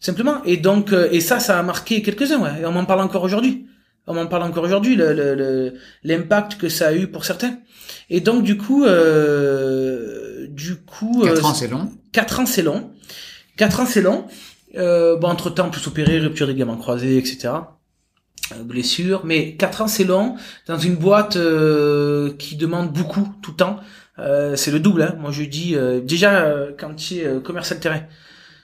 Simplement. 0.00 0.42
Et 0.44 0.56
donc, 0.56 0.92
euh, 0.92 1.08
et 1.12 1.20
ça, 1.20 1.38
ça 1.40 1.58
a 1.58 1.62
marqué 1.62 2.02
quelques-uns, 2.02 2.40
ouais. 2.40 2.60
Et 2.62 2.66
on 2.66 2.72
m'en 2.72 2.84
parle 2.84 3.00
encore 3.00 3.22
aujourd'hui. 3.22 3.66
On 4.06 4.14
m'en 4.14 4.26
parle 4.26 4.42
encore 4.42 4.64
aujourd'hui, 4.64 4.96
le, 4.96 5.12
le, 5.12 5.34
le- 5.36 5.74
l'impact 6.02 6.56
que 6.56 6.68
ça 6.68 6.88
a 6.88 6.92
eu 6.92 7.06
pour 7.06 7.24
certains. 7.24 7.58
Et 8.10 8.20
donc, 8.20 8.42
du 8.42 8.56
coup, 8.58 8.84
euh, 8.84 10.46
du 10.48 10.76
coup, 10.76 11.22
4 11.24 11.44
euh, 11.44 11.48
ans, 11.48 11.54
c'est 11.54 11.68
long. 11.68 11.90
4 12.12 12.40
ans, 12.40 12.46
c'est 12.46 12.62
long. 12.62 12.90
4 13.56 13.80
ans, 13.80 13.86
c'est 13.86 14.02
long. 14.02 14.26
Euh, 14.76 15.16
bon, 15.16 15.28
entre 15.28 15.50
temps, 15.50 15.70
plus 15.70 15.86
opérer, 15.86 16.18
rupture 16.18 16.46
des 16.48 16.54
gamins 16.54 16.76
croisés, 16.76 17.16
etc. 17.16 17.50
Euh, 18.50 18.62
blessure. 18.64 19.22
Mais 19.24 19.54
4 19.56 19.82
ans, 19.82 19.88
c'est 19.88 20.04
long. 20.04 20.36
Dans 20.66 20.78
une 20.78 20.96
boîte 20.96 21.36
euh, 21.36 22.32
qui 22.38 22.56
demande 22.56 22.92
beaucoup 22.92 23.28
tout 23.42 23.52
le 23.52 23.56
temps. 23.56 23.80
Euh, 24.18 24.56
c'est 24.56 24.70
le 24.70 24.80
double. 24.80 25.02
Hein. 25.02 25.16
Moi, 25.18 25.30
je 25.30 25.44
dis 25.44 25.76
déjà 26.02 26.46
quand 26.78 26.94
tu 26.94 27.16
es 27.16 27.42
commercial 27.42 27.80
terrain, 27.80 28.02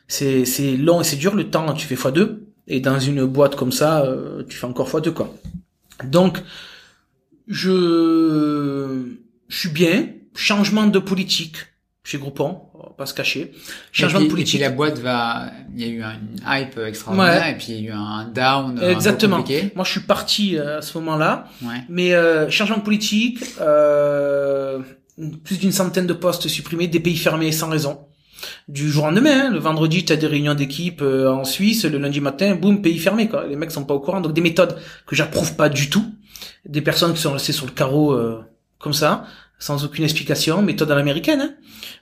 c'est 0.06 0.44
c'est 0.44 0.76
long 0.76 1.00
et 1.00 1.04
c'est 1.04 1.16
dur. 1.16 1.34
Le 1.34 1.50
temps, 1.50 1.72
tu 1.74 1.86
fais 1.86 1.94
x2. 1.94 2.40
Et 2.66 2.80
dans 2.80 2.98
une 2.98 3.24
boîte 3.24 3.56
comme 3.56 3.72
ça, 3.72 4.06
tu 4.48 4.56
fais 4.56 4.66
encore 4.66 4.88
x2 4.88 5.12
quoi. 5.12 5.34
Donc, 6.04 6.42
je 7.46 9.04
je 9.48 9.56
suis 9.56 9.70
bien. 9.70 10.08
Changement 10.34 10.86
de 10.86 11.00
politique 11.00 11.56
chez 12.08 12.16
Groupon, 12.16 12.62
on 12.72 12.78
va 12.78 12.92
pas 12.96 13.04
se 13.04 13.12
cacher. 13.12 13.52
Changement 13.92 14.20
puis, 14.20 14.28
de 14.28 14.32
politique. 14.32 14.54
Et 14.54 14.64
puis 14.64 14.70
la 14.70 14.74
boîte 14.74 14.98
va, 14.98 15.50
il 15.76 15.82
y 15.82 15.84
a 15.84 15.88
eu 15.88 16.02
une 16.02 16.40
hype 16.46 16.78
extraordinaire 16.78 17.42
Ouais. 17.42 17.52
et 17.52 17.54
puis 17.56 17.66
il 17.68 17.84
y 17.84 17.88
a 17.88 17.90
eu 17.90 17.92
un 17.92 18.24
down 18.24 18.82
Exactement. 18.82 19.36
un 19.36 19.38
peu 19.40 19.42
compliqué. 19.44 19.72
Moi, 19.76 19.84
je 19.84 19.90
suis 19.90 20.00
parti 20.00 20.56
euh, 20.56 20.78
à 20.78 20.82
ce 20.82 20.96
moment-là. 20.96 21.48
Ouais. 21.62 21.82
Mais 21.90 22.14
euh, 22.14 22.48
changement 22.48 22.78
de 22.78 22.82
politique, 22.82 23.44
euh, 23.60 24.78
plus 25.44 25.58
d'une 25.58 25.70
centaine 25.70 26.06
de 26.06 26.14
postes 26.14 26.48
supprimés, 26.48 26.86
des 26.86 27.00
pays 27.00 27.16
fermés 27.16 27.52
sans 27.52 27.68
raison. 27.68 27.98
Du 28.68 28.88
jour 28.90 29.04
au 29.04 29.06
lendemain, 29.08 29.48
hein, 29.48 29.50
le 29.50 29.58
vendredi, 29.58 30.06
tu 30.06 30.12
as 30.14 30.16
des 30.16 30.26
réunions 30.28 30.54
d'équipe 30.54 31.02
euh, 31.02 31.28
en 31.30 31.44
Suisse, 31.44 31.84
le 31.84 31.98
lundi 31.98 32.22
matin, 32.22 32.54
boum, 32.54 32.80
pays 32.80 32.98
fermé. 32.98 33.28
Quoi. 33.28 33.46
Les 33.46 33.56
mecs 33.56 33.70
sont 33.70 33.84
pas 33.84 33.92
au 33.92 34.00
courant. 34.00 34.22
Donc 34.22 34.32
des 34.32 34.40
méthodes 34.40 34.78
que 35.06 35.14
j'approuve 35.14 35.56
pas 35.56 35.68
du 35.68 35.90
tout. 35.90 36.06
Des 36.64 36.80
personnes 36.80 37.12
qui 37.12 37.20
sont 37.20 37.32
restées 37.32 37.52
sur 37.52 37.66
le 37.66 37.72
carreau 37.72 38.12
euh, 38.12 38.40
comme 38.78 38.94
ça, 38.94 39.26
sans 39.58 39.84
aucune 39.84 40.04
explication. 40.04 40.62
Méthode 40.62 40.90
à 40.90 40.94
l'américaine. 40.94 41.40
Hein. 41.40 41.54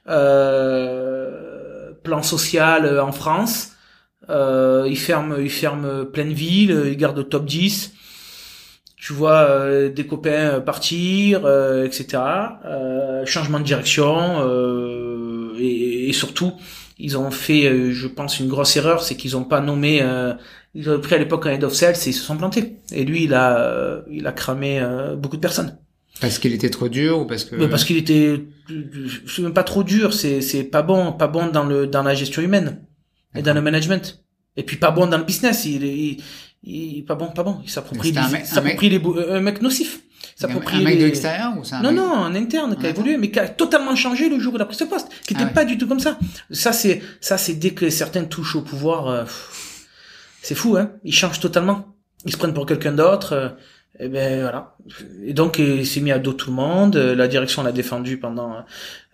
Euh, 0.09 1.92
plan 2.03 2.23
social 2.23 2.85
euh, 2.85 3.03
en 3.03 3.12
France. 3.12 3.73
Euh, 4.29 4.87
ils 4.88 4.99
ferment, 4.99 5.37
ils 5.37 5.51
ferment 5.51 6.05
pleine 6.05 6.33
ville, 6.33 6.73
euh, 6.73 6.90
ils 6.90 6.97
gardent 6.97 7.19
le 7.19 7.25
top 7.25 7.45
10 7.47 7.92
tu 9.07 9.12
vois 9.12 9.49
euh, 9.49 9.88
des 9.88 10.05
copains 10.05 10.31
euh, 10.31 10.61
partir, 10.61 11.42
euh, 11.45 11.85
etc. 11.85 12.19
Changement 13.25 13.61
de 13.61 13.65
direction 13.65 14.42
et, 15.59 16.09
et 16.09 16.13
surtout 16.13 16.54
ils 16.98 17.17
ont 17.17 17.31
fait, 17.31 17.92
je 17.92 18.09
pense, 18.09 18.40
une 18.40 18.48
grosse 18.48 18.77
erreur, 18.77 19.02
c'est 19.02 19.17
qu'ils 19.17 19.37
ont 19.37 19.44
pas 19.44 19.61
nommé. 19.61 20.02
Ils 20.75 20.90
ont 20.90 20.98
pris 21.00 21.15
à 21.15 21.19
l'époque 21.19 21.46
un 21.46 21.50
head 21.50 21.63
of 21.63 21.75
sales 21.75 21.94
et 21.94 22.09
ils 22.09 22.15
se 22.15 22.23
sont 22.23 22.37
plantés. 22.37 22.79
Et 22.90 23.04
lui, 23.04 23.25
il 23.25 23.35
a, 23.35 24.02
il 24.11 24.27
a 24.27 24.33
cramé 24.33 24.83
beaucoup 25.19 25.37
de 25.37 25.42
personnes. 25.42 25.79
Parce 26.21 26.38
qu'il 26.38 26.52
était 26.54 26.71
trop 26.71 26.88
dur 26.88 27.19
ou 27.21 27.27
parce 27.27 27.44
que. 27.44 27.56
Mais 27.56 27.69
parce 27.69 27.85
qu'il 27.85 27.96
était, 27.98 28.42
c'est 29.29 29.42
même 29.42 29.52
pas 29.52 29.64
trop 29.64 29.83
dur, 29.85 30.14
c'est 30.14 30.40
c'est 30.40 30.64
pas 30.64 30.83
bon, 30.83 31.12
pas 31.12 31.29
bon 31.29 31.48
dans 31.48 31.64
le 31.64 31.87
dans 31.87 32.02
la 32.02 32.14
gestion 32.14 32.40
humaine 32.42 32.83
et 33.35 33.42
dans 33.42 33.52
le 33.54 33.60
management. 33.60 34.23
Et 34.56 34.62
puis 34.62 34.77
pas 34.79 34.90
bon 34.90 35.06
dans 35.06 35.19
le 35.19 35.25
business. 35.25 35.67
Il 35.67 35.85
est, 35.85 35.94
il, 35.94 36.23
il- 36.64 37.04
pas 37.04 37.14
bon, 37.17 37.27
pas 37.29 37.42
bon. 37.42 37.58
Il 37.64 37.71
s'approprie, 37.71 38.14
un 38.17 38.29
mec- 38.31 38.42
un 38.42 38.44
s'approprie 38.46 38.88
les 38.88 38.98
bou- 38.98 39.17
un 39.19 39.40
mec 39.40 39.60
nocif. 39.60 40.00
s'approprier 40.37 40.81
Un 40.81 40.85
mec 40.85 40.94
les- 40.94 41.00
de 41.00 41.06
l'extérieur 41.06 41.52
ou 41.56 41.62
un 41.71 41.83
non, 41.83 41.90
mec- 41.90 41.96
non, 41.98 42.14
un 42.25 42.35
interne 42.35 42.77
qui 42.77 42.87
a 42.87 42.88
évolué, 42.88 43.19
mais 43.19 43.31
qui 43.31 43.38
a 43.38 43.48
totalement 43.48 43.94
changé 43.94 44.31
le 44.31 44.38
jour 44.40 44.54
où 44.54 44.56
il 44.56 44.62
a 44.62 44.64
pris 44.64 44.77
ce 44.77 44.85
poste, 44.85 45.08
qui 45.27 45.35
Ah 45.35 45.38
n'était 45.40 45.44
ouais. 45.48 45.52
pas 45.54 45.64
du 45.67 45.77
tout 45.77 45.87
comme 45.87 46.00
ça. 46.00 46.19
Ça, 46.50 46.73
c'est, 46.73 47.02
ça, 47.21 47.37
c'est 47.37 47.54
dès 47.54 47.73
que 47.73 47.90
certains 47.90 48.25
touchent 48.25 48.56
au 48.56 48.62
pouvoir, 48.62 49.08
euh, 49.08 49.25
c'est 50.42 50.54
fou, 50.54 50.77
hein. 50.79 50.92
Ils 51.04 51.12
changent 51.14 51.40
totalement. 51.40 51.94
Ils 52.25 52.33
se 52.33 52.38
prennent 52.38 52.54
pour 52.54 52.64
quelqu'un 52.67 52.92
d'autre. 52.92 53.33
euh, 53.35 53.48
et 53.99 54.09
ben 54.09 54.40
voilà. 54.40 54.77
Et 55.25 55.33
donc, 55.33 55.59
euh, 55.59 55.77
il 55.79 55.87
s'est 55.87 56.01
mis 56.01 56.13
à 56.13 56.19
dos 56.19 56.33
tout 56.35 56.51
le 56.51 56.57
monde. 56.57 56.97
euh, 56.97 57.15
La 57.15 57.29
direction 57.29 57.63
l'a 57.63 57.73
défendu 57.73 58.19
pendant 58.19 58.55
euh, 58.57 58.61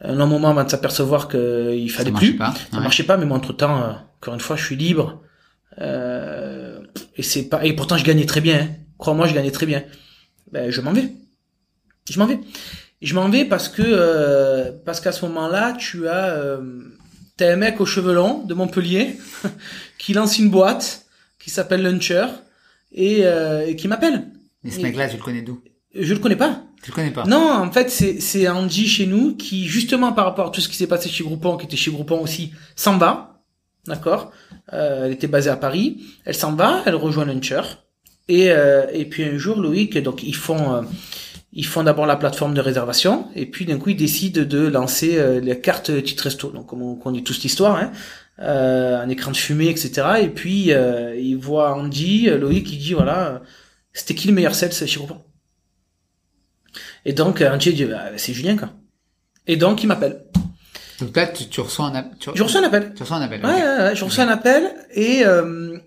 un 0.00 0.14
long 0.14 0.26
moment 0.26 0.48
avant 0.50 0.64
de 0.64 0.70
s'apercevoir 0.70 1.28
qu'il 1.28 1.90
Ça 1.90 1.98
fallait 1.98 2.10
marchait 2.10 2.28
plus. 2.30 2.36
pas. 2.36 2.52
Ça 2.70 2.76
Ouais. 2.78 2.82
marchait 2.82 3.04
pas, 3.04 3.16
mais 3.16 3.24
moi, 3.26 3.36
entre 3.36 3.52
temps, 3.52 3.96
encore 4.20 4.34
une 4.34 4.40
fois, 4.40 4.56
je 4.56 4.64
suis 4.64 4.76
libre. 4.76 5.22
Euh, 5.80 6.80
et 7.16 7.22
c'est 7.22 7.48
pas, 7.48 7.64
et 7.64 7.72
pourtant, 7.74 7.96
je 7.96 8.04
gagnais 8.04 8.26
très 8.26 8.40
bien. 8.40 8.58
hein. 8.60 8.68
Crois-moi, 8.98 9.26
je 9.26 9.34
gagnais 9.34 9.50
très 9.50 9.66
bien. 9.66 9.82
Ben, 10.50 10.70
je 10.70 10.80
m'en 10.80 10.92
vais. 10.92 11.08
Je 12.10 12.18
m'en 12.18 12.26
vais. 12.26 12.38
Je 13.00 13.14
m'en 13.14 13.28
vais 13.28 13.44
parce 13.44 13.68
que, 13.68 13.82
euh, 13.84 14.70
parce 14.84 15.00
qu'à 15.00 15.12
ce 15.12 15.24
moment-là, 15.26 15.72
tu 15.78 16.08
as, 16.08 16.34
euh, 16.34 16.60
t'as 17.36 17.52
un 17.52 17.56
mec 17.56 17.80
aux 17.80 17.86
cheveux 17.86 18.14
longs 18.14 18.44
de 18.44 18.54
Montpellier 18.54 19.16
qui 19.98 20.12
lance 20.12 20.38
une 20.38 20.50
boîte 20.50 21.06
qui 21.38 21.50
s'appelle 21.50 21.82
Luncher 21.82 22.26
et, 22.92 23.20
euh, 23.26 23.66
et 23.66 23.74
qui 23.76 23.88
m'appelle. 23.88 24.24
Mais 24.64 24.70
ce 24.70 24.80
mec-là, 24.80 25.08
tu 25.08 25.16
le 25.16 25.22
connais 25.22 25.42
d'où? 25.42 25.60
Je 25.94 26.14
le 26.14 26.20
connais 26.20 26.36
pas. 26.36 26.62
Tu 26.82 26.90
le 26.90 26.94
connais 26.94 27.10
pas? 27.10 27.24
Non, 27.24 27.52
en 27.52 27.70
fait, 27.70 27.90
c'est 27.90 28.20
c'est 28.20 28.48
Angie 28.48 28.88
chez 28.88 29.06
nous 29.06 29.36
qui, 29.36 29.66
justement, 29.66 30.12
par 30.12 30.24
rapport 30.24 30.48
à 30.48 30.50
tout 30.50 30.60
ce 30.60 30.68
qui 30.68 30.76
s'est 30.76 30.86
passé 30.86 31.08
chez 31.08 31.24
Groupon, 31.24 31.56
qui 31.56 31.66
était 31.66 31.76
chez 31.76 31.90
Groupon 31.90 32.20
aussi, 32.20 32.52
s'en 32.76 32.96
va. 32.98 33.42
D'accord? 33.86 34.32
Euh, 34.72 35.06
Elle 35.06 35.12
était 35.12 35.26
basée 35.26 35.50
à 35.50 35.56
Paris. 35.56 36.02
Elle 36.24 36.34
s'en 36.34 36.52
va, 36.54 36.82
elle 36.86 36.94
rejoint 36.94 37.24
Luncher. 37.24 37.62
Et, 38.28 38.50
euh, 38.50 38.86
et 38.92 39.04
puis 39.04 39.24
un 39.24 39.36
jour, 39.36 39.58
Loïc, 39.58 39.98
donc 39.98 40.22
ils 40.22 40.36
font... 40.36 40.74
euh, 40.74 40.82
ils 41.54 41.66
font 41.66 41.82
d'abord 41.82 42.06
la 42.06 42.16
plateforme 42.16 42.54
de 42.54 42.62
réservation 42.62 43.26
et 43.34 43.44
puis 43.44 43.66
d'un 43.66 43.76
coup 43.76 43.90
ils 43.90 43.96
décident 43.96 44.42
de 44.42 44.66
lancer 44.68 45.18
euh, 45.18 45.38
les 45.38 45.60
cartes 45.60 46.02
titre 46.02 46.24
resto. 46.24 46.48
Donc 46.48 46.66
comme 46.66 46.80
on 46.80 46.94
connaît 46.94 47.20
tous 47.20 47.42
l'histoire, 47.42 47.76
hein, 47.76 47.92
euh, 48.38 48.98
un 48.98 49.08
écran 49.10 49.32
de 49.32 49.36
fumée, 49.36 49.68
etc. 49.68 49.90
Et 50.22 50.28
puis 50.28 50.72
euh, 50.72 51.14
ils 51.14 51.36
voient 51.36 51.74
Andy, 51.74 52.30
Loïc 52.30 52.64
qui 52.64 52.78
dit 52.78 52.94
voilà, 52.94 53.42
c'était 53.92 54.14
qui 54.14 54.28
le 54.28 54.34
meilleur 54.34 54.54
sales 54.54 54.72
chez 54.72 55.00
Et 57.04 57.12
donc 57.12 57.40
euh, 57.40 57.52
Andy 57.52 57.72
dit 57.72 57.84
bah, 57.84 58.04
c'est 58.16 58.32
Julien 58.32 58.56
quoi. 58.56 58.70
Et 59.46 59.56
donc 59.56 59.82
il 59.82 59.86
m'appelle. 59.86 60.24
Donc 61.00 61.16
là, 61.16 61.26
tu, 61.26 61.48
tu 61.48 61.60
reçois 61.60 61.86
un 61.86 61.94
appel. 61.96 62.16
Tu, 62.20 62.30
Je 62.32 62.42
reçois 62.44 62.60
un 62.60 62.64
appel. 62.64 62.92
tu 62.94 63.02
reçois 63.02 63.16
un 63.16 63.22
appel. 63.22 63.44
Ouais, 63.44 63.50
ouais, 63.52 63.76
ouais, 63.78 63.96
je 63.96 64.04
reçois 64.04 64.22
un 64.24 64.28
appel 64.28 64.72
et 64.94 65.22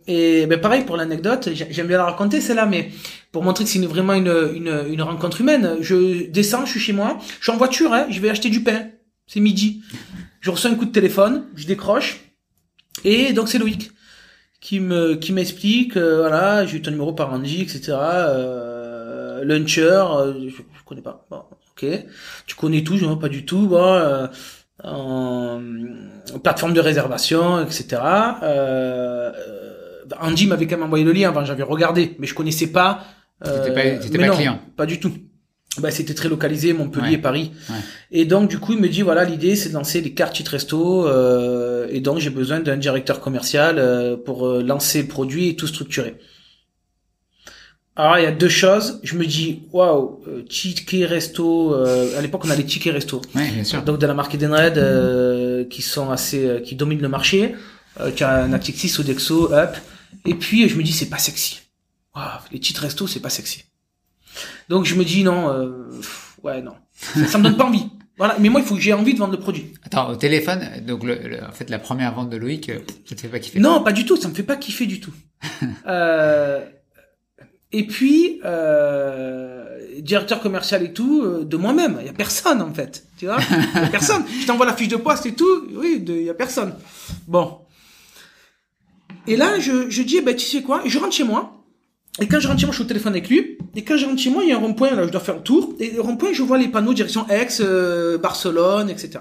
et, 0.08 0.42
et 0.42 0.46
ben 0.46 0.60
pareil 0.60 0.84
pour 0.84 0.98
l'anecdote, 0.98 1.50
j'ai- 1.54 1.68
j'aime 1.72 1.88
bien 1.88 1.98
la 1.98 2.06
raconter 2.06 2.42
celle-là, 2.42 2.66
mais 2.66 2.92
pour 3.32 3.44
montrer 3.44 3.64
que 3.64 3.70
c'est 3.70 3.80
une- 3.80 3.86
vraiment 3.88 4.14
une, 4.14 4.52
une, 4.54 4.84
une 4.90 5.02
rencontre 5.02 5.40
humaine, 5.40 5.78
je 5.80 6.28
descends, 6.30 6.66
je 6.66 6.72
suis 6.72 6.80
chez 6.82 6.94
moi, 6.94 7.18
je 7.40 7.44
suis 7.46 7.52
en 7.52 7.58
voiture, 7.58 7.94
hein, 7.94 8.08
je 8.10 8.20
vais 8.20 8.30
acheter 8.30 8.50
du 8.50 8.62
pain, 8.62 8.90
c'est 9.26 9.40
midi. 9.40 9.84
Je 10.42 10.52
reçois 10.52 10.70
un 10.70 10.76
coup 10.76 10.86
de 10.86 10.92
téléphone, 10.92 11.46
je 11.56 11.66
décroche, 11.66 12.20
et 13.06 13.32
donc 13.32 13.48
c'est 13.48 13.58
Loïc 13.58 13.92
qui 14.66 14.80
me 14.80 15.14
qui 15.14 15.32
m'explique, 15.32 15.96
euh, 15.96 16.22
voilà, 16.22 16.66
j'ai 16.66 16.78
eu 16.78 16.82
ton 16.82 16.90
numéro 16.90 17.14
par 17.14 17.32
Andy, 17.32 17.62
etc. 17.62 17.96
Euh, 18.00 19.44
Luncher, 19.44 19.82
euh, 19.84 20.34
je, 20.50 20.56
je 20.56 20.84
connais 20.84 21.04
pas. 21.04 21.24
Bon, 21.30 21.44
ok. 21.72 21.86
Tu 22.48 22.56
connais 22.56 22.84
tout, 22.84 22.98
je 22.98 23.06
pas 23.14 23.30
du 23.30 23.46
tout. 23.46 23.68
Bon, 23.68 23.78
euh, 23.94 24.26
en 24.84 25.62
plateforme 26.44 26.74
de 26.74 26.80
réservation, 26.80 27.62
etc. 27.62 28.02
Euh, 28.42 29.32
euh, 29.38 30.04
Andy 30.20 30.48
m'avait 30.48 30.66
quand 30.66 30.78
même 30.78 30.86
envoyé 30.88 31.06
le 31.06 31.12
lien 31.12 31.30
avant, 31.30 31.46
j'avais 31.46 31.62
regardé, 31.62 32.16
mais 32.18 32.26
je 32.26 32.34
connaissais 32.34 32.72
pas. 32.72 33.04
T'étais 34.02 34.18
pas- 34.18 34.24
non, 34.30 34.36
client. 34.36 34.60
Pas 34.76 34.88
du 34.88 35.00
tout. 35.00 35.14
Bah, 35.80 35.92
c'était 35.92 36.14
très 36.14 36.30
localisé, 36.30 36.72
Montpellier, 36.74 37.12
Ouais. 37.16 37.18
Paris. 37.18 37.52
Ouais. 37.70 37.76
Et 38.12 38.26
donc, 38.26 38.50
du 38.50 38.60
coup, 38.60 38.74
il 38.74 38.80
me 38.80 38.88
dit, 38.88 39.02
voilà, 39.02 39.26
l'idée, 39.26 39.56
c'est 39.56 39.70
de 39.70 39.74
lancer 39.74 40.00
les 40.02 40.14
cartes 40.14 40.36
Cheat 40.36 40.48
Resto, 40.48 41.06
euh, 41.08 41.88
et 41.92 42.00
donc, 42.00 42.20
j'ai 42.20 42.30
besoin 42.30 42.60
d'un 42.62 42.78
directeur 42.78 43.20
commercial 43.20 43.78
euh, 43.78 44.16
pour 44.16 44.48
euh, 44.48 44.64
lancer 44.64 45.02
le 45.02 45.08
produit 45.08 45.50
et 45.50 45.56
tout 45.56 45.68
structurer. 45.68 46.16
Alors, 47.98 48.18
il 48.20 48.24
y 48.24 48.28
a 48.28 48.32
deux 48.32 48.50
choses. 48.50 49.00
Je 49.04 49.16
me 49.16 49.26
dis, 49.26 49.64
waouh, 49.72 50.22
euh, 50.28 50.44
Ticket 50.44 51.06
Resto, 51.06 51.74
euh, 51.74 52.18
à 52.18 52.22
l'époque, 52.22 52.44
on 52.46 52.50
a 52.50 52.56
les 52.56 52.66
Ticket 52.66 52.92
Resto. 52.92 53.22
Ouais, 53.34 53.50
bien 53.52 53.64
sûr. 53.64 53.82
Donc, 53.84 54.00
de 54.00 54.06
la 54.06 54.14
marque 54.14 54.36
Edenred, 54.36 54.78
euh, 54.78 55.64
qui 55.66 55.82
sont 55.82 56.10
assez, 56.12 56.46
euh, 56.46 56.60
qui 56.60 56.76
dominent 56.76 57.02
le 57.02 57.08
marché. 57.10 57.56
Euh, 58.02 58.12
tu 58.14 58.24
as 58.26 58.48
Natixis, 58.48 58.90
Sodexo, 58.90 59.54
Up. 59.54 59.76
Et 60.26 60.34
puis, 60.36 60.68
je 60.68 60.76
me 60.76 60.84
dis, 60.84 60.92
c'est 60.92 61.10
pas 61.10 61.18
sexy. 61.18 61.62
Waouh, 62.16 62.26
les 62.52 62.62
Cheat 62.62 62.78
Resto, 62.80 63.08
c'est 63.08 63.22
pas 63.22 63.30
sexy. 63.30 63.64
Donc, 64.70 64.86
je 64.86 64.96
me 64.96 65.04
dis, 65.04 65.24
non, 65.24 65.50
euh, 65.50 65.90
pff, 65.98 66.38
ouais, 66.44 66.62
non. 66.62 66.74
Ça, 66.94 67.28
ça 67.28 67.38
me 67.38 67.44
donne 67.44 67.58
pas 67.58 67.66
envie. 67.66 67.86
Voilà. 68.18 68.38
Mais 68.40 68.50
moi, 68.50 68.62
il 68.62 68.66
faut 68.66 68.76
que 68.76 68.82
j'ai 68.82 68.94
envie 68.94 69.14
de 69.14 69.20
vendre 69.20 69.34
le 69.34 69.40
produit. 69.40 69.74
Attends, 69.84 70.10
au 70.10 70.16
téléphone, 70.16 70.62
donc 70.88 71.04
le, 71.04 71.16
le- 71.16 71.44
en 71.44 71.52
fait, 71.52 71.70
la 71.70 71.80
première 71.80 72.14
vente 72.14 72.30
de 72.30 72.38
Loïc, 72.38 72.70
euh, 72.70 72.80
ça 73.06 73.16
te 73.16 73.22
fait 73.22 73.28
pas 73.28 73.40
kiffer? 73.40 73.60
Non, 73.60 73.84
pas 73.84 73.92
du 73.92 74.06
tout. 74.06 74.16
Ça 74.16 74.28
me 74.30 74.34
fait 74.34 74.44
pas 74.44 74.56
kiffer 74.56 74.86
du 74.86 75.00
tout. 75.02 75.14
euh, 75.88 76.64
et 77.74 77.86
puis, 77.88 78.40
euh, 78.46 79.66
directeur 80.00 80.40
commercial 80.40 80.84
et 80.84 80.94
tout, 80.94 81.24
euh, 81.24 81.44
de 81.44 81.58
moi-même. 81.58 81.98
Il 82.02 82.06
y 82.06 82.10
a 82.10 82.14
personne 82.14 82.62
en 82.62 82.74
fait. 82.74 83.06
Tu 83.18 83.26
vois, 83.26 83.38
y 83.76 83.78
a 83.80 83.88
personne. 83.88 84.24
Je 84.42 84.46
t'envoie 84.48 84.66
la 84.66 84.74
fiche 84.76 84.88
de 84.88 84.96
poste 84.96 85.26
et 85.26 85.34
tout. 85.34 85.68
Oui, 85.74 86.02
il 86.08 86.22
y 86.24 86.30
a 86.30 86.34
personne. 86.34 86.74
Bon. 87.28 87.60
Et 89.28 89.36
là, 89.36 89.60
je, 89.60 89.90
je 89.90 90.04
dis, 90.04 90.18
eh 90.18 90.22
ben, 90.22 90.36
tu 90.36 90.46
sais 90.46 90.62
quoi? 90.62 90.84
Je 90.86 91.00
rentre 91.00 91.14
chez 91.16 91.24
moi. 91.24 91.64
Et 92.22 92.28
quand 92.28 92.40
je 92.40 92.48
rentre 92.48 92.60
chez 92.60 92.66
moi, 92.68 92.72
je 92.74 92.78
suis 92.78 92.86
au 92.86 92.88
téléphone 92.88 93.14
avec 93.14 93.28
lui. 93.28 93.58
Et 93.76 93.84
quand 93.84 93.98
je 93.98 94.06
rentre 94.06 94.22
chez 94.22 94.30
moi, 94.30 94.44
il 94.44 94.50
y 94.50 94.54
a 94.54 94.56
un 94.56 94.60
rond-point, 94.60 94.92
là, 94.96 95.06
je 95.06 95.12
dois 95.12 95.22
faire 95.22 95.36
le 95.36 95.44
tour. 95.44 95.76
Et 95.80 95.92
le 95.92 96.02
rond-point, 96.02 96.32
je 96.34 96.42
vois 96.44 96.58
les 96.58 96.70
panneaux 96.70 96.94
direction 96.94 97.28
Aix, 97.28 97.48
euh, 97.60 98.18
Barcelone, 98.18 98.90
etc. 98.90 99.20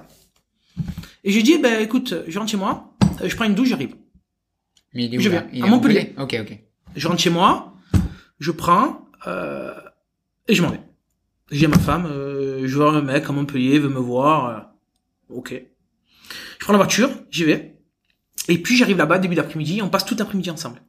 Et 1.25 1.43
dis, 1.43 1.55
eh 1.55 1.59
ben, 1.59 1.81
écoute, 1.81 2.15
je 2.29 2.39
rentre 2.39 2.51
chez 2.51 2.57
moi, 2.57 2.95
euh, 3.23 3.29
je 3.29 3.35
prends 3.35 3.47
une 3.47 3.55
douche, 3.55 3.69
j'arrive. 3.69 3.95
Mais 4.93 5.07
il 5.07 5.15
est 5.15 5.19
où 5.19 5.21
Je 5.21 5.29
viens, 5.29 5.47
Il 5.53 5.65
à 5.65 5.67
est 5.67 5.71
Montpellier. 5.71 6.15
Ok, 6.19 6.37
ok. 6.41 6.59
Je 6.95 7.09
rentre 7.09 7.21
chez 7.21 7.31
moi, 7.31 7.75
je 8.39 8.51
prends, 8.53 9.09
euh, 9.27 9.73
et 10.47 10.55
je 10.55 10.63
m'en 10.63 10.69
vais. 10.69 10.81
J'ai 11.51 11.67
ma 11.67 11.79
femme, 11.79 12.07
euh, 12.07 12.67
je 12.67 12.77
vois 12.77 12.93
un 12.93 13.03
mec 13.03 13.29
à 13.29 13.33
Montpellier, 13.33 13.79
veut 13.79 13.89
me 13.89 13.99
voir, 13.99 14.47
euh, 14.47 15.37
ok. 15.37 15.55
Je 16.59 16.65
prends 16.65 16.73
la 16.73 16.79
voiture, 16.79 17.11
j'y 17.31 17.45
vais. 17.45 17.77
Et 18.49 18.59
puis 18.59 18.77
j'arrive 18.77 18.99
là-bas, 18.99 19.19
début 19.19 19.35
d'après-midi, 19.35 19.81
on 19.83 19.89
passe 19.89 20.05
tout 20.05 20.15
l'après-midi 20.19 20.51
ensemble. 20.51 20.81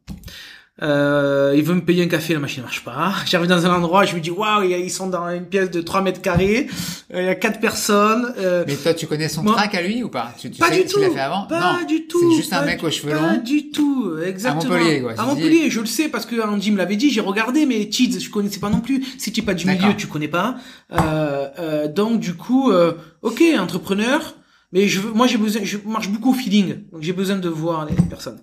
Euh, 0.82 1.54
il 1.56 1.64
veut 1.64 1.74
me 1.74 1.80
payer 1.86 2.04
un 2.04 2.08
café, 2.10 2.34
la 2.34 2.40
machine 2.42 2.62
marche 2.62 2.84
pas. 2.84 3.14
J'arrive 3.26 3.48
dans 3.48 3.66
un 3.66 3.74
endroit, 3.74 4.04
je 4.04 4.14
me 4.14 4.20
dis 4.20 4.30
waouh, 4.30 4.64
ils 4.64 4.90
sont 4.92 5.08
dans 5.08 5.30
une 5.30 5.46
pièce 5.46 5.72
de 5.72 5.80
3 5.80 6.02
mètres 6.02 6.22
carrés, 6.22 6.68
euh, 7.14 7.22
il 7.22 7.26
y 7.26 7.30
a 7.30 7.36
quatre 7.36 7.62
personnes. 7.62 8.34
euh, 8.38 8.66
Mais 8.68 8.76
toi, 8.76 8.94
tu 8.94 9.08
connais 9.08 9.30
son 9.30 9.44
Moi- 9.44 9.54
track 9.56 9.74
à 9.76 9.82
lui 9.82 10.04
ou 10.04 10.10
pas? 10.10 10.34
Tu, 10.38 10.52
tu 10.52 10.60
pas 10.60 10.68
sais, 10.68 10.82
du 10.82 10.86
tu 10.86 10.96
tout. 10.96 11.00
l'as 11.00 11.12
fait 11.12 11.20
avant? 11.22 11.44
Pas 11.48 11.80
Non. 11.80 11.86
du 11.88 12.08
tout. 12.08 12.20
C'est 12.32 12.36
juste 12.36 12.52
un 12.52 12.60
pas 12.60 12.66
mec 12.66 12.80
du- 12.82 12.86
aux 12.88 12.92
cheveux 12.92 13.14
Pas 13.14 13.36
longs. 13.36 13.42
du 13.42 13.70
tout, 13.72 14.16
exactement. 14.26 14.74
Montpellier, 14.74 15.02
quoi, 15.02 15.14
À 15.18 15.24
Montpellier, 15.26 15.70
je 15.70 15.80
le 15.80 15.86
sais 15.86 16.10
parce 16.10 16.26
que 16.26 16.42
Andy 16.46 16.72
me 16.72 16.78
l'avait 16.78 16.98
dit, 16.98 17.10
j'ai 17.10 17.22
regardé, 17.22 17.66
mais 17.66 17.88
Tids, 17.88 18.20
je 18.20 18.30
connaissais 18.30 18.60
pas 18.60 18.70
non 18.70 18.82
plus. 18.82 19.02
Si 19.18 19.32
tu 19.32 19.40
es 19.40 19.44
pas 19.44 19.54
du 19.54 19.66
milieu, 19.68 19.96
tu 19.96 20.08
connais 20.08 20.28
pas. 20.28 20.56
Euh, 20.92 21.48
euh, 21.58 21.88
donc 21.88 22.20
du 22.20 22.34
coup, 22.34 22.72
euh, 22.72 22.92
ok, 23.22 23.42
entrepreneur, 23.60 24.36
mais 24.74 24.90
je 24.90 25.00
veux, 25.00 25.12
moi 25.14 25.26
j'ai 25.28 25.38
besoin, 25.38 25.62
je 25.64 25.78
marche 25.86 26.10
beaucoup 26.10 26.32
au 26.32 26.34
feeling, 26.34 26.84
donc 26.92 27.02
j'ai 27.02 27.14
besoin 27.14 27.38
de 27.38 27.48
voir 27.48 27.86
les 27.86 27.96
personnes. 28.10 28.42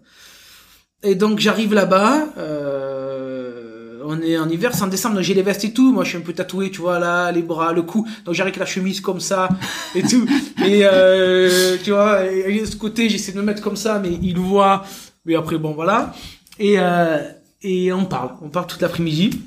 Et 1.03 1.14
donc 1.14 1.40
j'arrive 1.40 1.74
là-bas. 1.74 2.28
Euh, 2.38 4.03
on 4.05 4.20
est 4.20 4.36
en 4.36 4.48
hiver, 4.48 4.72
c'est 4.74 4.82
en 4.82 4.88
décembre, 4.88 5.16
donc 5.16 5.24
j'ai 5.24 5.34
les 5.34 5.42
vestes 5.42 5.64
et 5.64 5.72
tout. 5.72 5.92
Moi, 5.92 6.05
je 6.05 6.11
suis 6.11 6.18
un 6.18 6.22
peu 6.22 6.32
tatoué, 6.32 6.70
tu 6.70 6.80
vois, 6.80 6.98
là, 6.98 7.30
les 7.32 7.42
bras, 7.42 7.72
le 7.72 7.82
cou. 7.82 8.07
Donc 8.24 8.34
j'arrive 8.34 8.53
avec 8.53 8.61
la 8.61 8.66
chemise 8.66 9.00
comme 9.00 9.20
ça 9.20 9.48
et 9.94 10.03
tout. 10.03 10.26
et 10.64 10.80
euh, 10.84 11.76
tu 11.82 11.90
vois, 11.90 12.24
et, 12.26 12.61
de 12.61 12.64
ce 12.64 12.76
côté, 12.76 13.09
j'essaie 13.09 13.32
de 13.32 13.38
me 13.38 13.42
mettre 13.42 13.62
comme 13.62 13.76
ça, 13.76 13.98
mais 13.98 14.12
il 14.22 14.38
voit. 14.38 14.84
Mais 15.24 15.34
après, 15.34 15.59
bon, 15.59 15.72
voilà. 15.72 16.14
Et 16.59 16.74
euh, 16.78 17.18
et 17.62 17.92
on 17.92 18.05
parle, 18.05 18.32
on 18.42 18.48
parle 18.48 18.66
toute 18.66 18.80
l'après-midi. 18.80 19.40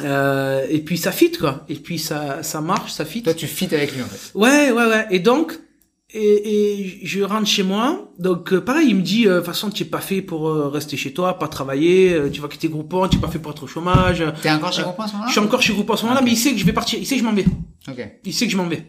Et 0.00 0.78
puis 0.84 0.96
ça 0.96 1.10
fit 1.10 1.32
quoi. 1.32 1.64
Et 1.68 1.74
puis 1.74 1.98
ça 1.98 2.42
ça 2.42 2.60
marche, 2.60 2.92
ça 2.92 3.04
fit. 3.04 3.22
Toi, 3.22 3.34
tu 3.34 3.46
fites 3.46 3.72
avec 3.72 3.94
lui 3.94 4.02
en 4.02 4.06
fait. 4.06 4.38
Ouais, 4.38 4.70
ouais, 4.70 4.86
ouais. 4.86 5.06
Et 5.10 5.18
donc, 5.18 5.58
et, 6.14 6.80
et 6.80 7.00
je 7.06 7.22
rentre 7.22 7.46
chez 7.46 7.62
moi. 7.62 8.12
Donc, 8.18 8.52
euh, 8.52 8.60
pareil, 8.60 8.88
il 8.90 8.96
me 8.96 9.02
dit, 9.02 9.26
euh, 9.26 9.34
de 9.34 9.36
toute 9.38 9.46
façon, 9.46 9.70
tu 9.70 9.82
es 9.82 9.86
pas 9.86 10.00
fait 10.00 10.22
pour 10.22 10.48
euh, 10.48 10.68
rester 10.68 10.96
chez 10.96 11.12
toi, 11.12 11.38
pas 11.38 11.48
travailler. 11.48 12.12
euh, 12.14 12.30
tu 12.30 12.40
vas 12.40 12.48
quitter 12.48 12.68
Groupon, 12.68 13.08
tu 13.08 13.18
es 13.18 13.20
pas 13.20 13.28
fait 13.28 13.38
pour 13.38 13.52
être 13.52 13.64
au 13.64 13.66
chômage. 13.66 14.24
T'es 14.42 14.50
encore 14.50 14.72
chez 14.72 14.80
Euh, 14.80 14.84
Groupon 14.84 15.02
à 15.02 15.06
ce 15.06 15.12
moment-là 15.12 15.28
Je 15.28 15.32
suis 15.32 15.40
encore 15.46 15.62
chez 15.62 15.72
Groupon 15.72 15.92
en 15.92 15.96
ce 15.96 16.02
moment-là, 16.04 16.22
mais 16.22 16.30
il 16.32 16.36
sait 16.36 16.52
que 16.52 16.58
je 16.58 16.64
vais 16.64 16.72
partir. 16.72 16.98
Il 16.98 17.06
sait 17.06 17.16
que 17.16 17.20
je 17.20 17.26
m'en 17.26 17.32
vais. 17.34 17.44
Ok. 17.88 18.08
Il 18.24 18.32
sait 18.32 18.46
que 18.46 18.52
je 18.52 18.56
m'en 18.56 18.66
vais. 18.66 18.84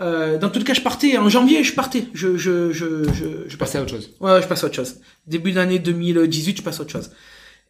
Euh, 0.00 0.38
dans 0.38 0.48
tout 0.50 0.62
cas, 0.62 0.74
je 0.74 0.80
partais. 0.80 1.16
En 1.18 1.28
janvier, 1.28 1.62
je 1.64 1.74
partais. 1.74 2.04
Je, 2.14 2.36
je, 2.36 2.72
je, 2.72 3.04
je, 3.12 3.26
je 3.48 3.56
passais 3.56 3.78
à 3.78 3.82
autre 3.82 3.90
chose. 3.90 4.10
Ouais, 4.20 4.40
je 4.42 4.46
passe 4.46 4.62
à 4.64 4.66
autre 4.66 4.76
chose. 4.76 4.96
Début 5.26 5.52
d'année 5.52 5.78
2018, 5.78 6.58
je 6.58 6.62
passe 6.62 6.78
à 6.78 6.82
autre 6.82 6.92
chose. 6.92 7.10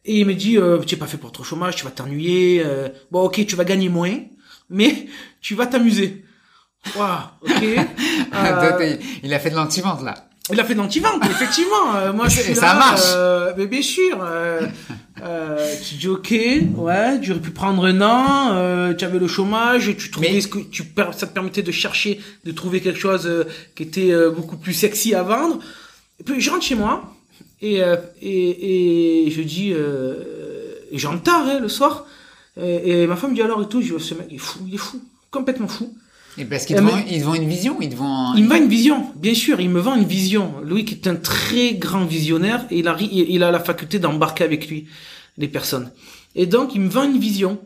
Et 0.05 0.19
il 0.21 0.25
me 0.25 0.33
dit, 0.33 0.57
euh, 0.57 0.79
tu 0.79 0.95
es 0.95 0.97
pas 0.97 1.07
fait 1.07 1.17
pour 1.17 1.29
être 1.29 1.39
au 1.41 1.43
chômage, 1.43 1.75
tu 1.75 1.83
vas 1.85 1.91
t'ennuyer. 1.91 2.61
euh, 2.65 2.87
bon, 3.11 3.21
ok, 3.23 3.45
tu 3.45 3.55
vas 3.55 3.65
gagner 3.65 3.89
moins, 3.89 4.15
mais 4.69 5.07
tu 5.41 5.55
vas 5.55 5.65
t'amuser. 5.67 6.23
Waouh, 6.95 7.19
ok. 7.41 7.63
Euh, 8.33 8.95
il 9.23 9.33
a 9.33 9.39
fait 9.39 9.49
de 9.49 9.55
l'anti-vente 9.55 10.03
là. 10.03 10.13
il 10.51 10.59
a 10.59 10.63
fait 10.63 10.73
de 10.75 10.79
l'anti-vente, 10.79 11.23
effectivement. 11.29 11.95
Euh, 11.95 12.13
moi, 12.13 12.27
je 12.29 12.39
Et 12.39 12.43
suis 12.43 12.55
ça 12.55 12.67
là, 12.73 12.75
marche. 12.75 13.01
euh, 13.15 13.53
mais 13.57 13.67
bien 13.67 13.81
sûr. 13.81 14.17
euh, 14.21 14.61
Euh, 15.21 15.75
tu 15.85 15.95
dis 15.95 16.07
ok, 16.07 16.31
ouais, 16.77 17.19
tu 17.19 17.31
aurais 17.31 17.41
pu 17.41 17.51
prendre 17.51 17.85
un 17.85 17.99
an, 18.01 18.51
euh, 18.53 18.93
tu 18.93 19.03
avais 19.03 19.19
le 19.19 19.27
chômage, 19.27 19.93
tu 19.97 20.09
trouvais 20.11 20.31
Mais- 20.31 20.39
ce 20.39 20.47
que 20.47 20.59
tu 20.59 20.81
ça 21.11 21.27
te 21.27 21.33
permettait 21.33 21.61
de 21.61 21.73
chercher, 21.73 22.21
de 22.45 22.51
trouver 22.53 22.79
quelque 22.79 22.97
chose 22.97 23.29
qui 23.75 23.83
était 23.83 24.13
beaucoup 24.33 24.55
plus 24.55 24.71
sexy 24.71 25.13
à 25.15 25.23
vendre. 25.23 25.59
Et 26.21 26.23
puis 26.23 26.39
je 26.39 26.49
rentre 26.49 26.63
chez 26.63 26.75
moi 26.75 27.13
et 27.61 27.81
et, 28.21 29.27
et 29.27 29.31
je 29.31 29.41
dis 29.41 29.73
euh, 29.73 30.13
et 30.89 30.97
je 30.97 31.05
rentre 31.05 31.23
tard 31.23 31.45
hein, 31.45 31.59
le 31.59 31.67
soir 31.67 32.05
et, 32.55 33.01
et 33.03 33.07
ma 33.07 33.17
femme 33.17 33.31
me 33.31 33.35
dit 33.35 33.41
alors 33.41 33.61
et 33.61 33.67
tout, 33.67 33.81
je 33.81 33.93
dis 33.97 34.01
ce 34.01 34.13
mec 34.13 34.27
il 34.29 34.35
est 34.35 34.37
fou, 34.37 34.59
il 34.69 34.75
est 34.75 34.77
fou, 34.77 35.01
complètement 35.31 35.67
fou. 35.67 35.93
Et 36.39 36.45
parce 36.45 36.65
qu'ils 36.65 36.75
te, 36.77 36.81
te 36.81 37.23
vendent 37.23 37.35
une 37.43 37.49
vision, 37.49 37.77
ils 37.81 37.89
te 37.89 37.95
vendent... 37.95 38.37
Il 38.37 38.45
me 38.45 38.49
vend 38.49 38.55
une 38.55 38.67
vision, 38.69 39.05
bien 39.15 39.33
sûr, 39.33 39.59
il 39.59 39.69
me 39.69 39.79
vend 39.79 39.95
une 39.95 40.05
vision. 40.05 40.53
Louis 40.63 40.85
qui 40.85 40.95
est 40.95 41.07
un 41.07 41.15
très 41.15 41.73
grand 41.73 42.05
visionnaire 42.05 42.65
et 42.71 42.79
il 42.79 42.87
a, 42.87 42.95
il 42.99 43.43
a 43.43 43.51
la 43.51 43.59
faculté 43.59 43.99
d'embarquer 43.99 44.43
avec 44.45 44.67
lui 44.69 44.87
les 45.37 45.47
personnes. 45.47 45.91
Et 46.35 46.45
donc 46.45 46.75
il 46.75 46.81
me 46.81 46.89
vend 46.89 47.03
une 47.03 47.19
vision. 47.19 47.59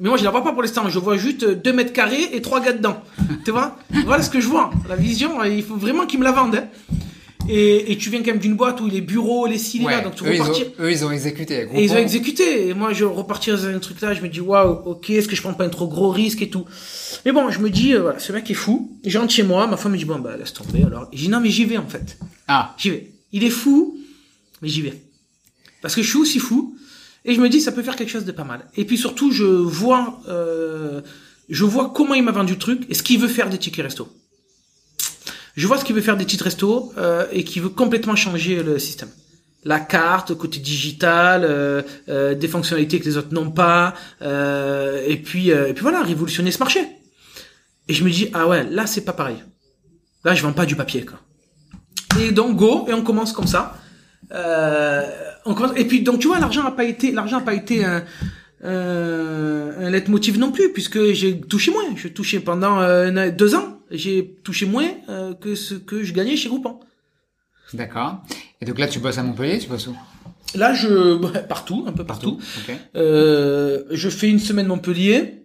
Mais 0.00 0.08
moi 0.08 0.18
je 0.18 0.24
la 0.24 0.30
vois 0.30 0.42
pas 0.44 0.52
pour 0.52 0.62
l'instant, 0.62 0.88
je 0.88 0.98
vois 0.98 1.16
juste 1.16 1.44
euh, 1.44 1.54
deux 1.54 1.72
mètres 1.72 1.92
carrés 1.92 2.28
et 2.32 2.42
trois 2.42 2.60
gars 2.60 2.72
dedans. 2.72 2.98
tu 3.44 3.52
vois? 3.52 3.76
Voilà 4.04 4.22
ce 4.22 4.30
que 4.30 4.40
je 4.40 4.48
vois. 4.48 4.70
La 4.88 4.96
vision, 4.96 5.42
il 5.44 5.62
faut 5.62 5.76
vraiment 5.76 6.04
qu'il 6.06 6.18
me 6.18 6.24
la 6.24 6.32
vende. 6.32 6.56
hein. 6.56 6.68
Et, 7.48 7.92
et 7.92 7.96
tu 7.96 8.10
viens 8.10 8.20
quand 8.20 8.32
même 8.32 8.38
d'une 8.38 8.54
boîte 8.56 8.80
où 8.80 8.86
les 8.86 9.00
bureaux, 9.00 9.46
les 9.46 9.58
cils, 9.58 9.82
Ouais, 9.82 10.02
donc 10.02 10.14
tu 10.14 10.24
eux, 10.24 10.34
ils 10.34 10.42
ont, 10.42 10.52
eux, 10.80 10.90
ils 10.92 11.04
ont 11.04 11.10
exécuté. 11.10 11.66
Et 11.74 11.84
ils 11.84 11.92
ont 11.92 11.96
exécuté. 11.96 12.68
Et 12.68 12.74
moi, 12.74 12.92
je 12.92 13.04
repartir 13.04 13.56
dans 13.56 13.66
un 13.66 13.78
truc 13.78 14.00
là, 14.00 14.12
je 14.14 14.20
me 14.20 14.28
dis, 14.28 14.40
waouh, 14.40 14.82
ok, 14.84 15.10
est-ce 15.10 15.28
que 15.28 15.34
je 15.34 15.40
prends 15.42 15.54
pas 15.54 15.64
un 15.64 15.68
trop 15.70 15.88
gros 15.88 16.10
risque 16.10 16.42
et 16.42 16.50
tout. 16.50 16.66
Mais 17.24 17.32
bon, 17.32 17.50
je 17.50 17.58
me 17.60 17.70
dis, 17.70 17.94
euh, 17.94 18.02
voilà, 18.02 18.18
ce 18.18 18.32
mec 18.32 18.50
est 18.50 18.54
fou. 18.54 18.98
Je 19.04 19.18
rentre 19.18 19.32
chez 19.32 19.42
moi, 19.42 19.66
ma 19.66 19.76
femme 19.76 19.92
me 19.92 19.96
dit, 19.98 20.04
bon, 20.04 20.18
bah, 20.18 20.36
laisse 20.36 20.52
tomber, 20.52 20.82
alors. 20.84 21.08
Dis, 21.10 21.28
non, 21.28 21.40
mais 21.40 21.50
j'y 21.50 21.64
vais, 21.64 21.78
en 21.78 21.88
fait. 21.88 22.18
Ah, 22.46 22.74
J'y 22.78 22.90
vais. 22.90 23.10
Il 23.32 23.44
est 23.44 23.50
fou, 23.50 23.98
mais 24.62 24.68
j'y 24.68 24.82
vais. 24.82 24.94
Parce 25.80 25.94
que 25.94 26.02
je 26.02 26.08
suis 26.08 26.18
aussi 26.18 26.38
fou. 26.38 26.76
Et 27.24 27.34
je 27.34 27.40
me 27.40 27.48
dis, 27.48 27.60
ça 27.60 27.72
peut 27.72 27.82
faire 27.82 27.96
quelque 27.96 28.10
chose 28.10 28.24
de 28.24 28.32
pas 28.32 28.44
mal. 28.44 28.66
Et 28.76 28.84
puis 28.84 28.96
surtout, 28.96 29.32
je 29.32 29.44
vois, 29.44 30.20
euh, 30.28 31.02
je 31.48 31.64
vois 31.64 31.92
comment 31.94 32.14
il 32.14 32.22
m'a 32.22 32.32
vendu 32.32 32.54
le 32.54 32.58
truc 32.58 32.82
et 32.88 32.94
ce 32.94 33.02
qu'il 33.02 33.18
veut 33.20 33.28
faire 33.28 33.50
des 33.50 33.58
tickets 33.58 33.84
resto. 33.84 34.08
Je 35.58 35.66
vois 35.66 35.76
ce 35.76 35.84
qu'il 35.84 35.96
veut 35.96 36.02
faire 36.02 36.16
des 36.16 36.24
titres 36.24 36.44
resto 36.44 36.92
euh, 36.98 37.26
et 37.32 37.42
qu'il 37.42 37.62
veut 37.62 37.68
complètement 37.68 38.14
changer 38.14 38.62
le 38.62 38.78
système. 38.78 39.08
La 39.64 39.80
carte, 39.80 40.32
côté 40.34 40.60
digital, 40.60 41.42
euh, 41.42 41.82
euh, 42.08 42.36
des 42.36 42.46
fonctionnalités 42.46 43.00
que 43.00 43.04
les 43.06 43.16
autres 43.16 43.34
n'ont 43.34 43.50
pas, 43.50 43.92
euh, 44.22 45.02
et 45.04 45.16
puis 45.16 45.50
et 45.50 45.72
puis 45.74 45.82
voilà, 45.82 46.04
révolutionner 46.04 46.52
ce 46.52 46.60
marché. 46.60 46.78
Et 47.88 47.92
je 47.92 48.04
me 48.04 48.10
dis 48.10 48.30
ah 48.34 48.46
ouais, 48.46 48.62
là 48.70 48.86
c'est 48.86 49.00
pas 49.00 49.12
pareil. 49.12 49.38
Là 50.24 50.32
je 50.32 50.44
vends 50.44 50.52
pas 50.52 50.64
du 50.64 50.76
papier 50.76 51.04
quoi. 51.04 51.18
Et 52.20 52.30
donc 52.30 52.56
go 52.56 52.86
et 52.88 52.92
on 52.94 53.02
commence 53.02 53.32
comme 53.32 53.48
ça. 53.48 53.78
Et 54.30 55.84
puis 55.88 56.02
donc 56.02 56.20
tu 56.20 56.28
vois 56.28 56.38
l'argent 56.38 56.64
a 56.66 56.70
pas 56.70 56.84
été 56.84 57.10
l'argent 57.10 57.38
a 57.38 57.40
pas 57.40 57.54
été 57.54 57.84
un 57.84 58.04
un 58.62 59.90
leitmotiv 59.90 60.38
non 60.38 60.52
plus 60.52 60.72
puisque 60.72 61.12
j'ai 61.14 61.40
touché 61.40 61.72
moins. 61.72 61.82
J'ai 61.96 62.12
touché 62.12 62.38
pendant 62.38 62.78
deux 63.30 63.56
ans, 63.56 63.77
j'ai 63.90 64.36
touché 64.44 64.66
moins 64.66 64.88
euh, 65.08 65.34
que 65.34 65.54
ce 65.54 65.74
que 65.74 66.02
je 66.02 66.12
gagnais 66.12 66.36
chez 66.36 66.48
Groupon. 66.48 66.80
d'accord. 67.74 68.22
Et 68.60 68.64
donc 68.64 68.78
là, 68.78 68.86
tu 68.88 68.98
bosses 68.98 69.18
à 69.18 69.22
Montpellier, 69.22 69.58
tu 69.58 69.68
bosses 69.68 69.86
où? 69.86 69.96
Là 70.54 70.72
je 70.74 71.14
ouais, 71.16 71.42
partout 71.46 71.84
un 71.86 71.92
peu 71.92 72.04
partout. 72.04 72.38
Ok. 72.68 72.74
Euh, 72.96 73.84
je 73.90 74.08
fais 74.08 74.28
une 74.30 74.38
semaine 74.38 74.66
Montpellier, 74.66 75.42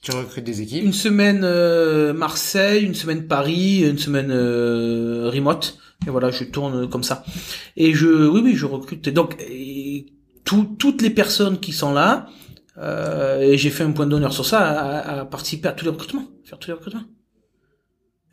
Tu 0.00 0.12
recrutes 0.12 0.44
des 0.44 0.60
équipes? 0.62 0.84
une 0.84 0.92
semaine 0.92 1.40
euh, 1.44 2.12
Marseille, 2.12 2.84
une 2.84 2.94
semaine 2.94 3.26
Paris, 3.26 3.80
une 3.80 3.98
semaine 3.98 4.30
euh, 4.30 5.28
remote. 5.32 5.78
Et 6.06 6.10
voilà, 6.10 6.30
je 6.30 6.44
tourne 6.44 6.88
comme 6.88 7.02
ça. 7.02 7.24
Et 7.76 7.94
je, 7.94 8.06
oui, 8.28 8.40
oui, 8.44 8.54
je 8.54 8.66
recrute. 8.66 9.06
Et 9.08 9.12
donc, 9.12 9.36
et 9.40 10.06
tout- 10.44 10.76
toutes 10.78 11.00
les 11.02 11.10
personnes 11.10 11.58
qui 11.58 11.72
sont 11.72 11.92
là, 11.92 12.26
euh, 12.78 13.40
et 13.40 13.56
j'ai 13.58 13.70
fait 13.70 13.84
un 13.84 13.92
point 13.92 14.06
d'honneur 14.06 14.32
sur 14.32 14.44
ça, 14.46 14.60
à, 14.60 15.20
à 15.20 15.24
participer 15.24 15.68
à 15.68 15.72
tous 15.72 15.84
les 15.86 15.90
recrutements, 15.90 16.26
faire 16.44 16.58
tous 16.58 16.68
les 16.68 16.74
recrutements. 16.74 17.04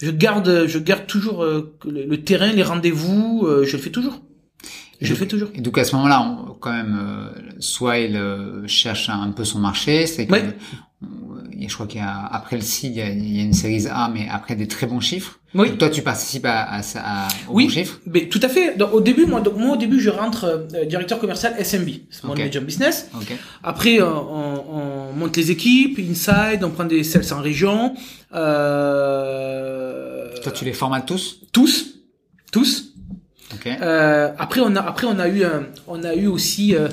Je 0.01 0.11
garde, 0.11 0.65
je 0.67 0.79
garde 0.79 1.05
toujours 1.07 1.43
euh, 1.43 1.75
le, 1.85 2.05
le 2.05 2.23
terrain, 2.23 2.51
les 2.51 2.63
rendez-vous, 2.63 3.43
euh, 3.45 3.65
je 3.65 3.77
le 3.77 3.81
fais 3.83 3.89
toujours. 3.91 4.21
Je 4.99 5.09
le 5.09 5.15
fais 5.15 5.27
toujours. 5.27 5.49
Et 5.55 5.61
donc 5.61 5.77
à 5.77 5.83
ce 5.83 5.95
moment-là, 5.95 6.21
on- 6.21 6.53
quand 6.53 6.71
même, 6.71 6.99
euh, 7.01 7.29
soit 7.59 7.97
il 7.99 8.15
euh, 8.15 8.67
cherche 8.67 9.09
un, 9.09 9.31
peu 9.31 9.43
son 9.43 9.59
marché, 9.59 10.05
c'est 10.05 10.27
que 10.27 10.31
Ouais. 10.33 10.43
on- 11.01 11.07
et 11.59 11.67
je 11.67 11.73
crois 11.73 11.85
qu'il 11.87 11.99
y 12.01 12.03
a 12.03 12.23
après 12.25 12.55
le 12.55 12.61
seed, 12.61 12.91
il 12.95 12.97
y 12.97 13.01
a, 13.01 13.09
il 13.09 13.37
y 13.37 13.39
a 13.39 13.43
une 13.43 13.53
série 13.53 13.85
A, 13.87 14.09
mais 14.13 14.27
après 14.31 14.55
des 14.55 14.67
très 14.67 14.85
bons 14.87 14.99
chiffres. 14.99 15.39
Oui. 15.53 15.69
Donc 15.69 15.79
toi, 15.79 15.89
tu 15.89 16.01
participes 16.01 16.45
à, 16.45 16.61
à, 16.61 16.79
à, 16.95 17.27
aux 17.49 17.53
Oui. 17.55 17.65
bons 17.65 17.71
chiffres. 17.71 17.99
Mais 18.07 18.27
tout 18.29 18.39
à 18.43 18.47
fait. 18.49 18.77
Donc, 18.77 18.93
au 18.93 19.01
début, 19.01 19.25
moi, 19.25 19.41
donc, 19.41 19.57
moi, 19.57 19.73
au 19.75 19.77
début, 19.77 19.99
je 19.99 20.09
rentre 20.09 20.45
euh, 20.45 20.85
directeur 20.85 21.19
commercial 21.19 21.53
SMB, 21.59 21.89
Small 22.09 22.31
Ok. 22.33 22.39
Medium 22.39 22.63
Business. 22.63 23.09
Ok. 23.15 23.33
Après, 23.63 23.99
euh, 23.99 24.05
on, 24.07 24.63
on 25.11 25.13
monte 25.13 25.35
les 25.37 25.51
équipes, 25.51 25.99
inside, 25.99 26.63
on 26.63 26.69
prend 26.69 26.85
des 26.85 27.03
sales 27.03 27.25
en 27.37 27.41
région. 27.41 27.95
Euh, 28.33 29.90
Toi, 30.41 30.51
tu 30.51 30.65
les 30.65 30.73
formates 30.73 31.05
tous. 31.07 31.41
tous, 31.51 31.95
tous. 32.51 32.93
Ok. 33.53 33.67
Euh, 33.67 34.31
après, 34.37 34.61
on 34.61 34.75
a, 34.75 34.81
après, 34.81 35.07
on 35.07 35.19
a 35.19 35.27
eu, 35.27 35.43
un- 35.43 35.67
on 35.87 36.03
a 36.03 36.15
eu 36.15 36.27
aussi, 36.27 36.75
euh, 36.75 36.87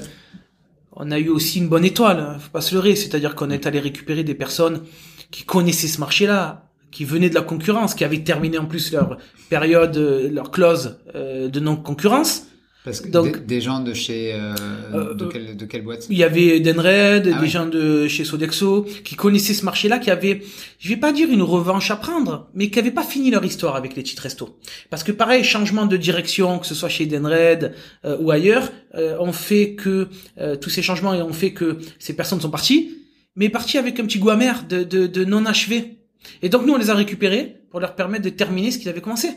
on 0.92 1.10
a 1.10 1.18
eu 1.18 1.28
aussi 1.28 1.58
une 1.60 1.68
bonne 1.68 1.84
étoile. 1.84 2.20
hein, 2.20 2.36
Faut 2.38 2.50
pas 2.50 2.60
se 2.60 2.74
leurrer. 2.74 2.96
C'est-à-dire 2.96 3.34
qu'on 3.34 3.50
est 3.50 3.66
allé 3.66 3.80
récupérer 3.80 4.24
des 4.24 4.34
personnes 4.34 4.82
qui 5.30 5.44
connaissaient 5.44 5.88
ce 5.88 6.00
marché-là, 6.00 6.70
qui 6.90 7.04
venaient 7.04 7.30
de 7.30 7.34
la 7.34 7.42
concurrence, 7.42 7.94
qui 7.94 8.04
avaient 8.04 8.22
terminé 8.24 8.58
en 8.58 8.66
plus 8.66 8.92
leur 8.92 9.18
période, 9.50 9.96
euh, 9.96 10.28
leur 10.30 10.50
clause 10.50 10.98
euh, 11.14 11.48
de 11.48 11.60
non-concurrence. 11.60 12.47
Parce 12.84 13.00
que 13.00 13.08
donc- 13.08 13.40
des, 13.40 13.56
des 13.56 13.60
gens 13.60 13.80
de 13.80 13.92
chez 13.92 14.32
euh, 14.34 14.54
Euh, 14.94 15.14
de 15.14 15.26
quelle 15.26 15.56
de 15.56 15.64
quelle 15.66 15.82
boîte? 15.82 16.06
Il 16.08 16.16
y 16.16 16.22
avait 16.24 16.60
Denred, 16.60 17.30
Ah 17.34 17.40
des 17.40 17.46
gens 17.48 17.66
de 17.66 18.06
chez 18.08 18.24
Sodexo 18.24 18.86
qui 19.04 19.14
connaissaient 19.16 19.52
ce 19.52 19.64
marché-là, 19.64 19.98
qui 19.98 20.10
avaient, 20.10 20.42
je 20.78 20.88
vais 20.88 20.96
pas 20.96 21.12
dire 21.12 21.28
une 21.30 21.42
revanche 21.42 21.90
à 21.90 21.96
prendre, 21.96 22.48
mais 22.54 22.70
qui 22.70 22.78
avaient 22.78 22.92
pas 22.92 23.02
fini 23.02 23.30
leur 23.30 23.44
histoire 23.44 23.74
avec 23.76 23.94
les 23.96 24.02
titres 24.04 24.22
resto. 24.22 24.58
Parce 24.90 25.02
que 25.02 25.12
pareil, 25.12 25.42
changement 25.44 25.86
de 25.86 25.96
direction, 25.96 26.58
que 26.60 26.66
ce 26.66 26.74
soit 26.74 26.88
chez 26.88 27.04
Denred 27.06 27.74
euh, 28.04 28.16
ou 28.20 28.30
ailleurs, 28.30 28.70
euh, 28.94 29.18
ont 29.18 29.32
fait 29.32 29.74
que 29.74 30.08
euh, 30.38 30.56
tous 30.56 30.70
ces 30.70 30.82
changements 30.82 31.10
ont 31.12 31.32
fait 31.32 31.52
que 31.52 31.78
ces 31.98 32.14
personnes 32.14 32.40
sont 32.40 32.50
parties, 32.50 32.96
mais 33.36 33.48
parties 33.50 33.76
avec 33.78 33.98
un 34.00 34.04
petit 34.06 34.18
goût 34.20 34.30
amer 34.30 34.64
de, 34.68 34.82
de, 34.84 35.06
de 35.06 35.24
non 35.24 35.44
achevé. 35.46 35.98
Et 36.42 36.48
donc 36.48 36.64
nous, 36.64 36.72
on 36.74 36.78
les 36.78 36.90
a 36.90 36.94
récupérés 36.94 37.56
pour 37.70 37.80
leur 37.80 37.94
permettre 37.96 38.24
de 38.24 38.30
terminer 38.30 38.70
ce 38.70 38.78
qu'ils 38.78 38.88
avaient 38.88 39.00
commencé. 39.02 39.28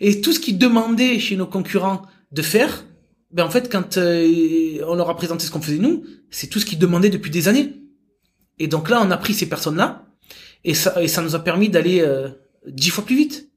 Et 0.00 0.20
tout 0.20 0.32
ce 0.32 0.40
qu'ils 0.40 0.58
demandaient 0.58 1.18
chez 1.18 1.36
nos 1.36 1.46
concurrents 1.46 2.02
de 2.32 2.42
faire, 2.42 2.84
ben 3.30 3.44
en 3.44 3.50
fait, 3.50 3.70
quand 3.70 3.96
euh, 3.96 4.78
on 4.86 4.94
leur 4.94 5.08
a 5.10 5.16
présenté 5.16 5.44
ce 5.46 5.50
qu'on 5.50 5.60
faisait 5.62 5.78
nous, 5.78 6.04
c'est 6.30 6.48
tout 6.48 6.58
ce 6.58 6.66
qu'ils 6.66 6.78
demandaient 6.78 7.10
depuis 7.10 7.30
des 7.30 7.48
années. 7.48 7.74
Et 8.58 8.66
donc 8.68 8.88
là, 8.90 9.00
on 9.04 9.10
a 9.10 9.16
pris 9.16 9.34
ces 9.34 9.48
personnes-là, 9.48 10.06
et 10.64 10.74
ça, 10.74 11.00
et 11.02 11.08
ça 11.08 11.22
nous 11.22 11.34
a 11.34 11.40
permis 11.40 11.68
d'aller 11.68 12.00
euh, 12.00 12.28
dix 12.68 12.90
fois 12.90 13.04
plus 13.04 13.16
vite. 13.16 13.48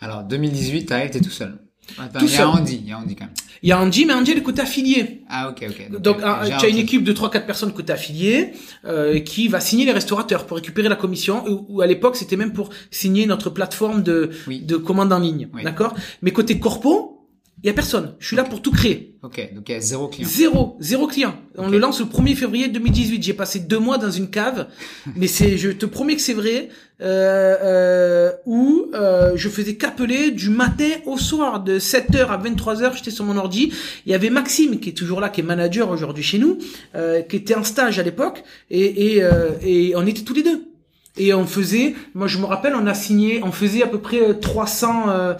Alors 0.00 0.24
2018, 0.24 0.86
t'arrives, 0.86 1.10
t'es 1.10 1.20
tout 1.20 1.30
seul. 1.30 1.58
Attends, 1.98 2.18
Tout 2.18 2.26
il 2.26 2.32
y 2.34 2.36
a. 2.38 2.48
Andy, 2.50 2.80
il 2.82 2.88
y 2.88 2.92
a 2.92 2.98
Andy 2.98 3.14
quand 3.14 3.24
même. 3.26 3.34
Il 3.62 3.68
y 3.68 3.72
a 3.72 3.80
Andy, 3.80 4.04
mais 4.06 4.12
Andy 4.12 4.32
est 4.32 4.34
le 4.34 4.40
côté 4.40 4.60
affilié. 4.60 5.22
Ah 5.28 5.48
ok 5.48 5.64
ok. 5.68 6.00
Donc, 6.00 6.18
euh, 6.18 6.22
ah, 6.24 6.42
j'ai 6.44 6.56
tu 6.58 6.66
as 6.66 6.68
une 6.68 6.76
équipe 6.78 7.04
de 7.04 7.12
3-4 7.12 7.46
personnes 7.46 7.72
côté 7.72 7.92
affilié 7.92 8.52
euh, 8.84 9.20
qui 9.20 9.48
va 9.48 9.60
signer 9.60 9.84
les 9.84 9.92
restaurateurs 9.92 10.46
pour 10.46 10.56
récupérer 10.56 10.88
la 10.88 10.96
commission. 10.96 11.44
Ou, 11.48 11.64
ou 11.68 11.80
à 11.80 11.86
l'époque, 11.86 12.16
c'était 12.16 12.36
même 12.36 12.52
pour 12.52 12.70
signer 12.90 13.24
notre 13.26 13.50
plateforme 13.50 14.02
de, 14.02 14.30
Oui. 14.46 14.60
de 14.60 14.76
commande 14.76 15.12
en 15.12 15.18
ligne. 15.20 15.48
Oui. 15.54 15.62
D'accord? 15.62 15.94
Mais 16.22 16.32
côté 16.32 16.58
corpo, 16.58 17.15
il 17.62 17.66
y 17.66 17.70
a 17.70 17.72
personne. 17.72 18.14
Je 18.18 18.26
suis 18.26 18.36
là 18.36 18.44
pour 18.44 18.60
tout 18.60 18.70
créer. 18.70 19.14
Ok, 19.22 19.54
donc 19.54 19.68
il 19.68 19.72
y 19.72 19.74
a 19.74 19.80
zéro 19.80 20.08
client. 20.08 20.28
Zéro, 20.28 20.76
zéro 20.78 21.06
client. 21.06 21.34
On 21.56 21.68
le 21.68 21.78
lance 21.78 22.00
le 22.00 22.06
1er 22.06 22.36
février 22.36 22.68
2018. 22.68 23.22
J'ai 23.22 23.32
passé 23.32 23.60
deux 23.60 23.78
mois 23.78 23.96
dans 23.96 24.10
une 24.10 24.28
cave, 24.28 24.68
mais 25.16 25.26
c'est, 25.26 25.56
je 25.56 25.70
te 25.70 25.86
promets 25.86 26.16
que 26.16 26.20
c'est 26.20 26.34
vrai, 26.34 26.68
euh, 27.00 27.56
euh, 27.62 28.32
où 28.44 28.90
euh, 28.94 29.32
je 29.36 29.48
faisais 29.48 29.74
qu'appeler 29.74 30.32
du 30.32 30.50
matin 30.50 30.90
au 31.06 31.16
soir, 31.16 31.64
de 31.64 31.78
7h 31.78 32.26
à 32.26 32.38
23h, 32.38 32.94
j'étais 32.96 33.10
sur 33.10 33.24
mon 33.24 33.36
ordi. 33.38 33.72
Il 34.04 34.12
y 34.12 34.14
avait 34.14 34.30
Maxime, 34.30 34.78
qui 34.78 34.90
est 34.90 34.96
toujours 34.96 35.20
là, 35.20 35.30
qui 35.30 35.40
est 35.40 35.44
manager 35.44 35.90
aujourd'hui 35.90 36.22
chez 36.22 36.38
nous, 36.38 36.58
euh, 36.94 37.22
qui 37.22 37.36
était 37.36 37.54
en 37.54 37.64
stage 37.64 37.98
à 37.98 38.02
l'époque, 38.02 38.44
et, 38.70 39.14
et, 39.14 39.22
euh, 39.22 39.52
et 39.62 39.94
on 39.96 40.06
était 40.06 40.22
tous 40.22 40.34
les 40.34 40.42
deux. 40.42 40.75
Et 41.18 41.32
on 41.34 41.46
faisait, 41.46 41.94
moi 42.14 42.26
je 42.26 42.38
me 42.38 42.44
rappelle, 42.44 42.74
on 42.74 42.86
a 42.86 42.94
signé, 42.94 43.42
on 43.42 43.52
faisait 43.52 43.82
à 43.82 43.86
peu 43.86 43.98
près 44.00 44.20
euh, 44.20 44.34
300, 44.34 45.08
euh, 45.08 45.34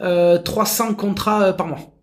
euh, 0.00 0.38
300 0.38 0.94
contrats 0.94 1.42
euh, 1.44 1.52
par 1.52 1.66
mois, 1.68 1.94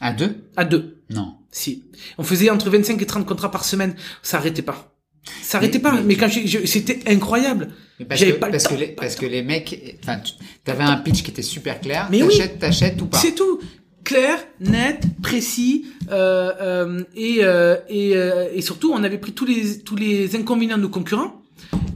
À 0.00 0.12
deux? 0.12 0.36
À 0.56 0.64
deux. 0.64 1.02
Non. 1.10 1.34
Si. 1.50 1.84
On 2.18 2.22
faisait 2.22 2.50
entre 2.50 2.68
25 2.68 3.00
et 3.00 3.06
30 3.06 3.24
contrats 3.26 3.50
par 3.50 3.64
semaine. 3.64 3.94
Ça 4.22 4.36
arrêtait 4.36 4.60
pas. 4.62 4.94
Ça 5.42 5.56
arrêtait 5.58 5.78
Mais- 5.78 5.82
pas. 5.82 5.92
mais 5.92 6.02
Mais, 6.02 6.14
quand 6.16 6.28
c'était 6.66 7.00
incroyable. 7.10 7.68
Parce 8.08 8.22
que, 8.22 8.30
pas 8.32 8.48
parce 8.50 8.64
temps, 8.64 8.74
que 8.74 8.80
les, 8.80 8.86
pas 8.88 9.02
parce 9.02 9.16
que 9.16 9.26
les 9.26 9.42
mecs, 9.42 9.98
enfin, 10.02 10.18
tu 10.64 10.70
avais 10.70 10.84
un 10.84 10.96
pitch 10.98 11.22
qui 11.22 11.30
était 11.30 11.42
super 11.42 11.80
clair. 11.80 12.06
Mais 12.10 12.22
oui. 12.22 12.28
t'achètes, 12.28 12.58
t'achètes 12.58 13.02
ou 13.02 13.06
pas. 13.06 13.18
C'est 13.18 13.34
tout. 13.34 13.58
Clair, 14.04 14.38
net, 14.60 15.02
précis, 15.22 15.86
euh, 16.10 16.52
euh, 16.60 17.02
et, 17.16 17.38
euh, 17.42 17.76
et, 17.88 18.16
euh, 18.16 18.48
et 18.54 18.62
surtout, 18.62 18.92
on 18.94 19.02
avait 19.02 19.18
pris 19.18 19.32
tous 19.32 19.44
les, 19.44 19.80
tous 19.80 19.96
les 19.96 20.34
inconvénients 20.36 20.76
de 20.76 20.82
nos 20.82 20.88
concurrents. 20.88 21.37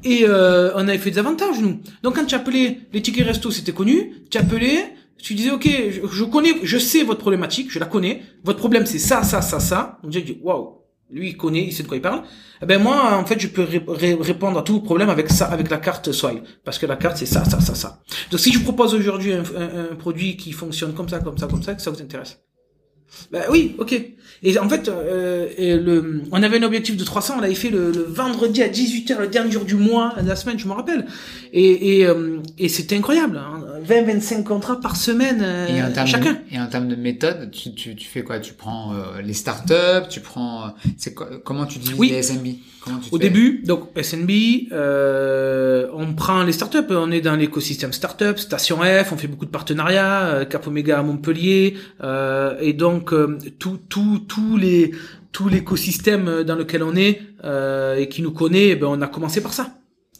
Et 0.05 0.25
euh, 0.27 0.73
on 0.75 0.89
avait 0.89 0.99
fait 0.99 1.11
des 1.13 1.19
avantages, 1.19 1.61
nous. 1.61 1.81
Donc 2.03 2.17
quand 2.17 2.25
tu 2.25 2.35
appelais 2.35 2.81
les 2.93 3.03
tickets 3.03 3.27
resto, 3.27 3.51
c'était 3.51 3.73
connu. 3.73 4.13
Tu 4.31 4.39
appelais, 4.39 4.95
Tu 5.19 5.35
disais, 5.35 5.51
ok, 5.53 5.69
je, 6.13 6.25
connais, 6.25 6.55
je 6.65 6.79
sais 6.79 7.05
votre 7.05 7.21
problématique, 7.21 7.71
je 7.71 7.79
la 7.79 7.87
connais. 7.87 8.23
Votre 8.45 8.59
problème, 8.59 8.87
c'est 8.87 8.99
ça, 8.99 9.23
ça, 9.23 9.41
ça, 9.41 9.61
ça. 9.61 9.99
On 10.03 10.09
dit, 10.09 10.39
waouh, 10.43 10.79
lui, 11.11 11.29
il 11.29 11.37
connaît, 11.37 11.65
il 11.65 11.73
sait 11.73 11.85
de 11.85 11.89
quoi 11.89 11.97
il 11.97 12.01
parle. 12.03 12.23
Eh 12.61 12.67
ben 12.67 12.83
moi, 12.83 13.17
en 13.17 13.25
fait, 13.25 13.39
je 13.39 13.47
peux 13.47 13.63
ré- 13.63 13.85
ré- 13.87 14.19
répondre 14.21 14.59
à 14.59 14.63
tous 14.63 14.73
vos 14.75 14.81
problèmes 14.81 15.11
avec 15.11 15.31
ça, 15.31 15.47
avec 15.47 15.71
la 15.71 15.77
carte 15.79 16.11
Swile, 16.11 16.43
parce 16.65 16.79
que 16.79 16.87
la 16.87 16.97
carte 16.97 17.17
c'est 17.19 17.27
ça, 17.27 17.45
ça, 17.45 17.61
ça, 17.61 17.75
ça. 17.77 18.01
Donc 18.31 18.41
si 18.41 18.53
je 18.53 18.59
vous 18.59 18.65
propose 18.65 18.95
aujourd'hui 18.95 19.33
un- 19.33 19.43
un 19.93 19.95
produit 19.95 20.37
qui 20.37 20.51
fonctionne 20.53 20.93
comme 20.95 21.09
ça, 21.09 21.21
comme 21.21 21.39
ça, 21.39 21.47
comme 21.47 21.63
ça, 21.63 21.75
que 21.75 21.83
ça 21.83 21.91
vous 21.93 22.03
intéresse. 22.03 22.41
Ben 23.31 23.43
oui, 23.51 23.75
ok. 23.79 24.01
Et 24.45 24.59
en 24.59 24.69
fait, 24.69 24.89
euh, 24.89 25.47
et 25.57 25.77
le, 25.77 26.23
on 26.33 26.43
avait 26.43 26.59
un 26.59 26.63
objectif 26.65 26.97
de 26.97 27.05
300, 27.05 27.35
on 27.39 27.41
l'avait 27.41 27.55
fait 27.55 27.71
le, 27.71 27.93
le 27.93 28.03
vendredi 28.03 28.61
à 28.63 28.69
18h, 28.69 29.19
le 29.21 29.29
dernier 29.29 29.53
jour 29.53 29.65
du 29.65 29.77
mois, 29.77 30.15
de 30.21 30.29
la 30.29 30.35
semaine, 30.35 30.59
je 30.59 30.67
me 30.67 30.73
rappelle. 30.73 31.07
Et, 31.53 31.99
et, 32.01 32.07
euh, 32.07 32.39
et 32.59 32.69
c'était 32.69 32.97
incroyable. 32.97 33.37
Hein. 33.39 33.65
20-25 33.89 34.43
contrats 34.43 34.81
par 34.81 34.97
semaine 34.97 35.41
euh, 35.43 35.67
Et 35.69 36.07
chacun. 36.07 36.33
de, 36.33 36.39
et 36.51 36.59
en 36.61 36.67
termes 36.67 36.89
de 36.89 36.97
méthode, 36.97 37.51
tu, 37.53 37.73
tu, 37.75 37.95
tu 37.95 38.09
fais 38.09 38.23
quoi? 38.23 38.41
Tu 38.41 38.55
prends 38.55 38.93
euh, 38.95 39.23
les 39.23 39.33
startups, 39.35 40.09
tu 40.11 40.21
prends, 40.21 40.65
euh, 40.65 40.69
c'est 40.97 41.15
comment 41.15 41.67
tu 41.67 41.79
divises 41.79 41.99
Oui. 41.99 42.11
les 42.11 42.23
SMB 42.23 42.47
Comment 42.85 42.99
tu 42.99 43.11
Au 43.15 43.19
fais? 43.19 43.23
début, 43.23 43.63
donc 43.65 43.91
euh, 44.73 45.87
on 45.95 46.15
prend 46.15 46.43
les 46.43 46.53
startups, 46.53 46.79
on 46.91 47.11
est 47.11 47.21
dans 47.21 47.37
l'écosystème 47.37 47.93
startup, 47.93 48.39
Station 48.39 48.79
F, 48.79 49.13
on 49.13 49.17
fait 49.17 49.29
beaucoup 49.29 49.45
de 49.47 49.51
partenariats, 49.51 50.45
Cap 50.51 50.67
Omega 50.67 50.99
à 50.99 51.03
Montpellier, 51.03 51.75
euh, 52.03 52.57
et 52.61 52.73
donc 52.73 53.02
euh, 53.13 53.39
tout, 53.59 53.79
tout, 53.89 54.21
tous 54.29 54.57
les 54.57 54.93
tout 55.33 55.49
l'écosystème 55.49 56.43
dans 56.45 56.57
lequel 56.57 56.83
on 56.83 56.95
est 56.95 57.23
euh, 57.43 57.97
et 57.97 58.09
qui 58.09 58.23
nous 58.23 58.33
connaît, 58.33 58.69
eh 58.69 58.77
ben 58.77 58.87
on 58.89 59.01
a 59.01 59.09
commencé 59.09 59.43
par 59.43 59.55
ça. 59.55 59.75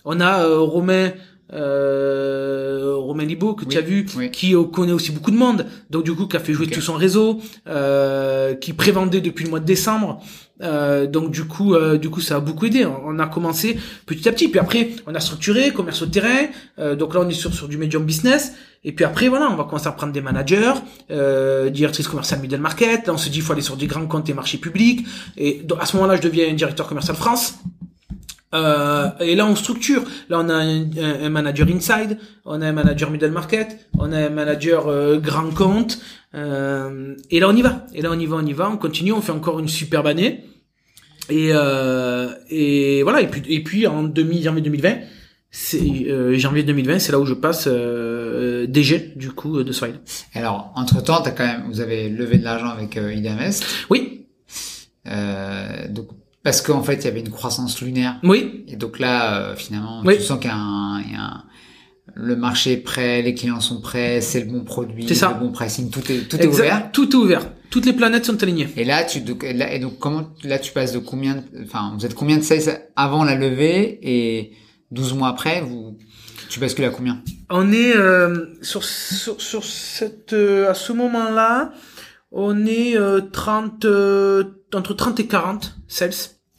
On 0.05 0.21
a 0.21 0.47
euh, 0.47 0.59
Romain 0.59 1.13
euh, 1.53 2.95
Romain 2.97 3.25
Libo 3.25 3.55
que 3.55 3.65
tu 3.65 3.77
as 3.77 3.83
vu, 3.83 4.07
oui. 4.17 4.31
qui 4.31 4.55
euh, 4.55 4.65
connaît 4.65 4.93
aussi 4.93 5.13
beaucoup 5.13 5.31
de 5.31 5.37
monde, 5.37 5.67
donc 5.91 6.05
du 6.05 6.13
coup 6.15 6.27
qui 6.27 6.37
a 6.37 6.41
fait 6.41 6.55
jouer 6.55 6.67
tout 6.67 6.81
son 6.81 6.95
réseau, 6.95 7.41
euh, 7.69 8.55
qui 8.55 8.73
prévendait 8.73 9.21
depuis 9.21 9.45
le 9.45 9.51
mois 9.51 9.61
de 9.61 9.67
décembre. 9.67 10.23
Euh, 10.63 11.07
donc 11.07 11.31
du 11.31 11.45
coup, 11.45 11.75
euh, 11.75 11.99
du 11.99 12.09
coup, 12.09 12.21
ça 12.21 12.37
a 12.37 12.41
beaucoup 12.41 12.67
aidé. 12.67 12.87
On 12.87 13.19
a 13.19 13.27
commencé 13.27 13.77
petit 14.07 14.29
à 14.29 14.33
petit, 14.33 14.49
puis 14.49 14.61
après, 14.61 14.91
on 15.07 15.15
a 15.15 15.21
structuré 15.21 15.73
commerce 15.73 16.03
au 16.03 16.07
terrain. 16.07 16.47
Euh, 16.79 16.95
donc 16.95 17.15
là, 17.15 17.21
on 17.21 17.29
est 17.29 17.33
sur 17.35 17.53
sur 17.53 17.69
du 17.69 17.77
medium 17.79 18.05
business. 18.05 18.53
Et 18.85 18.93
puis 18.93 19.05
après, 19.05 19.29
voilà, 19.29 19.49
on 19.51 19.55
va 19.55 19.65
commencer 19.65 19.87
à 19.87 19.93
prendre 19.93 20.13
des 20.13 20.21
managers, 20.21 20.73
euh, 21.11 21.71
directrice 21.71 22.09
commerciale 22.09 22.41
middle 22.41 22.59
market. 22.59 23.07
Là, 23.07 23.13
on 23.15 23.17
se 23.17 23.29
dit, 23.29 23.39
il 23.39 23.43
faut 23.43 23.53
aller 23.53 23.63
sur 23.63 23.77
des 23.77 23.87
grands 23.87 24.07
comptes 24.07 24.29
et 24.29 24.35
marchés 24.35 24.59
publics. 24.59 25.07
Et 25.37 25.63
à 25.79 25.87
ce 25.87 25.97
moment-là, 25.97 26.17
je 26.17 26.23
deviens 26.23 26.49
un 26.51 26.55
directeur 26.55 26.89
commercial 26.89 27.17
France. 27.17 27.55
Euh, 28.55 29.09
et 29.21 29.35
là, 29.35 29.47
on 29.47 29.55
structure. 29.57 30.03
Là, 30.29 30.41
on 30.41 30.49
a 30.49 30.55
un, 30.55 30.83
un- 30.83 31.25
un 31.25 31.29
manager 31.31 31.67
inside, 31.69 32.19
on 32.45 32.61
a 32.61 32.67
un 32.69 32.73
manager 32.73 33.11
middle 33.11 33.31
market, 33.31 33.79
on 33.99 34.13
a 34.13 34.19
un 34.27 34.29
manager 34.29 34.89
euh, 34.89 35.19
grand 35.19 35.55
compte. 35.55 35.99
Euh, 36.35 37.15
et 37.31 37.41
là, 37.41 37.49
on 37.49 37.57
y 37.57 37.63
va. 37.63 37.87
Et 37.95 38.03
là, 38.03 38.11
on 38.13 38.19
y 38.19 38.27
va, 38.27 38.37
on 38.37 38.45
y 38.47 38.53
va. 38.53 38.69
On 38.69 38.77
continue. 38.77 39.13
On 39.13 39.23
fait 39.23 39.33
encore 39.33 39.59
une 39.61 39.69
superbe 39.69 40.07
année. 40.09 40.45
Et, 41.31 41.51
euh, 41.53 42.29
et 42.51 43.03
voilà. 43.05 43.21
Et 43.23 43.29
puis, 43.29 43.43
et 43.49 43.63
puis 43.63 43.87
en 43.87 44.03
demi 44.03 44.43
janvier 44.43 44.61
2020, 44.63 44.97
c'est 45.55 46.07
euh, 46.09 46.37
janvier 46.39 46.63
2020, 46.63 46.99
c'est 46.99 47.13
là 47.13 47.21
où 47.21 47.27
je 47.27 47.35
passe 47.35 47.65
euh, 47.71 48.67
DG 48.67 49.13
du 49.17 49.31
coup 49.33 49.59
euh, 49.59 49.65
de 49.65 49.71
Swile. 49.73 50.01
Alors, 50.35 50.73
entre 50.77 51.03
temps, 51.03 51.21
t'as 51.23 51.31
quand 51.31 51.45
même, 51.47 51.65
vous 51.69 51.81
avez 51.81 52.09
levé 52.09 52.39
de 52.39 52.45
l'argent 52.45 52.69
avec 52.69 52.97
euh, 52.97 53.13
Idamest, 53.13 53.65
Oui, 53.91 54.27
euh, 55.07 55.89
donc 55.89 56.09
parce 56.43 56.61
qu'en 56.63 56.83
fait, 56.83 56.95
il 56.97 57.05
y 57.05 57.09
avait 57.09 57.21
une 57.21 57.31
croissance 57.31 57.81
lunaire. 57.83 58.19
oui, 58.25 58.65
Et 58.67 58.77
donc 58.77 58.99
là, 58.99 59.37
euh, 59.51 59.57
finalement, 59.57 60.03
Oui. 60.05 60.17
tu 60.17 60.23
sens 60.23 60.39
qu'il 60.41 60.51
y 60.51 60.53
a 60.53 60.57
un, 60.57 61.01
il 61.03 61.13
y 61.13 61.17
a 61.17 61.21
un- 61.23 61.45
le 62.15 62.35
marché 62.35 62.73
est 62.73 62.77
prêt, 62.79 63.23
les 63.23 63.33
clients 63.35 63.61
sont 63.61 63.81
prêts, 63.81 64.21
c'est 64.21 64.41
le 64.41 64.47
bon 64.51 64.65
produit, 64.65 65.07
C'est 65.07 65.15
ça. 65.15 65.33
le 65.39 65.47
bon 65.47 65.53
pricing, 65.53 65.89
tout 65.89 66.01
est 66.11 66.29
tout 66.29 66.37
est 66.37 66.47
ouvert. 66.47 66.91
Tout 66.93 67.09
est 67.11 67.15
ouvert. 67.15 67.49
Toutes 67.71 67.87
les 67.87 67.93
planètes 67.93 68.25
sont 68.27 68.43
alignées. 68.43 68.69
Et 68.77 68.85
là, 68.85 69.05
tu 69.05 69.21
donc, 69.21 69.45
et 69.45 69.53
là, 69.53 69.73
et 69.73 69.79
donc 69.79 69.99
comment 69.99 70.29
là 70.43 70.59
tu 70.59 70.73
passes 70.73 70.93
de 70.93 70.99
combien, 70.99 71.37
de- 71.37 71.43
enfin 71.65 71.95
vous 71.97 72.05
êtes 72.05 72.15
combien 72.15 72.37
de 72.39 72.43
sales 72.43 72.81
avant 72.97 73.23
la 73.25 73.37
levée 73.37 73.99
et 74.03 74.53
12 74.93 75.15
mois 75.15 75.29
après, 75.29 75.61
vous 75.63 75.97
tu 76.49 76.61
bascules 76.61 76.85
à 76.85 76.91
combien? 76.91 77.23
On 77.49 77.73
est 77.73 77.97
euh, 77.97 78.47
sur, 78.61 78.85
sur 78.85 79.41
sur 79.41 79.65
cette 79.65 80.35
euh, 80.35 80.71
à 80.71 80.75
ce 80.75 80.93
moment-là, 80.93 81.73
on 82.31 82.67
est 82.67 82.97
euh, 82.97 83.21
30 83.21 83.85
euh, 83.87 84.45
entre 84.75 84.95
30 84.95 85.19
et 85.21 85.27
40 85.27 85.77
sales 85.89 86.13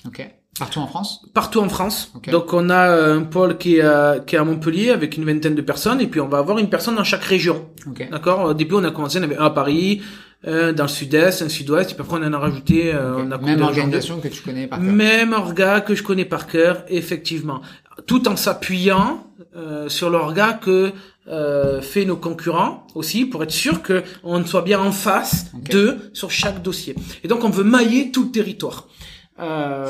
Ok. 0.06 0.28
Partout 0.60 0.80
en 0.80 0.88
France 0.88 1.22
partout 1.34 1.60
en 1.62 1.70
France. 1.70 2.12
Ok. 2.16 2.30
Donc 2.30 2.54
on 2.54 2.70
a 2.70 2.88
euh, 2.90 3.20
un 3.20 3.24
pôle 3.24 3.58
qui 3.58 3.78
est 3.78 3.82
à, 3.82 4.18
qui 4.26 4.36
est 4.36 4.38
à 4.40 4.44
Montpellier 4.44 4.92
avec 4.92 5.18
une 5.18 5.26
vingtaine 5.26 5.56
de 5.56 5.62
personnes 5.64 6.00
et 6.00 6.08
puis 6.08 6.20
on 6.22 6.28
va 6.28 6.38
avoir 6.38 6.60
une 6.60 6.70
personne 6.70 6.96
dans 6.96 7.04
chaque 7.04 7.24
région. 7.24 7.70
Ok. 7.88 8.08
D'accord? 8.12 8.46
Au 8.46 8.54
début 8.54 8.76
on 8.76 8.84
a 8.84 8.92
commencé, 8.92 9.18
on 9.20 9.24
avait 9.24 9.38
un 9.38 9.46
à 9.46 9.50
Paris, 9.50 10.02
un 10.46 10.72
dans 10.72 10.84
le 10.84 10.90
sud-est, 10.90 11.42
un 11.42 11.50
sud-ouest 11.50 11.92
et 11.92 11.94
puis 11.96 12.04
après 12.04 12.18
on 12.20 12.24
en 12.28 12.34
a 12.34 12.38
rajouté. 12.38 12.94
euh, 12.94 13.16
on 13.18 13.32
a 13.32 13.38
Même 13.40 13.64
organisation 13.64 14.20
que 14.20 14.28
tu 14.28 14.44
connais 14.44 14.68
par 14.68 14.80
cœur. 14.80 14.88
Même 14.88 15.34
orga 15.34 15.82
que 15.82 15.96
je 15.96 16.04
connais 16.04 16.26
par 16.26 16.46
cœur, 16.46 16.84
effectivement. 16.88 17.62
Tout 18.06 18.28
en 18.28 18.36
s'appuyant 18.36 19.26
euh, 19.56 19.90
sur 19.90 20.12
l'orga 20.12 20.54
que 20.54 20.92
euh, 21.28 21.82
fait 21.82 22.06
nos 22.06 22.18
concurrents 22.18 22.86
aussi, 22.96 23.26
pour 23.26 23.42
être 23.44 23.52
sûr 23.52 23.82
que 23.82 24.04
on 24.24 24.46
soit 24.46 24.62
bien 24.62 24.80
en 24.80 24.92
face 24.92 25.48
d'eux 25.72 25.98
sur 26.14 26.30
chaque 26.30 26.62
dossier. 26.62 26.96
Et 27.24 27.28
donc 27.28 27.44
on 27.44 27.50
veut 27.50 27.64
mailler 27.64 28.12
tout 28.12 28.26
le 28.26 28.32
territoire. 28.32 28.88
Euh, 29.40 29.88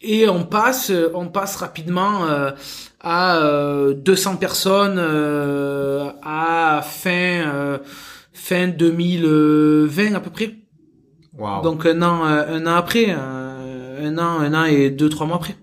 et 0.00 0.28
on 0.28 0.44
passe, 0.44 0.92
on 1.14 1.28
passe 1.28 1.56
rapidement 1.56 2.26
euh, 2.26 2.50
à 3.00 3.36
euh, 3.38 3.94
200 3.94 4.36
personnes 4.36 4.96
euh, 4.98 6.10
à 6.22 6.82
fin 6.84 7.10
euh, 7.46 7.78
fin 8.32 8.68
2020 8.68 10.14
à 10.14 10.20
peu 10.20 10.30
près. 10.30 10.56
Waouh. 11.38 11.62
Donc 11.62 11.86
un 11.86 12.02
an, 12.02 12.26
euh, 12.26 12.56
un 12.58 12.66
an 12.66 12.74
après, 12.76 13.06
euh, 13.08 14.08
un 14.08 14.18
an, 14.18 14.40
un 14.40 14.54
an 14.54 14.64
et 14.64 14.90
deux, 14.90 15.08
trois 15.08 15.26
mois 15.26 15.36
après. 15.36 15.56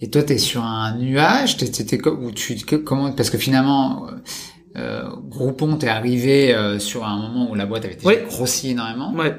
Et 0.00 0.10
toi, 0.10 0.22
t'es 0.22 0.38
sur 0.38 0.62
un 0.64 0.96
nuage, 0.96 1.56
co- 2.02 2.16
ou 2.16 2.32
tu, 2.32 2.56
comment, 2.84 3.12
parce 3.12 3.30
que 3.30 3.38
finalement, 3.38 4.08
euh, 4.08 4.12
euh, 4.76 5.02
Groupon, 5.28 5.76
t'es 5.76 5.88
arrivé 5.88 6.54
euh, 6.54 6.78
sur 6.78 7.04
un 7.04 7.16
moment 7.16 7.50
où 7.50 7.54
la 7.54 7.66
boîte 7.66 7.84
avait 7.84 7.94
déjà 7.94 8.08
Oui. 8.08 8.14
grossi 8.28 8.70
énormément. 8.70 9.12
Ouais. 9.14 9.36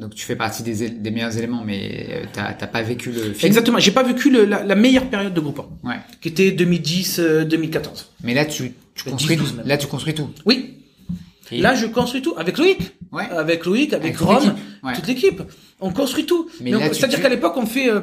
Donc 0.00 0.14
tu 0.14 0.24
fais 0.24 0.34
partie 0.36 0.62
des, 0.62 0.88
des 0.88 1.10
meilleurs 1.10 1.36
éléments, 1.36 1.62
mais 1.64 2.06
euh, 2.10 2.24
t'as, 2.32 2.52
pas 2.66 2.82
vécu 2.82 3.10
le 3.12 3.32
film? 3.34 3.46
Exactement. 3.46 3.78
J'ai 3.78 3.90
pas 3.90 4.02
vécu 4.02 4.30
le- 4.30 4.46
la, 4.46 4.64
la 4.64 4.74
meilleure 4.74 5.06
période 5.10 5.34
de 5.34 5.40
Groupon, 5.40 5.68
Ouais. 5.84 5.96
qui 6.22 6.28
était 6.28 6.50
2010-2014. 6.52 8.06
Mais 8.24 8.34
là, 8.34 8.44
tu, 8.46 8.72
tu 8.94 9.04
construis 9.04 9.36
10-12 9.36 9.38
tout. 9.50 9.56
même. 9.56 9.66
Là, 9.66 9.76
tu 9.76 9.86
construis 9.86 10.14
tout. 10.14 10.30
Oui. 10.46 10.76
Et- 11.52 11.60
Là, 11.60 11.74
je 11.74 11.86
construis 11.86 12.22
tout 12.22 12.34
avec 12.36 12.56
Loïc, 12.58 12.92
ouais. 13.12 13.24
avec 13.30 13.64
Loïc, 13.66 13.92
avec, 13.92 14.04
Avec 14.04 14.16
toute 14.18 14.26
Rome, 14.26 14.36
l'équipe. 14.44 14.54
Ouais. 14.84 14.92
toute 14.94 15.06
l'équipe. 15.08 15.42
On 15.80 15.90
construit 15.92 16.24
tout. 16.24 16.48
Mais 16.60 16.70
Mais 16.70 16.94
c'est-à-dire 16.94 17.18
tu- 17.18 17.22
qu'à 17.22 17.28
l'époque, 17.28 17.54
on 17.56 17.66
fait, 17.66 17.90
euh, 17.90 18.00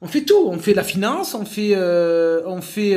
on 0.00 0.06
fait 0.06 0.22
tout. 0.22 0.46
On 0.46 0.58
fait 0.58 0.74
la 0.74 0.82
finance, 0.82 1.34
on 1.34 1.44
fait, 1.44 1.72
euh, 1.74 2.42
on 2.46 2.60
fait, 2.60 2.96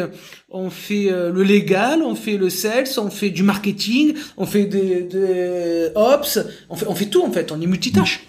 on 0.50 0.70
fait 0.70 1.12
euh, 1.12 1.32
le 1.32 1.44
légal, 1.44 2.02
on 2.02 2.16
fait 2.16 2.38
le 2.38 2.50
sales, 2.50 2.88
on 2.98 3.10
fait 3.10 3.30
du 3.30 3.44
marketing, 3.44 4.16
on 4.38 4.46
fait 4.46 4.66
des, 4.66 5.04
des 5.04 5.90
ops, 5.96 6.40
on 6.70 6.76
fait, 6.76 6.88
on 6.88 6.96
fait 6.96 7.08
tout 7.08 7.24
en 7.24 7.32
fait. 7.32 7.52
On 7.52 7.62
est 7.62 7.68
multitâche, 7.68 8.26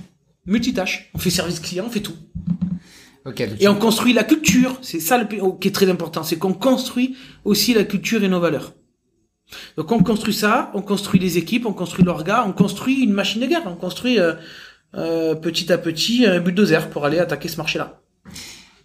multitâche. 0.47 1.11
On 1.14 1.18
fait 1.18 1.31
service 1.31 1.61
client, 1.61 1.85
on 1.87 1.91
fait 1.91 2.01
tout. 2.01 2.16
Ok. 3.25 3.49
donc 3.49 3.62
Et 3.62 3.68
on 3.68 3.77
construit 3.77 4.12
la 4.12 4.25
culture. 4.25 4.79
C'est 4.83 5.01
ça 5.01 5.18
le, 5.18 5.27
qui 5.59 5.68
est 5.68 5.72
très 5.72 5.89
important. 5.89 6.22
C'est 6.22 6.37
qu'on 6.37 6.53
construit 6.53 7.16
aussi 7.45 7.75
la 7.75 7.85
culture 7.85 8.22
et 8.25 8.29
nos 8.29 8.41
valeurs. 8.41 8.72
Donc 9.77 9.93
on 9.93 10.03
construit 10.03 10.35
ça, 10.35 10.70
on 10.75 10.83
construit 10.83 11.20
les 11.20 11.39
équipes, 11.39 11.66
on 11.66 11.72
construit 11.72 12.05
l'orga, 12.05 12.45
on 12.47 12.53
construit 12.53 13.03
une 13.03 13.12
machine 13.12 13.41
de 13.41 13.47
guerre, 13.47 13.62
on 13.66 13.77
construit 13.77 14.18
euh, 14.18 14.35
euh, 14.95 15.35
petit 15.35 15.72
à 15.72 15.79
petit 15.79 16.27
un 16.27 16.41
bulldozer 16.41 16.89
pour 16.89 17.05
aller 17.05 17.18
attaquer 17.18 17.49
ce 17.49 17.59
marché-là. 17.59 18.01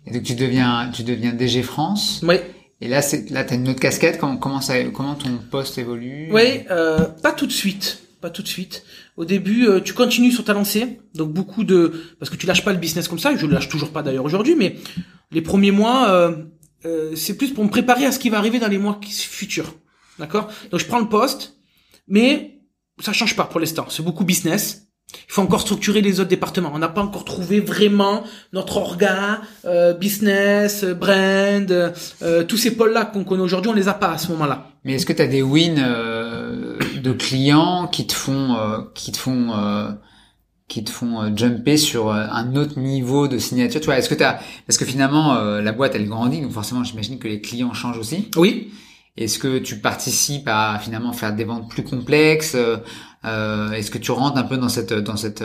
Et 0.05 0.11
donc 0.11 0.23
tu 0.23 0.35
deviens, 0.35 0.89
tu 0.93 1.03
deviens 1.03 1.33
DG 1.33 1.61
France. 1.63 2.21
Oui, 2.27 2.35
Et 2.81 2.87
là, 2.87 3.01
c'est, 3.01 3.29
là, 3.29 3.43
t'as 3.43 3.55
une 3.55 3.67
autre 3.69 3.79
casquette. 3.79 4.17
Comment, 4.19 4.37
comment 4.37 4.61
ça, 4.61 4.81
comment 4.85 5.15
ton 5.15 5.37
poste 5.51 5.77
évolue? 5.77 6.29
Oui, 6.31 6.61
euh, 6.71 7.05
pas 7.21 7.31
tout 7.33 7.45
de 7.45 7.51
suite, 7.51 8.01
pas 8.21 8.29
tout 8.29 8.41
de 8.41 8.47
suite. 8.47 8.83
Au 9.17 9.25
début, 9.25 9.67
euh, 9.67 9.81
tu 9.81 9.93
continues 9.93 10.31
sur 10.31 10.45
ta 10.45 10.53
lancée, 10.53 10.99
donc 11.13 11.33
beaucoup 11.33 11.63
de, 11.65 11.93
parce 12.19 12.29
que 12.29 12.37
tu 12.37 12.47
lâches 12.47 12.63
pas 12.63 12.71
le 12.71 12.79
business 12.79 13.07
comme 13.09 13.19
ça, 13.19 13.35
je 13.35 13.45
le 13.45 13.53
lâche 13.53 13.67
toujours 13.67 13.91
pas 13.91 14.01
d'ailleurs 14.01 14.23
aujourd'hui, 14.25 14.55
mais 14.55 14.77
les 15.31 15.41
premiers 15.41 15.71
mois, 15.71 16.09
euh, 16.09 16.35
euh, 16.85 17.15
c'est 17.17 17.35
plus 17.35 17.51
pour 17.53 17.65
me 17.65 17.69
préparer 17.69 18.05
à 18.05 18.11
ce 18.13 18.19
qui 18.19 18.29
va 18.29 18.37
arriver 18.37 18.59
dans 18.59 18.69
les 18.69 18.77
mois 18.77 18.97
qui- 19.03 19.11
futurs, 19.11 19.75
d'accord? 20.17 20.49
Donc 20.71 20.79
je 20.79 20.85
prends 20.85 20.99
le 20.99 21.09
poste, 21.09 21.57
mais 22.07 22.61
ça 23.01 23.11
change 23.11 23.35
pas 23.35 23.43
pour 23.43 23.59
l'instant. 23.59 23.85
C'est 23.89 24.03
beaucoup 24.03 24.23
business. 24.23 24.87
Il 25.13 25.33
faut 25.33 25.41
encore 25.41 25.61
structurer 25.61 26.01
les 26.01 26.19
autres 26.19 26.29
départements. 26.29 26.71
On 26.73 26.79
n'a 26.79 26.87
pas 26.87 27.01
encore 27.01 27.25
trouvé 27.25 27.59
vraiment 27.59 28.23
notre 28.53 28.77
orga, 28.77 29.41
euh, 29.65 29.93
business, 29.93 30.83
euh, 30.83 30.93
brand, 30.93 31.71
euh, 32.21 32.43
tous 32.43 32.57
ces 32.57 32.75
pôles-là 32.75 33.05
qu'on 33.05 33.23
connaît 33.23 33.43
aujourd'hui, 33.43 33.71
on 33.71 33.75
les 33.75 33.87
a 33.87 33.93
pas 33.93 34.11
à 34.11 34.17
ce 34.17 34.31
moment-là. 34.31 34.67
Mais 34.83 34.93
est-ce 34.93 35.05
que 35.05 35.13
tu 35.13 35.21
as 35.21 35.27
des 35.27 35.41
wins 35.41 35.79
euh, 35.79 36.77
de 37.03 37.11
clients 37.11 37.87
qui 37.87 38.07
te 38.07 38.13
font 38.13 38.55
euh, 38.55 38.79
qui 38.93 39.11
te 39.11 39.17
font 39.17 39.51
euh, 39.57 39.89
qui 40.67 40.83
te 40.83 40.91
font 40.91 41.21
euh, 41.21 41.29
jumper 41.35 41.77
sur 41.77 42.09
euh, 42.09 42.25
un 42.31 42.55
autre 42.55 42.79
niveau 42.79 43.27
de 43.27 43.37
signature? 43.39 43.81
Tu 43.81 43.85
vois, 43.85 43.97
est-ce 43.97 44.09
que 44.09 44.15
tu 44.15 44.23
parce 44.23 44.77
que 44.77 44.85
finalement 44.85 45.35
euh, 45.35 45.61
la 45.61 45.71
boîte 45.71 45.95
elle 45.95 46.07
grandit 46.07 46.41
donc 46.41 46.51
forcément 46.51 46.83
j'imagine 46.83 47.19
que 47.19 47.27
les 47.27 47.41
clients 47.41 47.73
changent 47.73 47.97
aussi. 47.97 48.29
Oui. 48.35 48.71
Est-ce 49.17 49.37
que 49.37 49.57
tu 49.57 49.79
participes 49.79 50.47
à 50.47 50.79
finalement 50.79 51.11
faire 51.11 51.33
des 51.35 51.43
ventes 51.43 51.69
plus 51.69 51.83
complexes 51.83 52.55
euh, 53.25 53.71
Est-ce 53.71 53.91
que 53.91 53.97
tu 53.97 54.11
rentres 54.11 54.37
un 54.37 54.43
peu 54.43 54.57
dans 54.57 54.69
cette 54.69 54.93
dans 54.93 55.17
cette 55.17 55.43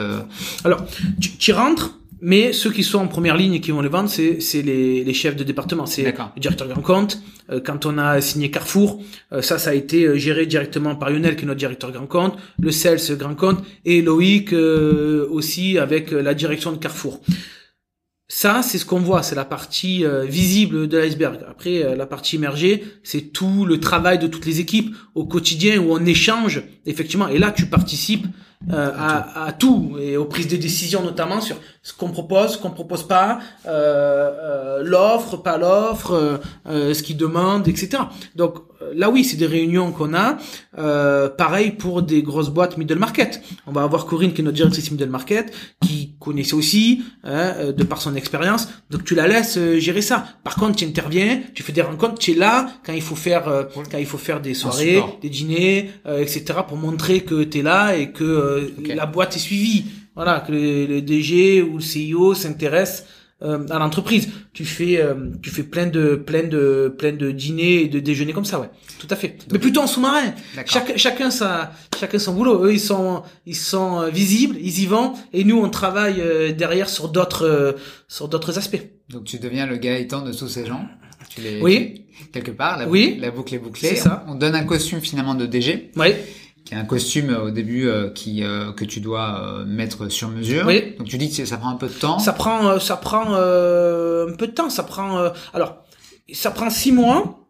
Alors, 0.64 0.85
tu, 1.20 1.37
tu 1.37 1.53
rentres 1.53 1.99
mais 2.27 2.55
ceux 2.55 2.70
qui 2.70 2.83
sont 2.83 3.01
en 3.01 3.07
première 3.07 3.37
ligne 3.37 3.53
et 3.53 3.61
qui 3.61 3.70
vont 3.70 3.83
les 3.83 3.91
vendre, 3.91 4.09
c'est, 4.09 4.41
c'est 4.41 4.62
les, 4.62 5.05
les 5.05 5.12
chefs 5.12 5.37
de 5.37 5.45
département, 5.45 5.85
c'est 5.85 6.05
le 6.05 6.41
directeur 6.41 6.66
grand 6.68 6.81
compte. 6.81 7.20
Euh, 7.51 7.61
quand 7.62 7.85
on 7.85 7.99
a 7.99 8.22
signé 8.22 8.51
Carrefour, 8.51 9.03
euh, 9.33 9.43
ça, 9.43 9.59
ça 9.59 9.70
a 9.70 9.75
été 9.75 10.05
euh, 10.05 10.16
géré 10.16 10.47
directement 10.47 10.95
par 10.95 11.11
Lionel, 11.11 11.37
qui 11.37 11.45
est 11.45 11.47
notre 11.47 11.59
directeur 11.59 11.93
grand 11.93 12.07
compte, 12.07 12.39
le 12.59 12.70
sales 12.70 12.99
grand 13.18 13.35
compte, 13.35 13.62
et 13.85 14.01
Loïc 14.01 14.55
aussi 14.55 15.77
avec 15.77 16.12
la 16.12 16.33
direction 16.33 16.72
de 16.72 16.79
Carrefour. 16.79 17.20
Ça, 18.27 18.62
c'est 18.62 18.79
ce 18.79 18.87
qu'on 18.87 19.01
voit, 19.01 19.22
c'est 19.22 19.35
la 19.35 19.45
partie 19.45 20.05
visible 20.25 20.89
de 20.89 20.97
l'iceberg. 20.97 21.41
Après, 21.49 21.95
la 21.95 22.07
partie 22.07 22.37
émergée, 22.37 22.83
c'est 23.03 23.33
tout 23.33 23.66
le 23.66 23.79
travail 23.81 24.18
de 24.18 24.27
toutes 24.27 24.47
les 24.47 24.61
équipes 24.61 24.95
au 25.14 25.27
quotidien 25.27 25.79
où 25.79 25.93
on 25.93 26.05
échange, 26.07 26.62
effectivement. 26.87 27.29
Et 27.29 27.39
là, 27.39 27.53
tu 27.53 27.66
participes 27.66 28.27
euh, 28.73 28.91
à, 28.97 29.47
à, 29.47 29.53
tout 29.53 29.97
et 30.01 30.17
aux 30.17 30.25
prises 30.25 30.49
de 30.49 30.57
décision 30.57 31.03
notamment 31.03 31.41
sur 31.41 31.57
ce 31.85 31.93
qu'on 31.93 32.09
propose, 32.09 32.53
ce 32.53 32.59
qu'on 32.59 32.71
propose 32.71 33.07
pas, 33.07 33.41
euh, 33.67 34.31
euh, 34.43 34.83
l'offre, 34.83 35.37
pas 35.37 35.59
l'offre, 35.59 36.41
euh, 36.67 36.95
ce 36.95 37.03
qu'ils 37.03 37.19
demandent, 37.19 37.69
etc. 37.69 38.05
Donc 38.35 38.57
là 38.95 39.11
oui, 39.11 39.23
c'est 39.23 39.37
des 39.37 39.47
réunions 39.47 39.93
qu'on 39.93 40.15
a. 40.15 40.39
pareil 41.37 41.73
pour 41.73 42.03
des 42.03 42.23
grosses 42.23 42.49
boîtes 42.49 42.79
middle 42.79 42.99
market. 42.99 43.43
On 43.67 43.73
va 43.73 43.83
avoir 43.83 44.07
Corinne 44.07 44.33
qui 44.33 44.41
est 44.41 44.45
notre 44.45 44.57
directrice 44.57 44.91
middle 44.91 45.11
market, 45.11 45.53
qui 45.83 46.15
connaissait 46.19 46.55
aussi 46.55 47.03
hein, 47.23 47.73
de 47.77 47.85
par 47.85 48.01
son 48.01 48.15
expérience. 48.15 48.69
Donc 48.91 49.05
tu 49.05 49.15
la 49.15 49.27
laisses 49.29 49.59
gérer 49.77 50.03
ça. 50.03 50.25
Par 50.43 50.57
contre, 50.57 50.77
tu 50.77 50.87
interviens, 50.87 51.41
tu 51.55 51.62
fais 51.62 51.73
des 51.73 51.83
rencontres, 51.83 52.19
tu 52.19 52.33
es 52.33 52.35
là 52.35 52.69
quand 52.85 52.95
il 52.95 53.03
faut 53.03 53.17
faire 53.17 53.69
quand 53.75 53.99
il 53.99 54.07
faut 54.07 54.19
faire 54.19 54.41
des 54.41 54.55
soirées, 54.55 55.03
des 55.21 55.29
dîners, 55.29 55.91
etc. 56.07 56.61
pour 56.67 56.79
montrer 56.79 57.21
que 57.21 57.45
tu 57.45 57.59
es 57.59 57.62
là 57.62 57.95
et 57.95 58.11
que 58.11 58.53
la 58.86 59.07
boîte 59.07 59.36
est 59.36 59.40
suivie. 59.40 59.84
Voilà, 60.14 60.40
que 60.40 60.52
le, 60.52 61.00
DG 61.02 61.62
ou 61.62 61.78
le 61.78 61.82
CEO 61.82 62.34
s'intéresse 62.34 63.07
euh, 63.42 63.66
à 63.68 63.80
l'entreprise. 63.80 64.28
Tu 64.52 64.64
fais, 64.64 65.02
euh, 65.02 65.14
tu 65.42 65.50
fais 65.50 65.64
plein 65.64 65.86
de, 65.86 66.14
plein 66.14 66.44
de, 66.44 66.94
plein 66.96 67.12
de 67.12 67.32
dîners 67.32 67.82
et 67.82 67.88
de 67.88 67.98
déjeuners 67.98 68.32
comme 68.32 68.44
ça, 68.44 68.61
ouais. 68.61 68.70
Tout 69.00 69.09
à 69.11 69.16
fait. 69.16 69.36
Mais 69.52 69.59
plutôt 69.59 69.80
en 69.80 69.88
sous-marin. 69.88 70.32
chacun 70.66 71.30
sa, 71.30 71.72
chacun 71.98 72.18
son 72.20 72.34
boulot. 72.34 72.64
Eux, 72.64 72.72
ils 72.72 72.80
sont, 72.80 73.24
ils 73.44 73.57
sont 73.57 74.02
euh, 74.02 74.09
visibles, 74.09 74.57
ils 74.61 74.80
y 74.82 74.86
vont, 74.86 75.14
et 75.32 75.42
nous, 75.42 75.59
on 75.59 75.68
travaille 75.68 76.22
derrière 76.55 76.88
sur 76.88 77.09
d'autres, 77.09 77.76
sur 78.07 78.28
d'autres 78.28 78.57
aspects. 78.57 78.82
Donc 79.11 79.24
tu 79.24 79.38
deviens 79.38 79.66
le 79.66 79.76
Gaëtan 79.76 80.22
de 80.22 80.32
tous 80.32 80.48
ces 80.48 80.64
gens. 80.64 80.86
Tu 81.28 81.40
les, 81.40 81.61
oui. 81.61 82.07
quelque 82.32 82.52
part, 82.52 82.78
la, 82.78 82.86
oui. 82.86 83.16
la 83.20 83.32
boucle 83.32 83.55
est 83.55 83.59
bouclée. 83.59 83.88
C'est 83.88 83.96
ça. 83.96 84.24
On 84.28 84.36
donne 84.36 84.55
un 84.55 84.64
costume 84.64 85.00
finalement 85.00 85.34
de 85.34 85.46
DG. 85.46 85.90
Oui 85.96 86.14
qui 86.65 86.75
est 86.75 86.77
un 86.77 86.85
costume 86.85 87.31
euh, 87.31 87.45
au 87.45 87.51
début 87.51 87.87
euh, 87.89 88.11
qui 88.11 88.43
euh, 88.43 88.73
que 88.73 88.85
tu 88.85 89.01
dois 89.01 89.65
mettre 89.67 90.09
sur 90.09 90.29
mesure. 90.29 90.65
Oui. 90.67 90.95
Donc 90.99 91.09
tu 91.09 91.19
dis 91.19 91.31
que 91.31 91.45
ça 91.45 91.57
prend 91.57 91.71
un 91.71 91.77
peu 91.77 91.89
de 91.89 91.93
temps. 91.93 92.19
Ça 92.19 92.33
prend 92.33 92.79
ça 92.81 92.97
prend 92.97 93.35
un 93.35 94.33
peu 94.37 94.47
de 94.47 94.53
temps. 94.53 94.71
Ça 94.71 94.83
prend 94.83 95.31
alors 95.53 95.85
ça 96.33 96.51
prend 96.51 96.71
six 96.71 96.93
mois. 96.93 97.41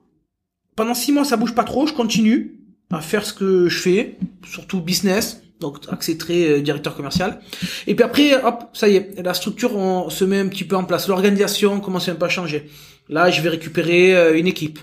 Pendant 0.76 0.94
six 0.94 1.12
mois 1.12 1.24
ça 1.24 1.36
bouge 1.36 1.54
pas 1.54 1.64
trop. 1.64 1.86
Je 1.86 1.94
continue 1.94 2.60
à 2.90 3.00
faire 3.00 3.24
ce 3.24 3.32
que 3.32 3.68
je 3.68 3.78
fais, 3.78 4.18
surtout 4.46 4.80
business. 4.80 5.40
Donc 5.60 5.78
accès 5.88 6.18
très 6.18 6.60
directeur 6.60 6.96
commercial. 6.96 7.40
Et 7.86 7.94
puis 7.94 8.04
après 8.04 8.42
hop 8.42 8.64
ça 8.72 8.88
y 8.88 8.96
est 8.96 9.22
la 9.22 9.34
structure 9.34 9.76
on 9.76 10.10
se 10.10 10.24
met 10.24 10.40
un 10.40 10.48
petit 10.48 10.64
peu 10.64 10.76
en 10.76 10.84
place. 10.84 11.06
L'organisation 11.06 11.80
commence 11.80 12.08
un 12.08 12.16
peu 12.16 12.26
à 12.26 12.28
changer. 12.28 12.68
Là 13.08 13.30
je 13.30 13.40
vais 13.40 13.50
récupérer 13.50 14.36
une 14.36 14.48
équipe. 14.48 14.80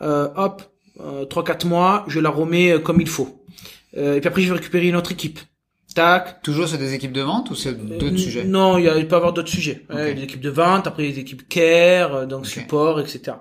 hop 0.00 0.62
trois 1.28 1.44
quatre 1.44 1.66
mois 1.66 2.04
je 2.08 2.18
la 2.18 2.30
remets 2.30 2.80
comme 2.82 3.00
il 3.02 3.08
faut 3.08 3.39
euh, 3.96 4.16
et 4.16 4.20
puis 4.20 4.28
après, 4.28 4.42
je 4.42 4.48
vais 4.48 4.54
récupérer 4.54 4.88
une 4.88 4.96
autre 4.96 5.12
équipe. 5.12 5.40
Tac. 5.94 6.42
Toujours 6.42 6.68
sur 6.68 6.78
des 6.78 6.94
équipes 6.94 7.12
de 7.12 7.20
vente 7.20 7.50
ou 7.50 7.56
c'est 7.56 7.74
d'autres 7.74 8.14
euh, 8.14 8.16
sujets? 8.16 8.44
Non, 8.44 8.78
il, 8.78 8.84
y 8.84 8.88
a, 8.88 8.96
il 8.96 9.08
peut 9.08 9.14
y 9.14 9.16
avoir 9.16 9.32
d'autres 9.32 9.50
sujets. 9.50 9.84
Okay. 9.90 10.14
des 10.14 10.22
équipes 10.22 10.40
de 10.40 10.50
vente, 10.50 10.86
après 10.86 11.02
des 11.02 11.18
équipes 11.18 11.48
care, 11.48 12.14
euh, 12.14 12.26
donc 12.26 12.46
support, 12.46 13.00
etc. 13.00 13.38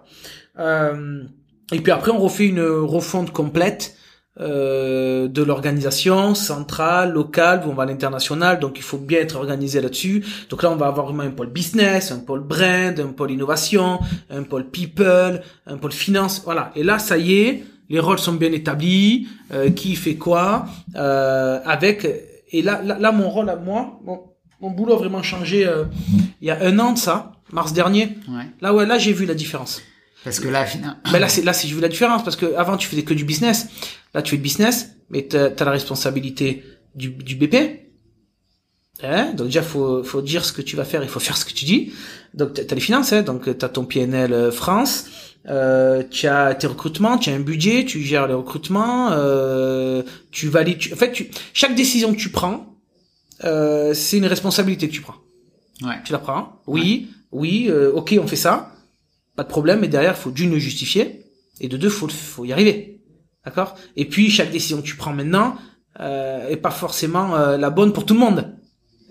Euh, 0.57 1.23
et 1.71 1.79
puis 1.79 1.91
après, 1.91 2.11
on 2.11 2.17
refait 2.17 2.47
une 2.47 2.61
refonte 2.61 3.31
complète 3.31 3.95
euh, 4.41 5.27
de 5.27 5.43
l'organisation 5.43 6.33
centrale, 6.33 7.11
locale, 7.11 7.61
on 7.65 7.73
va 7.73 7.83
à 7.83 7.85
l'international, 7.85 8.59
donc 8.59 8.77
il 8.77 8.83
faut 8.83 8.97
bien 8.97 9.19
être 9.19 9.35
organisé 9.35 9.81
là-dessus. 9.81 10.23
Donc 10.49 10.63
là, 10.63 10.71
on 10.71 10.77
va 10.77 10.87
avoir 10.87 11.07
vraiment 11.07 11.23
un 11.23 11.31
pôle 11.31 11.49
business, 11.49 12.13
un 12.13 12.19
pôle 12.19 12.39
brand, 12.39 12.97
un 12.97 13.11
pôle 13.11 13.31
innovation, 13.31 13.99
un 14.29 14.43
pôle 14.43 14.69
people, 14.69 15.41
un 15.67 15.77
pôle 15.77 15.91
finance, 15.91 16.41
voilà. 16.45 16.71
Et 16.75 16.83
là, 16.83 16.99
ça 16.99 17.17
y 17.17 17.33
est, 17.33 17.63
les 17.89 17.99
rôles 17.99 18.19
sont 18.19 18.33
bien 18.33 18.51
établis, 18.51 19.27
euh, 19.51 19.71
qui 19.71 19.95
fait 19.95 20.15
quoi, 20.15 20.67
euh, 20.95 21.59
avec 21.65 22.07
et 22.51 22.61
là, 22.61 22.81
là, 22.83 23.11
mon 23.11 23.29
rôle 23.29 23.49
à 23.49 23.55
moi, 23.55 23.99
mon, 24.03 24.21
mon 24.61 24.71
boulot 24.71 24.93
a 24.93 24.97
vraiment 24.97 25.21
changé 25.21 25.65
euh, 25.67 25.85
il 26.41 26.47
y 26.47 26.51
a 26.51 26.61
un 26.61 26.79
an 26.79 26.93
de 26.93 26.97
ça, 26.97 27.33
mars 27.51 27.73
dernier. 27.73 28.17
Ouais. 28.27 28.45
Là 28.61 28.73
ouais, 28.73 28.85
là 28.85 28.97
j'ai 28.97 29.13
vu 29.13 29.25
la 29.25 29.35
différence. 29.35 29.81
Parce 30.23 30.39
que 30.39 30.47
là, 30.47 30.65
finalement... 30.65 30.97
Ben 31.11 31.19
là 31.19 31.29
c'est 31.29 31.43
là 31.43 31.53
c'est 31.53 31.67
j'ai 31.67 31.75
vu 31.75 31.81
la 31.81 31.87
différence 31.87 32.23
parce 32.23 32.35
que 32.35 32.55
avant 32.55 32.75
tu 32.75 32.87
faisais 32.87 33.03
que 33.03 33.13
du 33.13 33.23
business, 33.23 33.67
là 34.13 34.21
tu 34.21 34.31
fais 34.31 34.37
du 34.37 34.43
business, 34.43 34.95
mais 35.09 35.23
t'as 35.23 35.49
as 35.57 35.65
la 35.65 35.71
responsabilité 35.71 36.63
du, 36.95 37.09
du 37.09 37.35
BP. 37.35 37.55
Hein? 39.01 39.31
Donc 39.33 39.47
déjà 39.47 39.61
faut 39.61 40.03
faut 40.03 40.21
dire 40.21 40.43
ce 40.43 40.51
que 40.51 40.61
tu 40.61 40.75
vas 40.75 40.83
faire, 40.83 41.03
il 41.03 41.09
faut 41.09 41.21
faire 41.21 41.37
ce 41.37 41.45
que 41.45 41.53
tu 41.53 41.65
dis. 41.65 41.93
Donc 42.33 42.53
t'as 42.53 42.75
les 42.75 42.81
finances, 42.81 43.13
hein, 43.13 43.21
donc 43.21 43.57
t'as 43.57 43.69
ton 43.69 43.85
PNL 43.85 44.33
euh, 44.33 44.51
France 44.51 45.05
euh, 45.47 46.03
tu 46.09 46.27
as 46.27 46.53
tes 46.55 46.67
recrutements, 46.67 47.17
tu 47.17 47.29
as 47.29 47.33
un 47.33 47.39
budget, 47.39 47.85
tu 47.85 48.01
gères 48.01 48.27
les 48.27 48.33
recrutements, 48.33 49.11
euh, 49.11 50.03
tu 50.31 50.47
valides. 50.47 50.77
Tu, 50.77 50.93
en 50.93 50.97
fait, 50.97 51.11
tu, 51.11 51.29
chaque 51.53 51.75
décision 51.75 52.13
que 52.13 52.19
tu 52.19 52.29
prends, 52.29 52.75
euh, 53.45 53.93
c'est 53.93 54.17
une 54.17 54.25
responsabilité 54.25 54.87
que 54.87 54.93
tu 54.93 55.01
prends. 55.01 55.15
Ouais. 55.81 55.95
Tu 56.03 56.11
la 56.11 56.19
prends. 56.19 56.61
Oui, 56.67 57.09
oui, 57.31 57.67
euh, 57.69 57.91
ok, 57.93 58.15
on 58.21 58.27
fait 58.27 58.35
ça, 58.35 58.73
pas 59.35 59.43
de 59.43 59.49
problème. 59.49 59.79
Mais 59.79 59.87
derrière, 59.87 60.15
il 60.17 60.21
faut 60.21 60.31
d'une 60.31 60.51
le 60.51 60.59
justifier 60.59 61.25
et 61.59 61.67
de 61.67 61.77
deux, 61.77 61.89
faut 61.89 62.09
faut 62.09 62.45
y 62.45 62.51
arriver. 62.51 63.01
D'accord? 63.45 63.75
Et 63.95 64.05
puis 64.05 64.29
chaque 64.29 64.51
décision 64.51 64.81
que 64.81 64.85
tu 64.85 64.95
prends 64.95 65.13
maintenant 65.13 65.55
euh, 65.99 66.49
est 66.49 66.57
pas 66.57 66.71
forcément 66.71 67.35
euh, 67.35 67.57
la 67.57 67.69
bonne 67.69 67.93
pour 67.93 68.05
tout 68.05 68.13
le 68.13 68.19
monde 68.19 68.58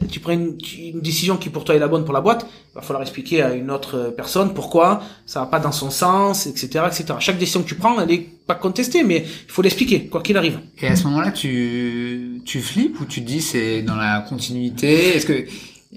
tu 0.06 0.20
prends 0.20 0.32
une, 0.32 0.56
décision 0.94 1.36
qui 1.36 1.48
pour 1.48 1.64
toi 1.64 1.74
est 1.74 1.78
la 1.78 1.88
bonne 1.88 2.04
pour 2.04 2.14
la 2.14 2.20
boîte, 2.20 2.46
il 2.72 2.74
va 2.76 2.82
falloir 2.82 3.02
expliquer 3.02 3.42
à 3.42 3.54
une 3.54 3.70
autre 3.70 4.12
personne 4.16 4.54
pourquoi 4.54 5.02
ça 5.26 5.40
va 5.40 5.46
pas 5.46 5.58
dans 5.58 5.72
son 5.72 5.90
sens, 5.90 6.46
etc., 6.46 6.84
etc. 6.86 7.14
Chaque 7.18 7.38
décision 7.38 7.62
que 7.62 7.68
tu 7.68 7.74
prends, 7.74 8.00
elle 8.00 8.10
est 8.10 8.28
pas 8.46 8.54
contestée, 8.54 9.02
mais 9.02 9.24
il 9.26 9.50
faut 9.50 9.62
l'expliquer, 9.62 10.06
quoi 10.06 10.22
qu'il 10.22 10.36
arrive. 10.36 10.60
Et 10.80 10.86
à 10.86 10.96
ce 10.96 11.04
moment-là, 11.04 11.32
tu, 11.32 12.42
tu 12.44 12.60
flippes 12.60 13.00
ou 13.00 13.04
tu 13.04 13.22
te 13.22 13.26
dis 13.26 13.40
c'est 13.40 13.82
dans 13.82 13.96
la 13.96 14.20
continuité? 14.20 15.16
Est-ce 15.16 15.26
que 15.26 15.46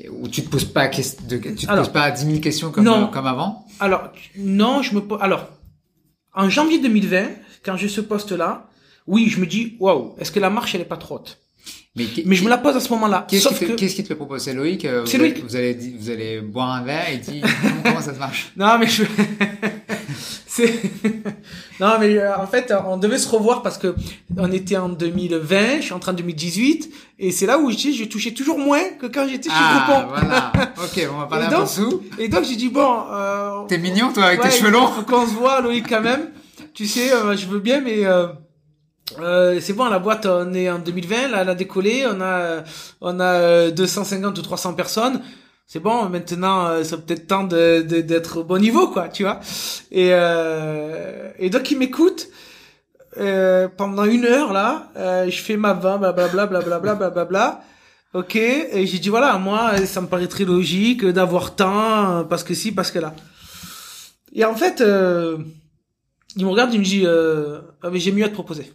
ou 0.09 0.27
tu 0.29 0.43
te 0.43 0.49
poses 0.49 0.65
pas 0.65 0.87
tu 0.87 1.01
te 1.01 1.67
poses 1.67 1.89
pas 1.89 2.11
10 2.11 2.25
000 2.25 2.39
questions 2.39 2.71
comme 2.71 2.85
non. 2.85 3.07
comme 3.07 3.27
avant? 3.27 3.65
Alors 3.79 4.11
non, 4.37 4.81
je 4.81 4.95
me 4.95 5.01
pose. 5.01 5.19
Alors 5.21 5.49
en 6.33 6.49
janvier 6.49 6.79
2020, 6.79 7.27
quand 7.63 7.75
j'ai 7.77 7.89
ce 7.89 8.01
poste-là, 8.01 8.69
oui, 9.07 9.27
je 9.29 9.39
me 9.39 9.45
dis 9.45 9.75
waouh, 9.79 10.15
est-ce 10.19 10.31
que 10.31 10.39
la 10.39 10.49
marche 10.49 10.75
elle 10.75 10.81
est 10.81 10.85
pas 10.85 10.97
trop 10.97 11.15
haute? 11.15 11.39
Mais, 11.95 12.05
mais, 12.25 12.35
je 12.35 12.43
me 12.43 12.49
la 12.49 12.57
pose 12.57 12.75
à 12.75 12.79
ce 12.79 12.89
moment-là. 12.89 13.25
Qu'est-ce 13.27 13.49
qui, 13.49 13.65
te, 13.65 13.71
qu'est-ce 13.73 13.95
qui 13.95 14.03
te 14.03 14.07
fait 14.07 14.15
proposer 14.15 14.53
Loïc 14.53 14.85
euh, 14.85 15.05
C'est 15.05 15.17
Loïc. 15.17 15.43
Vous 15.43 15.57
allez, 15.57 15.77
vous 15.99 16.09
allez 16.09 16.39
boire 16.39 16.71
un 16.71 16.83
verre 16.83 17.09
et 17.09 17.17
dire 17.17 17.45
comment 17.83 18.01
ça 18.01 18.13
se 18.13 18.19
marche? 18.19 18.53
Non, 18.55 18.77
mais 18.79 18.87
je... 18.87 19.03
c'est 20.47 20.73
non, 21.81 21.93
mais 21.99 22.17
euh, 22.17 22.37
en 22.37 22.47
fait, 22.47 22.73
on 22.87 22.97
devait 22.97 23.17
se 23.17 23.27
revoir 23.27 23.61
parce 23.61 23.77
que 23.77 23.95
on 24.37 24.51
était 24.53 24.77
en 24.77 24.87
2020, 24.89 25.77
je 25.77 25.81
suis 25.81 25.93
en 25.93 25.99
train 25.99 26.13
de 26.13 26.19
2018, 26.19 26.93
et 27.19 27.31
c'est 27.31 27.45
là 27.45 27.57
où 27.57 27.69
je 27.71 27.75
dis, 27.75 27.95
je 27.95 28.05
touchais 28.05 28.31
toujours 28.31 28.57
moins 28.57 28.83
que 28.99 29.07
quand 29.07 29.27
j'étais 29.27 29.49
chez 29.49 29.55
ah, 29.57 29.85
Groupon. 29.87 30.07
voilà. 30.09 30.51
Ok, 30.83 31.07
on 31.13 31.17
va 31.17 31.25
parler 31.25 31.47
donc, 31.47 31.55
un 31.55 31.61
peu 31.61 31.67
sous. 31.67 32.03
Et 32.19 32.29
donc 32.29 32.45
j'ai 32.45 32.55
dit 32.55 32.69
bon. 32.69 33.03
Euh, 33.11 33.65
T'es 33.67 33.77
mignon 33.77 34.13
toi 34.13 34.25
avec 34.25 34.41
ouais, 34.41 34.49
tes 34.49 34.57
cheveux 34.57 34.71
longs. 34.71 34.87
Faut 34.87 35.03
qu'on 35.03 35.27
se 35.27 35.33
voit, 35.33 35.61
Loïc 35.61 35.87
quand 35.89 36.01
même. 36.01 36.29
tu 36.73 36.87
sais, 36.87 37.11
euh, 37.11 37.35
je 37.35 37.47
veux 37.47 37.59
bien, 37.59 37.81
mais. 37.81 38.05
Euh, 38.05 38.27
euh, 39.20 39.59
c'est 39.62 39.74
bon, 39.74 39.89
la 39.89 39.99
boîte, 39.99 40.26
on 40.26 40.53
est 40.53 40.70
en 40.70 40.80
2020, 40.80 41.30
là, 41.30 41.41
elle 41.41 41.49
a 41.49 41.55
décollé, 41.55 42.05
on 42.07 42.22
a, 42.22 42.64
on 43.01 43.20
a 43.20 43.72
250 43.72 44.38
ou 44.38 44.41
300 44.41 44.74
personnes. 44.74 45.22
C'est 45.74 45.80
bon, 45.80 46.09
maintenant, 46.09 46.66
euh, 46.66 46.84
c'est 46.84 46.97
peut-être 47.05 47.28
temps 47.28 47.45
de, 47.45 47.82
d'être 47.82 48.41
au 48.41 48.43
bon 48.43 48.59
niveau, 48.59 48.89
quoi, 48.89 49.07
tu 49.07 49.24
vois. 49.24 49.39
Et, 49.89 50.09
euh, 50.12 51.32
et 51.39 51.49
donc, 51.49 51.72
il 51.72 51.78
m'écoute. 51.78 52.28
Euh, 53.18 53.70
pendant 53.70 54.03
une 54.03 54.26
heure, 54.26 54.51
là, 54.51 54.89
euh, 54.97 55.30
je 55.30 55.41
fais 55.41 55.55
ma 55.55 55.72
vin, 55.72 55.97
blablabla, 55.97 56.47
blablabla, 56.47 56.95
blablabla. 56.95 57.64
Ok, 58.14 58.36
et 58.36 58.86
j'ai 58.86 58.99
dit, 58.99 59.07
voilà, 59.07 59.38
moi, 59.38 59.78
ça 59.86 60.01
me 60.01 60.07
paraît 60.07 60.28
très 60.28 60.43
logique 60.43 61.05
d'avoir 61.05 61.55
temps, 61.55 62.26
parce 62.26 62.43
que 62.43 62.53
si, 62.53 62.74
parce 62.74 62.91
que 62.91 62.99
là. 62.99 63.14
Et 64.34 64.43
en 64.43 64.55
fait, 64.55 64.82
il 64.82 66.45
me 66.45 66.49
regarde, 66.49 66.74
il 66.74 66.82
me 66.82 66.86
dit, 66.86 67.05
ah, 67.07 67.89
mais 67.89 67.99
j'ai 67.99 68.12
mieux 68.12 68.26
à 68.26 68.30
te 68.30 68.34
proposer. 68.34 68.74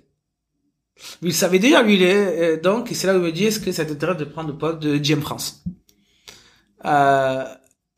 Il 1.22 1.34
savait 1.34 1.58
déjà, 1.58 1.82
lui, 1.82 1.94
il 1.94 2.02
est, 2.02 2.56
donc, 2.58 2.88
c'est 2.92 3.06
là 3.06 3.14
où 3.14 3.18
il 3.18 3.22
me 3.24 3.32
dit, 3.32 3.44
est-ce 3.44 3.60
que 3.60 3.70
ça 3.72 3.84
t'intéresse 3.84 4.16
de 4.16 4.24
prendre 4.24 4.48
le 4.48 4.56
poste 4.56 4.78
de 4.78 4.96
GM 4.96 5.20
France? 5.20 5.62
Euh, 6.84 7.44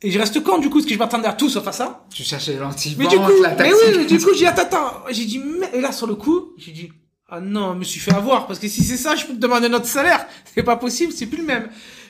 Et 0.02 0.10
je 0.10 0.18
reste 0.18 0.42
con 0.42 0.58
du 0.58 0.68
coup, 0.68 0.78
parce 0.78 0.86
que 0.86 0.94
je 0.94 0.98
m'attendais 0.98 1.26
à 1.28 1.32
tout 1.32 1.48
sauf 1.48 1.66
à 1.66 1.72
ça. 1.72 2.04
Tu 2.14 2.22
cherchais 2.22 2.52
les 2.52 2.58
lentilles 2.58 2.96
Mais 2.98 3.06
du 3.06 3.16
coup, 3.16 3.42
la 3.42 3.54
mais 3.54 3.72
oui, 3.72 4.06
du 4.06 4.18
coup, 4.18 4.30
j'ai 4.32 4.38
dit, 4.38 4.46
attends, 4.46 4.62
attends. 4.62 4.92
J'ai 5.10 5.24
dit, 5.24 5.38
mais, 5.38 5.70
et 5.74 5.80
là, 5.80 5.92
sur 5.92 6.06
le 6.06 6.14
coup, 6.14 6.52
j'ai 6.56 6.72
dit, 6.72 6.90
ah 7.28 7.40
non, 7.40 7.74
je 7.74 7.78
me 7.80 7.84
suis 7.84 8.00
fait 8.00 8.14
avoir, 8.14 8.46
parce 8.46 8.58
que 8.58 8.68
si 8.68 8.82
c'est 8.82 8.96
ça, 8.96 9.14
je 9.16 9.26
peux 9.26 9.34
te 9.34 9.38
demander 9.38 9.68
notre 9.68 9.86
salaire. 9.86 10.26
C'est 10.54 10.62
pas 10.62 10.76
possible, 10.76 11.12
c'est 11.12 11.26
plus 11.26 11.38
le 11.38 11.44
même. 11.44 11.68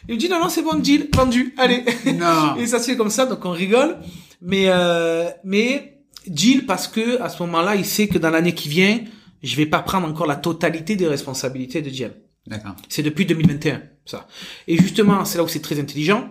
Il 0.08 0.14
me 0.14 0.20
dit, 0.20 0.28
non, 0.28 0.38
non, 0.38 0.48
c'est 0.48 0.62
bon, 0.62 0.78
deal, 0.78 1.08
vendu, 1.14 1.54
allez. 1.58 1.84
Non. 2.14 2.56
Et 2.58 2.66
ça 2.66 2.78
se 2.78 2.90
fait 2.90 2.96
comme 2.96 3.10
ça, 3.10 3.26
donc 3.26 3.44
on 3.44 3.50
rigole. 3.50 3.98
Mais, 4.40 4.66
euh, 4.68 5.28
mais, 5.44 5.98
deal, 6.26 6.64
parce 6.64 6.88
que, 6.88 7.20
à 7.20 7.28
ce 7.28 7.42
moment-là, 7.42 7.74
il 7.74 7.84
sait 7.84 8.06
que 8.06 8.16
dans 8.16 8.30
l'année 8.30 8.54
qui 8.54 8.68
vient, 8.68 9.00
je 9.42 9.56
vais 9.56 9.66
pas 9.66 9.82
prendre 9.82 10.06
encore 10.08 10.26
la 10.26 10.36
totalité 10.36 10.96
des 10.96 11.06
responsabilités 11.06 11.82
de 11.82 11.90
GM. 11.90 12.12
D'accord. 12.46 12.74
C'est 12.88 13.02
depuis 13.02 13.26
2021, 13.26 13.82
ça. 14.04 14.26
Et 14.66 14.76
justement, 14.76 15.24
c'est 15.24 15.38
là 15.38 15.44
où 15.44 15.48
c'est 15.48 15.60
très 15.60 15.78
intelligent. 15.78 16.30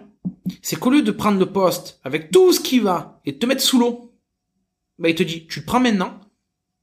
C'est 0.62 0.78
qu'au 0.78 0.90
lieu 0.90 1.04
de 1.04 1.12
prendre 1.12 1.40
le 1.40 1.46
poste 1.46 2.00
avec 2.04 2.32
tout 2.32 2.52
ce 2.52 2.60
qui 2.60 2.80
va 2.80 3.22
et 3.26 3.32
de 3.34 3.38
te 3.38 3.46
mettre 3.46 3.62
sous 3.62 3.80
l'eau, 3.80 4.14
bah, 5.00 5.10
il 5.10 5.16
te 5.16 5.24
dit, 5.24 5.46
tu 5.48 5.60
le 5.60 5.66
prends 5.66 5.80
maintenant. 5.80 6.20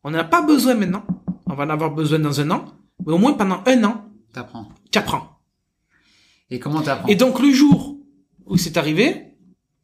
On 0.05 0.11
n'en 0.11 0.19
a 0.19 0.25
pas 0.25 0.43
besoin 0.43 0.75
maintenant. 0.75 1.05
On 1.47 1.55
va 1.55 1.65
en 1.65 1.71
avoir 1.71 1.91
besoin 1.93 2.19
dans 2.21 2.41
un 2.41 2.51
an. 2.51 2.65
Mais 3.07 3.13
au 3.13 3.19
moins 3.19 3.33
pendant 3.33 3.63
un 3.67 3.85
an, 3.85 4.05
T'apprends. 4.33 4.69
tu 4.91 4.99
apprends. 4.99 5.41
Et 6.51 6.59
comment 6.59 6.83
t'apprends? 6.83 7.09
Et 7.09 7.17
donc, 7.17 7.41
le 7.41 7.51
jour 7.51 7.97
où 8.47 8.57
c'est 8.57 8.77
arrivé, 8.77 9.35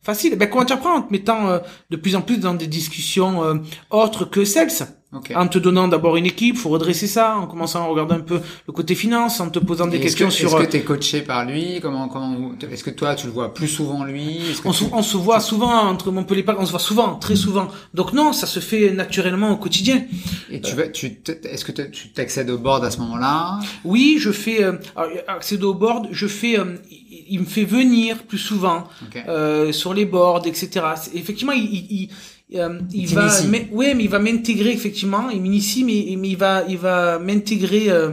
facile. 0.01 0.36
Ben, 0.36 0.49
comment 0.49 0.64
tu 0.64 0.72
apprends? 0.72 0.95
En 0.97 1.03
te 1.03 1.12
mettant 1.12 1.49
euh, 1.49 1.59
de 1.91 1.97
plus 1.97 2.14
en 2.16 2.22
plus 2.22 2.38
dans 2.38 2.55
des 2.55 2.66
discussions 2.66 3.43
euh, 3.45 3.55
autres 3.91 4.24
que 4.24 4.45
sales. 4.45 4.70
En 5.34 5.48
te 5.48 5.58
donnant 5.58 5.88
d'abord 5.88 6.16
une 6.16 6.26
équipe, 6.26 6.56
faut 6.56 6.68
redresser 6.68 7.08
ça, 7.08 7.36
en 7.36 7.48
commençant 7.48 7.82
à 7.82 7.86
regarder 7.86 8.14
un 8.14 8.20
peu 8.20 8.40
le 8.68 8.72
côté 8.72 8.94
finance, 8.94 9.40
en 9.40 9.50
te 9.50 9.58
posant 9.58 9.88
des 9.88 9.98
questions 9.98 10.28
que, 10.28 10.32
sur... 10.32 10.48
Est-ce 10.50 10.56
euh, 10.56 10.64
que 10.66 10.70
t'es 10.70 10.82
coaché 10.82 11.22
par 11.22 11.44
lui? 11.44 11.80
Comment 11.82 12.08
comment 12.08 12.52
Est-ce 12.70 12.84
que 12.84 12.90
toi 12.90 13.16
tu 13.16 13.26
le 13.26 13.32
vois 13.32 13.52
plus 13.52 13.66
souvent 13.66 14.04
lui? 14.04 14.38
Que 14.62 14.68
On 14.68 14.70
tu- 14.70 14.84
se, 14.84 14.90
on 14.92 15.02
se 15.02 15.16
voit 15.16 15.40
souvent 15.40 15.72
entre 15.88 16.12
Montpellier 16.12 16.44
Paris, 16.44 16.58
on 16.61 16.66
se 16.66 16.70
voit 16.70 16.78
souvent, 16.78 17.16
très 17.16 17.34
souvent. 17.34 17.66
Donc 17.92 18.12
non, 18.12 18.32
ça 18.32 18.46
se 18.46 18.61
fait 18.61 18.92
naturellement 18.92 19.50
au 19.50 19.56
quotidien. 19.56 20.04
Et 20.48 20.61
tu 20.61 20.76
vas, 20.76 20.86
tu, 20.86 21.20
est-ce 21.44 21.64
que 21.64 21.72
tu 21.72 22.11
t'accèdes 22.12 22.50
au 22.50 22.58
board 22.58 22.84
à 22.84 22.92
ce 22.92 22.98
moment-là? 22.98 23.58
Oui, 23.84 24.18
je 24.20 24.30
fais 24.30 24.62
euh, 24.62 24.74
alors, 24.94 25.11
accéder 25.26 25.64
au 25.64 25.74
board, 25.74 26.06
je 26.12 26.28
fais, 26.28 26.56
euh, 26.56 26.76
il, 26.88 27.24
il 27.30 27.40
me 27.40 27.46
fait 27.46 27.64
venir 27.64 28.18
plus 28.22 28.38
souvent 28.38 28.84
euh, 29.26 29.72
sur 29.72 29.92
les 29.92 30.04
boards, 30.04 30.46
etc. 30.46 30.68
Effectivement, 31.14 31.52
il, 31.52 31.64
il, 31.64 32.11
euh, 32.55 32.80
il 32.92 33.03
Il 33.03 33.14
va, 33.14 33.42
mais, 33.48 33.68
ouais, 33.72 33.94
mais 33.94 34.05
il 34.05 34.11
va 34.11 34.18
m'intégrer 34.18 34.70
effectivement. 34.70 35.30
Il 35.30 35.40
m'initie, 35.40 35.84
mais, 35.84 36.16
mais 36.16 36.28
il 36.28 36.36
va, 36.36 36.64
il 36.68 36.78
va 36.78 37.18
m'intégrer. 37.18 37.90
euh, 37.90 38.12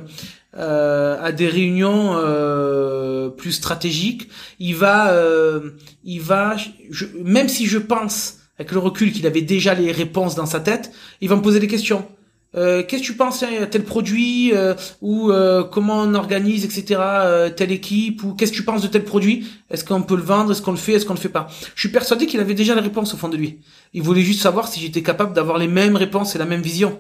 euh, 0.58 1.22
à 1.22 1.32
des 1.32 1.48
réunions 1.48 2.16
euh, 2.18 3.30
plus 3.30 3.52
stratégiques, 3.52 4.28
il 4.60 4.76
va, 4.76 5.12
euh, 5.12 5.72
il 6.04 6.20
va, 6.20 6.56
je, 6.90 7.06
même 7.24 7.48
si 7.48 7.68
je 7.68 7.78
pense 7.78 8.38
avec 8.58 8.72
le 8.72 8.80
recul 8.80 9.12
qu'il 9.12 9.28
avait 9.28 9.42
déjà 9.44 9.76
les 9.76 9.92
réponses 9.92 10.34
dans 10.34 10.48
sa 10.48 10.60
tête, 10.60 10.92
il 11.22 11.30
va 11.30 11.36
me 11.36 11.44
poser 11.44 11.60
des 11.60 11.68
questions. 11.68 12.08
Euh, 12.56 12.84
Qu'est-ce 12.88 13.02
que 13.02 13.08
tu 13.08 13.14
penses 13.16 13.44
à 13.44 13.66
tel 13.68 13.84
produit 13.84 14.52
euh, 14.54 14.74
ou 15.02 15.32
euh, 15.32 15.64
comment 15.64 16.02
on 16.02 16.14
organise, 16.16 16.64
etc. 16.66 17.00
euh, 17.02 17.50
telle 17.50 17.72
équipe 17.72 18.24
ou 18.24 18.34
qu'est-ce 18.34 18.52
que 18.52 18.58
tu 18.58 18.64
penses 18.64 18.82
de 18.82 18.88
tel 18.88 19.04
produit? 19.04 19.46
Est-ce 19.70 19.84
qu'on 19.84 20.02
peut 20.02 20.16
le 20.16 20.24
vendre? 20.24 20.52
Est-ce 20.52 20.62
qu'on 20.62 20.72
le 20.72 20.78
fait? 20.78 20.94
Est-ce 20.94 21.06
qu'on 21.06 21.14
le 21.14 21.20
fait 21.20 21.30
pas? 21.30 21.48
Je 21.76 21.80
suis 21.80 21.90
persuadé 21.90 22.26
qu'il 22.26 22.40
avait 22.40 22.54
déjà 22.54 22.74
les 22.74 22.82
réponses 22.82 23.14
au 23.14 23.18
fond 23.18 23.30
de 23.30 23.38
lui. 23.38 23.60
Il 23.94 24.02
voulait 24.02 24.22
juste 24.22 24.42
savoir 24.42 24.68
si 24.68 24.80
j'étais 24.80 25.04
capable 25.04 25.34
d'avoir 25.34 25.58
les 25.58 25.68
mêmes 25.68 25.96
réponses 25.96 26.36
et 26.36 26.40
la 26.40 26.46
même 26.46 26.62
vision. 26.62 27.00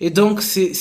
Et 0.00 0.10
donc 0.10 0.42
c'est 0.42 0.72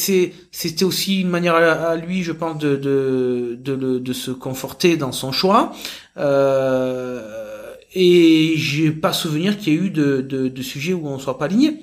c'était 0.52 0.84
aussi 0.84 1.22
une 1.22 1.30
manière 1.30 1.56
à, 1.56 1.96
lui, 1.96 2.24
je 2.24 2.34
pense, 2.34 2.58
de 2.58 2.76
de 2.76 3.58
de 4.00 4.14
se 4.14 4.32
conforter 4.32 4.98
dans 4.98 5.14
son 5.14 5.32
choix. 5.32 5.72
Euh, 6.18 7.74
et 7.96 8.54
j'ai 8.58 8.92
pas 8.92 9.14
souvenir 9.14 9.58
qu'il 9.58 9.74
y 9.74 9.76
ait 9.76 9.80
eu 9.80 9.90
de, 9.92 10.22
de, 10.22 10.48
de 10.48 10.62
sujets 10.64 10.94
où 10.94 11.08
on 11.08 11.20
soit 11.20 11.38
pas 11.38 11.46
aligné. 11.46 11.80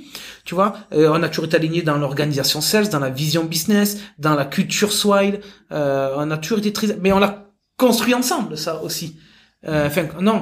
Tu 0.51 0.57
vois, 0.57 0.75
Euh, 0.93 1.09
on 1.13 1.23
a 1.23 1.29
toujours 1.29 1.45
été 1.45 1.57
aligné 1.57 1.83
dans 1.83 1.97
l'organisation 1.97 2.61
sales, 2.61 2.89
dans 2.89 2.99
la 2.99 3.09
vision 3.09 3.45
business, 3.45 3.99
dans 4.19 4.35
la 4.35 4.45
culture 4.45 4.91
swile. 4.93 5.39
Euh, 5.71 6.13
on 6.17 6.29
a 6.33 6.39
toujours 6.39 6.59
été 6.59 6.73
très, 6.73 6.89
mais 7.01 7.13
on 7.13 7.21
l'a 7.21 7.53
construit 7.77 8.15
ensemble, 8.15 8.59
ça 8.59 8.83
aussi. 8.83 9.15
Euh, 9.69 9.87
Enfin, 9.87 10.07
non, 10.21 10.39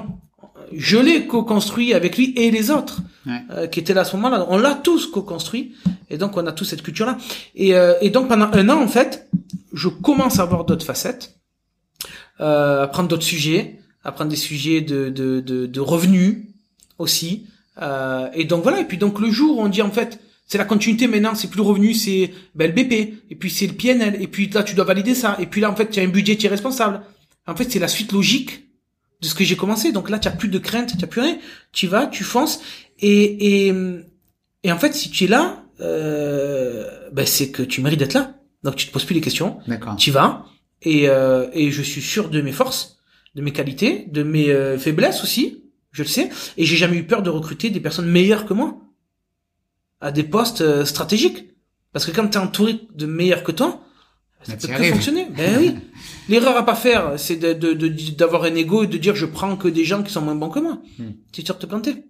je 0.73 0.97
l'ai 0.97 1.27
co-construit 1.27 1.93
avec 1.93 2.17
lui 2.17 2.33
et 2.39 2.51
les 2.51 2.71
autres 2.71 3.01
Ouais. 3.27 3.43
euh, 3.51 3.67
qui 3.67 3.81
étaient 3.81 3.93
là 3.93 4.01
à 4.01 4.05
ce 4.05 4.17
moment-là. 4.17 4.47
On 4.49 4.57
l'a 4.57 4.75
tous 4.77 5.05
co-construit 5.09 5.75
et 6.09 6.17
donc 6.17 6.39
on 6.39 6.47
a 6.47 6.53
tous 6.53 6.65
cette 6.65 6.81
culture-là. 6.83 7.19
Et, 7.55 7.75
euh, 7.75 7.93
et 8.01 8.09
donc 8.09 8.29
pendant 8.29 8.49
un 8.61 8.67
an, 8.71 8.83
en 8.83 8.89
fait, 8.89 9.29
je 9.75 9.89
commence 9.89 10.39
à 10.39 10.43
avoir 10.45 10.65
d'autres 10.65 10.87
facettes, 10.87 11.35
euh, 12.41 12.85
à 12.85 12.89
prendre 12.89 13.11
d'autres 13.11 13.25
sujets, 13.35 13.79
à 14.05 14.13
prendre 14.13 14.31
des 14.31 14.37
sujets 14.51 14.81
de, 14.81 15.11
de, 15.11 15.41
de, 15.41 15.67
de 15.67 15.81
revenus 15.81 16.47
aussi. 16.99 17.45
Euh, 17.81 18.29
et 18.35 18.45
donc 18.45 18.62
voilà. 18.62 18.81
Et 18.81 18.85
puis 18.85 18.99
donc 18.99 19.20
le 19.20 19.31
jour 19.31 19.59
où 19.59 19.62
on 19.62 19.68
dit 19.68 19.83
en 19.83 19.91
fait, 19.91 20.20
c'est 20.47 20.59
la 20.59 20.64
continuité 20.64 21.07
maintenant, 21.07 21.35
c'est 21.35 21.49
plus 21.49 21.59
le 21.59 21.64
revenu, 21.64 21.95
c'est 21.95 22.33
ben, 22.55 22.72
le 22.72 22.72
BP, 22.72 23.22
et 23.31 23.37
puis 23.37 23.51
c'est 23.51 23.66
le 23.66 23.74
PNL, 23.74 24.20
et 24.20 24.26
puis 24.26 24.49
là 24.49 24.62
tu 24.62 24.74
dois 24.74 24.85
valider 24.85 25.14
ça, 25.14 25.37
et 25.39 25.47
puis 25.47 25.61
là 25.61 25.70
en 25.70 25.76
fait 25.76 25.91
tu 25.91 26.01
as 26.01 26.03
un 26.03 26.09
budget, 26.09 26.37
tu 26.37 26.47
es 26.47 26.49
responsable. 26.49 27.03
En 27.47 27.55
fait 27.55 27.70
c'est 27.70 27.79
la 27.79 27.89
suite 27.89 28.12
logique 28.12 28.64
de 29.20 29.26
ce 29.26 29.35
que 29.35 29.45
j'ai 29.45 29.57
commencé. 29.57 29.93
Donc 29.93 30.11
là 30.11 30.18
tu 30.18 30.29
as 30.29 30.33
plus 30.33 30.49
de 30.49 30.59
crainte, 30.59 30.97
tu 30.97 31.05
as 31.05 31.09
plus 31.09 31.20
rien. 31.20 31.39
Tu 31.72 31.87
vas, 31.87 32.07
tu 32.07 32.24
fonces, 32.24 32.61
et, 33.01 33.66
et, 33.66 33.74
et 34.64 34.72
en 34.72 34.79
fait 34.79 34.95
si 34.95 35.11
tu 35.11 35.24
es 35.24 35.29
là, 35.29 35.64
euh, 35.81 36.89
ben, 37.12 37.26
c'est 37.26 37.51
que 37.51 37.62
tu 37.62 37.81
mérites 37.83 38.01
d'être 38.01 38.14
là. 38.14 38.35
Donc 38.64 38.76
tu 38.76 38.87
te 38.87 38.93
poses 38.93 39.05
plus 39.05 39.14
les 39.14 39.20
questions, 39.20 39.59
tu 39.99 40.11
vas, 40.11 40.47
et, 40.83 41.09
euh, 41.09 41.49
et 41.53 41.70
je 41.70 41.83
suis 41.83 42.03
sûr 42.03 42.29
de 42.29 42.41
mes 42.41 42.53
forces, 42.53 42.99
de 43.35 43.43
mes 43.43 43.53
qualités, 43.53 44.07
de 44.11 44.22
mes 44.22 44.51
euh, 44.51 44.79
faiblesses 44.79 45.22
aussi, 45.22 45.64
je 45.99 46.03
le 46.05 46.09
sais, 46.09 46.31
et 46.57 46.65
j'ai 46.65 46.77
jamais 46.77 46.97
eu 46.97 47.05
peur 47.05 47.23
de 47.23 47.31
recruter 47.31 47.71
des 47.71 47.81
personnes 47.81 48.07
meilleures 48.09 48.47
que 48.47 48.55
moi 48.55 48.79
à 50.01 50.11
des 50.13 50.23
postes 50.23 50.61
euh, 50.61 50.85
stratégiques. 50.85 51.45
Parce 51.93 52.07
que 52.07 52.11
quand 52.13 52.29
tu 52.29 52.39
es 52.39 52.41
entouré 52.41 52.81
de 52.95 53.07
meilleurs 53.07 53.43
que 53.43 53.51
toi, 53.53 53.81
ça 54.45 54.53
peut 54.57 54.69
que 54.69 54.83
fonctionner. 54.93 55.27
Ben 55.37 55.57
oui. 55.59 55.75
L'erreur 56.29 56.57
à 56.57 56.65
pas 56.65 56.77
faire, 56.77 57.15
c'est 57.19 57.37
de, 57.37 57.53
de, 57.55 57.73
de- 57.73 57.89
d'avoir 58.13 58.45
un 58.45 58.55
ego 58.55 58.85
et 58.85 58.87
de 58.87 58.97
dire 58.99 59.17
je 59.17 59.27
prends 59.27 59.57
que 59.57 59.67
des 59.69 59.85
gens 59.85 60.03
qui 60.05 60.13
sont 60.13 60.21
moins 60.21 60.35
bons 60.37 60.51
que 60.51 60.61
moi. 60.61 60.79
Hmm. 60.99 61.11
Tu 61.33 61.41
es 61.41 61.45
sûr 61.45 61.55
de 61.57 61.61
te 61.61 61.67
planter. 61.67 62.05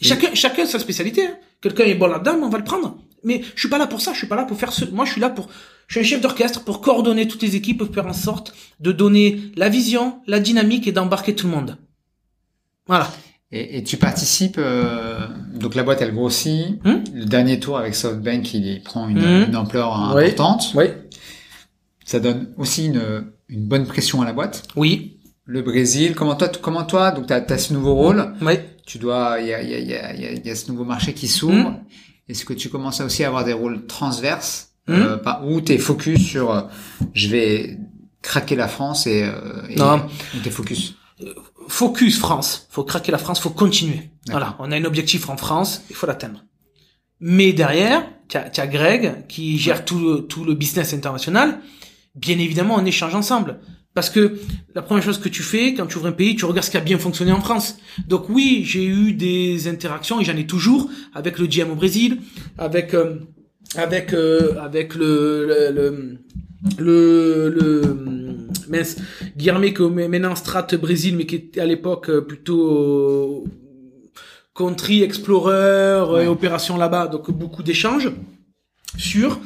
Chacun, 0.00 0.34
chacun 0.34 0.66
sa 0.66 0.78
spécialité. 0.78 1.26
hein. 1.26 1.36
Quelqu'un 1.60 1.84
est 1.84 1.94
bon 1.94 2.06
là-dedans, 2.06 2.38
on 2.42 2.48
va 2.48 2.58
le 2.58 2.64
prendre. 2.64 2.98
Mais 3.22 3.42
je 3.54 3.60
suis 3.60 3.68
pas 3.68 3.78
là 3.78 3.86
pour 3.86 4.00
ça. 4.00 4.12
Je 4.12 4.18
suis 4.18 4.26
pas 4.26 4.36
là 4.36 4.44
pour 4.44 4.58
faire 4.58 4.72
ce. 4.72 4.84
Moi, 4.86 5.04
je 5.04 5.12
suis 5.12 5.20
là 5.20 5.30
pour. 5.30 5.48
Je 5.88 5.94
suis 5.94 6.00
un 6.00 6.08
chef 6.16 6.20
d'orchestre 6.20 6.64
pour 6.64 6.80
coordonner 6.80 7.26
toutes 7.28 7.42
les 7.42 7.56
équipes, 7.56 7.78
pour 7.78 7.94
faire 7.94 8.06
en 8.06 8.12
sorte 8.14 8.54
de 8.80 8.92
donner 8.92 9.52
la 9.56 9.68
vision, 9.68 10.20
la 10.26 10.40
dynamique 10.40 10.86
et 10.88 10.92
d'embarquer 10.92 11.34
tout 11.34 11.46
le 11.46 11.52
monde. 11.52 11.76
Voilà. 12.86 13.10
Et, 13.52 13.78
et 13.78 13.84
tu 13.84 13.96
participes. 13.96 14.56
euh, 14.58 15.18
donc 15.54 15.74
la 15.74 15.82
boîte 15.82 16.02
elle 16.02 16.12
grossit. 16.12 16.82
Hmm? 16.84 17.02
Le 17.14 17.24
dernier 17.24 17.60
tour 17.60 17.78
avec 17.78 17.94
SoftBank 17.94 18.52
il 18.54 18.82
prend 18.82 19.08
une, 19.08 19.18
Hmm? 19.20 19.44
une 19.48 19.56
ampleur 19.56 19.94
importante. 19.96 20.72
Oui. 20.74 20.86
Ça 22.04 22.20
donne 22.20 22.48
aussi 22.58 22.86
une, 22.86 23.24
une 23.48 23.66
bonne 23.66 23.86
pression 23.86 24.20
à 24.22 24.24
la 24.24 24.32
boîte. 24.32 24.64
Oui. 24.76 25.18
Le 25.46 25.62
Brésil. 25.62 26.14
Comment 26.14 26.34
toi, 26.36 26.48
comment 26.60 26.84
toi 26.84 27.10
donc 27.12 27.26
t'as 27.26 27.40
as 27.48 27.58
ce 27.58 27.72
nouveau 27.72 27.94
rôle? 27.94 28.34
Oui. 28.42 28.54
Tu 28.86 28.98
dois. 28.98 29.36
Il 29.40 29.46
y 29.46 29.54
a, 29.54 29.62
y, 29.62 29.74
a, 29.74 29.78
y, 29.78 29.94
a, 29.94 30.32
y 30.32 30.50
a- 30.50 30.54
ce 30.56 30.70
nouveau 30.70 30.84
marché 30.84 31.14
qui 31.14 31.28
s'ouvre. 31.28 31.70
Hmm? 31.70 31.76
Est-ce 32.28 32.44
que 32.44 32.54
tu 32.54 32.68
commences 32.70 33.00
à 33.00 33.04
aussi 33.04 33.22
avoir 33.24 33.44
des 33.44 33.52
rôles 33.52 33.86
transverses? 33.86 34.70
Hmm? 34.86 34.92
euh, 34.92 35.16
où 35.46 35.62
t'es 35.62 35.78
focus 35.78 36.20
sur 36.22 36.50
euh, 36.50 36.60
je 37.14 37.28
vais 37.28 37.78
craquer 38.20 38.54
la 38.56 38.68
France 38.68 39.06
et, 39.06 39.22
euh, 39.24 39.62
et 39.70 39.76
Non. 39.76 40.02
t'es 40.42 40.50
focus? 40.50 40.94
Focus 41.78 42.18
France. 42.18 42.68
Faut 42.70 42.84
craquer 42.84 43.10
la 43.10 43.18
France, 43.18 43.40
faut 43.40 43.50
continuer. 43.50 44.10
Voilà. 44.30 44.54
On 44.60 44.70
a 44.70 44.76
un 44.76 44.84
objectif 44.84 45.28
en 45.28 45.36
France, 45.36 45.82
il 45.90 45.96
faut 45.96 46.06
l'atteindre. 46.06 46.44
Mais 47.18 47.52
derrière, 47.52 48.06
tu 48.28 48.36
as, 48.36 48.48
tu 48.48 48.60
as 48.60 48.68
Greg 48.68 49.26
qui 49.26 49.58
gère 49.58 49.84
tout, 49.84 49.98
le, 49.98 50.20
tout 50.20 50.44
le 50.44 50.54
business 50.54 50.94
international. 50.94 51.58
Bien 52.14 52.38
évidemment, 52.38 52.76
on 52.78 52.84
échange 52.84 53.16
ensemble. 53.16 53.58
Parce 53.92 54.08
que 54.08 54.38
la 54.74 54.82
première 54.82 55.02
chose 55.02 55.18
que 55.18 55.28
tu 55.28 55.42
fais 55.42 55.74
quand 55.74 55.86
tu 55.86 55.96
ouvres 55.98 56.06
un 56.06 56.12
pays, 56.12 56.36
tu 56.36 56.44
regardes 56.44 56.64
ce 56.66 56.70
qui 56.70 56.76
a 56.76 56.80
bien 56.80 56.98
fonctionné 56.98 57.32
en 57.32 57.40
France. 57.40 57.76
Donc 58.06 58.28
oui, 58.28 58.62
j'ai 58.64 58.84
eu 58.86 59.12
des 59.12 59.66
interactions 59.66 60.20
et 60.20 60.24
j'en 60.24 60.36
ai 60.36 60.46
toujours 60.46 60.88
avec 61.12 61.40
le 61.40 61.46
GM 61.48 61.70
au 61.72 61.74
Brésil, 61.74 62.18
avec 62.56 62.94
euh, 62.94 63.16
avec 63.76 64.12
euh, 64.12 64.60
avec 64.60 64.94
le 64.94 65.46
le 65.46 66.18
le, 66.78 66.78
le, 66.78 67.48
le- 67.50 68.43
mince, 68.68 68.96
Guillerme 69.36 69.62
qui 69.72 69.82
est 69.82 70.08
maintenant 70.08 70.34
Strat 70.36 70.66
Brésil, 70.80 71.16
mais 71.16 71.26
qui 71.26 71.36
était 71.36 71.60
à 71.60 71.66
l'époque 71.66 72.08
euh, 72.10 72.20
plutôt 72.20 73.44
country 74.54 75.02
explorer 75.02 76.02
Ouais. 76.10 76.24
et 76.24 76.28
opération 76.28 76.76
là-bas, 76.76 77.08
donc 77.08 77.30
beaucoup 77.30 77.62
d'échanges 77.62 78.10
sur 78.96 79.40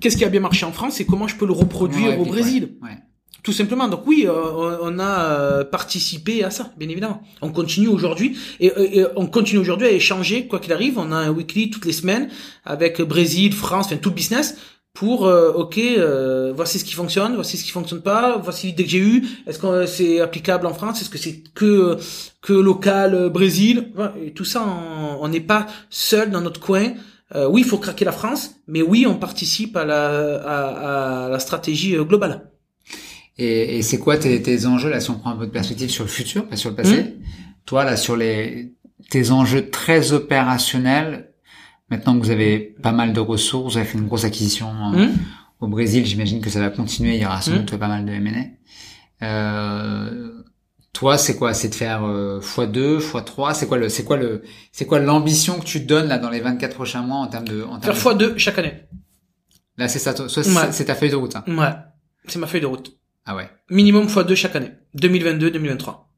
qu'est-ce 0.00 0.16
qui 0.16 0.24
a 0.24 0.28
bien 0.28 0.40
marché 0.40 0.64
en 0.64 0.72
France 0.72 1.00
et 1.00 1.04
comment 1.06 1.28
je 1.28 1.36
peux 1.36 1.46
le 1.46 1.52
reproduire 1.52 2.10
Ouais, 2.10 2.16
au 2.18 2.24
Brésil. 2.24 2.70
ouais. 2.82 2.98
Tout 3.44 3.52
simplement. 3.52 3.88
Donc 3.88 4.06
oui, 4.06 4.24
euh, 4.26 4.76
on 4.82 4.98
a 4.98 5.20
euh, 5.30 5.64
participé 5.64 6.44
à 6.44 6.50
ça, 6.50 6.72
bien 6.76 6.88
évidemment. 6.88 7.22
On 7.40 7.50
continue 7.50 7.86
aujourd'hui 7.88 8.36
et, 8.60 8.66
et- 8.66 8.98
et 8.98 9.06
on 9.16 9.26
continue 9.26 9.60
aujourd'hui 9.60 9.86
à 9.86 9.90
échanger 9.92 10.46
quoi 10.48 10.58
qu'il 10.58 10.72
arrive. 10.72 10.98
On 10.98 11.12
a 11.12 11.16
un 11.16 11.30
weekly 11.30 11.70
toutes 11.70 11.86
les 11.86 11.92
semaines 11.92 12.28
avec 12.64 13.00
Brésil, 13.00 13.52
France, 13.54 13.86
enfin 13.86 13.96
tout 13.96 14.10
le 14.10 14.14
business 14.16 14.56
pour 14.94 15.26
euh, 15.26 15.52
ok 15.52 15.78
euh, 15.78 16.52
voici 16.54 16.78
ce 16.78 16.84
qui 16.84 16.94
fonctionne 16.94 17.34
voici 17.34 17.56
ce 17.56 17.64
qui 17.64 17.70
fonctionne 17.70 18.02
pas 18.02 18.36
voici 18.38 18.68
l'idée 18.68 18.84
que 18.84 18.90
j'ai 18.90 18.98
eue 18.98 19.22
est-ce 19.46 19.58
que 19.58 19.86
c'est 19.86 20.20
applicable 20.20 20.66
en 20.66 20.74
France 20.74 21.00
est-ce 21.00 21.10
que 21.10 21.18
c'est 21.18 21.42
que 21.54 21.96
que 22.40 22.52
local 22.52 23.14
euh, 23.14 23.28
Brésil 23.28 23.92
et 24.24 24.32
tout 24.32 24.44
ça 24.44 24.64
on 25.20 25.28
n'est 25.28 25.40
pas 25.40 25.66
seul 25.90 26.30
dans 26.30 26.40
notre 26.40 26.60
coin. 26.60 26.94
Euh, 27.34 27.46
oui 27.46 27.60
il 27.60 27.66
faut 27.66 27.78
craquer 27.78 28.04
la 28.04 28.12
France 28.12 28.56
mais 28.66 28.82
oui 28.82 29.06
on 29.06 29.14
participe 29.16 29.76
à 29.76 29.84
la 29.84 30.36
à, 30.54 31.26
à 31.26 31.28
la 31.28 31.38
stratégie 31.38 31.94
euh, 31.94 32.04
globale. 32.04 32.50
Et, 33.36 33.78
et 33.78 33.82
c'est 33.82 33.98
quoi 33.98 34.16
tes, 34.16 34.42
tes 34.42 34.66
enjeux 34.66 34.90
là 34.90 35.00
si 35.00 35.10
on 35.10 35.18
prend 35.18 35.30
un 35.30 35.36
peu 35.36 35.46
de 35.46 35.52
perspective 35.52 35.90
sur 35.90 36.04
le 36.04 36.10
futur, 36.10 36.48
pas 36.48 36.56
sur 36.56 36.70
le 36.70 36.76
passé? 36.76 37.02
Mmh. 37.02 37.22
Toi 37.66 37.84
là 37.84 37.96
sur 37.96 38.16
les 38.16 38.72
tes 39.10 39.30
enjeux 39.30 39.70
très 39.70 40.12
opérationnels, 40.12 41.27
maintenant 41.90 42.18
que 42.18 42.24
vous 42.24 42.30
avez 42.30 42.58
pas 42.82 42.92
mal 42.92 43.12
de 43.12 43.20
ressources, 43.20 43.72
vous 43.74 43.78
avez 43.78 43.86
fait 43.86 43.98
une 43.98 44.06
grosse 44.06 44.24
acquisition 44.24 44.68
euh, 44.94 45.04
Hum 45.06 45.12
au 45.60 45.66
Brésil, 45.66 46.06
j'imagine 46.06 46.40
que 46.40 46.50
ça 46.50 46.60
va 46.60 46.70
continuer, 46.70 47.16
il 47.16 47.22
y 47.22 47.26
aura 47.26 47.40
sans 47.42 47.50
Mmh. 47.50 47.58
doute 47.64 47.76
pas 47.78 47.88
mal 47.88 48.04
de 48.04 48.12
M&A. 48.12 49.26
Euh, 49.26 50.30
toi, 50.92 51.18
c'est 51.18 51.36
quoi? 51.36 51.52
C'est 51.54 51.68
de 51.68 51.74
faire 51.74 52.04
euh, 52.04 52.40
x2, 52.40 52.98
x3 53.00 53.54
C'est 53.54 53.66
quoi 53.66 53.76
le 53.78 53.88
c'est 53.88 54.04
quoi 54.04 54.16
le 54.16 54.42
c'est 54.72 54.86
quoi 54.86 54.98
l'ambition 55.00 55.58
que 55.58 55.64
tu 55.64 55.82
te 55.82 55.86
donnes 55.88 56.08
là 56.08 56.18
dans 56.18 56.30
les 56.30 56.40
24 56.40 56.74
prochains 56.74 57.02
mois 57.02 57.16
en 57.18 57.26
termes 57.26 57.46
de 57.48 57.62
en 57.62 57.78
termes 57.78 57.82
faire 57.82 57.94
de- 57.94 57.98
fois 57.98 58.14
deux 58.14 58.36
chaque 58.38 58.58
année 58.58 58.84
Là, 59.76 59.86
c'est 59.88 59.98
ça 60.00 60.12
Ouais. 60.20 60.28
c'est- 60.72 60.84
ta 60.86 60.94
feuille 60.94 61.10
de 61.10 61.16
route 61.16 61.36
hein. 61.36 61.44
ouais 61.48 61.72
c'est 62.26 62.38
ma 62.38 62.46
feuille 62.48 62.60
de 62.60 62.66
route 62.66 62.96
Ah 63.26 63.36
ouais. 63.36 63.48
minimum 63.70 64.08
fois 64.08 64.24
deux 64.24 64.34
chaque 64.34 64.56
année 64.56 64.72
2022 64.94 65.50
2023 65.52 66.08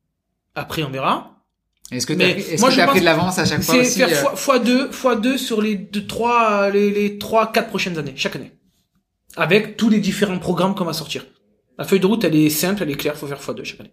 après 0.54 0.82
on 0.82 0.90
verra 0.90 1.39
Est-ce 1.90 2.06
que 2.06 2.12
tu 2.12 2.56
pense 2.60 2.76
pris 2.76 3.00
de 3.00 3.04
l'avance 3.04 3.38
à 3.38 3.44
chaque 3.44 3.62
fois 3.62 3.84
C'est 3.84 4.06
faire 4.06 4.08
euh, 4.08 4.14
fois, 4.14 4.36
fois 4.36 4.58
deux, 4.58 4.90
fois 4.92 5.16
deux 5.16 5.36
sur 5.36 5.60
les 5.60 5.74
deux, 5.74 6.06
trois, 6.06 6.70
les, 6.70 6.90
les 6.90 7.18
trois, 7.18 7.50
quatre 7.50 7.68
prochaines 7.68 7.98
années, 7.98 8.12
chaque 8.16 8.36
année. 8.36 8.52
Avec 9.36 9.76
tous 9.76 9.88
les 9.88 9.98
différents 10.00 10.38
programmes 10.38 10.74
qu'on 10.74 10.84
va 10.84 10.92
sortir. 10.92 11.26
La 11.78 11.84
feuille 11.84 12.00
de 12.00 12.06
route, 12.06 12.22
elle 12.24 12.36
est 12.36 12.50
simple, 12.50 12.82
elle 12.82 12.90
est 12.90 12.96
claire, 12.96 13.16
faut 13.16 13.26
faire 13.26 13.40
fois 13.40 13.54
deux 13.54 13.64
chaque 13.64 13.80
année. 13.80 13.92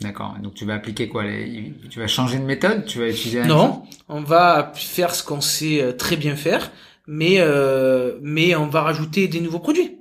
D'accord. 0.00 0.36
Donc 0.42 0.54
tu 0.54 0.64
vas 0.64 0.74
appliquer 0.74 1.08
quoi 1.08 1.24
les... 1.24 1.72
Tu 1.90 1.98
vas 1.98 2.06
changer 2.06 2.38
de 2.38 2.44
méthode 2.44 2.84
Tu 2.86 2.98
vas 2.98 3.08
utiliser 3.08 3.44
Non, 3.44 3.82
on 4.08 4.20
va 4.20 4.72
faire 4.74 5.14
ce 5.14 5.22
qu'on 5.22 5.40
sait 5.40 5.82
euh, 5.82 5.92
très 5.92 6.16
bien 6.16 6.36
faire, 6.36 6.70
mais 7.06 7.36
euh, 7.38 8.18
mais 8.22 8.54
on 8.54 8.66
va 8.66 8.82
rajouter 8.82 9.26
des 9.26 9.40
nouveaux 9.40 9.58
produits. 9.58 9.98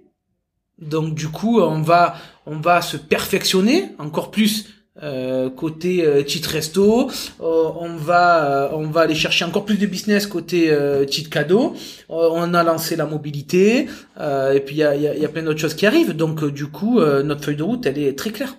Donc 0.79 1.15
du 1.15 1.29
coup, 1.29 1.59
on 1.61 1.81
va 1.81 2.15
on 2.45 2.57
va 2.57 2.81
se 2.81 2.97
perfectionner 2.97 3.89
encore 3.97 4.29
plus 4.29 4.76
euh, 5.03 5.49
côté 5.49 6.05
euh, 6.05 6.23
titre 6.23 6.51
resto. 6.51 7.09
Euh, 7.41 7.69
on 7.79 7.95
va 7.95 8.45
euh, 8.45 8.69
on 8.73 8.87
va 8.87 9.01
aller 9.01 9.15
chercher 9.15 9.45
encore 9.45 9.65
plus 9.65 9.77
de 9.77 9.85
business 9.85 10.25
côté 10.27 10.71
euh, 10.71 11.05
titre 11.05 11.29
cadeau. 11.29 11.75
Euh, 12.09 12.29
on 12.31 12.53
a 12.53 12.63
lancé 12.63 12.95
la 12.95 13.05
mobilité 13.05 13.87
euh, 14.19 14.53
et 14.53 14.59
puis 14.59 14.75
il 14.75 14.79
y 14.79 14.83
a, 14.83 14.95
y, 14.95 15.07
a, 15.07 15.15
y 15.15 15.25
a 15.25 15.29
plein 15.29 15.43
d'autres 15.43 15.59
choses 15.59 15.75
qui 15.75 15.85
arrivent. 15.85 16.13
Donc 16.13 16.43
euh, 16.43 16.51
du 16.51 16.67
coup, 16.67 16.99
euh, 16.99 17.23
notre 17.23 17.43
feuille 17.45 17.55
de 17.57 17.63
route, 17.63 17.85
elle 17.85 17.97
est 17.97 18.17
très 18.17 18.31
claire. 18.31 18.55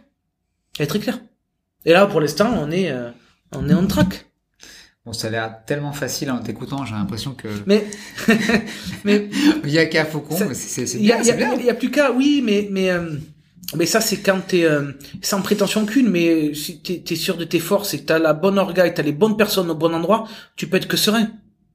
Elle 0.79 0.85
est 0.85 0.89
très 0.89 1.01
claire. 1.01 1.19
Et 1.85 1.93
là, 1.93 2.07
pour 2.07 2.21
l'instant, 2.21 2.53
on 2.57 2.71
est 2.71 2.91
euh, 2.91 3.11
on 3.57 3.69
est 3.69 3.75
on 3.75 3.87
track. 3.87 4.27
Bon, 5.07 5.13
ça 5.15 5.29
a 5.29 5.31
l'air 5.31 5.55
tellement 5.67 5.93
facile 5.93 6.31
en 6.31 6.39
t'écoutant, 6.39 6.85
j'ai 6.85 6.95
l'impression 6.95 7.33
que 7.33 7.49
Mais 7.67 7.85
mais 9.05 9.29
il 9.65 9.71
y 9.71 9.79
a 9.79 9.87
qu'à 9.87 10.05
Faucon, 10.05 10.37
c'est 10.53 10.83
il 10.95 11.07
y 11.07 11.13
a, 11.13 11.17
bien, 11.17 11.23
il 11.23 11.27
y, 11.27 11.31
c'est 11.31 11.37
bien. 11.37 11.51
a, 11.53 11.55
il 11.55 11.65
y 11.65 11.71
a 11.71 11.75
plus 11.75 11.91
qu'à 11.91 12.13
oui 12.13 12.43
mais 12.45 12.69
mais 12.71 12.91
euh, 12.91 13.13
mais 13.77 13.87
ça 13.87 14.01
c'est 14.01 14.19
quand 14.19 14.41
t'es 14.47 14.65
euh, 14.65 14.93
sans 15.23 15.43
prétention 15.43 15.85
qu'une 15.87 16.09
mais 16.09 16.55
si 16.55 16.81
t'es 16.81 17.03
es 17.11 17.17
sûr 17.17 17.37
de 17.37 17.45
tes 17.45 17.59
forces 17.61 17.95
et 17.95 18.01
que 18.01 18.05
t'as 18.07 18.19
la 18.19 18.33
bonne 18.33 18.59
orga 18.59 18.87
et 18.87 18.95
t'as 18.95 19.03
les 19.03 19.13
bonnes 19.13 19.37
personnes 19.37 19.71
au 19.71 19.75
bon 19.75 19.95
endroit 19.95 20.27
tu 20.57 20.67
peux 20.67 20.77
être 20.79 20.89
que 20.89 20.97
serein 20.97 21.29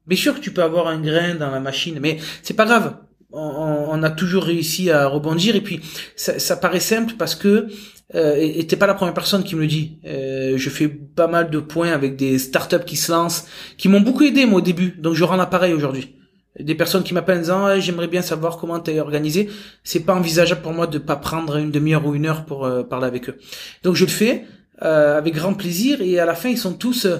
bien 0.07 0.17
sûr 0.17 0.33
que 0.35 0.39
tu 0.39 0.51
peux 0.51 0.63
avoir 0.63 0.87
un 0.87 0.99
grain 0.99 1.35
dans 1.35 1.51
la 1.51 1.59
machine 1.59 1.99
mais 2.01 2.17
c'est 2.41 2.55
pas 2.55 2.65
grave 2.65 2.97
on, 3.31 3.87
on- 3.91 4.03
a 4.03 4.09
toujours 4.11 4.43
réussi 4.43 4.91
à 4.91 5.07
rebondir 5.07 5.55
et 5.55 5.61
puis 5.61 5.81
ça, 6.15 6.37
ça 6.39 6.55
paraît 6.55 6.79
simple 6.79 7.13
parce 7.17 7.35
que 7.35 7.67
euh, 8.15 8.35
et 8.39 8.67
t'es 8.67 8.75
pas 8.75 8.85
la 8.85 8.93
première 8.93 9.15
personne 9.15 9.43
qui 9.43 9.55
me 9.55 9.61
le 9.61 9.67
dit. 9.67 9.97
Euh, 10.05 10.53
je 10.55 10.69
fais 10.69 10.87
pas 10.87 11.25
mal 11.25 11.49
de 11.49 11.57
points 11.59 11.91
avec 11.91 12.15
des 12.15 12.37
startups 12.37 12.85
qui 12.85 12.95
se 12.95 13.11
lancent, 13.11 13.45
qui 13.75 13.87
m'ont 13.87 14.01
beaucoup 14.01 14.23
aidé 14.23 14.45
moi 14.45 14.59
au 14.59 14.61
début. 14.61 14.91
Donc 14.99 15.15
je 15.15 15.23
rends 15.23 15.35
l'appareil 15.37 15.73
aujourd'hui 15.73 16.15
des 16.59 16.75
personnes 16.75 17.03
qui 17.03 17.13
m'appellent 17.13 17.37
en 17.37 17.41
disant 17.41 17.65
Ah, 17.65 17.79
j'aimerais 17.79 18.07
bien 18.07 18.21
savoir 18.21 18.57
comment 18.57 18.79
t'es 18.79 18.99
organisé. 18.99 19.49
C'est 19.83 20.01
pas 20.01 20.13
envisageable 20.13 20.61
pour 20.61 20.73
moi 20.73 20.87
de 20.87 20.97
pas 20.99 21.15
prendre 21.15 21.57
une 21.57 21.71
demi-heure 21.71 22.05
ou 22.05 22.13
une 22.13 22.25
heure 22.25 22.45
pour 22.45 22.65
euh, 22.65 22.83
parler 22.83 23.07
avec 23.07 23.29
eux. 23.29 23.37
Donc 23.83 23.95
je 23.95 24.05
le 24.05 24.11
fais 24.11 24.45
euh, 24.81 25.17
avec 25.17 25.35
grand 25.35 25.53
plaisir 25.53 26.01
et 26.01 26.19
à 26.19 26.25
la 26.25 26.35
fin 26.35 26.49
ils 26.49 26.57
sont 26.57 26.73
tous 26.73 27.05
euh, 27.05 27.17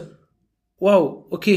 waouh 0.79 1.25
ok. 1.31 1.49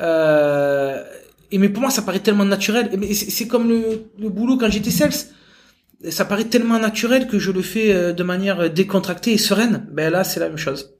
Euh, 0.00 1.04
et 1.50 1.58
mais 1.58 1.68
pour 1.68 1.82
moi 1.82 1.90
ça 1.90 2.02
paraît 2.02 2.20
tellement 2.20 2.44
naturel. 2.44 2.90
Mais 2.98 3.12
c'est 3.14 3.46
comme 3.46 3.68
le, 3.68 4.28
boulot 4.28 4.56
quand 4.56 4.70
j'étais 4.70 4.90
sales. 4.90 5.12
Ça 6.08 6.24
paraît 6.24 6.44
tellement 6.44 6.78
naturel 6.78 7.26
que 7.26 7.38
je 7.38 7.50
le 7.50 7.60
fais 7.60 7.92
euh, 7.92 8.12
de 8.12 8.22
manière 8.22 8.70
décontractée 8.70 9.32
et 9.32 9.38
sereine. 9.38 9.86
Ben 9.92 10.10
là 10.10 10.24
c'est 10.24 10.40
la 10.40 10.48
même 10.48 10.58
chose. 10.58 10.94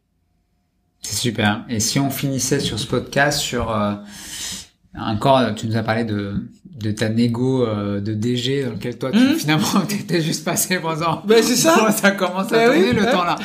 C'est 1.03 1.17
super. 1.17 1.65
Et 1.71 1.81
si 1.81 1.99
on 1.99 2.11
finissait 2.11 2.61
sur 2.61 2.79
ce 2.79 2.87
podcast 2.87 3.39
sur 3.39 3.75
encore, 4.99 5.55
tu 5.55 5.67
nous 5.67 5.77
as 5.77 5.83
parlé 5.83 6.05
de 6.05 6.35
de 6.81 6.91
ta 6.93 7.11
négo 7.11 7.67
euh, 7.67 8.01
de 8.01 8.15
DG 8.15 8.65
dans 8.65 8.71
lequel 8.73 8.97
toi 8.99 9.11
tu, 9.13 9.19
Mhm. 9.19 9.35
finalement 9.35 9.81
t'étais 9.89 10.23
juste 10.23 10.45
passé 10.47 10.79
pendant. 10.79 11.23
ben 11.27 11.43
c'est 11.43 11.55
ça 11.57 11.77
Bon, 11.79 11.93
ça 11.93 12.11
commence 12.13 12.51
à 12.53 12.57
Ben 12.57 12.67
tourner 12.73 12.89
oui, 12.91 12.97
le 12.97 13.05
temps 13.11 13.25
là. 13.25 13.37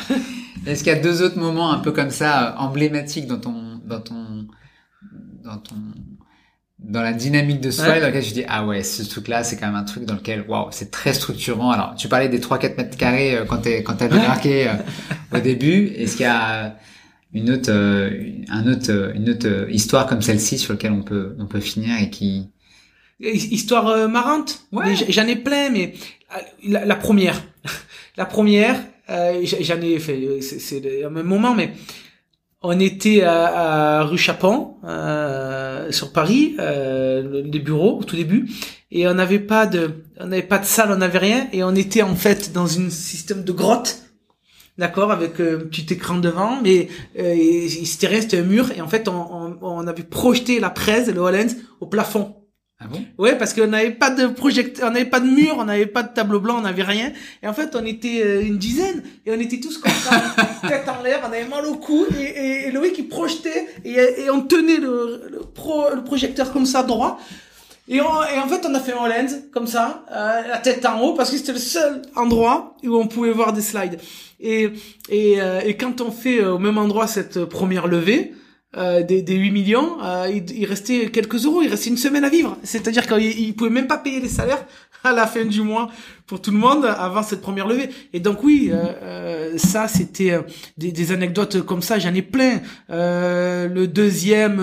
Est-ce 0.66 0.82
qu'il 0.82 0.92
y 0.92 0.96
a 0.96 0.98
deux 1.00 1.20
autres 1.22 1.38
moments 1.38 1.70
un 1.70 1.78
peu 1.80 1.92
comme 1.92 2.08
ça 2.10 2.54
euh, 2.54 2.58
emblématiques 2.58 3.26
dans 3.26 3.38
ton 3.38 3.78
dans 3.84 4.00
ton 4.00 4.46
dans 5.44 5.58
ton 5.58 5.74
dans 6.78 7.02
la 7.02 7.12
dynamique 7.12 7.60
de 7.60 7.70
Swile 7.70 7.88
Ouais. 7.90 8.00
dans 8.00 8.06
lequel 8.08 8.24
tu 8.24 8.32
dis 8.32 8.44
ah 8.48 8.64
ouais 8.66 8.82
ce 8.82 9.02
truc 9.08 9.28
là 9.28 9.44
c'est 9.44 9.56
quand 9.58 9.66
même 9.66 9.76
un 9.76 9.84
truc 9.84 10.04
dans 10.06 10.14
lequel 10.14 10.44
waouh 10.48 10.68
c'est 10.70 10.90
très 10.90 11.12
structurant 11.12 11.70
alors 11.72 11.94
tu 11.94 12.08
parlais 12.08 12.28
des 12.30 12.38
3-4 12.40 12.76
mètres 12.78 12.96
carrés 12.96 13.34
euh, 13.36 13.44
quand 13.44 13.58
t'es 13.58 13.82
quand 13.82 13.94
t'as 13.96 14.08
débarqué 14.08 14.68
euh, 14.68 14.72
au 15.36 15.38
début 15.40 15.88
est-ce 15.96 16.16
qu'il 16.16 16.24
y 16.24 16.28
a 16.28 16.76
une 17.32 17.50
autre 17.50 17.70
euh, 17.70 18.10
un 18.48 18.66
autre 18.66 18.90
euh, 18.90 19.12
une 19.14 19.28
autre 19.30 19.46
euh, 19.46 19.70
histoire 19.70 20.06
comme 20.06 20.22
celle-ci 20.22 20.58
sur 20.58 20.72
laquelle 20.72 20.92
on 20.92 21.02
peut 21.02 21.34
on 21.38 21.46
peut 21.46 21.60
finir 21.60 22.00
et 22.00 22.10
qui 22.10 22.50
Histoire 23.18 24.10
marrante? 24.10 24.66
Ouais. 24.72 24.94
J'en 25.08 25.26
ai 25.26 25.36
plein, 25.36 25.70
mais 25.70 25.94
la, 26.62 26.84
la 26.84 26.96
première, 26.96 27.42
la 28.18 28.26
première, 28.26 28.78
euh, 29.08 29.40
j'en 29.42 29.80
ai 29.80 29.98
fait. 29.98 30.42
C'est 30.42 30.58
c'est 30.58 30.80
le 30.80 31.08
même 31.08 31.26
moment, 31.26 31.54
mais 31.54 31.72
on 32.62 32.78
était 32.80 33.22
à, 33.22 34.00
à 34.00 34.04
rue 34.04 34.18
Chapon, 34.18 34.74
euh, 34.84 35.90
sur 35.92 36.12
Paris, 36.12 36.56
euh, 36.58 37.42
les 37.44 37.58
bureaux 37.58 37.98
au 38.00 38.04
tout 38.04 38.16
début, 38.16 38.48
et 38.90 39.06
on 39.06 39.14
n'avait 39.14 39.38
pas 39.38 39.66
de, 39.66 40.04
on 40.18 40.26
n'avait 40.26 40.42
pas 40.42 40.58
de 40.58 40.64
salle, 40.64 40.90
on 40.90 40.96
n'avait 40.96 41.18
rien, 41.18 41.48
et 41.52 41.62
on 41.62 41.74
était 41.74 42.02
en 42.02 42.16
fait 42.16 42.52
dans 42.52 42.66
une 42.66 42.90
système 42.90 43.44
de 43.44 43.52
grotte. 43.52 44.02
D'accord, 44.78 45.10
avec 45.10 45.40
euh, 45.40 45.56
un 45.60 45.66
petit 45.68 45.86
écran 45.94 46.16
devant, 46.18 46.60
mais 46.62 46.88
euh, 47.18 47.34
il 47.34 47.86
s'était 47.86 48.08
resté 48.08 48.38
un 48.38 48.42
mur, 48.42 48.70
et 48.76 48.82
en 48.82 48.88
fait, 48.88 49.08
on, 49.08 49.14
on, 49.14 49.58
on 49.62 49.86
avait 49.86 50.02
projeté 50.02 50.60
la 50.60 50.68
presse, 50.68 51.06
le 51.08 51.18
HoloLens, 51.18 51.54
au 51.80 51.86
plafond. 51.86 52.34
ah 52.78 52.84
bon? 52.86 53.02
Ouais, 53.16 53.38
parce 53.38 53.54
qu'on 53.54 53.68
n'avait 53.68 53.92
pas 53.92 54.10
de 54.10 54.26
projecteur, 54.26 54.90
on 54.90 54.92
n'avait 54.92 55.06
pas 55.06 55.20
de 55.20 55.28
mur, 55.30 55.54
on 55.58 55.64
n'avait 55.64 55.86
pas 55.86 56.02
de 56.02 56.12
tableau 56.12 56.40
blanc, 56.40 56.56
on 56.58 56.60
n'avait 56.60 56.82
rien. 56.82 57.10
Et 57.42 57.48
en 57.48 57.54
fait, 57.54 57.74
on 57.74 57.86
était 57.86 58.20
euh, 58.22 58.42
une 58.42 58.58
dizaine 58.58 59.02
et 59.24 59.30
on 59.32 59.40
était 59.40 59.60
tous 59.60 59.78
comme 59.78 59.92
ça, 59.92 60.20
tête 60.68 60.86
en 60.88 61.02
l'air, 61.02 61.20
on 61.22 61.28
avait 61.32 61.46
mal 61.46 61.64
au 61.64 61.76
cou 61.76 62.04
et, 62.18 62.22
et, 62.22 62.68
et 62.68 62.70
Loïc 62.70 62.98
il 62.98 63.08
projetait 63.08 63.66
et, 63.82 63.92
et 63.94 64.30
on 64.30 64.42
tenait 64.42 64.76
le, 64.76 65.22
le, 65.30 65.38
pro, 65.38 65.84
le 65.94 66.04
projecteur 66.04 66.52
comme 66.52 66.66
ça 66.66 66.82
droit. 66.82 67.18
Et, 67.88 68.00
on- 68.02 68.24
et 68.34 68.38
en 68.40 68.48
fait, 68.48 68.66
on 68.68 68.74
a 68.74 68.80
fait 68.80 68.92
un 68.92 69.08
lens 69.08 69.36
comme 69.54 69.68
ça, 69.68 70.04
euh, 70.12 70.42
la 70.48 70.58
tête 70.58 70.84
en 70.84 71.00
haut, 71.00 71.14
parce 71.14 71.30
que 71.30 71.36
c'était 71.38 71.52
le 71.52 71.58
seul 71.58 72.02
endroit 72.14 72.76
où 72.84 72.94
on 72.96 73.06
pouvait 73.06 73.30
voir 73.32 73.52
des 73.54 73.62
slides. 73.62 73.98
Et, 74.40 74.70
et, 75.08 75.40
euh, 75.40 75.60
et 75.64 75.76
quand 75.76 76.00
on 76.00 76.10
fait 76.10 76.40
euh, 76.40 76.54
au 76.54 76.58
même 76.58 76.78
endroit 76.78 77.06
cette 77.06 77.44
première 77.44 77.86
levée, 77.86 78.32
euh, 78.76 79.02
des, 79.02 79.22
des 79.22 79.36
8 79.36 79.52
millions, 79.52 79.96
euh, 80.02 80.30
il, 80.30 80.50
il 80.50 80.66
restait 80.66 81.10
quelques 81.10 81.46
euros, 81.46 81.62
il 81.62 81.68
restait 81.68 81.88
une 81.88 81.96
semaine 81.96 82.24
à 82.24 82.28
vivre. 82.28 82.58
C'est-à-dire 82.62 83.06
qu'il 83.06 83.22
il 83.22 83.54
pouvait 83.54 83.70
même 83.70 83.86
pas 83.86 83.96
payer 83.96 84.20
les 84.20 84.28
salaires 84.28 84.66
à 85.04 85.12
la 85.12 85.26
fin 85.26 85.46
du 85.46 85.62
mois 85.62 85.88
pour 86.26 86.42
tout 86.42 86.50
le 86.50 86.58
monde 86.58 86.84
avant 86.84 87.22
cette 87.22 87.40
première 87.40 87.66
levée. 87.66 87.88
Et 88.12 88.20
donc 88.20 88.42
oui, 88.42 88.68
euh, 88.70 88.92
euh, 89.02 89.56
ça 89.56 89.88
c'était 89.88 90.38
des, 90.76 90.92
des 90.92 91.12
anecdotes 91.12 91.62
comme 91.62 91.80
ça, 91.80 91.98
j'en 91.98 92.12
ai 92.12 92.20
plein. 92.20 92.60
Le 92.90 93.86
deuxième 93.86 94.60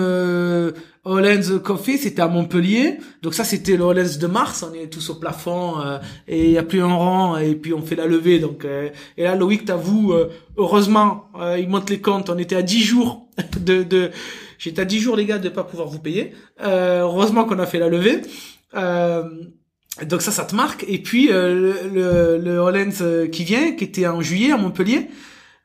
Hollands 1.04 1.58
Coffee, 1.62 1.98
c'était 1.98 2.22
à 2.22 2.28
Montpellier. 2.28 2.98
Donc 3.22 3.34
ça 3.34 3.44
c'était 3.44 3.76
le 3.76 3.84
Hollands 3.84 4.18
de 4.18 4.26
mars, 4.26 4.64
on 4.68 4.74
est 4.74 4.86
tous 4.88 5.10
au 5.10 5.16
plafond 5.16 5.80
euh, 5.80 5.98
et 6.28 6.44
il 6.46 6.50
y 6.52 6.58
a 6.58 6.62
plus 6.62 6.80
un 6.82 6.92
rang 6.94 7.36
et 7.36 7.54
puis 7.54 7.72
on 7.74 7.82
fait 7.82 7.96
la 7.96 8.06
levée. 8.06 8.38
Donc 8.38 8.64
euh, 8.64 8.88
et 9.16 9.24
là 9.24 9.34
Loïc 9.36 9.64
t'avoue, 9.66 10.12
euh, 10.12 10.30
heureusement, 10.56 11.26
euh, 11.40 11.58
il 11.58 11.68
monte 11.68 11.90
les 11.90 12.00
comptes, 12.00 12.30
on 12.30 12.38
était 12.38 12.56
à 12.56 12.62
10 12.62 12.82
jours 12.82 13.28
de, 13.60 13.82
de 13.82 14.10
j'étais 14.58 14.82
à 14.82 14.84
10 14.84 15.00
jours 15.00 15.16
les 15.16 15.26
gars 15.26 15.38
de 15.38 15.48
pas 15.48 15.64
pouvoir 15.64 15.88
vous 15.88 15.98
payer. 16.00 16.32
Euh, 16.62 17.00
heureusement 17.00 17.44
qu'on 17.44 17.58
a 17.58 17.66
fait 17.66 17.78
la 17.78 17.88
levée. 17.88 18.22
Euh, 18.74 19.24
donc 20.06 20.22
ça, 20.22 20.32
ça 20.32 20.44
te 20.44 20.56
marque. 20.56 20.84
Et 20.88 20.98
puis 21.00 21.28
le, 21.28 21.74
le, 21.92 22.38
le 22.38 22.58
Hollands 22.58 23.28
qui 23.30 23.44
vient, 23.44 23.72
qui 23.76 23.84
était 23.84 24.06
en 24.06 24.20
juillet 24.20 24.52
à 24.52 24.56
Montpellier, 24.56 25.08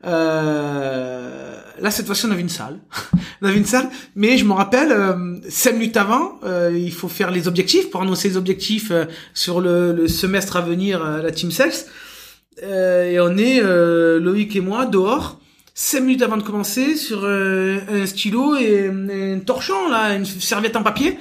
Euh, 0.06 1.59
là, 1.82 1.92
cette 1.92 2.06
fois-ci, 2.06 2.26
on 2.26 2.32
avait 2.32 2.42
une 2.42 2.50
salle. 2.50 2.80
on 3.42 3.48
avait 3.48 3.58
une 3.58 3.66
salle, 3.66 3.90
mais 4.16 4.38
je 4.38 4.46
me 4.46 4.54
rappelle, 4.54 4.92
euh, 4.92 5.36
cinq 5.50 5.74
minutes 5.74 5.98
avant, 5.98 6.40
euh, 6.44 6.72
il 6.76 6.92
faut 6.92 7.08
faire 7.08 7.32
les 7.32 7.48
objectifs 7.48 7.90
pour 7.90 8.02
annoncer 8.02 8.30
les 8.30 8.38
objectifs 8.38 8.92
euh, 8.92 9.06
sur 9.34 9.62
le, 9.62 10.08
semestre 10.08 10.58
à 10.58 10.62
venir 10.62 11.04
à 11.04 11.22
la 11.22 11.32
Team 11.32 11.52
Sex. 11.52 11.88
et 12.62 13.20
on 13.20 13.38
est 13.38 13.62
Loïc 14.20 14.56
et 14.56 14.62
moi 14.62 14.86
dehors, 14.86 15.40
cinq 15.74 16.02
minutes 16.02 16.22
avant 16.22 16.38
de 16.38 16.44
commencer, 16.44 16.96
sur 16.96 17.26
un 17.26 18.06
stylo 18.06 18.56
et, 18.56 18.88
un 18.90 19.40
torchon 19.40 19.90
là, 19.90 20.16
une 20.16 20.26
serviette 20.26 20.76
en 20.76 20.84
papier. 20.84 21.18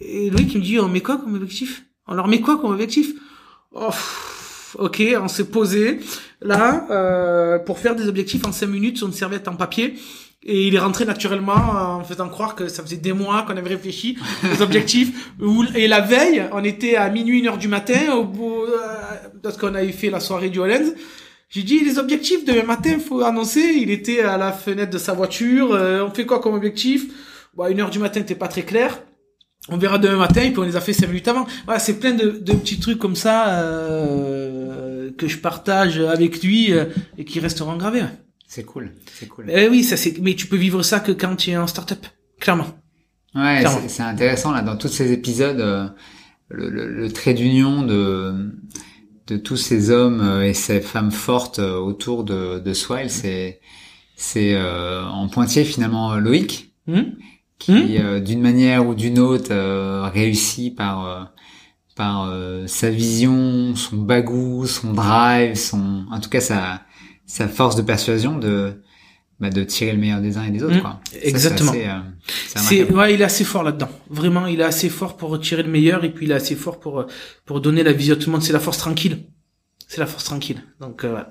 Et 0.00 0.30
Loïc 0.30 0.54
il 0.54 0.60
me 0.60 0.64
dit, 0.64 0.78
on 0.78 0.88
met 0.88 1.00
quoi 1.00 1.16
comme 1.16 1.34
objectif? 1.34 1.84
On 2.06 2.14
leur 2.14 2.28
met 2.28 2.40
quoi 2.40 2.58
comme 2.58 2.72
objectif? 2.72 3.14
Oh, 3.72 3.90
Ok, 4.78 5.02
on 5.20 5.28
s'est 5.28 5.48
posé 5.48 6.00
là 6.42 6.86
euh, 6.90 7.58
pour 7.58 7.78
faire 7.78 7.96
des 7.96 8.08
objectifs 8.08 8.44
en 8.46 8.52
5 8.52 8.66
minutes 8.66 8.98
sur 8.98 9.06
une 9.06 9.12
serviette 9.12 9.48
en 9.48 9.56
papier. 9.56 9.94
Et 10.42 10.68
il 10.68 10.74
est 10.74 10.78
rentré 10.78 11.04
naturellement 11.04 11.54
en 11.54 12.04
faisant 12.04 12.28
croire 12.28 12.54
que 12.54 12.68
ça 12.68 12.82
faisait 12.82 12.98
des 12.98 13.12
mois 13.12 13.42
qu'on 13.42 13.56
avait 13.56 13.70
réfléchi 13.70 14.16
aux 14.44 14.62
objectifs. 14.62 15.32
Et 15.74 15.88
la 15.88 16.00
veille, 16.00 16.44
on 16.52 16.62
était 16.62 16.94
à 16.94 17.08
minuit, 17.08 17.40
une 17.40 17.48
heure 17.48 17.58
du 17.58 17.68
matin, 17.68 18.14
au 18.14 18.24
bout, 18.24 18.64
euh, 18.64 18.76
parce 19.42 19.56
qu'on 19.56 19.74
avait 19.74 19.92
fait 19.92 20.10
la 20.10 20.20
soirée 20.20 20.50
du 20.50 20.60
Hollands. 20.60 20.92
J'ai 21.48 21.62
dit 21.62 21.80
les 21.80 21.98
objectifs 21.98 22.44
demain 22.44 22.64
matin, 22.64 22.98
faut 22.98 23.22
annoncer. 23.22 23.60
Il 23.60 23.90
était 23.90 24.20
à 24.20 24.36
la 24.36 24.52
fenêtre 24.52 24.92
de 24.92 24.98
sa 24.98 25.14
voiture. 25.14 25.72
Euh, 25.72 26.04
on 26.04 26.10
fait 26.10 26.26
quoi 26.26 26.38
comme 26.38 26.54
objectif? 26.54 27.06
Bon, 27.54 27.66
une 27.66 27.80
heure 27.80 27.90
du 27.90 27.98
matin, 27.98 28.22
t'es 28.22 28.34
pas 28.34 28.48
très 28.48 28.62
clair 28.62 29.00
on 29.68 29.76
verra 29.76 29.98
demain 29.98 30.16
matin, 30.16 30.42
et 30.42 30.50
puis 30.50 30.58
on 30.58 30.62
les 30.62 30.76
a 30.76 30.80
fait 30.80 30.92
cinq 30.92 31.08
minutes 31.08 31.28
avant. 31.28 31.46
Voilà, 31.64 31.80
c'est 31.80 31.98
plein 31.98 32.12
de, 32.12 32.30
de, 32.30 32.52
petits 32.52 32.78
trucs 32.78 32.98
comme 32.98 33.16
ça 33.16 33.60
euh, 33.60 35.10
que 35.16 35.28
je 35.28 35.38
partage 35.38 35.98
avec 35.98 36.42
lui 36.42 36.72
euh, 36.72 36.86
et 37.18 37.24
qui 37.24 37.40
resteront 37.40 37.76
gravés. 37.76 38.04
C'est 38.46 38.64
cool, 38.64 38.92
c'est 39.12 39.26
cool. 39.26 39.46
Eh 39.48 39.68
oui, 39.68 39.82
ça 39.82 39.96
c'est. 39.96 40.18
Mais 40.20 40.34
tu 40.34 40.46
peux 40.46 40.56
vivre 40.56 40.82
ça 40.82 41.00
que 41.00 41.12
quand 41.12 41.34
tu 41.36 41.50
es 41.50 41.56
en 41.56 41.66
start-up, 41.66 42.06
clairement. 42.38 42.66
Ouais, 43.34 43.64
c'est 43.88 44.02
intéressant 44.02 44.52
là 44.52 44.62
dans 44.62 44.76
tous 44.76 44.88
ces 44.88 45.12
épisodes, 45.12 45.60
euh, 45.60 45.88
le, 46.48 46.70
le, 46.70 46.86
le, 46.88 47.12
trait 47.12 47.34
d'union 47.34 47.82
de 47.82 48.52
de 49.26 49.36
tous 49.36 49.56
ces 49.56 49.90
hommes 49.90 50.20
euh, 50.20 50.46
et 50.46 50.54
ces 50.54 50.80
femmes 50.80 51.10
fortes 51.10 51.58
autour 51.58 52.22
de, 52.22 52.60
de 52.60 52.72
Swile, 52.72 53.10
c'est 53.10 53.60
c'est 54.16 54.56
en 54.58 55.28
pointier 55.28 55.64
finalement 55.64 56.14
Loïc. 56.14 56.72
Mmh 56.86 57.02
qui, 57.58 57.72
hmm 57.72 57.86
euh, 57.98 58.20
d'une 58.20 58.40
manière 58.40 58.86
ou 58.86 58.94
d'une 58.94 59.18
autre, 59.18 59.50
euh, 59.50 60.08
réussit 60.12 60.74
par 60.76 61.06
euh, 61.06 61.24
par 61.94 62.30
sa 62.66 62.90
vision, 62.90 63.74
son 63.74 63.96
bagou, 63.96 64.66
son 64.66 64.92
drive, 64.92 65.54
son, 65.54 66.04
en 66.10 66.20
tout 66.20 66.28
cas 66.28 66.42
sa 66.42 66.82
sa 67.24 67.48
force 67.48 67.74
de 67.74 67.80
persuasion 67.80 68.38
de 68.38 68.82
bah, 69.40 69.48
de 69.48 69.64
tirer 69.64 69.92
le 69.92 69.98
meilleur 69.98 70.20
des 70.20 70.36
uns 70.36 70.44
et 70.44 70.50
des 70.50 70.62
autres. 70.62 70.76
Hmm. 70.76 70.82
Quoi. 70.82 71.00
Exactement. 71.22 71.72
C'est 72.26 72.90
ouais, 72.90 73.14
il 73.14 73.20
est 73.22 73.24
assez 73.24 73.44
fort 73.44 73.62
là-dedans. 73.62 73.88
Vraiment, 74.10 74.46
il 74.46 74.60
est 74.60 74.64
assez 74.64 74.90
fort 74.90 75.16
pour 75.16 75.40
tirer 75.40 75.62
le 75.62 75.70
meilleur 75.70 76.04
et 76.04 76.12
puis 76.12 76.26
il 76.26 76.32
est 76.32 76.34
assez 76.34 76.54
fort 76.54 76.80
pour 76.80 77.06
pour 77.46 77.62
donner 77.62 77.82
la 77.82 77.92
vision 77.92 78.14
à 78.14 78.18
tout 78.18 78.26
le 78.26 78.32
monde. 78.32 78.42
C'est 78.42 78.52
la 78.52 78.60
force 78.60 78.78
tranquille. 78.78 79.24
C'est 79.88 80.00
la 80.00 80.06
force 80.06 80.24
tranquille. 80.24 80.62
Donc 80.80 81.04
euh, 81.04 81.22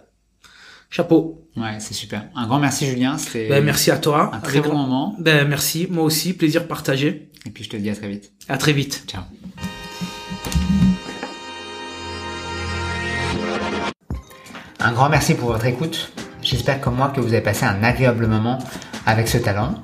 chapeau. 0.95 1.45
Ouais, 1.57 1.75
c'est 1.79 1.93
super. 1.93 2.23
Un 2.35 2.47
grand 2.47 2.59
merci 2.59 2.85
Julien, 2.85 3.17
c'était 3.17 3.49
ben, 3.49 3.63
merci 3.63 3.91
à 3.91 3.97
toi. 3.97 4.31
Un 4.33 4.39
très 4.39 4.61
bon 4.61 4.73
moment. 4.73 5.13
Ben 5.19 5.45
merci, 5.45 5.87
moi 5.89 6.05
aussi, 6.05 6.33
plaisir 6.33 6.67
partagé. 6.67 7.29
Et 7.45 7.49
puis 7.49 7.65
je 7.65 7.69
te 7.69 7.75
dis 7.75 7.89
à 7.89 7.95
très 7.95 8.07
vite. 8.07 8.31
À 8.47 8.57
très 8.57 8.71
vite. 8.71 9.03
Ciao. 9.05 9.23
Un 14.79 14.91
grand 14.93 15.09
merci 15.09 15.33
pour 15.33 15.49
votre 15.49 15.65
écoute. 15.65 16.13
J'espère 16.41 16.79
comme 16.79 16.95
moi 16.95 17.09
que 17.09 17.19
vous 17.19 17.33
avez 17.33 17.41
passé 17.41 17.65
un 17.65 17.83
agréable 17.83 18.27
moment 18.27 18.59
avec 19.05 19.27
ce 19.27 19.37
talent. 19.37 19.75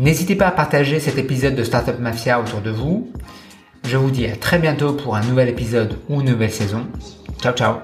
N'hésitez 0.00 0.34
pas 0.34 0.48
à 0.48 0.50
partager 0.50 0.98
cet 0.98 1.16
épisode 1.16 1.54
de 1.54 1.62
Startup 1.62 1.98
Mafia 2.00 2.40
autour 2.40 2.60
de 2.60 2.70
vous. 2.70 3.12
Je 3.84 3.96
vous 3.96 4.10
dis 4.10 4.26
à 4.26 4.34
très 4.34 4.58
bientôt 4.58 4.94
pour 4.94 5.14
un 5.14 5.22
nouvel 5.22 5.48
épisode 5.48 5.98
ou 6.08 6.22
une 6.22 6.30
nouvelle 6.30 6.52
saison. 6.52 6.86
Ciao 7.40 7.52
ciao 7.52 7.76